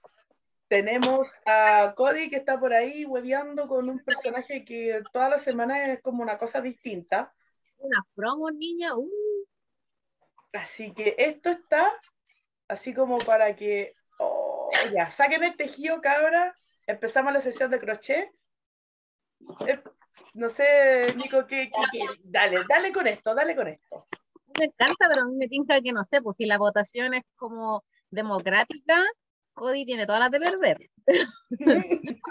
tenemos 0.68 1.28
a 1.46 1.94
Cody 1.98 2.30
que 2.30 2.38
está 2.38 2.58
por 2.60 2.72
ahí 2.74 3.04
hueveando 3.04 3.68
con 3.68 3.90
un 3.90 4.00
personaje 4.00 4.64
que 4.64 5.02
toda 5.12 5.28
la 5.30 5.40
semana 5.40 5.92
es 5.92 6.02
como 6.02 6.24
una 6.24 6.38
cosa 6.38 6.62
distinta. 6.62 7.34
Una 7.78 8.06
promo, 8.16 8.50
niña. 8.52 8.96
Uh, 8.96 9.46
Así 10.54 10.94
que 10.94 11.16
esto 11.18 11.50
está 11.50 11.92
así 12.68 12.94
como 12.94 13.18
para 13.18 13.56
que, 13.56 13.96
oh, 14.20 14.70
ya, 14.94 15.12
saquen 15.12 15.44
el 15.44 15.56
tejido, 15.56 16.00
cabra. 16.02 16.56
Empezamos 16.88 17.34
la 17.34 17.42
sesión 17.42 17.72
de 17.72 17.80
crochet. 17.80 18.32
No 20.34 20.50
sé, 20.50 21.14
Nico, 21.16 21.46
¿qué, 21.46 21.70
qué- 21.70 22.00
qué? 22.00 22.06
Dale, 22.24 22.58
dale 22.68 22.92
con 22.94 23.06
esto, 23.08 23.36
dale 23.36 23.56
con 23.56 23.68
esto. 23.68 24.08
me 24.58 24.66
encanta, 24.66 25.08
pero 25.10 25.22
a 25.22 25.26
mí 25.26 25.36
me 25.36 25.48
tinca 25.48 25.82
que 25.82 25.92
no 25.94 26.04
sé, 26.04 26.22
pues 26.22 26.38
si 26.38 26.46
la 26.46 26.58
votación 26.58 27.14
es 27.14 27.24
como 27.36 27.84
democrática, 28.10 29.04
Cody 29.54 29.86
tiene 29.86 30.06
todas 30.06 30.22
las 30.22 30.32
de 30.32 30.40
perder. 30.40 30.78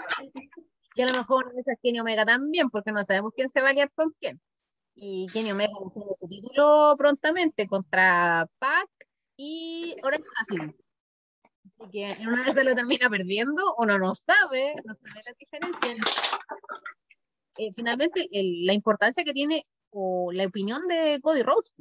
Y 0.93 1.01
a 1.03 1.05
lo 1.07 1.13
mejor 1.13 1.45
una 1.45 1.53
de 1.55 1.61
esas 1.61 1.77
Kenny 1.81 2.01
Omega 2.01 2.25
también, 2.25 2.69
porque 2.69 2.91
no 2.91 3.01
sabemos 3.05 3.31
quién 3.33 3.47
se 3.47 3.61
va 3.61 3.69
a 3.69 3.73
liar 3.73 3.89
con 3.95 4.13
quién. 4.19 4.41
Y 4.93 5.25
Kenny 5.31 5.53
Omega 5.53 5.71
tiene 5.93 6.11
su 6.19 6.27
título 6.27 6.95
prontamente 6.97 7.65
contra 7.65 8.45
Pac 8.59 8.89
y 9.37 9.95
Orange 10.03 10.27
Cassidy. 10.35 10.75
Así 11.79 11.91
que 11.91 12.11
en 12.11 12.27
una 12.27 12.43
vez 12.43 12.53
se 12.53 12.63
lo 12.65 12.75
termina 12.75 13.09
perdiendo, 13.09 13.73
uno 13.77 13.97
no 13.97 14.13
sabe, 14.13 14.75
no 14.83 14.93
sabe 14.95 15.21
la 15.25 15.33
diferencia. 15.39 15.95
Eh, 17.61 17.71
finalmente, 17.75 18.27
el- 18.31 18.65
la 18.65 18.73
importancia 18.73 19.23
que 19.23 19.33
tiene 19.33 19.61
o 19.91 20.31
la 20.31 20.45
opinión 20.47 20.87
de 20.87 21.19
Cody 21.21 21.43
Rhodes. 21.43 21.71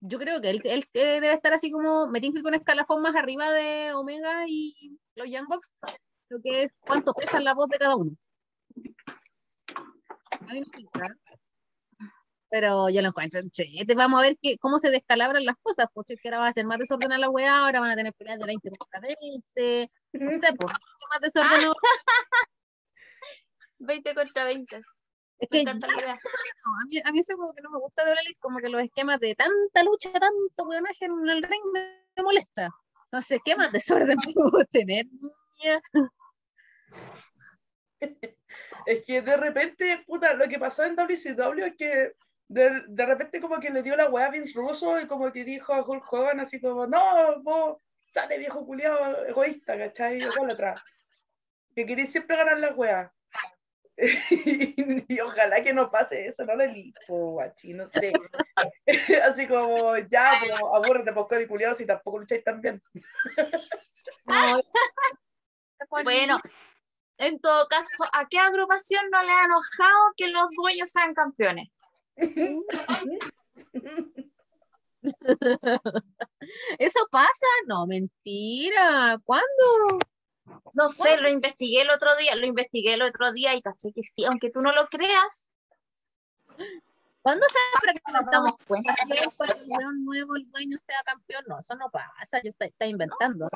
Yo 0.00 0.16
creo 0.18 0.40
que 0.40 0.50
él, 0.50 0.60
él, 0.62 0.84
eh, 0.94 1.20
debe 1.20 1.32
estar 1.32 1.52
así 1.52 1.72
como, 1.72 2.06
me 2.06 2.20
tinca 2.20 2.40
que 2.40 2.46
un 2.46 2.54
escalafón 2.54 3.02
más 3.02 3.16
arriba 3.16 3.50
de 3.50 3.94
Omega 3.94 4.44
y 4.46 4.96
los 5.16 5.28
Young 5.28 5.48
Bucks, 5.48 5.72
lo 6.28 6.40
que 6.40 6.64
es 6.64 6.72
cuánto 6.78 7.12
pesa 7.14 7.40
la 7.40 7.54
voz 7.54 7.66
de 7.68 7.78
cada 7.78 7.96
uno. 7.96 8.12
A 10.48 10.52
mí 10.52 10.60
me 10.60 10.66
tinca. 10.66 11.16
Pero 12.48 12.88
yo 12.88 13.02
lo 13.02 13.08
encuentro 13.08 13.40
chete. 13.50 13.94
Vamos 13.96 14.20
a 14.20 14.22
ver 14.22 14.38
que, 14.40 14.56
cómo 14.58 14.78
se 14.78 14.90
descalabran 14.90 15.44
las 15.44 15.56
cosas. 15.62 15.86
Pues 15.92 16.06
si 16.06 16.12
es 16.12 16.20
que 16.20 16.28
ahora 16.28 16.40
va 16.40 16.46
a 16.48 16.52
ser 16.52 16.66
más 16.66 16.78
desordenada 16.78 17.18
la 17.18 17.30
weá, 17.30 17.58
ahora 17.64 17.80
van 17.80 17.90
a 17.90 17.96
tener 17.96 18.12
peleas 18.12 18.38
de 18.38 18.46
20 18.46 18.70
contra 18.76 19.00
20. 19.00 19.90
No 20.12 20.30
sé, 20.30 20.52
pues, 20.56 20.72
más 21.10 21.20
desordenado. 21.22 21.74
20 23.82 24.14
contra 24.14 24.44
20. 24.44 24.76
Es 24.76 24.82
Me 25.50 25.56
que 25.56 25.60
encanta 25.60 25.86
la 25.88 25.94
idea. 25.94 26.14
no, 26.14 26.70
a, 26.80 26.84
mí, 26.88 27.00
a 27.04 27.12
mí 27.12 27.18
eso 27.18 27.36
como 27.36 27.52
que 27.52 27.62
no 27.62 27.70
me 27.70 27.78
gusta 27.78 28.04
de 28.04 28.12
All 28.12 28.36
como 28.38 28.58
que 28.58 28.68
los 28.68 28.82
esquemas 28.82 29.18
de 29.20 29.34
tanta 29.34 29.82
lucha, 29.82 30.12
tanto 30.12 30.64
weonaje 30.64 31.04
en 31.06 31.28
el 31.28 31.42
ring 31.42 31.62
me, 31.72 32.04
me 32.16 32.22
molesta. 32.22 32.68
Entonces, 33.04 33.40
¿qué 33.44 33.56
más 33.56 33.72
desorden 33.72 34.16
puedo 34.34 34.64
tener, 34.66 35.06
niña? 35.06 35.80
Es 38.86 39.04
que 39.06 39.22
de 39.22 39.36
repente, 39.36 40.02
puta, 40.06 40.34
lo 40.34 40.48
que 40.48 40.58
pasó 40.58 40.82
en 40.82 40.96
WCW 40.96 41.64
es 41.64 41.76
que 41.76 42.12
De, 42.48 42.82
de 42.88 43.06
repente 43.06 43.40
como 43.40 43.60
que 43.60 43.70
le 43.70 43.82
dio 43.82 43.96
la 43.96 44.10
weá 44.10 44.26
a 44.26 44.30
Vince 44.30 44.52
Russo 44.54 44.98
y 45.00 45.06
como 45.06 45.30
que 45.32 45.44
dijo 45.44 45.72
a 45.72 45.82
Hulk 45.82 46.12
Hogan 46.12 46.40
así 46.40 46.60
como, 46.60 46.86
no, 46.86 47.40
vos 47.42 47.78
sale 48.12 48.38
viejo 48.38 48.66
culiado 48.66 49.24
egoísta, 49.26 49.78
¿cachai? 49.78 50.18
atrás. 50.50 50.82
Que 51.74 51.86
queréis 51.86 52.10
siempre 52.12 52.36
ganar 52.36 52.58
la 52.58 52.74
weá. 52.74 53.12
y, 55.08 55.20
ojalá 55.20 55.62
que 55.62 55.74
no 55.74 55.90
pase 55.90 56.26
eso, 56.26 56.44
no 56.44 56.56
le 56.56 56.68
lipo, 56.68 57.32
guachi, 57.32 57.74
no 57.74 57.88
sé. 57.90 58.12
Así 59.24 59.46
como, 59.46 59.96
ya, 59.98 60.30
pero 60.40 60.74
aburrete, 60.74 61.12
poco 61.12 61.34
de 61.34 61.46
culiado 61.46 61.76
si 61.76 61.86
tampoco 61.86 62.18
lucháis 62.18 62.44
tan 62.44 62.60
bien. 62.60 62.82
bueno, 66.04 66.38
en 67.18 67.40
todo 67.40 67.68
caso, 67.68 68.04
¿a 68.12 68.26
qué 68.28 68.38
agrupación 68.38 69.04
no 69.10 69.22
le 69.22 69.30
ha 69.30 69.44
enojado 69.44 70.12
que 70.16 70.28
los 70.28 70.50
dueños 70.56 70.90
sean 70.90 71.14
campeones? 71.14 71.68
¿Eso 76.78 77.00
pasa? 77.10 77.46
No, 77.66 77.86
mentira. 77.86 79.18
¿Cuándo? 79.24 79.98
No 80.72 80.88
sé, 80.88 81.16
lo 81.18 81.28
investigué 81.28 81.82
el 81.82 81.90
otro 81.90 82.16
día, 82.16 82.34
lo 82.34 82.46
investigué 82.46 82.94
el 82.94 83.02
otro 83.02 83.32
día 83.32 83.54
y 83.54 83.62
caché 83.62 83.92
que 83.92 84.02
sí, 84.02 84.24
aunque 84.24 84.50
tú 84.50 84.60
no 84.60 84.72
lo 84.72 84.88
creas. 84.88 85.50
¿Cuándo 87.22 87.46
se 87.48 87.92
que 87.92 88.12
nos 88.12 88.26
damos 88.30 88.52
cuenta 88.66 88.94
que 88.94 89.14
el 89.14 90.04
nuevo 90.04 90.36
el 90.36 90.50
dueño 90.50 90.76
sea 90.76 90.96
campeón? 91.04 91.44
No, 91.46 91.60
eso 91.60 91.76
no 91.76 91.88
pasa, 91.90 92.42
yo 92.42 92.50
está, 92.50 92.64
está 92.64 92.86
inventando. 92.86 93.48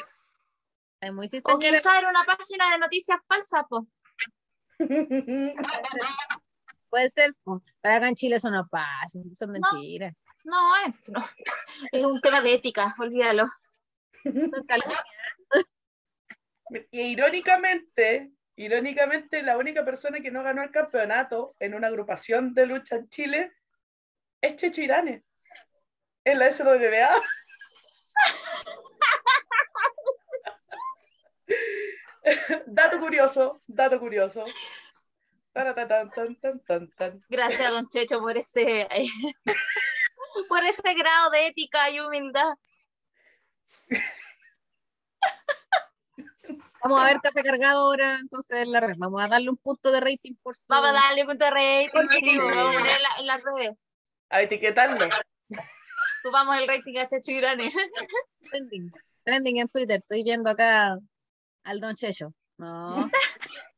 Es 1.01 1.13
muy 1.13 1.27
o 1.27 1.59
quizá 1.59 1.99
era 1.99 2.09
una 2.09 2.25
página 2.25 2.71
de 2.71 2.79
noticias 2.79 3.21
falsas, 3.27 3.65
pues. 3.69 3.85
Puede 6.89 7.11
ser. 7.11 7.35
Pero 7.81 7.95
acá 7.95 8.09
en 8.09 8.15
Chile 8.15 8.37
eso 8.37 8.51
no 8.51 8.67
pasa, 8.69 9.19
eso 9.33 9.45
es 9.45 9.51
mentira. 9.51 10.13
No, 10.45 10.77
es, 10.87 11.09
no. 11.09 11.21
es 11.93 12.05
un 12.05 12.21
tema 12.21 12.41
de 12.41 12.55
ética, 12.55 12.95
olvídalo. 12.99 13.47
Y 16.91 17.01
irónicamente, 17.01 18.31
irónicamente, 18.57 19.43
la 19.43 19.57
única 19.57 19.85
persona 19.85 20.21
que 20.21 20.31
no 20.31 20.43
ganó 20.43 20.63
el 20.63 20.71
campeonato 20.71 21.55
en 21.61 21.75
una 21.75 21.87
agrupación 21.89 22.55
de 22.55 22.67
lucha 22.67 22.97
en 22.97 23.09
Chile 23.09 23.53
es 24.41 24.57
Checho 24.57 24.81
Irane, 24.81 25.25
en 26.25 26.39
la 26.39 26.53
SWA. 26.53 27.23
dato 32.67 32.99
curioso, 32.99 33.63
dato 33.67 33.99
curioso. 34.01 34.45
Gracias, 37.29 37.71
don 37.71 37.89
Checho, 37.89 38.21
por 38.21 38.37
ese, 38.37 38.87
por 40.49 40.63
ese 40.65 40.95
grado 40.95 41.31
de 41.31 41.47
ética 41.47 41.91
y 41.91 42.01
humildad. 42.01 42.55
Vamos 46.89 47.01
a 47.01 47.07
ver 47.07 47.21
café 47.21 47.43
cargado 47.43 47.81
ahora, 47.81 48.19
entonces 48.21 48.69
la 48.69 48.79
red. 48.79 48.95
Vamos 48.97 49.21
a 49.21 49.27
darle 49.27 49.51
un 49.51 49.57
punto 49.57 49.91
de 49.91 49.99
rating 49.99 50.35
por 50.41 50.57
su... 50.57 50.67
Vamos 50.69 50.91
a 50.91 50.93
darle 50.93 51.23
un 51.23 51.29
punto 51.29 51.45
de 51.45 51.51
rating, 51.51 51.89
sí, 51.89 52.39
vamos 52.39 52.57
a 52.57 52.63
poner 52.63 52.97
en 53.19 53.27
la, 53.27 53.37
red. 53.39 53.75
A 54.31 54.43
etiquetarlo. 54.43 55.07
Subamos 56.23 56.57
el 56.59 56.69
rating 56.69 56.97
a 56.99 57.03
este 57.03 57.21
chirane. 57.21 57.65
Trending. 58.51 58.91
Trending 59.25 59.57
en 59.59 59.69
Twitter. 59.69 59.99
Estoy 59.99 60.23
yendo 60.23 60.49
acá 60.49 60.97
al 61.65 61.81
Don 61.81 61.97
Checho. 61.97 62.33
No. 62.59 63.11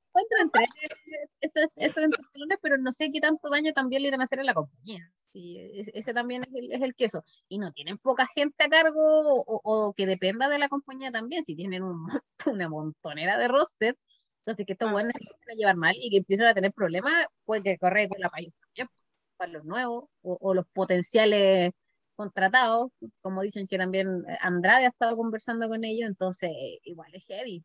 Encuentro 0.09 0.39
entre 0.43 0.67
estos, 1.41 1.65
estos 1.77 2.05
pero 2.61 2.77
no 2.77 2.93
sé 2.93 3.09
qué 3.11 3.21
tanto 3.21 3.49
daño 3.49 3.73
también 3.73 4.03
le 4.03 4.09
irán 4.09 4.21
a 4.21 4.25
hacer 4.25 4.41
a 4.41 4.45
la 4.45 4.53
compañía. 4.53 5.11
Sí, 5.33 5.59
ese 5.95 6.15
también 6.15 6.45
es 6.45 6.55
el, 6.55 6.73
es 6.73 6.83
el 6.83 6.95
queso. 6.95 7.25
Y 7.49 7.59
no 7.59 7.73
tienen 7.73 7.99
poca 7.99 8.27
gente 8.35 8.65
a 8.65 8.69
cargo 8.69 9.01
o, 9.43 9.61
o, 9.63 9.93
que 9.95 10.07
dependa 10.07 10.49
de 10.49 10.59
la 10.59 10.69
compañía 10.69 11.13
también. 11.13 11.45
Si 11.45 11.55
tienen 11.55 11.83
un, 11.83 12.07
una 12.47 12.69
montonera 12.69 13.39
de 13.39 13.49
roster, 13.49 13.97
entonces 14.41 14.67
que 14.67 14.73
estos 14.73 14.91
buenos 14.91 15.13
se 15.15 15.23
empiezan 15.23 15.51
a 15.51 15.55
llevar 15.57 15.77
mal 15.77 15.95
y 15.97 16.11
que 16.11 16.19
empiezan 16.19 16.49
a 16.49 16.55
tener 16.55 16.73
problemas, 16.73 17.27
pues 17.45 17.63
que 17.63 17.79
corre 17.79 18.09
con 18.09 18.21
la 18.21 18.31
país 18.31 18.53
para 19.39 19.53
los 19.53 19.65
nuevos 19.65 20.05
o, 20.23 20.37
o 20.41 20.55
los 20.55 20.67
potenciales 20.73 21.73
contratados, 22.17 22.91
como 23.23 23.43
dicen 23.43 23.67
que 23.69 23.79
también 23.79 24.25
Andrade 24.41 24.87
ha 24.87 24.89
estado 24.89 25.17
conversando 25.17 25.69
con 25.69 25.85
ellos, 25.85 26.09
entonces 26.09 26.51
igual 26.83 27.15
es 27.15 27.25
heavy. 27.27 27.65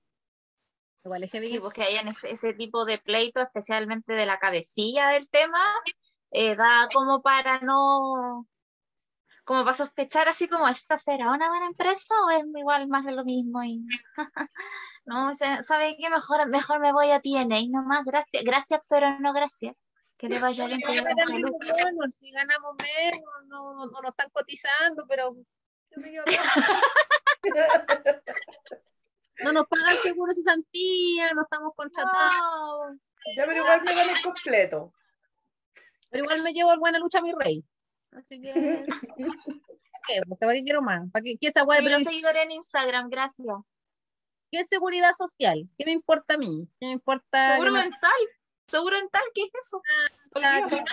Igual 1.03 1.23
es 1.23 1.31
heavy. 1.31 1.47
Sí, 1.47 1.59
porque 1.59 1.81
hayan 1.81 2.07
ese, 2.07 2.29
ese 2.29 2.53
tipo 2.53 2.85
de 2.85 2.99
pleito, 2.99 3.41
especialmente 3.41 4.13
de 4.13 4.27
la 4.27 4.37
cabecilla 4.37 5.09
del 5.09 5.27
tema, 5.29 5.59
eh, 6.33 6.55
da 6.55 6.89
como 6.91 7.21
para 7.21 7.59
no, 7.59 8.47
como 9.43 9.63
para 9.63 9.75
sospechar 9.75 10.27
así 10.27 10.47
como, 10.47 10.67
¿esta 10.67 10.97
será 10.97 11.31
una 11.31 11.49
buena 11.49 11.67
empresa 11.67 12.15
o 12.25 12.31
es 12.31 12.43
igual 12.55 12.87
más 12.87 13.05
de 13.05 13.11
lo 13.11 13.23
mismo? 13.23 13.63
Y, 13.63 13.85
no, 15.05 15.31
¿sabe 15.35 15.95
qué? 15.99 16.09
Mejor, 16.09 16.49
mejor 16.49 16.79
me 16.79 16.91
voy 16.91 17.11
a 17.11 17.21
TNA 17.21 17.67
nomás, 17.69 18.03
gracias, 18.03 18.43
gracias, 18.43 18.81
pero 18.89 19.19
no 19.19 19.31
gracias. 19.33 19.75
Que 20.17 20.29
le 20.29 20.39
vaya 20.39 20.65
bien. 20.67 20.79
Que 20.79 21.01
bueno, 21.01 21.21
si 22.09 22.31
ganamos 22.31 22.75
menos, 22.81 23.21
no, 23.47 23.73
no, 23.75 23.87
nos 23.87 24.11
están 24.11 24.29
cotizando, 24.31 25.05
pero 25.07 25.31
no 29.43 29.51
nos 29.51 29.67
pagan 29.67 29.97
seguro 29.97 30.33
cesantía, 30.33 31.33
no 31.33 31.43
estamos 31.43 31.73
contratados. 31.75 32.95
Ya, 33.35 33.45
pero 33.45 33.57
igual 33.57 33.83
me 33.83 33.93
dan 33.93 34.09
el 34.09 34.21
completo. 34.21 34.93
Pero 36.13 36.25
igual 36.25 36.43
me 36.43 36.53
llevo 36.53 36.71
el 36.71 36.79
buena 36.79 36.99
lucha 36.99 37.17
a 37.17 37.23
mi 37.23 37.31
rey. 37.31 37.65
Así 38.11 38.39
que. 38.39 38.85
¿Qué? 40.07 40.21
¿Para 40.39 40.53
qué 40.53 40.63
quiero 40.63 40.83
más? 40.83 41.09
¿Para 41.11 41.23
qué, 41.23 41.39
qué 41.41 41.47
esa 41.47 41.63
guay? 41.63 41.83
Pero 41.83 41.97
seguidor 41.99 42.37
en 42.37 42.51
Instagram, 42.51 43.09
gracias. 43.09 43.57
¿Qué 44.51 44.59
es 44.59 44.67
seguridad 44.67 45.13
social? 45.17 45.67
¿Qué 45.75 45.85
me 45.85 45.91
importa 45.91 46.35
a 46.35 46.37
mí? 46.37 46.69
¿Qué 46.79 46.85
me 46.85 46.91
importa? 46.91 47.53
Seguro 47.53 47.71
mental. 47.71 48.11
Seguro 48.67 48.95
mental, 48.95 49.23
¿qué 49.33 49.41
es 49.41 49.51
eso? 49.59 49.81
Ah, 50.35 50.67
que 50.69 50.75
me 50.75 50.83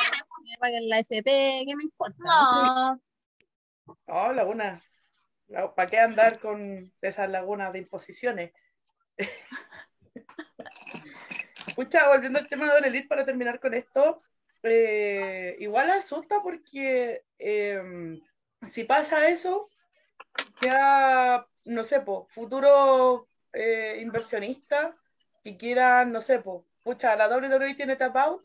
paguen 0.58 0.88
la 0.88 1.00
SP, 1.04 1.64
¿qué 1.66 1.76
me 1.76 1.84
importa? 1.84 2.16
No. 2.24 2.98
Oh, 4.06 4.32
laguna. 4.32 4.82
¿Para 5.76 5.86
qué 5.86 5.98
andar 5.98 6.40
con 6.40 6.90
esas 7.02 7.28
lagunas 7.28 7.74
de 7.74 7.80
imposiciones? 7.80 8.54
Escucha, 11.66 12.08
volviendo 12.08 12.38
al 12.38 12.48
tema 12.48 12.74
de 12.74 12.80
la 12.80 12.86
elite 12.86 13.08
para 13.08 13.26
terminar 13.26 13.60
con 13.60 13.74
esto, 13.74 14.22
eh, 14.62 15.56
igual 15.60 15.90
asusta 15.90 16.42
porque 16.42 17.22
em, 17.38 18.20
si 18.72 18.84
pasa 18.84 19.28
eso, 19.28 19.68
ya, 20.62 21.46
no 21.64 21.84
sé, 21.84 22.00
po, 22.00 22.26
futuro 22.30 23.28
eh, 23.52 23.98
inversionista 24.00 24.96
que 25.42 25.56
quieran, 25.56 26.12
no 26.12 26.20
sé, 26.20 26.40
po, 26.40 26.66
pucha, 26.84 27.16
la 27.16 27.28
WWE 27.28 27.74
tiene 27.74 27.96
tap 27.96 28.16
out, 28.16 28.44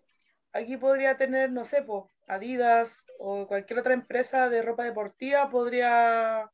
aquí 0.53 0.77
podría 0.77 1.17
tener, 1.17 1.51
no 1.51 1.65
sé, 1.65 1.81
po, 1.83 2.11
Adidas 2.27 3.05
o 3.19 3.47
cualquier 3.47 3.79
otra 3.79 3.93
empresa 3.93 4.49
de 4.49 4.61
ropa 4.63 4.83
deportiva 4.83 5.49
podría 5.49 6.49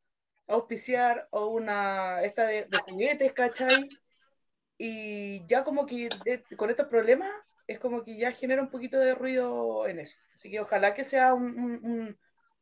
auspiciar 0.48 1.28
o 1.32 1.48
una, 1.48 2.22
esta 2.24 2.46
de, 2.46 2.66
de 2.66 2.78
juguetes, 2.80 3.32
¿cachai? 3.34 3.88
Y 4.78 5.46
ya 5.48 5.64
como 5.64 5.86
que 5.86 6.10
con 6.58 6.70
estos 6.70 6.88
problemas 6.88 7.32
es 7.72 7.80
como 7.80 8.04
que 8.04 8.18
ya 8.18 8.32
genera 8.32 8.62
un 8.62 8.70
poquito 8.70 8.98
de 9.00 9.16
ruido 9.16 9.88
en 9.88 10.00
eso. 10.00 10.18
Así 10.36 10.50
que 10.50 10.60
ojalá 10.60 10.94
que 10.94 11.04
sea 11.04 11.34
un, 11.34 12.18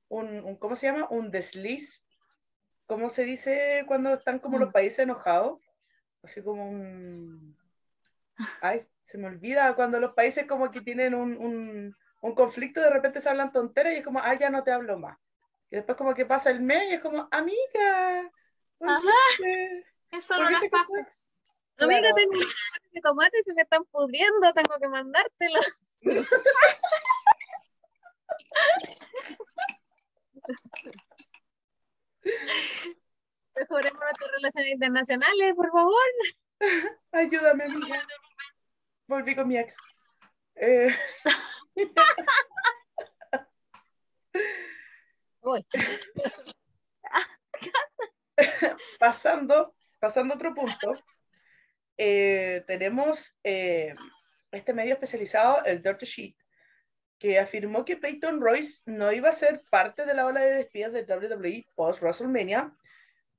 un, 0.10 0.56
¿cómo 0.57 0.76
se 0.76 0.88
llama? 0.88 1.07
Un 1.10 1.31
desliz. 1.31 2.03
¿Cómo 2.86 3.10
se 3.10 3.23
dice 3.23 3.84
cuando 3.88 4.14
están 4.14 4.40
como 4.40 4.57
los 4.57 4.69
mm. 4.69 4.73
países 4.73 4.99
enojados? 4.99 5.61
Así 6.23 6.41
como 6.41 6.69
un... 6.69 7.56
Ay, 8.61 8.88
se 9.06 9.18
me 9.18 9.27
olvida 9.27 9.76
cuando 9.76 9.99
los 9.99 10.14
países 10.14 10.48
como 10.48 10.72
que 10.72 10.81
tienen 10.81 11.14
un, 11.14 11.95
un 12.22 12.36
conflicto, 12.36 12.81
de 12.81 12.90
repente 12.90 13.22
se 13.22 13.30
hablan 13.30 13.52
tonteras 13.52 13.94
y 13.94 13.98
es 13.98 14.03
como, 14.03 14.19
ah, 14.19 14.34
ya 14.34 14.49
no 14.49 14.64
te 14.64 14.72
hablo 14.72 14.98
más. 14.98 15.18
Y 15.72 15.76
después 15.76 15.98
como 15.98 16.14
que 16.14 16.26
pasa 16.26 16.49
el 16.49 16.61
mes 16.61 16.90
y 16.90 16.94
es 16.95 17.02
como, 17.02 17.27
amiga. 17.31 18.31
Ajá. 18.81 19.11
Eso 20.11 20.38
no 20.38 20.49
es 20.49 20.69
fácil. 20.69 21.06
Amiga, 21.80 22.14
tengo 22.14 22.34
un 22.34 22.45
de 22.91 23.01
tomate 23.01 23.39
y 23.39 23.43
se 23.43 23.53
me 23.53 23.61
están 23.61 23.84
pudriendo, 23.85 24.53
tengo 24.53 24.77
que 24.80 24.89
mandártelo. 24.89 25.60
Mejoremos 33.56 33.99
nuestras 33.99 34.31
relaciones 34.31 34.72
internacionales, 34.73 35.56
por 35.56 35.72
favor. 35.72 36.10
Ayúdame, 37.11 37.64
amiga. 37.64 38.01
Volví 39.07 39.35
con 39.35 39.47
mi 39.47 39.57
ex. 39.57 39.76
Eh... 40.56 40.95
pasando, 48.99 49.76
pasando 49.99 50.34
a 50.34 50.38
otro 50.38 50.53
punto, 50.53 50.93
eh, 52.01 52.63
tenemos 52.65 53.35
eh, 53.43 53.93
este 54.53 54.73
medio 54.73 54.93
especializado, 54.93 55.65
el 55.65 55.84
Dirty 55.84 56.05
Sheet, 56.05 56.35
que 57.19 57.38
afirmó 57.38 57.84
que 57.84 57.97
Peyton 57.97 58.39
Royce 58.39 58.81
no 58.85 59.11
iba 59.11 59.27
a 59.27 59.34
ser 59.34 59.61
parte 59.69 60.05
de 60.05 60.13
la 60.13 60.26
ola 60.26 60.39
de 60.39 60.53
despidos 60.53 60.93
de 60.93 61.03
WWE 61.03 61.67
post 61.76 62.01
WrestleMania, 62.01 62.73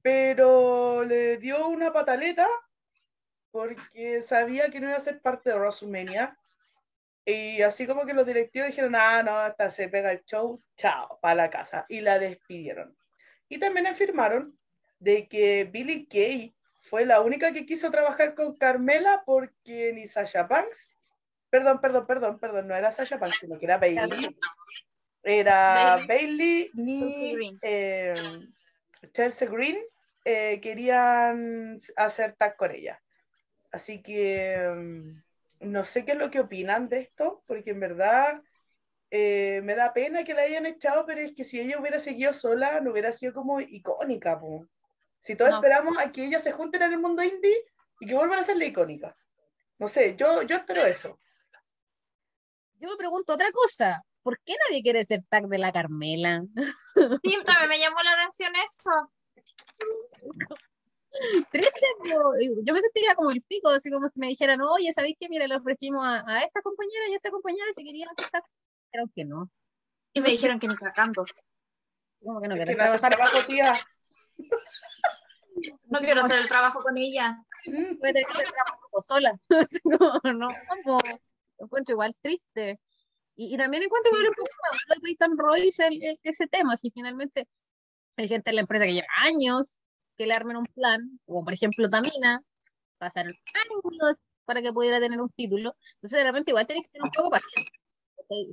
pero 0.02 1.02
le 1.04 1.38
dio 1.38 1.68
una 1.68 1.90
pataleta 1.90 2.46
porque 3.50 4.20
sabía 4.20 4.68
que 4.68 4.78
no 4.78 4.88
iba 4.88 4.96
a 4.98 5.00
ser 5.00 5.22
parte 5.22 5.48
de 5.48 5.58
WrestleMania. 5.58 6.36
Y 7.24 7.62
así 7.62 7.86
como 7.86 8.04
que 8.04 8.12
los 8.12 8.26
directivos 8.26 8.68
dijeron, 8.68 8.94
ah, 8.94 9.22
no, 9.22 9.38
hasta 9.38 9.70
se 9.70 9.88
pega 9.88 10.12
el 10.12 10.22
show, 10.26 10.62
chao, 10.76 11.18
para 11.22 11.34
la 11.34 11.50
casa. 11.50 11.86
Y 11.88 12.00
la 12.00 12.18
despidieron. 12.18 12.94
Y 13.48 13.58
también 13.58 13.86
afirmaron 13.86 14.58
de 14.98 15.28
que 15.28 15.64
Billy 15.64 16.06
Kay 16.06 16.54
fue 16.90 17.06
la 17.06 17.20
única 17.20 17.52
que 17.52 17.66
quiso 17.66 17.88
trabajar 17.92 18.34
con 18.34 18.56
Carmela 18.56 19.22
porque 19.24 19.92
ni 19.94 20.08
Sasha 20.08 20.42
Banks, 20.42 20.90
perdón, 21.48 21.80
perdón, 21.80 22.04
perdón, 22.04 22.38
perdón, 22.40 22.66
no 22.66 22.74
era 22.74 22.90
Sasha 22.90 23.16
Banks, 23.16 23.38
sino 23.38 23.58
que 23.60 23.66
era 23.66 23.78
Bailey. 23.78 24.36
Era 25.22 25.96
Bailey, 26.08 26.68
ni 26.74 27.56
eh, 27.62 28.14
Chelsea 29.12 29.48
Green 29.48 29.78
eh, 30.24 30.60
querían 30.60 31.78
hacer 31.94 32.34
tag 32.34 32.56
con 32.56 32.72
ella. 32.72 33.00
Así 33.70 34.02
que 34.02 34.58
mm, 34.74 35.70
no 35.70 35.84
sé 35.84 36.04
qué 36.04 36.12
es 36.12 36.18
lo 36.18 36.32
que 36.32 36.40
opinan 36.40 36.88
de 36.88 37.02
esto, 37.02 37.44
porque 37.46 37.70
en 37.70 37.78
verdad 37.78 38.42
eh, 39.12 39.60
me 39.62 39.76
da 39.76 39.92
pena 39.92 40.24
que 40.24 40.34
la 40.34 40.42
hayan 40.42 40.66
echado, 40.66 41.06
pero 41.06 41.20
es 41.20 41.36
que 41.36 41.44
si 41.44 41.60
ella 41.60 41.78
hubiera 41.78 42.00
seguido 42.00 42.32
sola, 42.32 42.80
no 42.80 42.90
hubiera 42.90 43.12
sido 43.12 43.32
como 43.32 43.60
icónica. 43.60 44.40
Si 45.22 45.36
todos 45.36 45.54
esperamos 45.54 45.98
a 45.98 46.12
que 46.12 46.24
ellas 46.24 46.42
se 46.42 46.52
junten 46.52 46.82
en 46.82 46.92
el 46.92 46.98
mundo 46.98 47.22
indie 47.22 47.64
y 48.00 48.06
que 48.06 48.14
vuelvan 48.14 48.38
a 48.38 48.44
ser 48.44 48.56
la 48.56 48.64
icónica. 48.64 49.16
No 49.78 49.88
sé, 49.88 50.16
yo, 50.16 50.42
yo 50.42 50.56
espero 50.56 50.84
eso. 50.84 51.18
Yo 52.80 52.88
me 52.88 52.96
pregunto 52.96 53.34
otra 53.34 53.50
cosa. 53.52 54.02
¿Por 54.22 54.38
qué 54.40 54.54
nadie 54.68 54.82
quiere 54.82 55.04
ser 55.04 55.22
tag 55.28 55.46
de 55.48 55.58
la 55.58 55.72
Carmela? 55.72 56.42
Siempre 57.22 57.54
me 57.68 57.78
llamó 57.78 58.02
la 58.02 58.12
atención 58.12 58.52
eso. 58.56 58.90
Triste, 61.50 61.86
yo 62.04 62.74
me 62.74 62.80
sentiría 62.80 63.14
como 63.14 63.30
el 63.30 63.42
pico, 63.42 63.68
así 63.68 63.90
como 63.90 64.08
si 64.08 64.20
me 64.20 64.28
dijeran, 64.28 64.60
oye, 64.60 64.92
¿sabéis 64.92 65.16
qué? 65.18 65.28
Mira, 65.28 65.46
le 65.46 65.56
ofrecimos 65.56 66.02
a, 66.04 66.42
esta 66.44 66.62
compañera 66.62 67.08
y 67.08 67.14
a 67.14 67.16
esta 67.16 67.30
compañera 67.30 67.66
si 67.74 67.84
querían 67.84 68.08
hacer 68.10 68.42
dijeron 68.86 69.12
que 69.14 69.24
no. 69.24 69.50
Y 70.12 70.20
me 70.20 70.30
dijeron 70.30 70.58
que 70.58 70.68
ni 70.68 70.74
sacando. 70.74 71.24
Como 72.22 72.40
que 72.40 72.48
no 72.48 72.54
quiero 72.54 72.74
trabajar. 72.74 73.14
Trabajo, 73.14 73.38
tía. 73.46 73.72
No 75.88 75.98
quiero 76.00 76.20
hacer 76.20 76.38
el 76.38 76.48
trabajo 76.48 76.82
con 76.82 76.96
ella. 76.96 77.36
Mm. 77.66 77.98
Puede 77.98 78.12
tener 78.12 78.26
que 78.26 78.32
hacer 78.32 78.46
el 78.46 78.52
trabajo 78.52 79.02
sola. 79.02 79.40
no, 79.84 80.32
no, 80.32 80.48
como, 80.84 80.98
encuentro 81.58 81.94
igual 81.94 82.14
triste. 82.20 82.80
Y, 83.36 83.54
y 83.54 83.56
también 83.58 83.82
encuentro 83.82 84.10
sí. 84.12 84.18
igual 84.18 84.28
un 84.28 85.26
poco 85.34 85.42
Royce 85.42 85.86
el, 85.86 86.18
ese 86.22 86.46
tema, 86.46 86.76
si 86.76 86.90
finalmente 86.90 87.48
hay 88.16 88.28
gente 88.28 88.50
en 88.50 88.56
la 88.56 88.62
empresa 88.62 88.84
que 88.84 88.94
lleva 88.94 89.08
años 89.22 89.80
que 90.16 90.26
le 90.26 90.34
armen 90.34 90.56
un 90.56 90.66
plan, 90.66 91.18
como 91.26 91.44
por 91.44 91.54
ejemplo 91.54 91.88
Tamina, 91.88 92.42
pasaron 92.98 93.32
años 93.32 94.16
para 94.44 94.60
que 94.60 94.72
pudiera 94.72 95.00
tener 95.00 95.20
un 95.20 95.30
título, 95.30 95.74
entonces 95.94 96.18
de 96.18 96.24
repente 96.24 96.50
igual 96.50 96.66
tenés 96.66 96.82
que 96.82 96.90
tener 96.90 97.04
un 97.04 97.10
poco 97.10 97.30
paciente 97.30 97.80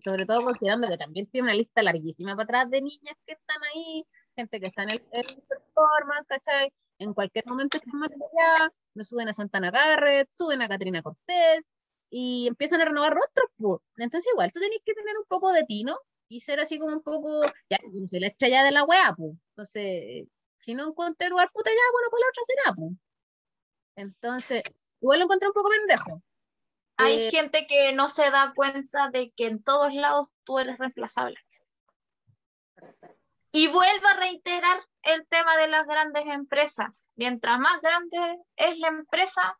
sobre 0.03 0.25
todo 0.25 0.43
considerando 0.43 0.87
que 0.87 0.97
también 0.97 1.27
tiene 1.27 1.47
una 1.47 1.53
lista 1.53 1.83
larguísima 1.83 2.35
para 2.35 2.43
atrás 2.43 2.69
de 2.71 2.81
niñas 2.81 3.15
que 3.25 3.33
están 3.33 3.57
ahí, 3.73 4.05
gente 4.37 4.59
que 4.59 4.67
está 4.67 4.83
en 4.83 4.91
el, 4.91 5.01
performance, 5.01 6.27
¿cachai? 6.27 6.71
En 6.99 7.13
cualquier 7.13 7.45
momento 7.47 7.77
están 7.77 7.99
más 7.99 8.11
allá, 8.11 8.71
nos 8.93 9.07
suben 9.07 9.27
a 9.27 9.33
Santana 9.33 9.71
Garrett, 9.71 10.29
suben 10.29 10.61
a 10.61 10.69
Catrina 10.69 11.01
Cortés 11.01 11.65
y 12.09 12.47
empiezan 12.47 12.81
a 12.81 12.85
renovar 12.85 13.13
rostros, 13.13 13.49
pues. 13.57 13.81
Entonces 13.97 14.31
igual 14.31 14.51
tú 14.51 14.59
tenés 14.59 14.79
que 14.85 14.93
tener 14.93 15.17
un 15.17 15.25
poco 15.27 15.51
de 15.51 15.65
tino 15.65 15.97
y 16.29 16.41
ser 16.41 16.59
así 16.59 16.79
como 16.79 16.95
un 16.95 17.03
poco, 17.03 17.41
ya, 17.69 17.77
no 17.91 18.07
se 18.07 18.19
la 18.19 18.27
estrella 18.27 18.63
de 18.63 18.71
la 18.71 18.83
weá, 18.83 19.13
pues. 19.17 19.33
Entonces, 19.49 20.27
si 20.61 20.75
no 20.75 20.87
encuentro 20.89 21.29
lugar 21.29 21.49
puta 21.51 21.69
ya, 21.69 21.91
bueno, 21.91 22.07
pues 22.11 22.21
la 22.21 22.29
otra 22.29 22.43
será, 22.45 22.75
pues. 22.75 22.91
Entonces, 23.95 24.63
igual 25.01 25.19
lo 25.19 25.25
encontré 25.25 25.47
un 25.47 25.53
poco 25.53 25.69
pendejo. 25.69 26.21
Hay 26.97 27.27
eh, 27.27 27.31
gente 27.31 27.67
que 27.67 27.93
no 27.93 28.09
se 28.09 28.29
da 28.31 28.53
cuenta 28.55 29.09
de 29.09 29.31
que 29.31 29.47
en 29.47 29.63
todos 29.63 29.93
lados 29.93 30.29
tú 30.43 30.59
eres 30.59 30.77
reemplazable. 30.77 31.37
Y 33.57 33.65
vuelvo 33.65 34.05
a 34.05 34.13
reiterar 34.13 34.85
el 35.01 35.25
tema 35.25 35.57
de 35.57 35.67
las 35.67 35.87
grandes 35.87 36.27
empresas. 36.27 36.89
Mientras 37.15 37.57
más 37.57 37.81
grande 37.81 38.37
es 38.55 38.77
la 38.77 38.89
empresa, 38.89 39.59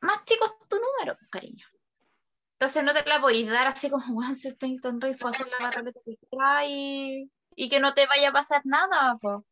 más 0.00 0.24
chico 0.24 0.46
es 0.46 0.68
tu 0.70 0.76
número, 0.76 1.18
cariño. 1.30 1.66
Entonces 2.54 2.82
no 2.82 2.94
te 2.94 3.04
la 3.06 3.20
podéis 3.20 3.50
dar 3.50 3.66
así 3.66 3.90
como 3.90 4.22
Sir 4.34 4.56
Peyton 4.56 5.02
Royce 5.02 5.18
puedo 5.18 5.34
hacer 5.34 5.48
la 5.48 5.58
batalla 5.58 6.64
y, 6.64 7.30
y 7.56 7.68
que 7.68 7.78
no 7.78 7.92
te 7.92 8.06
vaya 8.06 8.30
a 8.30 8.32
pasar 8.32 8.62
nada. 8.64 9.18
Po. 9.20 9.44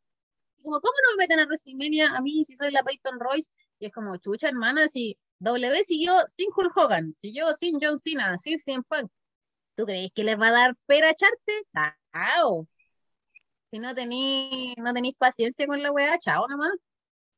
Como, 0.63 0.81
¿cómo 0.81 0.95
no 0.95 1.17
me 1.19 1.25
meten 1.25 1.41
a 1.41 1.45
WrestleMania 1.45 2.17
a 2.17 2.23
mí 2.23 2.43
si 2.43 2.57
soy 2.57 2.71
la 2.71 2.83
Peyton 2.83 3.21
Royce? 3.21 3.51
Y 3.79 3.85
es 3.85 3.93
como, 3.93 4.17
chucha, 4.17 4.49
hermana, 4.49 4.89
si 4.89 5.19
W 5.41 5.85
siguió 5.85 6.15
sin 6.31 6.49
Hulk 6.57 6.75
Hogan, 6.75 7.13
siguió 7.19 7.53
sin 7.53 7.79
John 7.83 7.99
Cena, 7.99 8.39
sin 8.39 8.59
CM 8.59 8.83
Punk. 8.89 9.13
¿Tú 9.75 9.85
crees 9.85 10.11
que 10.15 10.25
les 10.25 10.41
va 10.41 10.49
a 10.49 10.53
dar 10.53 10.75
pera 10.87 11.09
a 11.09 11.11
echarte? 11.11 11.53
Chao. 12.13 12.67
Si 13.71 13.79
no 13.79 13.95
tenéis 13.95 14.75
no 14.79 14.93
tenéis 14.93 15.17
paciencia 15.17 15.67
con 15.67 15.83
la 15.83 15.93
weá, 15.93 16.19
chao 16.19 16.49
nomás. 16.49 16.73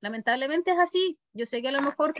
Lamentablemente 0.00 0.72
es 0.72 0.78
así. 0.78 1.18
Yo 1.32 1.46
sé 1.46 1.62
que 1.62 1.68
a 1.68 1.72
lo 1.72 1.80
mejor 1.80 2.14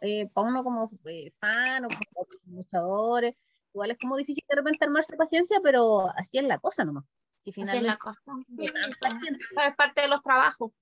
eh, 0.00 0.28
para 0.32 0.48
uno 0.48 0.64
como 0.64 0.90
eh, 1.06 1.32
fan 1.38 1.84
o 1.84 1.88
como 1.88 2.26
luchadores, 2.46 3.34
igual 3.72 3.90
es 3.90 3.98
como 3.98 4.16
difícil 4.16 4.44
de 4.48 4.56
repente 4.56 4.84
armarse 4.84 5.16
paciencia, 5.16 5.60
pero 5.62 6.08
así 6.16 6.38
es 6.38 6.44
la 6.44 6.58
cosa 6.58 6.84
nomás. 6.84 7.04
Si 7.42 7.52
finalmente, 7.52 7.90
así 8.02 8.66
es 8.66 8.72
la 8.72 8.84
cosa. 9.56 9.68
Es 9.68 9.76
parte 9.76 10.02
de 10.02 10.08
los 10.08 10.22
trabajos. 10.22 10.72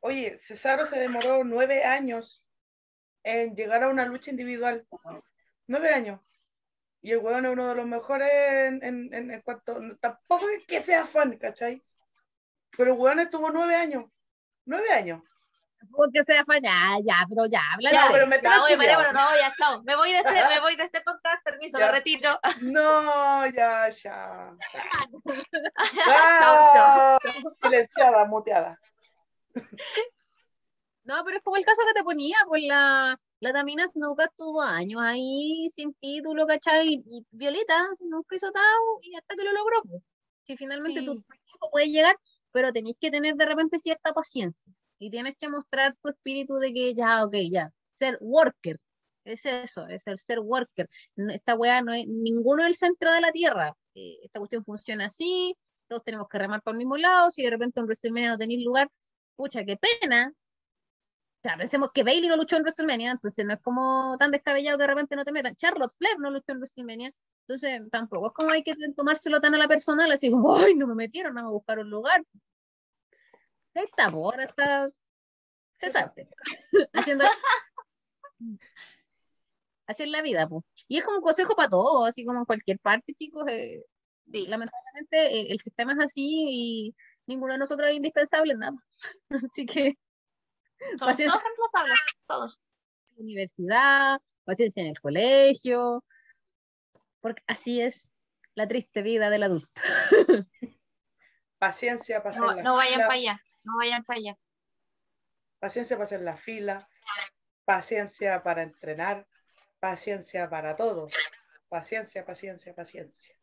Oye, 0.00 0.38
Cesaro 0.38 0.86
se 0.86 0.98
demoró 0.98 1.42
nueve 1.42 1.84
años 1.84 2.42
en 3.24 3.56
llegar 3.56 3.82
a 3.82 3.88
una 3.88 4.06
lucha 4.06 4.30
individual. 4.30 4.86
Nueve 5.66 5.92
años. 5.92 6.20
Y 7.06 7.12
el 7.12 7.18
weón 7.18 7.46
es 7.46 7.52
uno 7.52 7.68
de 7.68 7.74
los 7.76 7.86
mejores 7.86 8.28
en, 8.32 8.82
en, 8.82 9.30
en, 9.30 9.40
cuanto. 9.42 9.78
Tampoco 10.00 10.48
es 10.48 10.66
que 10.66 10.82
sea 10.82 11.04
fan, 11.04 11.38
¿cachai? 11.38 11.80
Pero 12.76 12.94
el 12.94 12.98
weón 12.98 13.20
estuvo 13.20 13.48
nueve 13.50 13.76
años. 13.76 14.06
Nueve 14.64 14.90
años. 14.90 15.22
Tampoco 15.78 16.08
que 16.12 16.24
sea 16.24 16.44
fan, 16.44 16.60
ya, 16.64 16.98
ya, 17.04 17.24
pero 17.28 17.46
ya, 17.46 17.60
habla. 17.72 17.92
Ya, 17.92 18.08
pero 18.10 18.26
me 18.26 18.40
ya, 18.42 18.60
oye, 18.60 18.74
bueno, 18.74 19.12
no, 19.12 19.38
ya, 19.38 19.52
chao. 19.56 19.84
Me 19.84 19.94
voy 19.94 20.10
de 20.10 20.18
este, 20.18 20.32
me 20.54 20.58
voy 20.58 20.74
de 20.74 20.82
este 20.82 21.00
podcast, 21.02 21.44
permiso, 21.44 21.78
ya. 21.78 21.86
me 21.86 21.92
retiro. 21.92 22.40
No, 22.62 23.46
ya, 23.52 23.88
ya. 23.88 24.56
chao, 26.40 26.70
chao. 26.74 27.18
Silenciada, 27.62 28.24
muteada. 28.24 28.80
No, 31.04 31.24
pero 31.24 31.36
es 31.36 31.42
como 31.44 31.56
el 31.56 31.64
caso 31.64 31.82
que 31.86 31.94
te 31.94 32.02
ponía, 32.02 32.36
pues 32.48 32.64
la, 32.64 33.16
la 33.40 33.52
Tamina 33.52 33.84
nunca 33.94 34.24
estuvo 34.24 34.62
años 34.62 35.00
ahí 35.02 35.68
sin 35.74 35.94
título, 35.94 36.46
¿cachai? 36.46 36.88
Y, 36.88 37.02
y 37.06 37.26
Violeta 37.30 37.86
nunca 38.00 38.36
hizo 38.36 38.50
tao 38.50 38.98
y 39.02 39.14
hasta 39.14 39.34
que 39.34 39.44
lo 39.44 39.52
logró. 39.52 39.82
Pues. 39.82 40.02
Si 40.46 40.56
finalmente 40.56 41.00
sí. 41.00 41.06
tu 41.06 41.12
tiempo 41.14 41.70
puede 41.70 41.88
llegar, 41.90 42.16
pero 42.52 42.72
tenéis 42.72 42.96
que 43.00 43.10
tener 43.10 43.34
de 43.34 43.46
repente 43.46 43.78
cierta 43.78 44.12
paciencia 44.12 44.72
y 44.98 45.10
tienes 45.10 45.36
que 45.38 45.48
mostrar 45.48 45.94
tu 46.02 46.08
espíritu 46.10 46.54
de 46.54 46.72
que 46.72 46.94
ya, 46.94 47.24
ok, 47.24 47.34
ya, 47.50 47.70
ser 47.94 48.18
worker. 48.20 48.78
Es 49.24 49.44
eso, 49.44 49.86
es 49.88 50.06
el 50.06 50.18
ser 50.18 50.38
worker. 50.38 50.88
Esta 51.16 51.56
weá 51.56 51.82
no 51.82 51.92
es 51.92 52.06
ninguno 52.06 52.62
del 52.62 52.74
centro 52.74 53.12
de 53.12 53.20
la 53.20 53.32
tierra. 53.32 53.76
Eh, 53.94 54.18
esta 54.22 54.38
cuestión 54.38 54.64
funciona 54.64 55.06
así, 55.06 55.56
todos 55.88 56.04
tenemos 56.04 56.28
que 56.28 56.38
remar 56.38 56.62
por 56.62 56.74
el 56.74 56.78
mismo 56.78 56.96
lado. 56.96 57.30
Si 57.30 57.42
de 57.42 57.50
repente 57.50 57.80
en 57.80 57.86
WrestleMania 57.86 58.30
no 58.30 58.38
tenéis 58.38 58.64
lugar, 58.64 58.88
pucha, 59.34 59.64
qué 59.64 59.76
pena, 59.76 60.32
sea, 61.46 61.56
pensemos 61.56 61.90
que 61.92 62.02
Bailey 62.02 62.28
no 62.28 62.36
luchó 62.36 62.56
en 62.56 62.62
WrestleMania, 62.62 63.12
entonces 63.12 63.44
no 63.44 63.54
es 63.54 63.60
como 63.62 64.16
tan 64.18 64.30
descabellado 64.30 64.78
que 64.78 64.82
de 64.82 64.88
repente 64.88 65.16
no 65.16 65.24
te 65.24 65.32
metan. 65.32 65.54
Charlotte 65.56 65.92
Flair 65.96 66.18
no 66.18 66.30
luchó 66.30 66.52
en 66.52 66.58
WrestleMania, 66.58 67.12
entonces 67.42 67.82
tampoco 67.90 68.28
es 68.28 68.32
como 68.32 68.50
hay 68.50 68.62
que 68.64 68.74
tomárselo 68.96 69.40
tan 69.40 69.54
a 69.54 69.58
la 69.58 69.68
personal, 69.68 70.10
así 70.10 70.30
como, 70.30 70.56
ay, 70.56 70.74
no 70.74 70.86
me 70.86 70.94
metieron, 70.94 71.34
vamos 71.34 71.50
a 71.50 71.52
buscar 71.52 71.78
un 71.78 71.90
lugar. 71.90 72.24
Por 73.72 73.84
ahora 74.00 74.44
está 74.44 74.90
cesante. 75.78 76.28
Haciendo. 76.94 77.24
es 79.88 80.08
la 80.08 80.22
vida, 80.22 80.48
pues. 80.48 80.64
Y 80.88 80.98
es 80.98 81.04
como 81.04 81.18
un 81.18 81.22
consejo 81.22 81.54
para 81.54 81.68
todos, 81.68 82.08
así 82.08 82.24
como 82.24 82.40
en 82.40 82.44
cualquier 82.46 82.78
parte, 82.80 83.12
chicos. 83.14 83.46
Eh, 83.48 83.84
sí, 84.32 84.46
lamentablemente 84.46 85.40
el, 85.40 85.52
el, 85.52 85.60
sistema 85.60 85.92
es 85.92 85.98
así 86.00 86.24
y 86.24 86.94
ninguno 87.26 87.52
de 87.52 87.58
nosotros 87.58 87.90
es 87.90 87.96
indispensable 87.96 88.54
en 88.54 88.58
nada. 88.60 88.76
así 89.52 89.66
que 89.66 89.94
somos 90.98 91.16
todos 91.16 91.42
reemplazables, 91.42 92.00
todos. 92.26 92.60
Universidad, 93.16 94.20
paciencia 94.44 94.82
en 94.82 94.88
el 94.88 95.00
colegio, 95.00 96.04
porque 97.20 97.42
así 97.46 97.80
es 97.80 98.08
la 98.54 98.68
triste 98.68 99.02
vida 99.02 99.30
del 99.30 99.44
adulto. 99.44 99.80
Paciencia 101.58 102.22
para 102.22 102.38
no, 102.38 102.50
hacer 102.50 102.64
no 102.64 102.76
vayan 102.76 103.00
para 103.00 103.14
allá, 103.14 103.42
no 103.64 103.78
vayan 103.78 104.04
para 104.04 104.18
allá. 104.18 104.38
Paciencia 105.58 105.96
para 105.96 106.04
hacer 106.04 106.20
la 106.20 106.36
fila, 106.36 106.86
paciencia 107.64 108.42
para 108.42 108.62
entrenar, 108.62 109.26
paciencia 109.80 110.50
para 110.50 110.76
todo. 110.76 111.08
paciencia, 111.68 112.24
paciencia, 112.24 112.74
paciencia. 112.74 113.34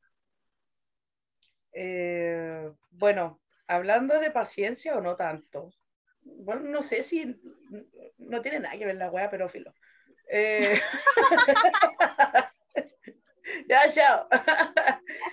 Eh, 1.73 2.71
bueno, 2.91 3.41
hablando 3.67 4.19
de 4.19 4.31
paciencia 4.31 4.95
o 4.95 5.01
no 5.01 5.15
tanto. 5.15 5.71
Bueno, 6.25 6.61
no 6.61 6.83
sé 6.83 7.03
si 7.03 7.35
no 8.17 8.41
tiene 8.41 8.59
nada 8.59 8.77
que 8.77 8.85
ver 8.85 8.95
la 8.95 9.11
weá, 9.11 9.29
pero 9.29 9.49
filo. 9.49 9.73
Eh, 10.29 10.79
ya, 13.69 13.91
chao. 13.91 14.27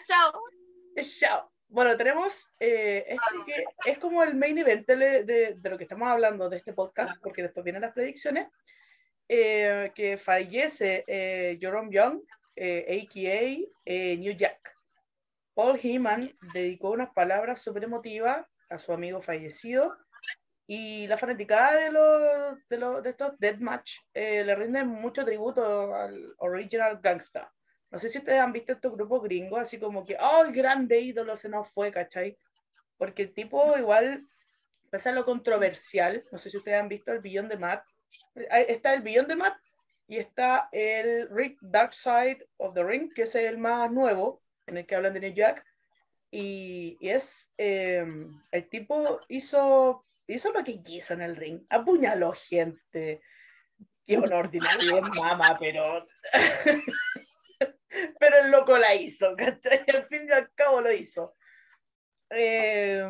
Chao. 0.07 0.33
Chao. 1.19 1.51
Bueno, 1.69 1.97
tenemos, 1.97 2.33
eh, 2.59 3.05
este 3.09 3.65
que 3.85 3.91
es 3.93 3.99
como 4.01 4.23
el 4.25 4.35
main 4.35 4.59
event 4.59 4.87
de, 4.89 4.97
de- 5.25 5.55
de 5.57 5.71
lo 5.71 5.79
que 5.79 5.85
estamos 5.85 6.09
hablando 6.09 6.49
de 6.49 6.57
este 6.57 6.73
podcast, 6.73 7.17
porque 7.23 7.43
después 7.43 7.63
vienen 7.65 7.83
las 7.83 7.93
predicciones, 7.93 8.49
eh, 9.29 9.93
que 9.95 10.17
fallece 10.19 11.05
eh, 11.07 11.57
Jerome 11.61 11.95
Young, 11.95 12.21
a.k.a. 12.57 13.59
eh, 13.85 14.17
New 14.19 14.37
Jack. 14.37 14.59
Paul 15.55 15.79
Heyman 15.83 16.37
dedicó 16.53 16.91
unas 16.91 17.11
palabras 17.15 17.61
súper 17.63 17.85
emotivas 17.85 18.45
a 18.69 18.79
su 18.79 18.93
amigo 18.93 19.23
fallecido 19.23 19.97
y 20.73 21.09
la 21.09 21.19
fanaticada 21.19 21.75
de, 21.81 21.91
los, 21.91 22.69
de, 22.69 22.79
los, 22.79 23.03
de 23.03 23.11
estos 23.11 23.37
Deathmatch 23.41 23.91
eh, 24.15 24.45
le 24.45 24.55
rinden 24.55 24.87
mucho 24.87 25.25
tributo 25.25 25.93
al 25.93 26.33
Original 26.39 27.01
Gangsta. 27.03 27.53
No 27.91 27.99
sé 27.99 28.09
si 28.09 28.19
ustedes 28.19 28.39
han 28.39 28.53
visto 28.53 28.75
estos 28.75 28.93
grupos 28.93 29.25
gringos, 29.25 29.59
así 29.59 29.81
como 29.81 30.07
que, 30.07 30.17
oh, 30.21 30.45
el 30.45 30.53
grande 30.53 31.01
ídolo 31.01 31.37
se 31.37 31.49
nos 31.49 31.69
fue, 31.73 31.91
¿cachai? 31.91 32.39
Porque 32.99 33.23
el 33.23 33.35
tipo 33.35 33.77
igual, 33.77 34.25
pese 34.91 35.09
a 35.09 35.13
lo 35.13 35.25
controversial, 35.25 36.25
no 36.31 36.39
sé 36.39 36.51
si 36.51 36.59
ustedes 36.59 36.79
han 36.79 36.89
visto 36.89 37.11
el 37.13 37.19
billón 37.19 37.49
de 37.49 37.57
Matt, 37.57 37.85
eh, 38.37 38.67
está 38.69 38.95
el 38.95 39.03
billón 39.03 39.27
de 39.27 39.35
Matt 39.35 39.57
y 40.07 40.19
está 40.19 40.69
el 40.71 41.29
Rick 41.31 41.59
Dark 41.63 41.95
Side 41.95 42.47
of 42.59 42.75
the 42.75 42.85
Ring, 42.85 43.13
que 43.13 43.23
es 43.23 43.35
el 43.35 43.59
más 43.59 43.91
nuevo, 43.91 44.41
en 44.69 44.77
el 44.77 44.87
que 44.87 44.95
hablan 44.95 45.15
de 45.15 45.21
New 45.21 45.35
Jack, 45.35 45.65
y, 46.31 46.97
y 47.01 47.09
es, 47.09 47.51
eh, 47.59 48.07
el 48.53 48.69
tipo 48.69 49.19
hizo, 49.27 50.05
hizo 50.35 50.51
lo 50.53 50.63
que 50.65 50.83
quiso 50.83 51.15
en 51.15 51.23
el 51.23 51.37
ring, 51.37 51.65
apuñaló 51.69 52.33
gente, 52.33 53.23
qué 54.07 54.19
ordinario 54.19 54.99
es 54.99 55.09
mama, 55.21 55.57
pero... 55.59 56.07
pero 58.21 58.37
el 58.45 58.51
loco 58.51 58.77
la 58.79 58.95
hizo, 58.95 59.35
¿cachai? 59.37 59.85
Al 59.95 60.07
fin 60.07 60.27
y 60.29 60.33
al 60.33 60.51
cabo 60.55 60.81
lo 60.81 60.93
hizo. 60.93 61.35
Eh, 62.31 63.05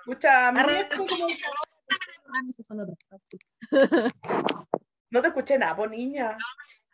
escucha, 0.00 0.48
a 0.48 0.52
mí 0.52 0.60
Arre- 0.60 0.80
esto 0.82 1.06
como- 1.06 1.26
Ah, 2.30 2.42
no, 5.10 5.22
te 5.22 5.28
escuché 5.28 5.56
nada, 5.58 5.74
po, 5.74 5.86
niña. 5.86 6.36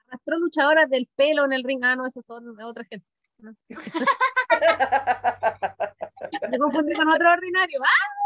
Arrastró 0.07 0.39
luchadoras 0.39 0.89
del 0.89 1.09
pelo 1.17 1.45
en 1.45 1.53
el 1.53 1.65
ring. 1.65 1.81
Ah, 1.85 1.97
no, 1.97 2.07
esos 2.07 2.25
son 2.25 2.55
de 2.57 2.63
otra 2.65 2.85
gente. 2.85 3.07
Me 6.51 6.59
confundí 6.59 6.95
con 6.95 7.09
otro 7.09 7.33
ordinario. 7.33 7.81
¡Ah! 7.83 8.24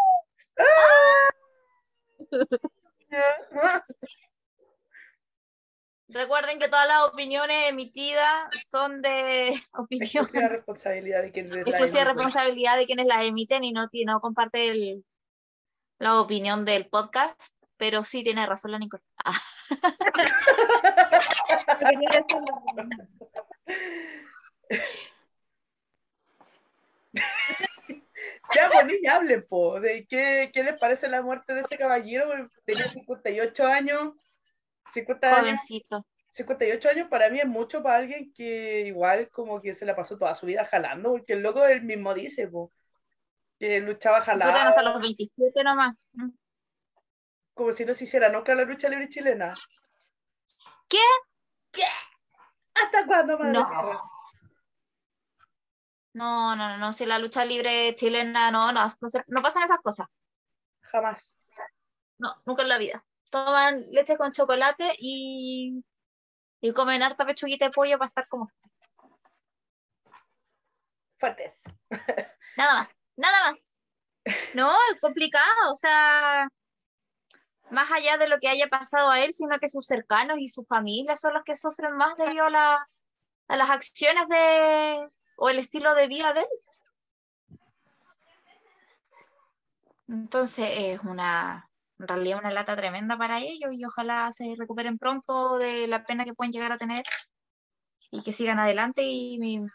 Recuerden 6.09 6.59
que 6.59 6.69
todas 6.69 6.89
las 6.89 7.03
opiniones 7.05 7.69
emitidas 7.69 8.49
son 8.71 9.03
de 9.03 9.53
opinión 9.75 10.07
Exclusiva 10.25 10.49
responsabilidad 10.49 11.23
de 11.23 11.33
quien 11.33 11.47
les 11.51 11.57
la 11.57 11.61
exclusiva 11.63 12.01
emite. 12.03 12.15
responsabilidad 12.15 12.77
de 12.79 12.87
quienes 12.87 13.07
las 13.07 13.25
emiten 13.27 13.63
y 13.65 13.73
no, 13.73 13.87
no 14.07 14.21
comparte 14.21 14.69
el- 14.69 15.05
la 15.99 16.21
opinión 16.21 16.65
del 16.65 16.89
podcast, 16.89 17.53
pero 17.77 18.05
sí 18.05 18.23
tiene 18.23 18.47
razón 18.47 18.71
la 18.73 18.79
Nicole. 18.79 19.03
Ah, 19.25 19.39
Quería 21.79 22.11
decirlo. 22.11 22.47
Ya, 28.55 28.71
pues 28.73 28.87
niña, 28.87 29.17
hablen, 29.17 29.47
po, 29.47 29.79
de 29.81 30.07
qué, 30.07 30.51
qué 30.53 30.63
les 30.63 30.81
parece 30.81 31.09
la 31.09 31.23
muerte 31.23 31.55
de 31.55 31.61
este 31.61 31.77
caballero. 31.77 32.49
Tenía 32.65 32.85
58 32.85 33.67
años. 33.67 34.15
50 34.93 35.29
años, 35.29 35.41
jovencito. 35.41 36.07
58 36.33 36.89
años 36.89 37.09
para 37.09 37.29
mí 37.31 37.41
es 37.41 37.47
mucho 37.47 37.83
para 37.83 37.97
alguien 37.97 38.33
que 38.33 38.83
igual 38.87 39.29
como 39.29 39.61
que 39.61 39.75
se 39.75 39.85
la 39.85 39.97
pasó 39.97 40.17
toda 40.17 40.35
su 40.35 40.47
vida 40.47 40.65
jalando, 40.65 41.11
porque 41.11 41.33
el 41.35 41.43
loco 41.43 41.65
él 41.65 41.83
mismo 41.83 42.15
dice, 42.15 42.47
po, 42.47 42.73
que 43.59 43.81
luchaba 43.81 44.21
jalando, 44.21 44.57
hasta 44.57 44.83
los 44.83 45.01
27 45.03 45.65
nomás. 45.65 45.97
Como 47.55 47.73
si 47.73 47.85
no 47.85 47.95
se 47.95 48.05
hiciera 48.05 48.29
nunca 48.29 48.55
la 48.55 48.63
lucha 48.63 48.89
libre 48.89 49.09
chilena. 49.09 49.53
¿Qué? 50.89 50.99
¿Qué? 51.73 51.83
¿Hasta 52.75 53.05
cuándo, 53.05 53.37
madre? 53.37 53.59
No. 53.59 54.18
No, 56.19 56.57
no, 56.57 56.69
no, 56.71 56.77
no, 56.79 56.93
si 56.93 57.07
la 57.07 57.19
lucha 57.21 57.45
libre 57.45 57.95
chilena, 57.95 58.51
no, 58.51 58.73
no, 58.73 58.87
no, 59.01 59.09
se- 59.09 59.23
no 59.29 59.41
pasan 59.41 59.63
esas 59.63 59.79
cosas. 59.79 60.09
Jamás. 60.83 61.23
No, 62.19 62.35
nunca 62.45 62.63
en 62.63 62.69
la 62.69 62.79
vida. 62.79 63.05
Toman 63.31 63.81
leche 63.93 64.17
con 64.17 64.33
chocolate 64.33 64.95
y, 64.99 65.85
y 66.61 66.73
comen 66.73 67.03
harta 67.05 67.25
pechuguita 67.25 67.67
de 67.67 67.71
pollo 67.71 67.99
para 67.99 68.09
estar 68.09 68.27
como 68.29 68.51
Fuertes. 71.19 71.53
Nada 72.57 72.75
más, 72.81 72.97
nada 73.17 73.51
más. 73.51 73.77
No, 74.55 74.73
es 74.93 75.01
complicado, 75.01 75.73
o 75.73 75.77
sea, 75.77 76.49
más 77.71 77.91
allá 77.93 78.17
de 78.19 78.27
lo 78.29 78.39
que 78.41 78.49
haya 78.49 78.67
pasado 78.69 79.11
a 79.11 79.21
él, 79.21 79.33
sino 79.33 79.59
que 79.61 79.69
sus 79.69 79.87
cercanos 79.87 80.39
y 80.41 80.49
su 80.49 80.65
familia 80.65 81.17
son 81.17 81.35
los 81.35 81.45
que 81.45 81.57
sufren 81.57 81.95
más 81.97 82.17
debido 82.17 82.47
a, 82.47 82.51
la- 82.51 82.89
a 83.49 83.57
las 83.57 83.71
acciones 83.71 84.27
de, 84.29 85.09
o 85.39 85.49
el 85.49 85.59
estilo 85.59 85.95
de 85.95 86.09
vida 86.09 86.35
de 86.35 86.41
él. 86.41 86.47
Entonces 90.09 90.69
es 90.75 91.01
una, 91.01 91.71
en 91.99 92.09
realidad 92.09 92.39
una 92.41 92.51
lata 92.51 92.77
tremenda 92.77 93.17
para 93.17 93.41
ellos 93.41 93.73
y 93.73 93.85
ojalá 93.85 94.31
se 94.33 94.55
recuperen 94.59 94.99
pronto 94.99 95.59
de 95.59 95.87
la 95.87 96.05
pena 96.05 96.25
que 96.25 96.35
pueden 96.35 96.53
llegar 96.53 96.73
a 96.73 96.79
tener 96.79 97.05
y 98.11 98.23
que 98.23 98.33
sigan 98.33 98.59
adelante 98.59 99.03
y 99.05 99.39
mi- 99.39 99.67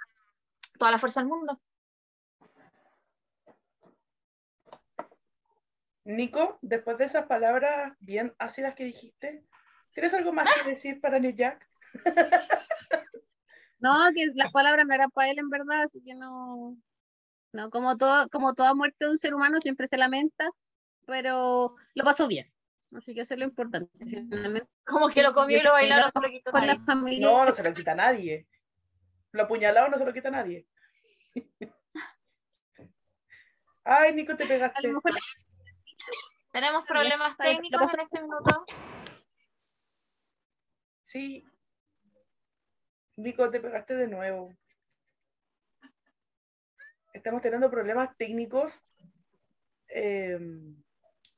toda 0.78 0.92
la 0.92 1.00
fuerza 1.00 1.22
del 1.22 1.30
mundo. 1.30 1.60
Nico, 6.06 6.60
después 6.62 6.98
de 6.98 7.06
esas 7.06 7.28
palabras 7.28 7.94
bien 8.02 8.34
ácidas 8.38 8.76
que 8.76 8.84
dijiste, 8.84 9.46
¿tienes 9.94 10.14
algo 10.14 10.34
más 10.34 10.50
que 10.62 10.70
decir 10.72 11.00
para 11.00 11.20
New 11.20 11.32
Jack? 11.32 11.66
No, 13.84 13.94
que 14.16 14.28
las 14.36 14.52
palabras 14.52 14.86
no 14.88 14.94
eran 14.94 15.12
para 15.12 15.30
él 15.30 15.40
en 15.40 15.50
verdad, 15.50 15.84
así 15.84 16.02
que 16.02 16.16
no. 16.16 16.78
No, 17.52 17.70
como 17.70 17.98
todo, 17.98 18.30
como 18.30 18.54
toda 18.56 18.74
muerte 18.74 19.06
de 19.06 19.12
un 19.12 19.18
ser 19.18 19.34
humano 19.36 19.60
siempre 19.60 19.88
se 19.88 19.98
lamenta, 19.98 20.50
pero 21.06 21.76
lo 21.94 22.04
pasó 22.04 22.28
bien. 22.28 22.50
Así 22.96 23.14
que 23.14 23.22
eso 23.22 23.34
es 23.34 23.40
lo 23.40 23.46
importante. 23.46 23.92
Finalmente, 24.00 24.70
Como 24.86 25.10
que 25.10 25.22
lo 25.22 25.34
comió 25.34 25.58
y 25.58 25.62
lo 25.62 25.72
bailó, 25.74 25.98
no 25.98 26.10
se 26.10 26.20
lo 26.22 26.28
quitó 26.30 26.52
con 26.52 26.62
nadie. 26.62 26.80
la 26.80 26.86
familia. 26.86 27.28
No, 27.28 27.46
no 27.46 27.54
se 27.54 27.64
lo 27.64 27.74
quita 27.74 27.94
nadie. 27.96 28.48
Lo 29.34 29.44
apuñalado 29.44 29.90
no 29.90 29.98
se 29.98 30.06
lo 30.06 30.14
quita 30.14 30.30
nadie. 30.32 30.66
Ay, 33.84 34.14
Nico, 34.16 34.36
te 34.38 34.46
A 34.46 34.48
pegaste. 34.48 34.88
lo 34.88 34.94
mejor 34.94 35.12
Tenemos 36.52 36.86
problemas 36.88 37.36
técnicos 37.36 37.94
en 37.96 38.00
este 38.00 38.22
minuto. 38.22 38.66
Sí. 41.06 41.46
Nico, 43.16 43.50
te 43.50 43.60
pegaste 43.60 43.96
de 43.96 44.08
nuevo. 44.08 44.54
Estamos 47.14 47.42
teniendo 47.42 47.70
problemas 47.70 48.16
técnicos. 48.18 48.74
Eh, 49.88 50.40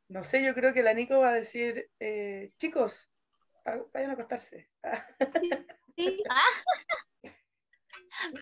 no 0.07 0.23
sé, 0.23 0.43
yo 0.43 0.53
creo 0.53 0.73
que 0.73 0.83
la 0.83 0.93
Nico 0.93 1.19
va 1.19 1.29
a 1.29 1.33
decir, 1.33 1.89
eh, 1.99 2.53
chicos, 2.57 3.09
ah, 3.65 3.77
vayan 3.93 4.11
a 4.11 4.13
acostarse. 4.13 4.69
sí, 5.95 6.23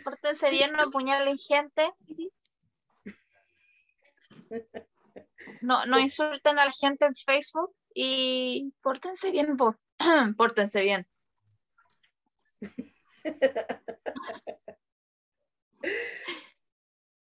Pórtense 0.04 0.50
bien, 0.52 0.74
no 0.74 0.84
apuñalen 0.84 1.38
gente. 1.38 1.92
No, 5.62 5.86
no 5.86 6.00
insulten 6.00 6.60
a 6.60 6.66
la 6.66 6.72
gente 6.72 7.06
en 7.06 7.16
Facebook 7.16 7.74
y 7.94 8.74
pórtense 8.82 9.32
bien, 9.32 9.58
pórtense 10.38 10.84
bien. 10.84 11.08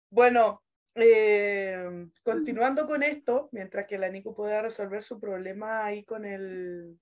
Bueno, 0.10 0.62
eh, 0.96 2.08
continuando 2.24 2.86
con 2.86 3.02
esto, 3.02 3.48
mientras 3.54 3.88
que 3.88 3.98
la 3.98 4.10
Nico 4.10 4.36
pueda 4.36 4.62
resolver 4.62 5.04
su 5.04 5.20
problema 5.20 5.86
ahí 5.86 6.04
con 6.04 6.26
el, 6.26 7.00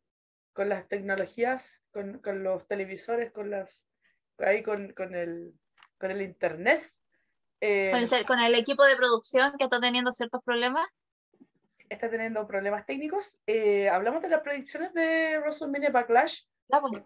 con 0.53 0.69
las 0.69 0.87
tecnologías, 0.87 1.81
con, 1.91 2.19
con 2.19 2.43
los 2.43 2.67
televisores, 2.67 3.31
con 3.31 3.49
las, 3.49 3.87
ahí 4.37 4.61
con, 4.61 4.93
con 4.93 5.15
el, 5.15 5.53
con 5.97 6.11
el 6.11 6.21
internet. 6.21 6.83
eh, 7.61 7.89
Con 7.91 7.99
el, 7.99 8.05
ser- 8.05 8.25
con 8.25 8.39
el 8.39 8.53
equipo 8.53 8.85
de 8.85 8.95
producción 8.95 9.53
que 9.57 9.63
está 9.63 9.79
teniendo 9.81 10.11
ciertos 10.11 10.43
problemas. 10.43 10.87
está 11.89 12.11
teniendo 12.11 12.45
problemas 12.45 12.85
técnicos. 12.85 13.35
Eh, 13.47 13.89
hablamos 13.89 14.21
de 14.21 14.29
las 14.29 14.41
predicciones 14.41 14.93
de 14.93 15.39
WrestleMania 15.39 15.89
Backlash. 15.89 16.41
Pues. 16.67 17.03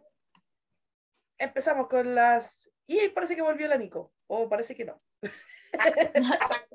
Empezamos 1.43 1.87
con 1.87 2.15
las 2.15 2.69
Y 2.87 2.99
ahí 2.99 3.09
parece 3.09 3.35
que 3.35 3.41
volvió 3.41 3.67
la 3.67 3.77
Nico, 3.77 4.13
o 4.27 4.47
parece 4.49 4.75
que 4.75 4.85
no. 4.85 5.01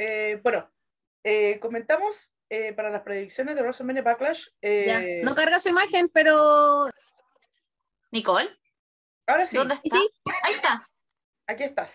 Eh, 0.00 0.38
bueno, 0.44 0.70
eh, 1.24 1.58
comentamos 1.58 2.32
eh, 2.48 2.72
para 2.72 2.88
las 2.88 3.02
predicciones 3.02 3.56
de 3.56 3.62
WrestleMania 3.62 4.02
Backlash. 4.02 4.46
Ya. 4.62 5.00
No 5.24 5.34
carga 5.34 5.58
su 5.58 5.70
imagen, 5.70 6.08
pero 6.08 6.88
Nicole, 8.12 8.48
ahora 9.26 9.46
sí, 9.46 9.56
¿dónde 9.56 9.74
está? 9.74 9.96
Sí. 9.96 10.10
Ahí 10.44 10.54
está. 10.54 10.88
aquí 11.48 11.64
estás. 11.64 11.90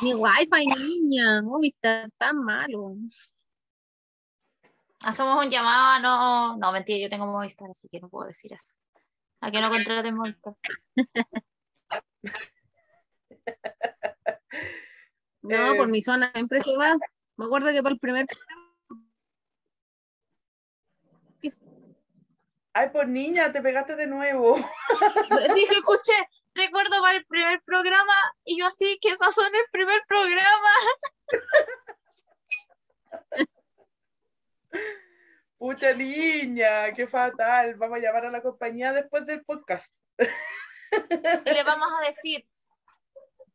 mi 0.00 0.14
wifi, 0.14 0.66
niña. 0.66 1.42
Uy, 1.44 1.68
está 1.68 2.08
tan 2.18 2.38
malo. 2.38 2.96
Hacemos 5.04 5.44
un 5.44 5.50
llamado, 5.50 6.00
no, 6.00 6.56
no, 6.56 6.72
mentira, 6.72 7.00
yo 7.00 7.08
tengo 7.08 7.26
Movistar, 7.26 7.70
así 7.70 7.88
que 7.88 8.00
no 8.00 8.08
puedo 8.08 8.28
decir 8.28 8.52
eso. 8.52 8.74
A 9.40 9.50
que 9.50 9.60
no 9.60 9.70
contraten 9.70 10.14
Movistar. 10.14 10.54
No, 15.42 15.72
Eh, 15.72 15.76
por 15.76 15.88
mi 15.88 16.00
zona 16.00 16.30
siempre 16.30 16.60
se 16.60 16.76
va. 16.76 16.94
Me 17.36 17.46
acuerdo 17.46 17.72
que 17.72 17.82
para 17.82 17.94
el 17.94 17.98
primer 17.98 18.26
Ay, 22.74 22.88
pues 22.90 23.06
niña, 23.08 23.52
te 23.52 23.60
pegaste 23.60 23.96
de 23.96 24.06
nuevo. 24.06 24.54
Dije, 24.54 25.74
escuché, 25.74 26.14
recuerdo 26.54 27.02
para 27.02 27.18
el 27.18 27.26
primer 27.26 27.60
programa, 27.64 28.14
y 28.44 28.58
yo 28.58 28.64
así, 28.66 28.98
¿qué 29.02 29.14
pasó 29.16 29.46
en 29.46 29.54
el 29.54 29.64
primer 29.70 30.00
programa? 30.06 30.70
Pucha 35.58 35.94
niña, 35.94 36.92
qué 36.92 37.06
fatal. 37.06 37.74
Vamos 37.76 37.98
a 37.98 38.00
llamar 38.00 38.26
a 38.26 38.30
la 38.30 38.42
compañía 38.42 38.92
después 38.92 39.26
del 39.26 39.44
podcast. 39.44 39.90
Y 40.18 41.50
le 41.50 41.64
vamos 41.64 41.88
a 41.98 42.06
decir, 42.06 42.46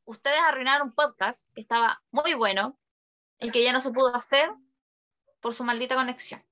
ustedes 0.06 0.40
arruinaron 0.40 0.88
un 0.88 0.96
podcast 0.96 1.54
que 1.54 1.62
estaba 1.62 2.02
muy 2.12 2.34
bueno 2.34 2.80
y 3.40 3.52
que 3.52 3.64
ya 3.64 3.74
no 3.74 3.82
se 3.82 3.92
pudo 3.92 4.16
hacer 4.16 4.50
por 5.42 5.54
su 5.54 5.64
maldita 5.64 5.96
conexión. 5.96 6.44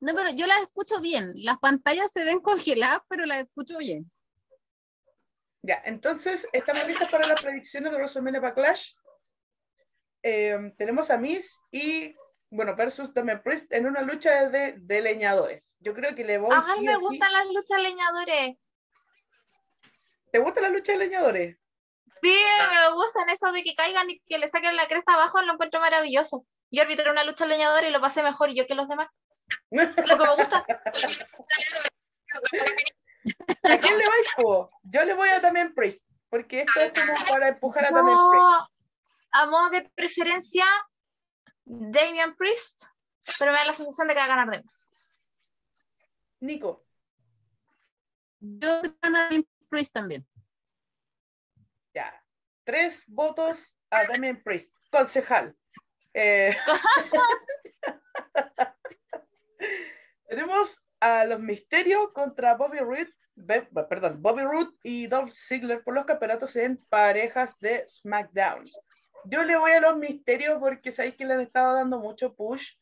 No, 0.00 0.14
pero 0.14 0.30
yo 0.30 0.46
las 0.46 0.62
escucho 0.62 1.00
bien. 1.00 1.32
Las 1.36 1.58
pantallas 1.58 2.12
se 2.12 2.24
ven 2.24 2.40
congeladas, 2.40 3.00
pero 3.08 3.26
las 3.26 3.42
escucho 3.42 3.78
bien. 3.78 4.10
Ya, 5.62 5.82
entonces 5.84 6.46
estamos 6.52 6.86
listos 6.86 7.10
para 7.10 7.26
las 7.26 7.42
predicciones 7.42 7.90
de 7.90 7.98
WrestleMania 7.98 8.40
Backlash. 8.40 8.92
Eh, 10.22 10.72
tenemos 10.76 11.10
a 11.10 11.16
Miss 11.16 11.58
y, 11.72 12.14
bueno, 12.56 12.74
versus 12.74 13.12
Damian 13.12 13.42
Priest 13.42 13.70
en 13.72 13.86
una 13.86 14.00
lucha 14.00 14.48
de, 14.48 14.74
de 14.78 15.02
leñadores. 15.02 15.76
Yo 15.80 15.92
creo 15.94 16.14
que 16.14 16.24
le 16.24 16.38
voy 16.38 16.50
Ay, 16.52 16.78
sí 16.78 16.86
me 16.86 16.96
gustan 16.96 17.30
las 17.32 17.46
luchas 17.48 17.82
leñadores. 17.82 18.56
¿Te 20.32 20.38
gusta 20.38 20.62
la 20.62 20.70
lucha 20.70 20.92
de 20.92 20.98
leñadores? 20.98 21.58
Sí, 22.22 22.38
me 22.70 22.94
gustan 22.94 23.28
eso 23.28 23.52
de 23.52 23.62
que 23.62 23.74
caigan 23.74 24.08
y 24.08 24.20
que 24.20 24.38
le 24.38 24.48
saquen 24.48 24.74
la 24.74 24.88
cresta 24.88 25.12
abajo, 25.12 25.42
lo 25.42 25.52
encuentro 25.52 25.80
maravilloso. 25.80 26.46
Yo 26.70 26.80
arbitré 26.82 27.10
una 27.10 27.24
lucha 27.24 27.44
leñadora 27.44 27.86
y 27.86 27.92
lo 27.92 28.00
pasé 28.00 28.22
mejor 28.22 28.54
yo 28.54 28.66
que 28.66 28.74
los 28.74 28.88
demás. 28.88 29.08
Lo 29.70 29.94
que 29.94 30.24
me 30.24 30.36
gusta. 30.36 30.64
¿A 33.64 33.78
quién 33.78 33.98
le 33.98 34.04
vais, 34.04 34.28
po? 34.36 34.70
Yo 34.82 35.04
le 35.04 35.14
voy 35.14 35.28
a 35.28 35.40
Damian 35.40 35.74
Priest, 35.74 36.02
porque 36.30 36.62
esto 36.62 36.80
es 36.80 36.92
como 36.92 37.12
para 37.28 37.48
empujar 37.48 37.84
a 37.84 37.90
Damian 37.90 38.30
Priest. 38.30 38.46
A 39.32 39.46
modo 39.46 39.70
de 39.70 39.82
preferencia, 39.94 40.64
Damian 41.66 42.36
Priest, 42.36 42.84
pero 43.38 43.52
me 43.52 43.58
da 43.58 43.66
la 43.66 43.72
sensación 43.72 44.06
de 44.06 44.14
que 44.14 44.20
va 44.20 44.24
a 44.24 44.28
ganar 44.28 44.50
Demis. 44.50 44.88
Nico, 46.40 46.86
Yo 48.38 48.80
gano 49.02 49.18
a 49.18 49.30
Priest 49.68 49.92
también. 49.92 50.24
ya. 51.92 52.22
Tres 52.64 53.02
votos 53.08 53.58
a 53.90 54.04
Damian 54.04 54.40
Priest, 54.42 54.72
concejal. 54.90 55.56
Eh, 56.14 56.56
tenemos 60.28 60.80
a 61.00 61.24
los 61.24 61.40
Misterios 61.40 62.12
contra 62.12 62.54
Bobby 62.54 62.78
Roode, 62.78 63.12
perdón, 63.88 64.22
Bobby 64.22 64.42
Roode 64.42 64.76
y 64.82 65.08
Dolph 65.08 65.34
Ziggler 65.34 65.82
por 65.82 65.94
los 65.94 66.04
campeonatos 66.04 66.54
en 66.56 66.76
parejas 66.88 67.58
de 67.58 67.86
SmackDown. 67.88 68.64
Yo 69.28 69.42
le 69.42 69.56
voy 69.56 69.72
a 69.72 69.80
los 69.80 69.96
Misterios 69.96 70.58
porque 70.60 70.92
sabéis 70.92 71.16
que 71.16 71.24
le 71.24 71.34
han 71.34 71.40
estado 71.40 71.74
dando 71.74 71.98
mucho 71.98 72.34
push 72.34 72.74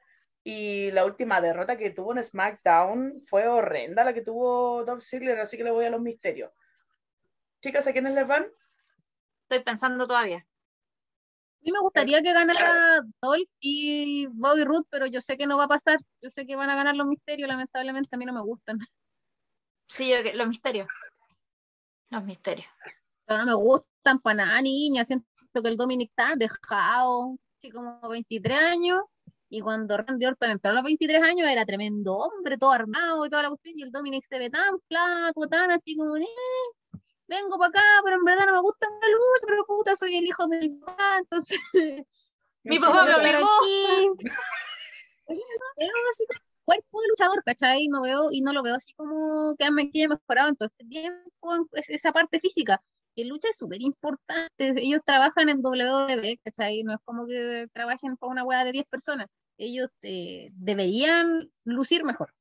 y 0.42 0.90
la 0.90 1.06
última 1.06 1.40
derrota 1.40 1.78
que 1.78 1.90
tuvo 1.90 2.12
en 2.12 2.22
SmackDown 2.22 3.24
fue 3.26 3.48
horrenda 3.48 4.04
la 4.04 4.12
que 4.12 4.20
tuvo 4.20 4.84
Dolph 4.84 5.02
Ziggler, 5.02 5.40
así 5.40 5.56
que 5.56 5.64
le 5.64 5.70
voy 5.70 5.86
a 5.86 5.90
los 5.90 6.02
Misterios. 6.02 6.52
Chicas, 7.62 7.86
¿a 7.86 7.92
quiénes 7.92 8.14
les 8.14 8.26
van? 8.26 8.46
Estoy 9.44 9.64
pensando 9.64 10.06
todavía. 10.06 10.38
A 10.38 11.64
mí 11.64 11.72
me 11.72 11.80
gustaría 11.80 12.20
que 12.22 12.34
ganara 12.34 13.00
Dolph 13.22 13.48
y 13.58 14.26
Bobby 14.26 14.64
Roode, 14.64 14.86
pero 14.90 15.06
yo 15.06 15.22
sé 15.22 15.38
que 15.38 15.46
no 15.46 15.56
va 15.56 15.64
a 15.64 15.68
pasar. 15.68 15.98
Yo 16.20 16.28
sé 16.28 16.46
que 16.46 16.56
van 16.56 16.68
a 16.68 16.76
ganar 16.76 16.94
los 16.94 17.06
misterios, 17.06 17.48
lamentablemente 17.48 18.10
a 18.12 18.18
mí 18.18 18.26
no 18.26 18.34
me 18.34 18.42
gustan. 18.42 18.80
Sí, 19.88 20.10
yo, 20.10 20.16
los 20.34 20.46
misterios. 20.46 20.92
Los 22.10 22.22
misterios. 22.22 22.68
Pero 23.24 23.40
no 23.40 23.46
me 23.46 23.54
gustan 23.54 24.18
para 24.20 24.44
nada, 24.44 24.60
niña. 24.60 25.06
Siento 25.06 25.26
que 25.62 25.68
el 25.68 25.76
Dominic 25.76 26.10
está 26.10 26.34
dejado, 26.36 27.36
así 27.58 27.70
como 27.70 28.00
23 28.08 28.58
años. 28.58 29.02
Y 29.48 29.60
cuando 29.60 29.96
Randy 29.96 30.26
Orton 30.26 30.50
entró 30.50 30.72
a 30.72 30.74
los 30.74 30.82
23 30.82 31.22
años 31.22 31.48
era 31.48 31.64
tremendo 31.64 32.16
hombre, 32.16 32.58
todo 32.58 32.72
armado 32.72 33.24
y 33.24 33.30
toda 33.30 33.44
la 33.44 33.48
cuestión. 33.50 33.78
Y 33.78 33.82
el 33.82 33.92
Dominic 33.92 34.24
se 34.24 34.38
ve 34.38 34.50
tan 34.50 34.80
flaco, 34.88 35.46
tan 35.48 35.70
así 35.70 35.96
como, 35.96 36.16
eh, 36.16 36.24
vengo 37.28 37.58
para 37.58 37.68
acá, 37.68 37.82
pero 38.04 38.16
en 38.16 38.24
verdad 38.24 38.46
no 38.46 38.52
me 38.52 38.60
gusta 38.60 38.88
la 38.88 39.08
lucha, 39.08 39.46
pero 39.46 39.64
puta, 39.66 39.96
soy 39.96 40.16
el 40.16 40.24
hijo 40.24 40.46
de 40.48 40.58
mi 40.60 40.68
papá, 40.70 41.18
entonces 41.18 41.58
Mi 42.64 42.78
papá 42.80 43.04
me 43.04 43.14
obligó. 43.14 43.48
cuerpo 46.64 47.00
de 47.02 47.08
luchador, 47.08 47.42
¿cachai? 47.44 47.88
No 47.88 48.02
veo, 48.02 48.32
y 48.32 48.40
no 48.40 48.52
lo 48.52 48.62
veo 48.62 48.74
así 48.74 48.94
como 48.94 49.54
que 49.56 49.70
me 49.70 49.90
haya 49.94 50.08
mejorado 50.08 50.48
en 50.48 50.56
todo 50.56 50.68
este 50.68 50.84
tiempo, 50.86 51.68
esa 51.72 52.12
parte 52.12 52.40
física. 52.40 52.82
Y 53.14 53.24
lucha 53.24 53.48
es 53.48 53.56
súper 53.56 53.80
importante. 53.82 54.48
Ellos 54.58 55.00
trabajan 55.04 55.48
en 55.48 55.60
WWE, 55.64 56.40
¿cachai? 56.44 56.82
No 56.82 56.94
es 56.94 57.00
como 57.04 57.26
que 57.26 57.66
trabajen 57.72 58.16
para 58.16 58.32
una 58.32 58.44
hueá 58.44 58.64
de 58.64 58.72
10 58.72 58.86
personas. 58.86 59.28
Ellos 59.56 59.88
eh, 60.02 60.50
deberían 60.52 61.50
lucir 61.64 62.04
mejor. 62.04 62.34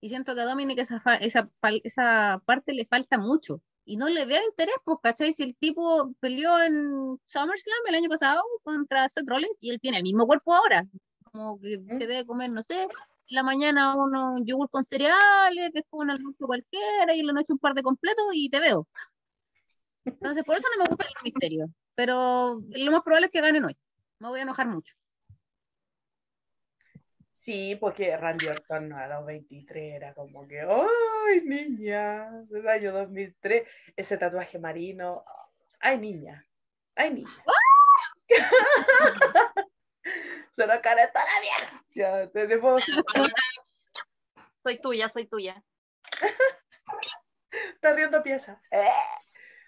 Y 0.00 0.08
siento 0.08 0.34
que 0.34 0.40
a 0.42 0.44
Dominic 0.44 0.78
esa, 0.78 0.96
esa, 1.20 1.50
esa 1.84 2.42
parte 2.44 2.72
le 2.74 2.86
falta 2.86 3.18
mucho. 3.18 3.60
Y 3.84 3.96
no 3.96 4.08
le 4.08 4.26
veo 4.26 4.40
interés, 4.44 4.74
pues, 4.84 4.98
¿cachai? 5.02 5.32
Si 5.32 5.42
el 5.44 5.56
tipo 5.56 6.12
peleó 6.20 6.60
en 6.60 7.18
SummerSlam 7.26 7.86
el 7.88 7.94
año 7.94 8.08
pasado 8.08 8.42
contra 8.62 9.08
Seth 9.08 9.26
Rollins 9.26 9.58
y 9.60 9.70
él 9.70 9.80
tiene 9.80 9.98
el 9.98 10.02
mismo 10.02 10.26
cuerpo 10.26 10.54
ahora. 10.54 10.86
Como 11.32 11.58
que 11.60 11.78
se 11.78 12.06
debe 12.06 12.26
comer, 12.26 12.50
no 12.50 12.62
sé, 12.62 12.82
en 12.82 12.88
la 13.28 13.42
mañana 13.42 13.94
uno 13.96 14.36
yogur 14.44 14.70
con 14.70 14.84
cereales, 14.84 15.70
después 15.72 16.02
un 16.02 16.10
almuerzo 16.10 16.46
cualquiera 16.46 17.14
y 17.14 17.20
en 17.20 17.26
la 17.26 17.32
noche 17.34 17.52
un 17.52 17.58
par 17.58 17.74
de 17.74 17.82
completos 17.82 18.26
y 18.32 18.48
te 18.50 18.60
veo. 18.60 18.86
Entonces, 20.08 20.44
por 20.44 20.56
eso 20.56 20.68
no 20.76 20.82
me 20.82 20.88
gustan 20.88 21.08
los 21.14 21.22
misterios. 21.22 21.70
Pero 21.94 22.60
lo 22.68 22.92
más 22.92 23.02
probable 23.02 23.26
es 23.26 23.32
que 23.32 23.40
ganen 23.40 23.64
hoy. 23.64 23.76
Me 24.18 24.28
voy 24.28 24.40
a 24.40 24.42
enojar 24.42 24.66
mucho. 24.66 24.94
Sí, 27.44 27.76
porque 27.76 28.14
Randy 28.16 28.46
Orton 28.46 28.92
a 28.92 29.06
los 29.08 29.24
23 29.24 29.94
era 29.94 30.12
como 30.14 30.46
que, 30.46 30.60
¡ay, 30.60 31.40
niña! 31.44 32.30
Del 32.42 32.68
año 32.68 32.92
2003, 32.92 33.66
ese 33.96 34.18
tatuaje 34.18 34.58
marino. 34.58 35.24
¡Ay, 35.80 35.98
niña! 35.98 36.46
¡Ay, 36.94 37.14
niña! 37.14 37.44
Se 40.56 40.66
lo 40.66 40.66
la 40.66 40.80
vieja. 41.40 41.84
Ya 41.94 42.28
tenemos, 42.30 42.84
Soy 44.62 44.80
tuya, 44.80 45.08
soy 45.08 45.26
tuya. 45.26 45.62
está 47.74 47.92
riendo 47.92 48.22
pieza. 48.22 48.60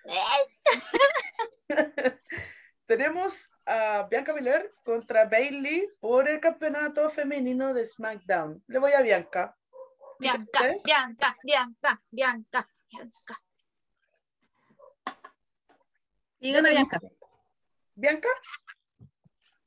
Tenemos 2.87 3.51
a 3.67 4.07
Bianca 4.11 4.33
Belair 4.33 4.73
contra 4.85 5.27
Bailey 5.27 5.89
por 6.01 6.29
el 6.29 6.41
campeonato 6.41 7.09
femenino 7.11 7.73
de 7.73 7.85
SmackDown. 7.85 8.63
Le 8.67 8.79
voy 8.79 8.93
a 8.93 9.03
Bianca. 9.03 9.57
Bianca. 10.19 10.75
Bianca, 10.85 11.37
Bianca, 11.43 12.03
Bianca, 12.11 12.69
Bianca. 12.91 13.43
Y 16.41 16.53
gana 16.53 16.71
Bianca. 16.71 17.01
¿Bianca? 17.95 18.29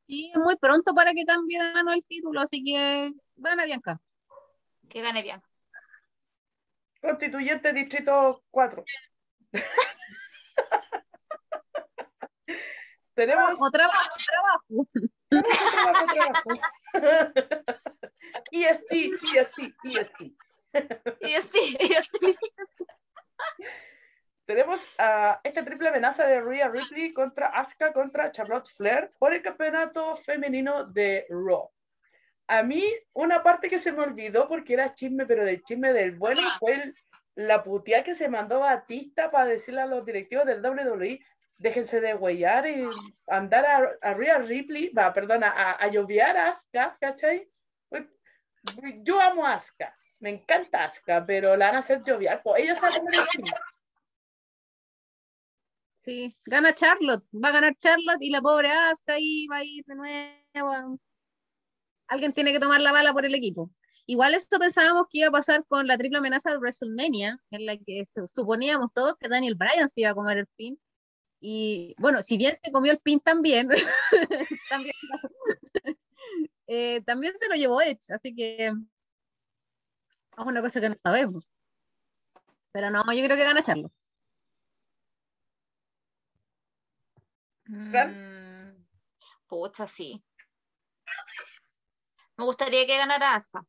Sí, 0.07 0.31
es 0.33 0.39
muy 0.39 0.57
pronto 0.57 0.93
para 0.93 1.13
que 1.13 1.25
cambie 1.25 1.61
de 1.61 1.73
mano 1.73 1.93
el 1.93 2.05
título, 2.05 2.41
así 2.41 2.63
que 2.63 3.13
gana 3.35 3.65
Bianca. 3.65 3.99
Que 4.89 5.01
gane 5.01 5.23
Bianca. 5.23 5.47
Constituyente 7.01 7.73
Distrito 7.73 8.43
4. 8.51 8.83
Tenemos 13.15 13.71
trabajo, 13.71 14.09
trabajo. 14.27 14.87
trabajo, 15.29 16.05
trabajo. 16.13 16.49
EST, 18.51 18.91
EST, 19.35 19.57
EST. 19.83 20.33
EST, 21.21 21.55
EST. 21.79 22.37
Tenemos 24.45 24.81
a 24.97 25.39
esta 25.43 25.63
triple 25.63 25.89
amenaza 25.89 26.25
de 26.27 26.41
Rhea 26.41 26.67
Ripley 26.69 27.13
contra 27.13 27.47
Asuka 27.47 27.93
contra 27.93 28.31
Charlotte 28.31 28.69
Flair 28.75 29.11
por 29.17 29.33
el 29.33 29.41
campeonato 29.41 30.17
femenino 30.17 30.85
de 30.85 31.25
Raw. 31.29 31.69
A 32.47 32.61
mí, 32.61 32.83
una 33.13 33.41
parte 33.41 33.69
que 33.69 33.79
se 33.79 33.93
me 33.93 34.01
olvidó 34.01 34.49
porque 34.49 34.73
era 34.73 34.93
chisme, 34.93 35.25
pero 35.25 35.45
del 35.45 35.63
chisme 35.63 35.93
del 35.93 36.17
bueno, 36.17 36.41
fue 36.59 36.73
el, 36.73 36.95
la 37.35 37.63
puteada 37.63 38.03
que 38.03 38.15
se 38.15 38.27
mandó 38.27 38.59
Batista 38.59 39.31
para 39.31 39.45
decirle 39.45 39.81
a 39.81 39.85
los 39.85 40.05
directivos 40.05 40.45
del 40.45 40.61
WWE 40.61 41.21
déjense 41.63 42.01
de 42.01 42.13
huellar 42.13 42.67
y 42.67 42.89
andar 43.27 43.65
a, 43.65 43.77
a 44.01 44.13
Ripley, 44.13 44.89
va, 44.89 45.13
perdona, 45.13 45.47
a, 45.49 45.71
a 45.83 45.87
lloviar 45.87 46.35
a 46.37 46.49
Asuka, 46.49 46.97
¿cachai? 46.99 47.49
Yo 49.03 49.19
amo 49.19 49.45
a 49.45 49.53
Asuka, 49.53 49.95
me 50.19 50.29
encanta 50.29 50.83
Asuka, 50.85 51.25
pero 51.25 51.55
la 51.55 51.67
van 51.67 51.75
a 51.77 51.79
hacer 51.79 52.03
lloviar, 52.03 52.41
pues 52.43 52.63
ellos 52.63 52.77
saben 52.79 53.07
el 53.07 53.25
chisme. 53.27 53.57
Sí, 55.97 56.35
gana 56.45 56.75
Charlotte, 56.75 57.23
va 57.33 57.47
a 57.49 57.51
ganar 57.53 57.75
Charlotte 57.77 58.21
y 58.21 58.29
la 58.29 58.41
pobre 58.41 58.69
Asuka 58.69 59.13
ahí 59.13 59.47
va 59.47 59.57
a 59.57 59.63
ir 59.63 59.85
de 59.85 59.95
nuevo. 59.95 60.99
Alguien 62.07 62.33
tiene 62.33 62.51
que 62.51 62.59
tomar 62.59 62.81
la 62.81 62.91
bala 62.91 63.13
por 63.13 63.25
el 63.25 63.33
equipo. 63.35 63.71
Igual 64.05 64.33
esto 64.33 64.59
pensábamos 64.59 65.05
que 65.09 65.19
iba 65.19 65.29
a 65.29 65.31
pasar 65.31 65.63
con 65.65 65.87
la 65.87 65.97
triple 65.97 66.17
amenaza 66.17 66.51
de 66.51 66.57
WrestleMania, 66.57 67.39
en 67.51 67.65
la 67.65 67.77
que 67.77 68.03
su- 68.05 68.27
suponíamos 68.27 68.91
todos 68.91 69.15
que 69.17 69.29
Daniel 69.29 69.55
Bryan 69.55 69.87
se 69.87 70.01
iba 70.01 70.09
a 70.09 70.13
comer 70.13 70.39
el 70.39 70.47
pin. 70.57 70.77
Y 71.45 71.93
bueno, 71.99 72.21
si 72.21 72.37
bien 72.37 72.57
se 72.63 72.71
comió 72.71 72.93
el 72.93 72.99
pin 72.99 73.19
también, 73.19 73.67
también, 74.69 74.95
eh, 76.67 77.01
también 77.05 77.33
se 77.37 77.49
lo 77.49 77.55
llevó 77.55 77.81
Edge, 77.81 78.13
así 78.13 78.33
que 78.33 78.67
es 78.67 78.73
una 80.37 80.61
cosa 80.61 80.79
que 80.79 80.87
no 80.87 80.95
sabemos. 81.03 81.49
Pero 82.71 82.89
no, 82.91 83.03
yo 83.13 83.25
creo 83.25 83.35
que 83.35 83.43
gana 83.43 83.61
Charlotte. 83.61 83.91
Mm, 87.65 88.81
pucha, 89.47 89.85
sí. 89.85 90.23
Me 92.37 92.45
gustaría 92.45 92.87
que 92.87 92.97
ganara 92.97 93.35
Asuka. 93.35 93.65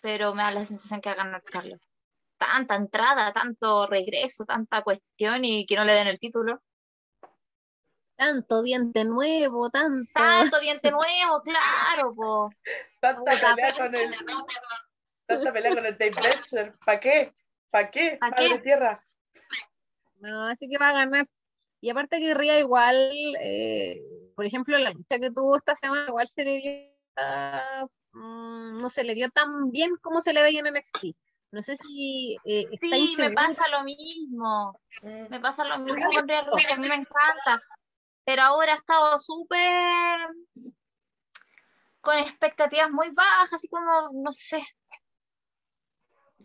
Pero 0.00 0.36
me 0.36 0.44
da 0.44 0.52
la 0.52 0.64
sensación 0.64 1.00
que 1.00 1.08
va 1.08 1.14
a 1.14 1.24
ganar 1.24 1.42
Charlotte. 1.50 1.85
Tanta 2.38 2.74
entrada, 2.74 3.32
tanto 3.32 3.86
regreso, 3.86 4.44
tanta 4.44 4.82
cuestión 4.82 5.44
y 5.44 5.66
que 5.66 5.76
no 5.76 5.84
le 5.84 5.94
den 5.94 6.06
el 6.08 6.18
título. 6.18 6.62
Tanto 8.16 8.62
diente 8.62 9.04
nuevo, 9.04 9.70
tanto. 9.70 10.10
Tanto 10.14 10.58
diente 10.60 10.90
nuevo, 10.90 11.42
claro, 11.42 12.14
po. 12.14 12.50
Tanta 13.00 13.20
Puta, 13.20 13.54
pelea 13.54 13.72
con 13.74 13.94
el, 13.94 14.14
tanta 15.26 15.52
pelea 15.52 15.74
con 15.74 15.86
el 15.86 15.98
Dave 15.98 16.12
Meltzer, 16.22 16.74
¿para 16.84 17.00
qué? 17.00 17.34
¿Para 17.70 17.90
qué? 17.90 18.16
¿Pa' 18.20 18.30
Padre 18.30 18.48
qué? 18.48 18.58
tierra. 18.58 19.04
No, 20.18 20.46
así 20.48 20.68
que 20.68 20.78
va 20.78 20.90
a 20.90 20.94
ganar. 20.94 21.28
Y 21.80 21.90
aparte 21.90 22.18
que 22.18 22.34
Ría 22.34 22.58
igual, 22.58 22.96
eh, 23.40 24.02
por 24.34 24.46
ejemplo, 24.46 24.78
la 24.78 24.90
lucha 24.90 25.18
que 25.18 25.30
tuvo 25.30 25.56
esta 25.56 25.74
semana 25.74 26.06
igual 26.08 26.26
se 26.26 26.44
le 26.44 26.56
vio, 26.56 26.96
ah, 27.16 27.86
mm, 28.12 28.78
no 28.80 28.88
se 28.88 29.04
le 29.04 29.14
vio 29.14 29.30
tan 29.30 29.70
bien 29.70 29.96
como 30.00 30.20
se 30.22 30.32
le 30.32 30.42
veía 30.42 30.60
en 30.60 30.68
NXT. 30.68 31.14
No 31.52 31.62
sé 31.62 31.76
si 31.76 32.36
eh, 32.44 32.64
Sí, 32.80 32.88
me 32.88 32.98
insegura. 32.98 33.34
pasa 33.34 33.68
lo 33.68 33.84
mismo. 33.84 34.78
Mm. 35.02 35.30
Me 35.30 35.40
pasa 35.40 35.64
lo 35.64 35.78
mismo 35.78 36.10
con 36.14 36.28
Rhea 36.28 36.42
Ripley, 36.42 36.66
a 36.72 36.76
mí 36.78 36.88
me 36.88 36.94
encanta. 36.94 37.62
Pero 38.24 38.42
ahora 38.42 38.72
ha 38.72 38.76
estado 38.76 39.18
súper 39.18 40.28
con 42.00 42.18
expectativas 42.18 42.90
muy 42.90 43.10
bajas, 43.10 43.52
así 43.52 43.68
como, 43.68 44.10
no 44.12 44.32
sé. 44.32 44.64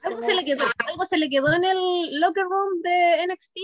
Algo 0.04 0.22
se 0.24 0.34
le 0.34 0.44
quedó, 0.44 0.66
algo 0.88 1.06
se 1.06 1.18
le 1.18 1.30
quedó 1.30 1.54
en 1.54 1.64
el 1.64 2.20
locker 2.20 2.44
room 2.44 2.74
de 2.82 3.28
NXT 3.28 3.58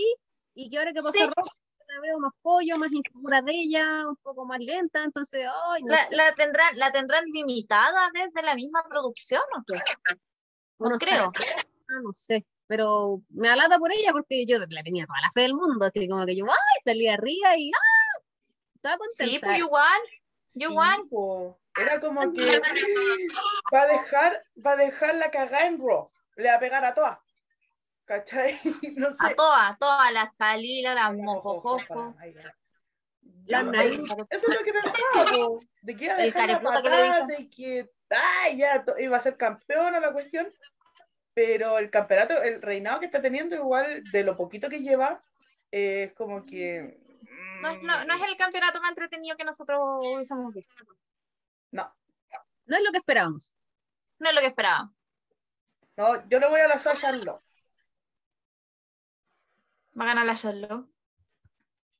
y 0.54 0.70
que 0.70 0.78
ahora 0.78 0.92
que 0.92 1.00
pasó 1.00 1.12
Sí. 1.12 1.20
La 1.20 2.00
veo 2.02 2.18
más 2.20 2.32
pollo, 2.42 2.76
más 2.76 2.92
insegura 2.92 3.40
de 3.40 3.50
ella, 3.50 4.06
un 4.06 4.16
poco 4.16 4.44
más 4.44 4.58
lenta, 4.60 5.02
entonces, 5.02 5.46
ay, 5.70 5.82
no 5.84 5.94
¿La, 5.94 6.06
la 6.10 6.34
tendrán, 6.34 6.76
¿La 6.78 6.92
tendrán 6.92 7.24
limitada 7.32 8.10
desde 8.12 8.42
la 8.42 8.54
misma 8.54 8.84
producción 8.90 9.40
o 9.56 9.64
qué? 9.66 9.78
No 10.78 10.90
no 10.90 10.98
creo. 10.98 11.32
ah, 11.88 12.00
no 12.02 12.12
sé, 12.12 12.46
pero 12.66 13.22
me 13.30 13.48
alata 13.48 13.78
por 13.78 13.92
ella 13.92 14.12
porque 14.12 14.46
yo 14.46 14.58
la 14.58 14.82
tenía 14.82 15.06
toda 15.06 15.20
la 15.22 15.32
fe 15.32 15.40
del 15.42 15.54
mundo, 15.54 15.86
así 15.86 16.08
como 16.08 16.24
que 16.26 16.36
yo, 16.36 16.44
ay, 16.46 16.82
salía 16.84 17.14
arriba 17.14 17.56
y 17.56 17.70
¡ah! 17.72 18.22
estaba 18.74 18.98
contenta. 18.98 19.32
Sí, 19.32 19.38
pues 19.40 19.58
igual. 19.58 20.00
Yo 20.54 20.68
Sí, 20.68 20.72
igual. 20.72 21.08
po. 21.08 21.58
Era 21.80 22.00
como 22.00 22.32
que 22.32 22.60
va 23.72 23.82
a 23.82 23.86
dejar, 23.86 24.44
va 24.64 24.72
a 24.72 24.76
dejar 24.76 25.14
la 25.14 25.30
cagada 25.30 25.66
en 25.66 25.78
Raw. 25.78 26.10
Le 26.36 26.48
va 26.48 26.56
a 26.56 26.60
pegar 26.60 26.84
a 26.84 26.94
todas. 26.94 27.18
¿Cachai? 28.04 28.58
No 28.96 29.08
sé. 29.10 29.16
A 29.18 29.34
todas, 29.34 29.78
todas, 29.78 30.12
las 30.12 30.34
Kalila, 30.36 30.94
las 30.94 31.14
Las 31.14 31.24
Mojojojo. 31.24 32.14
Eso 33.46 34.52
es 34.52 34.58
lo 34.58 34.64
que 34.64 34.72
pensaba, 34.72 35.24
po, 35.32 35.60
de 35.82 35.96
que 35.96 36.04
iba 36.04 36.14
a 36.14 36.18
El 36.18 36.32
dejar 36.32 36.48
la 36.62 36.82
que 36.82 36.88
le 36.88 37.36
de 37.36 37.50
que 37.50 37.90
ay, 38.10 38.56
ya 38.58 38.84
iba 38.98 39.16
a 39.16 39.20
ser 39.20 39.36
campeona 39.36 40.00
la 40.00 40.12
cuestión, 40.12 40.52
pero 41.34 41.78
el 41.78 41.90
campeonato, 41.90 42.42
el 42.42 42.60
reinado 42.62 43.00
que 43.00 43.06
está 43.06 43.20
teniendo, 43.22 43.54
igual 43.56 44.02
de 44.04 44.24
lo 44.24 44.36
poquito 44.36 44.68
que 44.68 44.80
lleva, 44.80 45.22
eh, 45.70 46.04
es 46.04 46.12
como 46.14 46.44
que. 46.44 46.98
No, 47.60 47.76
no, 47.82 48.04
no 48.04 48.14
es 48.14 48.22
el 48.30 48.36
campeonato 48.36 48.80
más 48.80 48.90
entretenido 48.90 49.36
que 49.36 49.44
nosotros 49.44 49.78
hubiésemos 50.04 50.54
visto. 50.54 50.74
No, 51.72 51.92
No 52.66 52.76
es 52.76 52.82
lo 52.82 52.92
que 52.92 52.98
esperábamos. 52.98 53.52
No 54.18 54.28
es 54.28 54.34
lo 54.34 54.40
que 54.40 54.46
esperaba. 54.48 54.90
no, 55.96 56.28
yo 56.28 56.40
le 56.40 56.48
voy 56.48 56.60
a 56.60 56.68
la 56.68 56.80
Charlotte, 56.80 57.42
Va 59.98 60.04
a 60.04 60.08
ganar 60.08 60.26
la 60.26 60.34
Charlotte. 60.34 60.88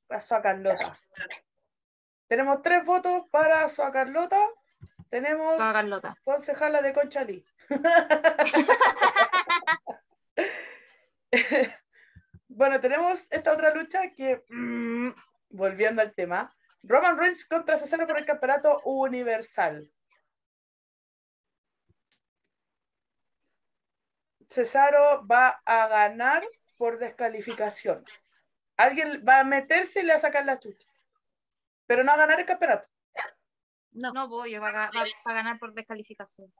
la 0.09 0.21
Sua 0.21 0.41
Carlota. 0.41 0.97
Tenemos 2.27 2.61
tres 2.61 2.85
votos 2.85 3.23
para 3.29 3.67
Sua 3.69 3.91
Carlota. 3.91 4.37
Tenemos 5.09 5.55
Toda 5.55 5.73
Carlota. 5.73 6.15
concejala 6.23 6.81
de 6.81 6.93
Conchalí. 6.93 7.45
bueno, 12.47 12.79
tenemos 12.79 13.25
esta 13.29 13.53
otra 13.53 13.73
lucha 13.73 14.11
que, 14.15 14.43
mm, 14.49 15.09
volviendo 15.49 16.01
al 16.01 16.13
tema, 16.13 16.53
Roman 16.83 17.17
Reigns 17.17 17.45
contra 17.45 17.77
Cesaro 17.77 18.05
por 18.05 18.19
el 18.19 18.25
campeonato 18.25 18.81
universal. 18.85 19.91
Cesaro 24.49 25.25
va 25.27 25.61
a 25.65 25.87
ganar 25.87 26.43
por 26.77 26.97
descalificación. 26.97 28.03
Alguien 28.77 29.23
va 29.27 29.41
a 29.41 29.43
meterse 29.43 29.99
y 29.99 30.03
le 30.03 30.13
va 30.13 30.17
a 30.17 30.21
sacar 30.21 30.45
la 30.45 30.59
chucha. 30.59 30.87
Pero 31.85 32.03
no 32.03 32.11
a 32.11 32.17
ganar 32.17 32.39
el 32.39 32.45
campeonato. 32.45 32.87
No, 33.91 34.11
No 34.13 34.27
voy, 34.27 34.55
va 34.57 34.67
a, 34.69 34.71
ga- 34.91 34.91
va 35.27 35.31
a 35.31 35.33
ganar 35.33 35.59
por 35.59 35.73
descalificación. 35.73 36.51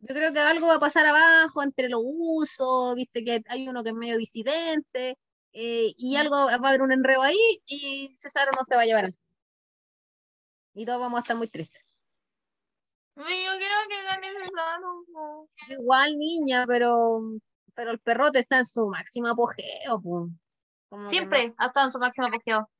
yo 0.00 0.14
creo 0.14 0.32
que 0.32 0.38
algo 0.38 0.66
va 0.68 0.74
a 0.76 0.80
pasar 0.80 1.06
abajo 1.06 1.62
entre 1.62 1.88
los 1.88 2.00
usos, 2.04 2.94
viste 2.94 3.24
que 3.24 3.42
hay 3.48 3.68
uno 3.68 3.82
que 3.82 3.90
es 3.90 3.94
medio 3.96 4.16
disidente, 4.16 5.18
eh, 5.52 5.92
y 5.96 6.16
algo 6.16 6.36
va 6.36 6.52
a 6.52 6.54
haber 6.68 6.82
un 6.82 6.92
enredo 6.92 7.22
ahí 7.22 7.60
y 7.66 8.14
Cesaro 8.16 8.50
no 8.56 8.64
se 8.64 8.76
va 8.76 8.82
a 8.82 8.84
llevar. 8.86 9.06
al- 9.06 9.14
Y 10.74 10.84
todos 10.86 11.00
vamos 11.00 11.18
a 11.18 11.22
estar 11.22 11.36
muy 11.36 11.48
tristes. 11.48 11.82
Yo 13.16 13.24
quiero 13.24 13.74
que 13.88 14.02
gane 14.04 14.28
Cesaro. 14.30 15.48
Igual, 15.68 16.16
niña, 16.16 16.64
pero, 16.68 17.20
pero 17.74 17.90
el 17.90 17.98
perrote 17.98 18.38
está 18.40 18.58
en 18.58 18.64
su 18.64 18.86
máximo 18.86 19.26
apogeo. 19.28 20.00
no- 20.90 21.10
Siempre 21.10 21.52
ha 21.58 21.66
estado 21.66 21.86
en 21.86 21.92
su 21.92 21.98
máximo 21.98 22.28
apogeo. 22.28 22.70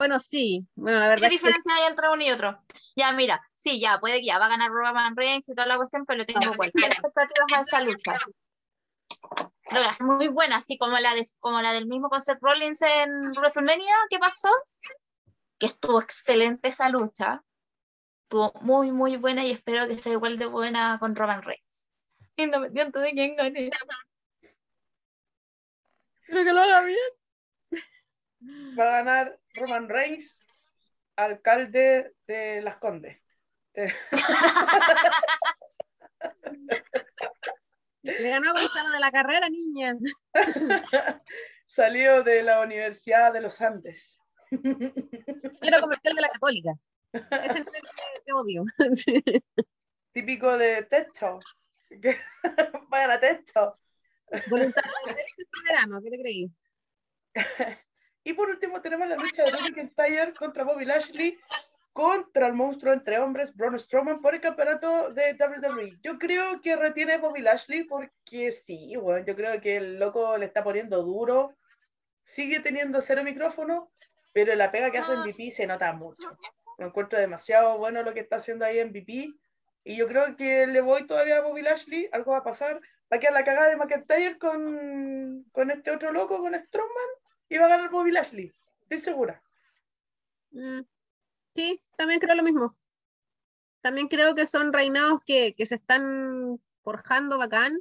Bueno, 0.00 0.18
sí. 0.18 0.66
Bueno, 0.76 0.98
la 0.98 1.04
¿Qué 1.04 1.10
verdad 1.10 1.24
es 1.24 1.28
que 1.28 1.34
diferencia 1.34 1.74
hay 1.74 1.90
entre 1.90 2.08
uno 2.08 2.22
y 2.24 2.30
otro? 2.30 2.58
Ya, 2.96 3.12
mira, 3.12 3.46
sí, 3.54 3.78
ya, 3.78 4.00
puede 4.00 4.20
que 4.20 4.24
ya 4.24 4.38
va 4.38 4.46
a 4.46 4.48
ganar 4.48 4.70
Roman 4.70 5.14
Reigns 5.14 5.46
y 5.50 5.54
toda 5.54 5.66
la 5.66 5.76
cuestión, 5.76 6.06
pero 6.06 6.20
le 6.20 6.24
tengo 6.24 6.40
cualquier 6.56 6.86
expectativa 6.86 7.58
a 7.58 7.60
esa 7.60 7.80
lucha. 7.82 8.16
Creo 9.62 9.82
que 9.82 9.90
es 9.90 10.00
muy 10.00 10.28
buena, 10.28 10.56
así 10.56 10.78
como 10.78 10.98
la, 10.98 11.14
de, 11.14 11.26
como 11.38 11.60
la 11.60 11.74
del 11.74 11.86
mismo 11.86 12.08
con 12.08 12.22
Seth 12.22 12.38
Rollins 12.40 12.80
en 12.80 13.10
WrestleMania, 13.36 13.94
¿qué 14.08 14.18
pasó? 14.18 14.48
Que 15.58 15.66
estuvo 15.66 16.00
excelente 16.00 16.68
esa 16.68 16.88
lucha. 16.88 17.44
Estuvo 18.22 18.54
muy, 18.62 18.92
muy 18.92 19.18
buena 19.18 19.44
y 19.44 19.50
espero 19.50 19.86
que 19.86 19.98
sea 19.98 20.12
igual 20.12 20.38
de 20.38 20.46
buena 20.46 20.98
con 20.98 21.14
Roman 21.14 21.42
Reigns. 21.42 21.90
Independiente 22.36 23.00
de 23.00 23.10
quién 23.12 23.36
gane. 23.36 23.68
Creo 26.22 26.44
que 26.44 26.52
lo 26.54 26.62
haga 26.62 26.80
bien. 26.84 26.98
Va 28.78 28.84
a 28.84 29.02
ganar 29.02 29.39
Roman 29.54 29.88
Reigns, 29.88 30.38
alcalde 31.16 32.12
de 32.26 32.60
Las 32.62 32.76
Condes. 32.76 33.18
Eh, 33.74 33.92
le 38.02 38.28
ganó 38.28 38.50
a 38.50 38.52
Gonzalo 38.52 38.90
de 38.90 39.00
la 39.00 39.10
carrera, 39.10 39.48
niña. 39.48 39.96
Salió 41.66 42.22
de 42.22 42.42
la 42.42 42.60
Universidad 42.60 43.32
de 43.32 43.40
los 43.40 43.58
Andes. 43.60 44.18
Quiero 44.50 45.80
comercial 45.80 46.14
de 46.14 46.20
la 46.20 46.28
católica. 46.28 46.74
Es 47.12 47.56
el 47.56 47.64
que 47.64 48.32
odio. 48.32 48.64
Sí. 48.94 49.20
Típico 50.12 50.56
de 50.58 50.84
texto. 50.84 51.40
Vayan 52.88 53.10
a 53.10 53.18
texto. 53.20 53.78
Voluntad 54.48 54.82
de 54.82 55.20
este 55.20 55.44
verano, 55.64 56.00
¿qué 56.02 56.10
te 56.10 56.20
creí? 56.20 56.50
Y 58.24 58.34
por 58.34 58.50
último 58.50 58.80
tenemos 58.80 59.08
la 59.08 59.16
lucha 59.16 59.42
de 59.44 59.52
McIntyre 59.52 60.34
contra 60.34 60.64
Bobby 60.64 60.84
Lashley 60.84 61.38
contra 61.92 62.46
el 62.46 62.52
monstruo 62.52 62.92
entre 62.92 63.18
hombres 63.18 63.54
Braun 63.54 63.78
Strowman 63.78 64.20
por 64.20 64.34
el 64.34 64.40
campeonato 64.40 65.12
de 65.12 65.36
WWE. 65.38 65.98
Yo 66.02 66.18
creo 66.18 66.60
que 66.60 66.76
retiene 66.76 67.18
Bobby 67.18 67.42
Lashley 67.42 67.84
porque 67.84 68.52
sí, 68.64 68.94
bueno, 68.96 69.24
yo 69.26 69.34
creo 69.34 69.60
que 69.60 69.76
el 69.76 69.98
loco 69.98 70.36
le 70.38 70.46
está 70.46 70.62
poniendo 70.62 71.02
duro, 71.02 71.56
sigue 72.22 72.60
teniendo 72.60 73.00
cero 73.00 73.24
micrófono, 73.24 73.90
pero 74.32 74.54
la 74.54 74.70
pega 74.70 74.90
que 74.90 74.98
hace 74.98 75.14
en 75.14 75.24
VP 75.24 75.50
se 75.50 75.66
nota 75.66 75.92
mucho. 75.92 76.28
Me 76.78 76.86
encuentro 76.86 77.18
demasiado 77.18 77.76
bueno 77.78 78.02
lo 78.02 78.14
que 78.14 78.20
está 78.20 78.36
haciendo 78.36 78.64
ahí 78.64 78.78
en 78.78 78.92
VP 78.92 79.34
y 79.84 79.96
yo 79.96 80.06
creo 80.06 80.36
que 80.36 80.66
le 80.66 80.80
voy 80.80 81.06
todavía 81.06 81.38
a 81.38 81.42
Bobby 81.42 81.62
Lashley, 81.62 82.08
algo 82.12 82.32
va 82.32 82.38
a 82.38 82.44
pasar, 82.44 82.80
va 83.12 83.16
a 83.16 83.18
quedar 83.18 83.34
la 83.34 83.44
cagada 83.44 83.68
de 83.68 83.76
McIntyre 83.76 84.38
con, 84.38 85.44
con 85.52 85.70
este 85.70 85.90
otro 85.90 86.12
loco, 86.12 86.38
con 86.38 86.54
Strowman, 86.54 87.08
y 87.50 87.58
va 87.58 87.66
a 87.66 87.68
ganar 87.68 87.90
Bobby 87.90 88.12
Lashley, 88.12 88.50
estoy 88.82 89.00
segura. 89.00 89.42
Mm, 90.52 90.80
Sí, 91.54 91.82
también 91.96 92.20
creo 92.20 92.34
lo 92.36 92.42
mismo. 92.44 92.76
También 93.82 94.08
creo 94.08 94.34
que 94.34 94.46
son 94.46 94.72
reinados 94.72 95.20
que, 95.24 95.54
que 95.54 95.66
se 95.66 95.76
están 95.76 96.60
forjando 96.82 97.38
bacán 97.38 97.78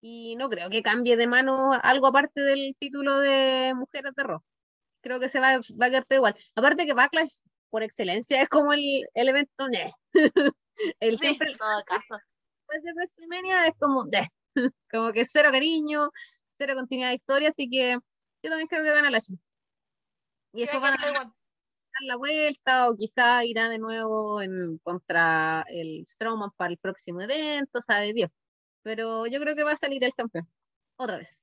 y 0.00 0.36
no 0.36 0.48
creo 0.48 0.70
que 0.70 0.82
cambie 0.82 1.16
de 1.16 1.26
mano 1.26 1.72
algo 1.82 2.08
aparte 2.08 2.40
del 2.40 2.76
título 2.78 3.18
de 3.20 3.72
Mujeres 3.74 4.14
de 4.14 4.22
Raw. 4.24 4.42
Creo 5.00 5.20
que 5.20 5.28
se 5.28 5.40
va, 5.40 5.56
va 5.80 5.86
a 5.86 5.90
quedar 5.90 6.04
todo 6.06 6.18
igual. 6.18 6.36
Aparte 6.54 6.86
que 6.86 6.94
Backlash, 6.94 7.38
por 7.70 7.82
excelencia, 7.82 8.42
es 8.42 8.48
como 8.48 8.72
el, 8.72 9.06
el 9.14 9.28
evento... 9.28 9.66
el 11.00 11.12
Sí, 11.12 11.18
siempre, 11.18 11.52
en 11.52 11.58
todo 11.58 11.84
caso. 11.84 12.16
después 12.68 12.82
de 12.82 12.92
WrestleMania 12.94 13.66
es 13.68 13.74
como... 13.78 14.06
como 14.90 15.12
que 15.12 15.24
cero 15.24 15.50
cariño, 15.52 16.10
cero 16.52 16.74
continuidad 16.76 17.10
de 17.10 17.16
historia, 17.16 17.48
así 17.50 17.68
que 17.70 17.98
yo 18.42 18.50
también 18.50 18.68
creo 18.68 18.82
que 18.82 18.90
gana 18.90 19.10
la 19.10 19.18
Y 19.18 19.20
Sí, 19.20 19.38
después 20.52 20.80
van 20.80 20.94
a 20.94 21.12
dar 21.12 21.32
la 22.00 22.16
vuelta 22.16 22.88
o 22.88 22.96
quizá 22.96 23.44
irá 23.44 23.68
de 23.68 23.78
nuevo 23.78 24.40
en 24.40 24.78
contra 24.78 25.64
el 25.68 26.06
Strowman 26.06 26.50
para 26.56 26.70
el 26.70 26.78
próximo 26.78 27.20
evento, 27.20 27.80
sabe 27.80 28.12
Dios. 28.12 28.30
Pero 28.82 29.26
yo 29.26 29.40
creo 29.40 29.54
que 29.54 29.64
va 29.64 29.72
a 29.72 29.76
salir 29.76 30.02
el 30.04 30.14
campeón. 30.14 30.48
Otra 30.96 31.18
vez. 31.18 31.42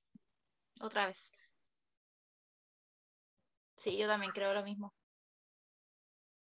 Otra 0.79 1.07
vez. 1.07 1.53
Sí, 3.77 3.97
yo 3.97 4.07
también 4.07 4.31
creo 4.31 4.53
lo 4.53 4.63
mismo. 4.63 4.93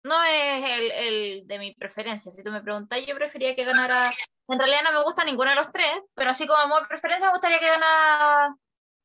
No 0.04 0.16
es 0.24 0.70
el, 0.70 0.92
el 0.92 1.48
de 1.48 1.60
mi 1.60 1.76
preferencia. 1.76 2.32
Si 2.32 2.44
tú 2.44 2.52
me 2.52 2.62
preguntas, 2.62 3.00
yo 3.06 3.16
prefería 3.16 3.54
que 3.54 3.64
ganara. 3.64 4.10
En 4.48 4.58
realidad 4.58 4.82
no 4.84 4.94
me 4.94 5.04
gusta 5.04 5.24
ninguno 5.24 5.52
de 5.52 5.56
los 5.56 5.72
tres, 5.72 6.02
pero 6.16 6.32
así 6.32 6.48
como 6.48 6.80
mi 6.80 6.88
preferencia 6.88 7.28
me 7.28 7.34
gustaría 7.34 7.60
que 7.60 7.68
ganara 7.68 8.56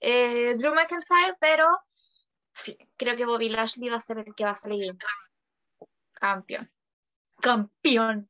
eh, 0.00 0.54
Drew 0.56 0.74
McIntyre, 0.74 1.36
pero 1.40 1.66
sí, 2.54 2.76
creo 2.96 3.16
que 3.16 3.24
Bobby 3.24 3.48
Lashley 3.48 3.88
va 3.88 3.96
a 3.96 4.00
ser 4.00 4.18
el 4.18 4.34
que 4.34 4.44
va 4.44 4.50
a 4.50 4.56
salir 4.56 4.96
campeón. 6.12 6.70
Campeón. 7.40 8.28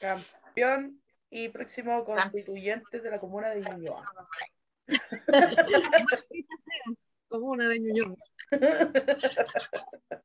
Campeón 0.00 1.02
y 1.30 1.48
próximo 1.48 2.04
constituyente 2.04 3.00
de 3.00 3.10
la 3.10 3.18
comuna 3.18 3.50
de 3.50 3.60
Ñuñoa. 3.60 4.12
Como 7.28 7.46
una 7.48 7.68
de 7.68 7.80
Ñuñoa. 7.80 8.16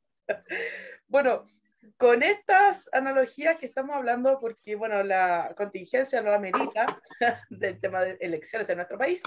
Bueno, 1.08 1.48
con 1.98 2.24
estas 2.24 2.90
analogías 2.92 3.58
que 3.58 3.66
estamos 3.66 3.96
hablando, 3.96 4.40
porque 4.40 4.76
bueno, 4.76 5.04
la 5.04 5.54
contingencia 5.56 6.22
lo 6.22 6.34
amerita 6.34 6.86
del 7.50 7.80
tema 7.80 8.02
de 8.02 8.18
elecciones 8.20 8.70
en 8.70 8.78
nuestro 8.78 8.98
país, 8.98 9.22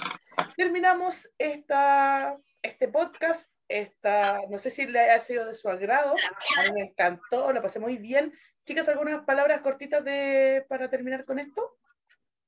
terminamos 0.57 1.29
esta, 1.39 2.37
este 2.63 2.89
podcast. 2.89 3.49
Esta, 3.69 4.43
no 4.49 4.61
sé 4.61 4.71
si 4.71 4.87
le 4.87 5.11
ha 5.11 5.19
sido 5.19 5.45
de 5.45 5.57
su 5.57 5.69
agrado, 5.69 6.15
a 6.15 6.63
mí 6.63 6.69
me 6.73 6.83
encantó, 6.83 7.53
lo 7.53 7.61
pasé 7.61 7.81
muy 7.81 7.97
bien. 7.97 8.33
Chicas, 8.65 8.89
¿algunas 8.89 9.25
palabras 9.25 9.61
cortitas 9.61 10.05
de, 10.05 10.65
para 10.69 10.89
terminar 10.89 11.25
con 11.25 11.41
esto? 11.41 11.77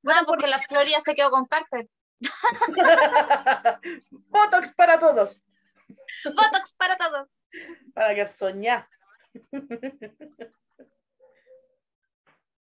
Bueno, 0.01 0.21
porque 0.27 0.47
la 0.47 0.61
Floria 0.61 1.01
se 1.01 1.17
quedó 1.17 1.31
con 1.31 1.47
Carter. 1.47 1.89
Botox 4.11 4.73
para 4.75 5.01
todos, 5.01 5.41
Botox 6.25 6.73
para 6.77 6.97
todos. 6.97 7.29
para 7.95 8.15
que 8.15 8.27
soñar. 8.39 8.89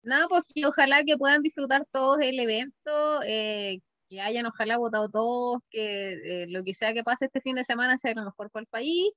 Nada, 0.04 0.28
pues 0.28 0.44
que 0.54 0.66
ojalá 0.66 1.04
que 1.04 1.18
puedan 1.18 1.44
disfrutar 1.44 1.86
todos 1.92 2.20
el 2.22 2.40
evento, 2.40 3.22
eh, 3.24 3.82
que 4.10 4.20
hayan 4.22 4.48
ojalá 4.48 4.78
votado 4.78 5.10
todos, 5.10 5.62
que 5.70 6.44
eh, 6.44 6.48
lo 6.50 6.64
que 6.64 6.74
sea 6.74 6.94
que 6.94 7.04
pase 7.04 7.26
este 7.26 7.42
fin 7.42 7.56
de 7.56 7.64
semana 7.64 7.98
sea 7.98 8.14
lo 8.16 8.26
mejor 8.26 8.50
para 8.52 8.62
el 8.64 8.68
país. 8.68 9.12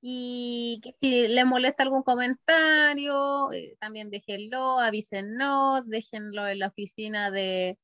Y 0.00 0.80
que 0.82 0.92
si 0.92 1.28
les 1.28 1.46
molesta 1.46 1.82
algún 1.82 2.02
comentario, 2.02 3.52
eh, 3.52 3.76
también 3.80 4.10
déjenlo, 4.10 4.78
avísennos, 4.80 5.86
déjenlo 5.88 6.46
en 6.48 6.60
la 6.60 6.68
oficina 6.68 7.30
de 7.30 7.78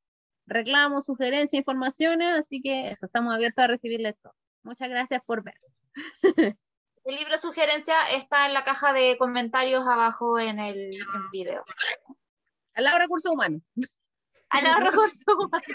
reclamos, 0.46 1.06
sugerencias, 1.06 1.58
informaciones. 1.60 2.30
Así 2.38 2.60
que 2.62 2.90
eso, 2.90 3.06
estamos 3.06 3.34
abiertos 3.34 3.64
a 3.64 3.68
recibirles 3.68 4.16
todo. 4.22 4.34
Muchas 4.64 4.88
gracias 4.90 5.22
por 5.26 5.44
ver. 5.44 5.54
El 7.04 7.16
libro 7.16 7.36
sugerencia 7.36 8.10
está 8.12 8.46
en 8.46 8.54
la 8.54 8.64
caja 8.64 8.94
de 8.94 9.18
comentarios 9.18 9.86
abajo 9.86 10.38
en 10.38 10.58
el 10.58 10.94
en 10.94 11.30
video. 11.30 11.62
A 12.74 12.80
la 12.80 12.98
recursos 12.98 13.30
humanos. 13.30 13.60
A 14.48 14.62
los 14.62 14.80
recursos 14.80 15.24
humanos. 15.28 15.66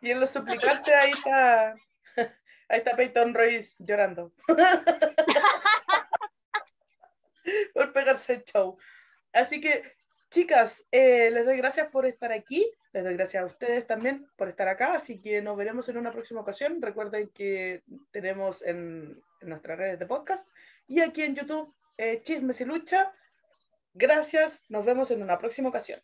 Y 0.00 0.10
en 0.10 0.20
los 0.20 0.30
suplicantes 0.30 0.94
ahí 0.94 1.10
está, 1.10 1.74
ahí 2.16 2.78
está 2.78 2.96
Peyton 2.96 3.34
Royce 3.34 3.76
llorando. 3.78 4.32
por 7.74 7.92
pegarse 7.92 8.34
el 8.34 8.44
show. 8.44 8.78
Así 9.32 9.60
que, 9.60 9.97
chicas, 10.30 10.84
eh, 10.90 11.30
les 11.30 11.44
doy 11.44 11.56
gracias 11.56 11.88
por 11.90 12.06
estar 12.06 12.32
aquí. 12.32 12.70
Les 12.92 13.04
doy 13.04 13.14
gracias 13.14 13.42
a 13.42 13.46
ustedes 13.46 13.86
también 13.86 14.26
por 14.36 14.48
estar 14.48 14.68
acá. 14.68 14.94
Así 14.94 15.20
que 15.20 15.42
nos 15.42 15.56
veremos 15.56 15.88
en 15.88 15.98
una 15.98 16.12
próxima 16.12 16.40
ocasión. 16.40 16.80
Recuerden 16.80 17.28
que 17.34 17.82
tenemos 18.10 18.62
en, 18.62 19.22
en 19.40 19.48
nuestras 19.48 19.78
redes 19.78 19.98
de 19.98 20.06
podcast 20.06 20.46
y 20.86 21.00
aquí 21.00 21.22
en 21.22 21.34
YouTube 21.34 21.74
eh, 21.96 22.22
Chismes 22.22 22.60
y 22.60 22.64
Lucha. 22.64 23.12
Gracias. 23.94 24.62
Nos 24.68 24.86
vemos 24.86 25.10
en 25.10 25.22
una 25.22 25.38
próxima 25.38 25.68
ocasión. 25.68 26.00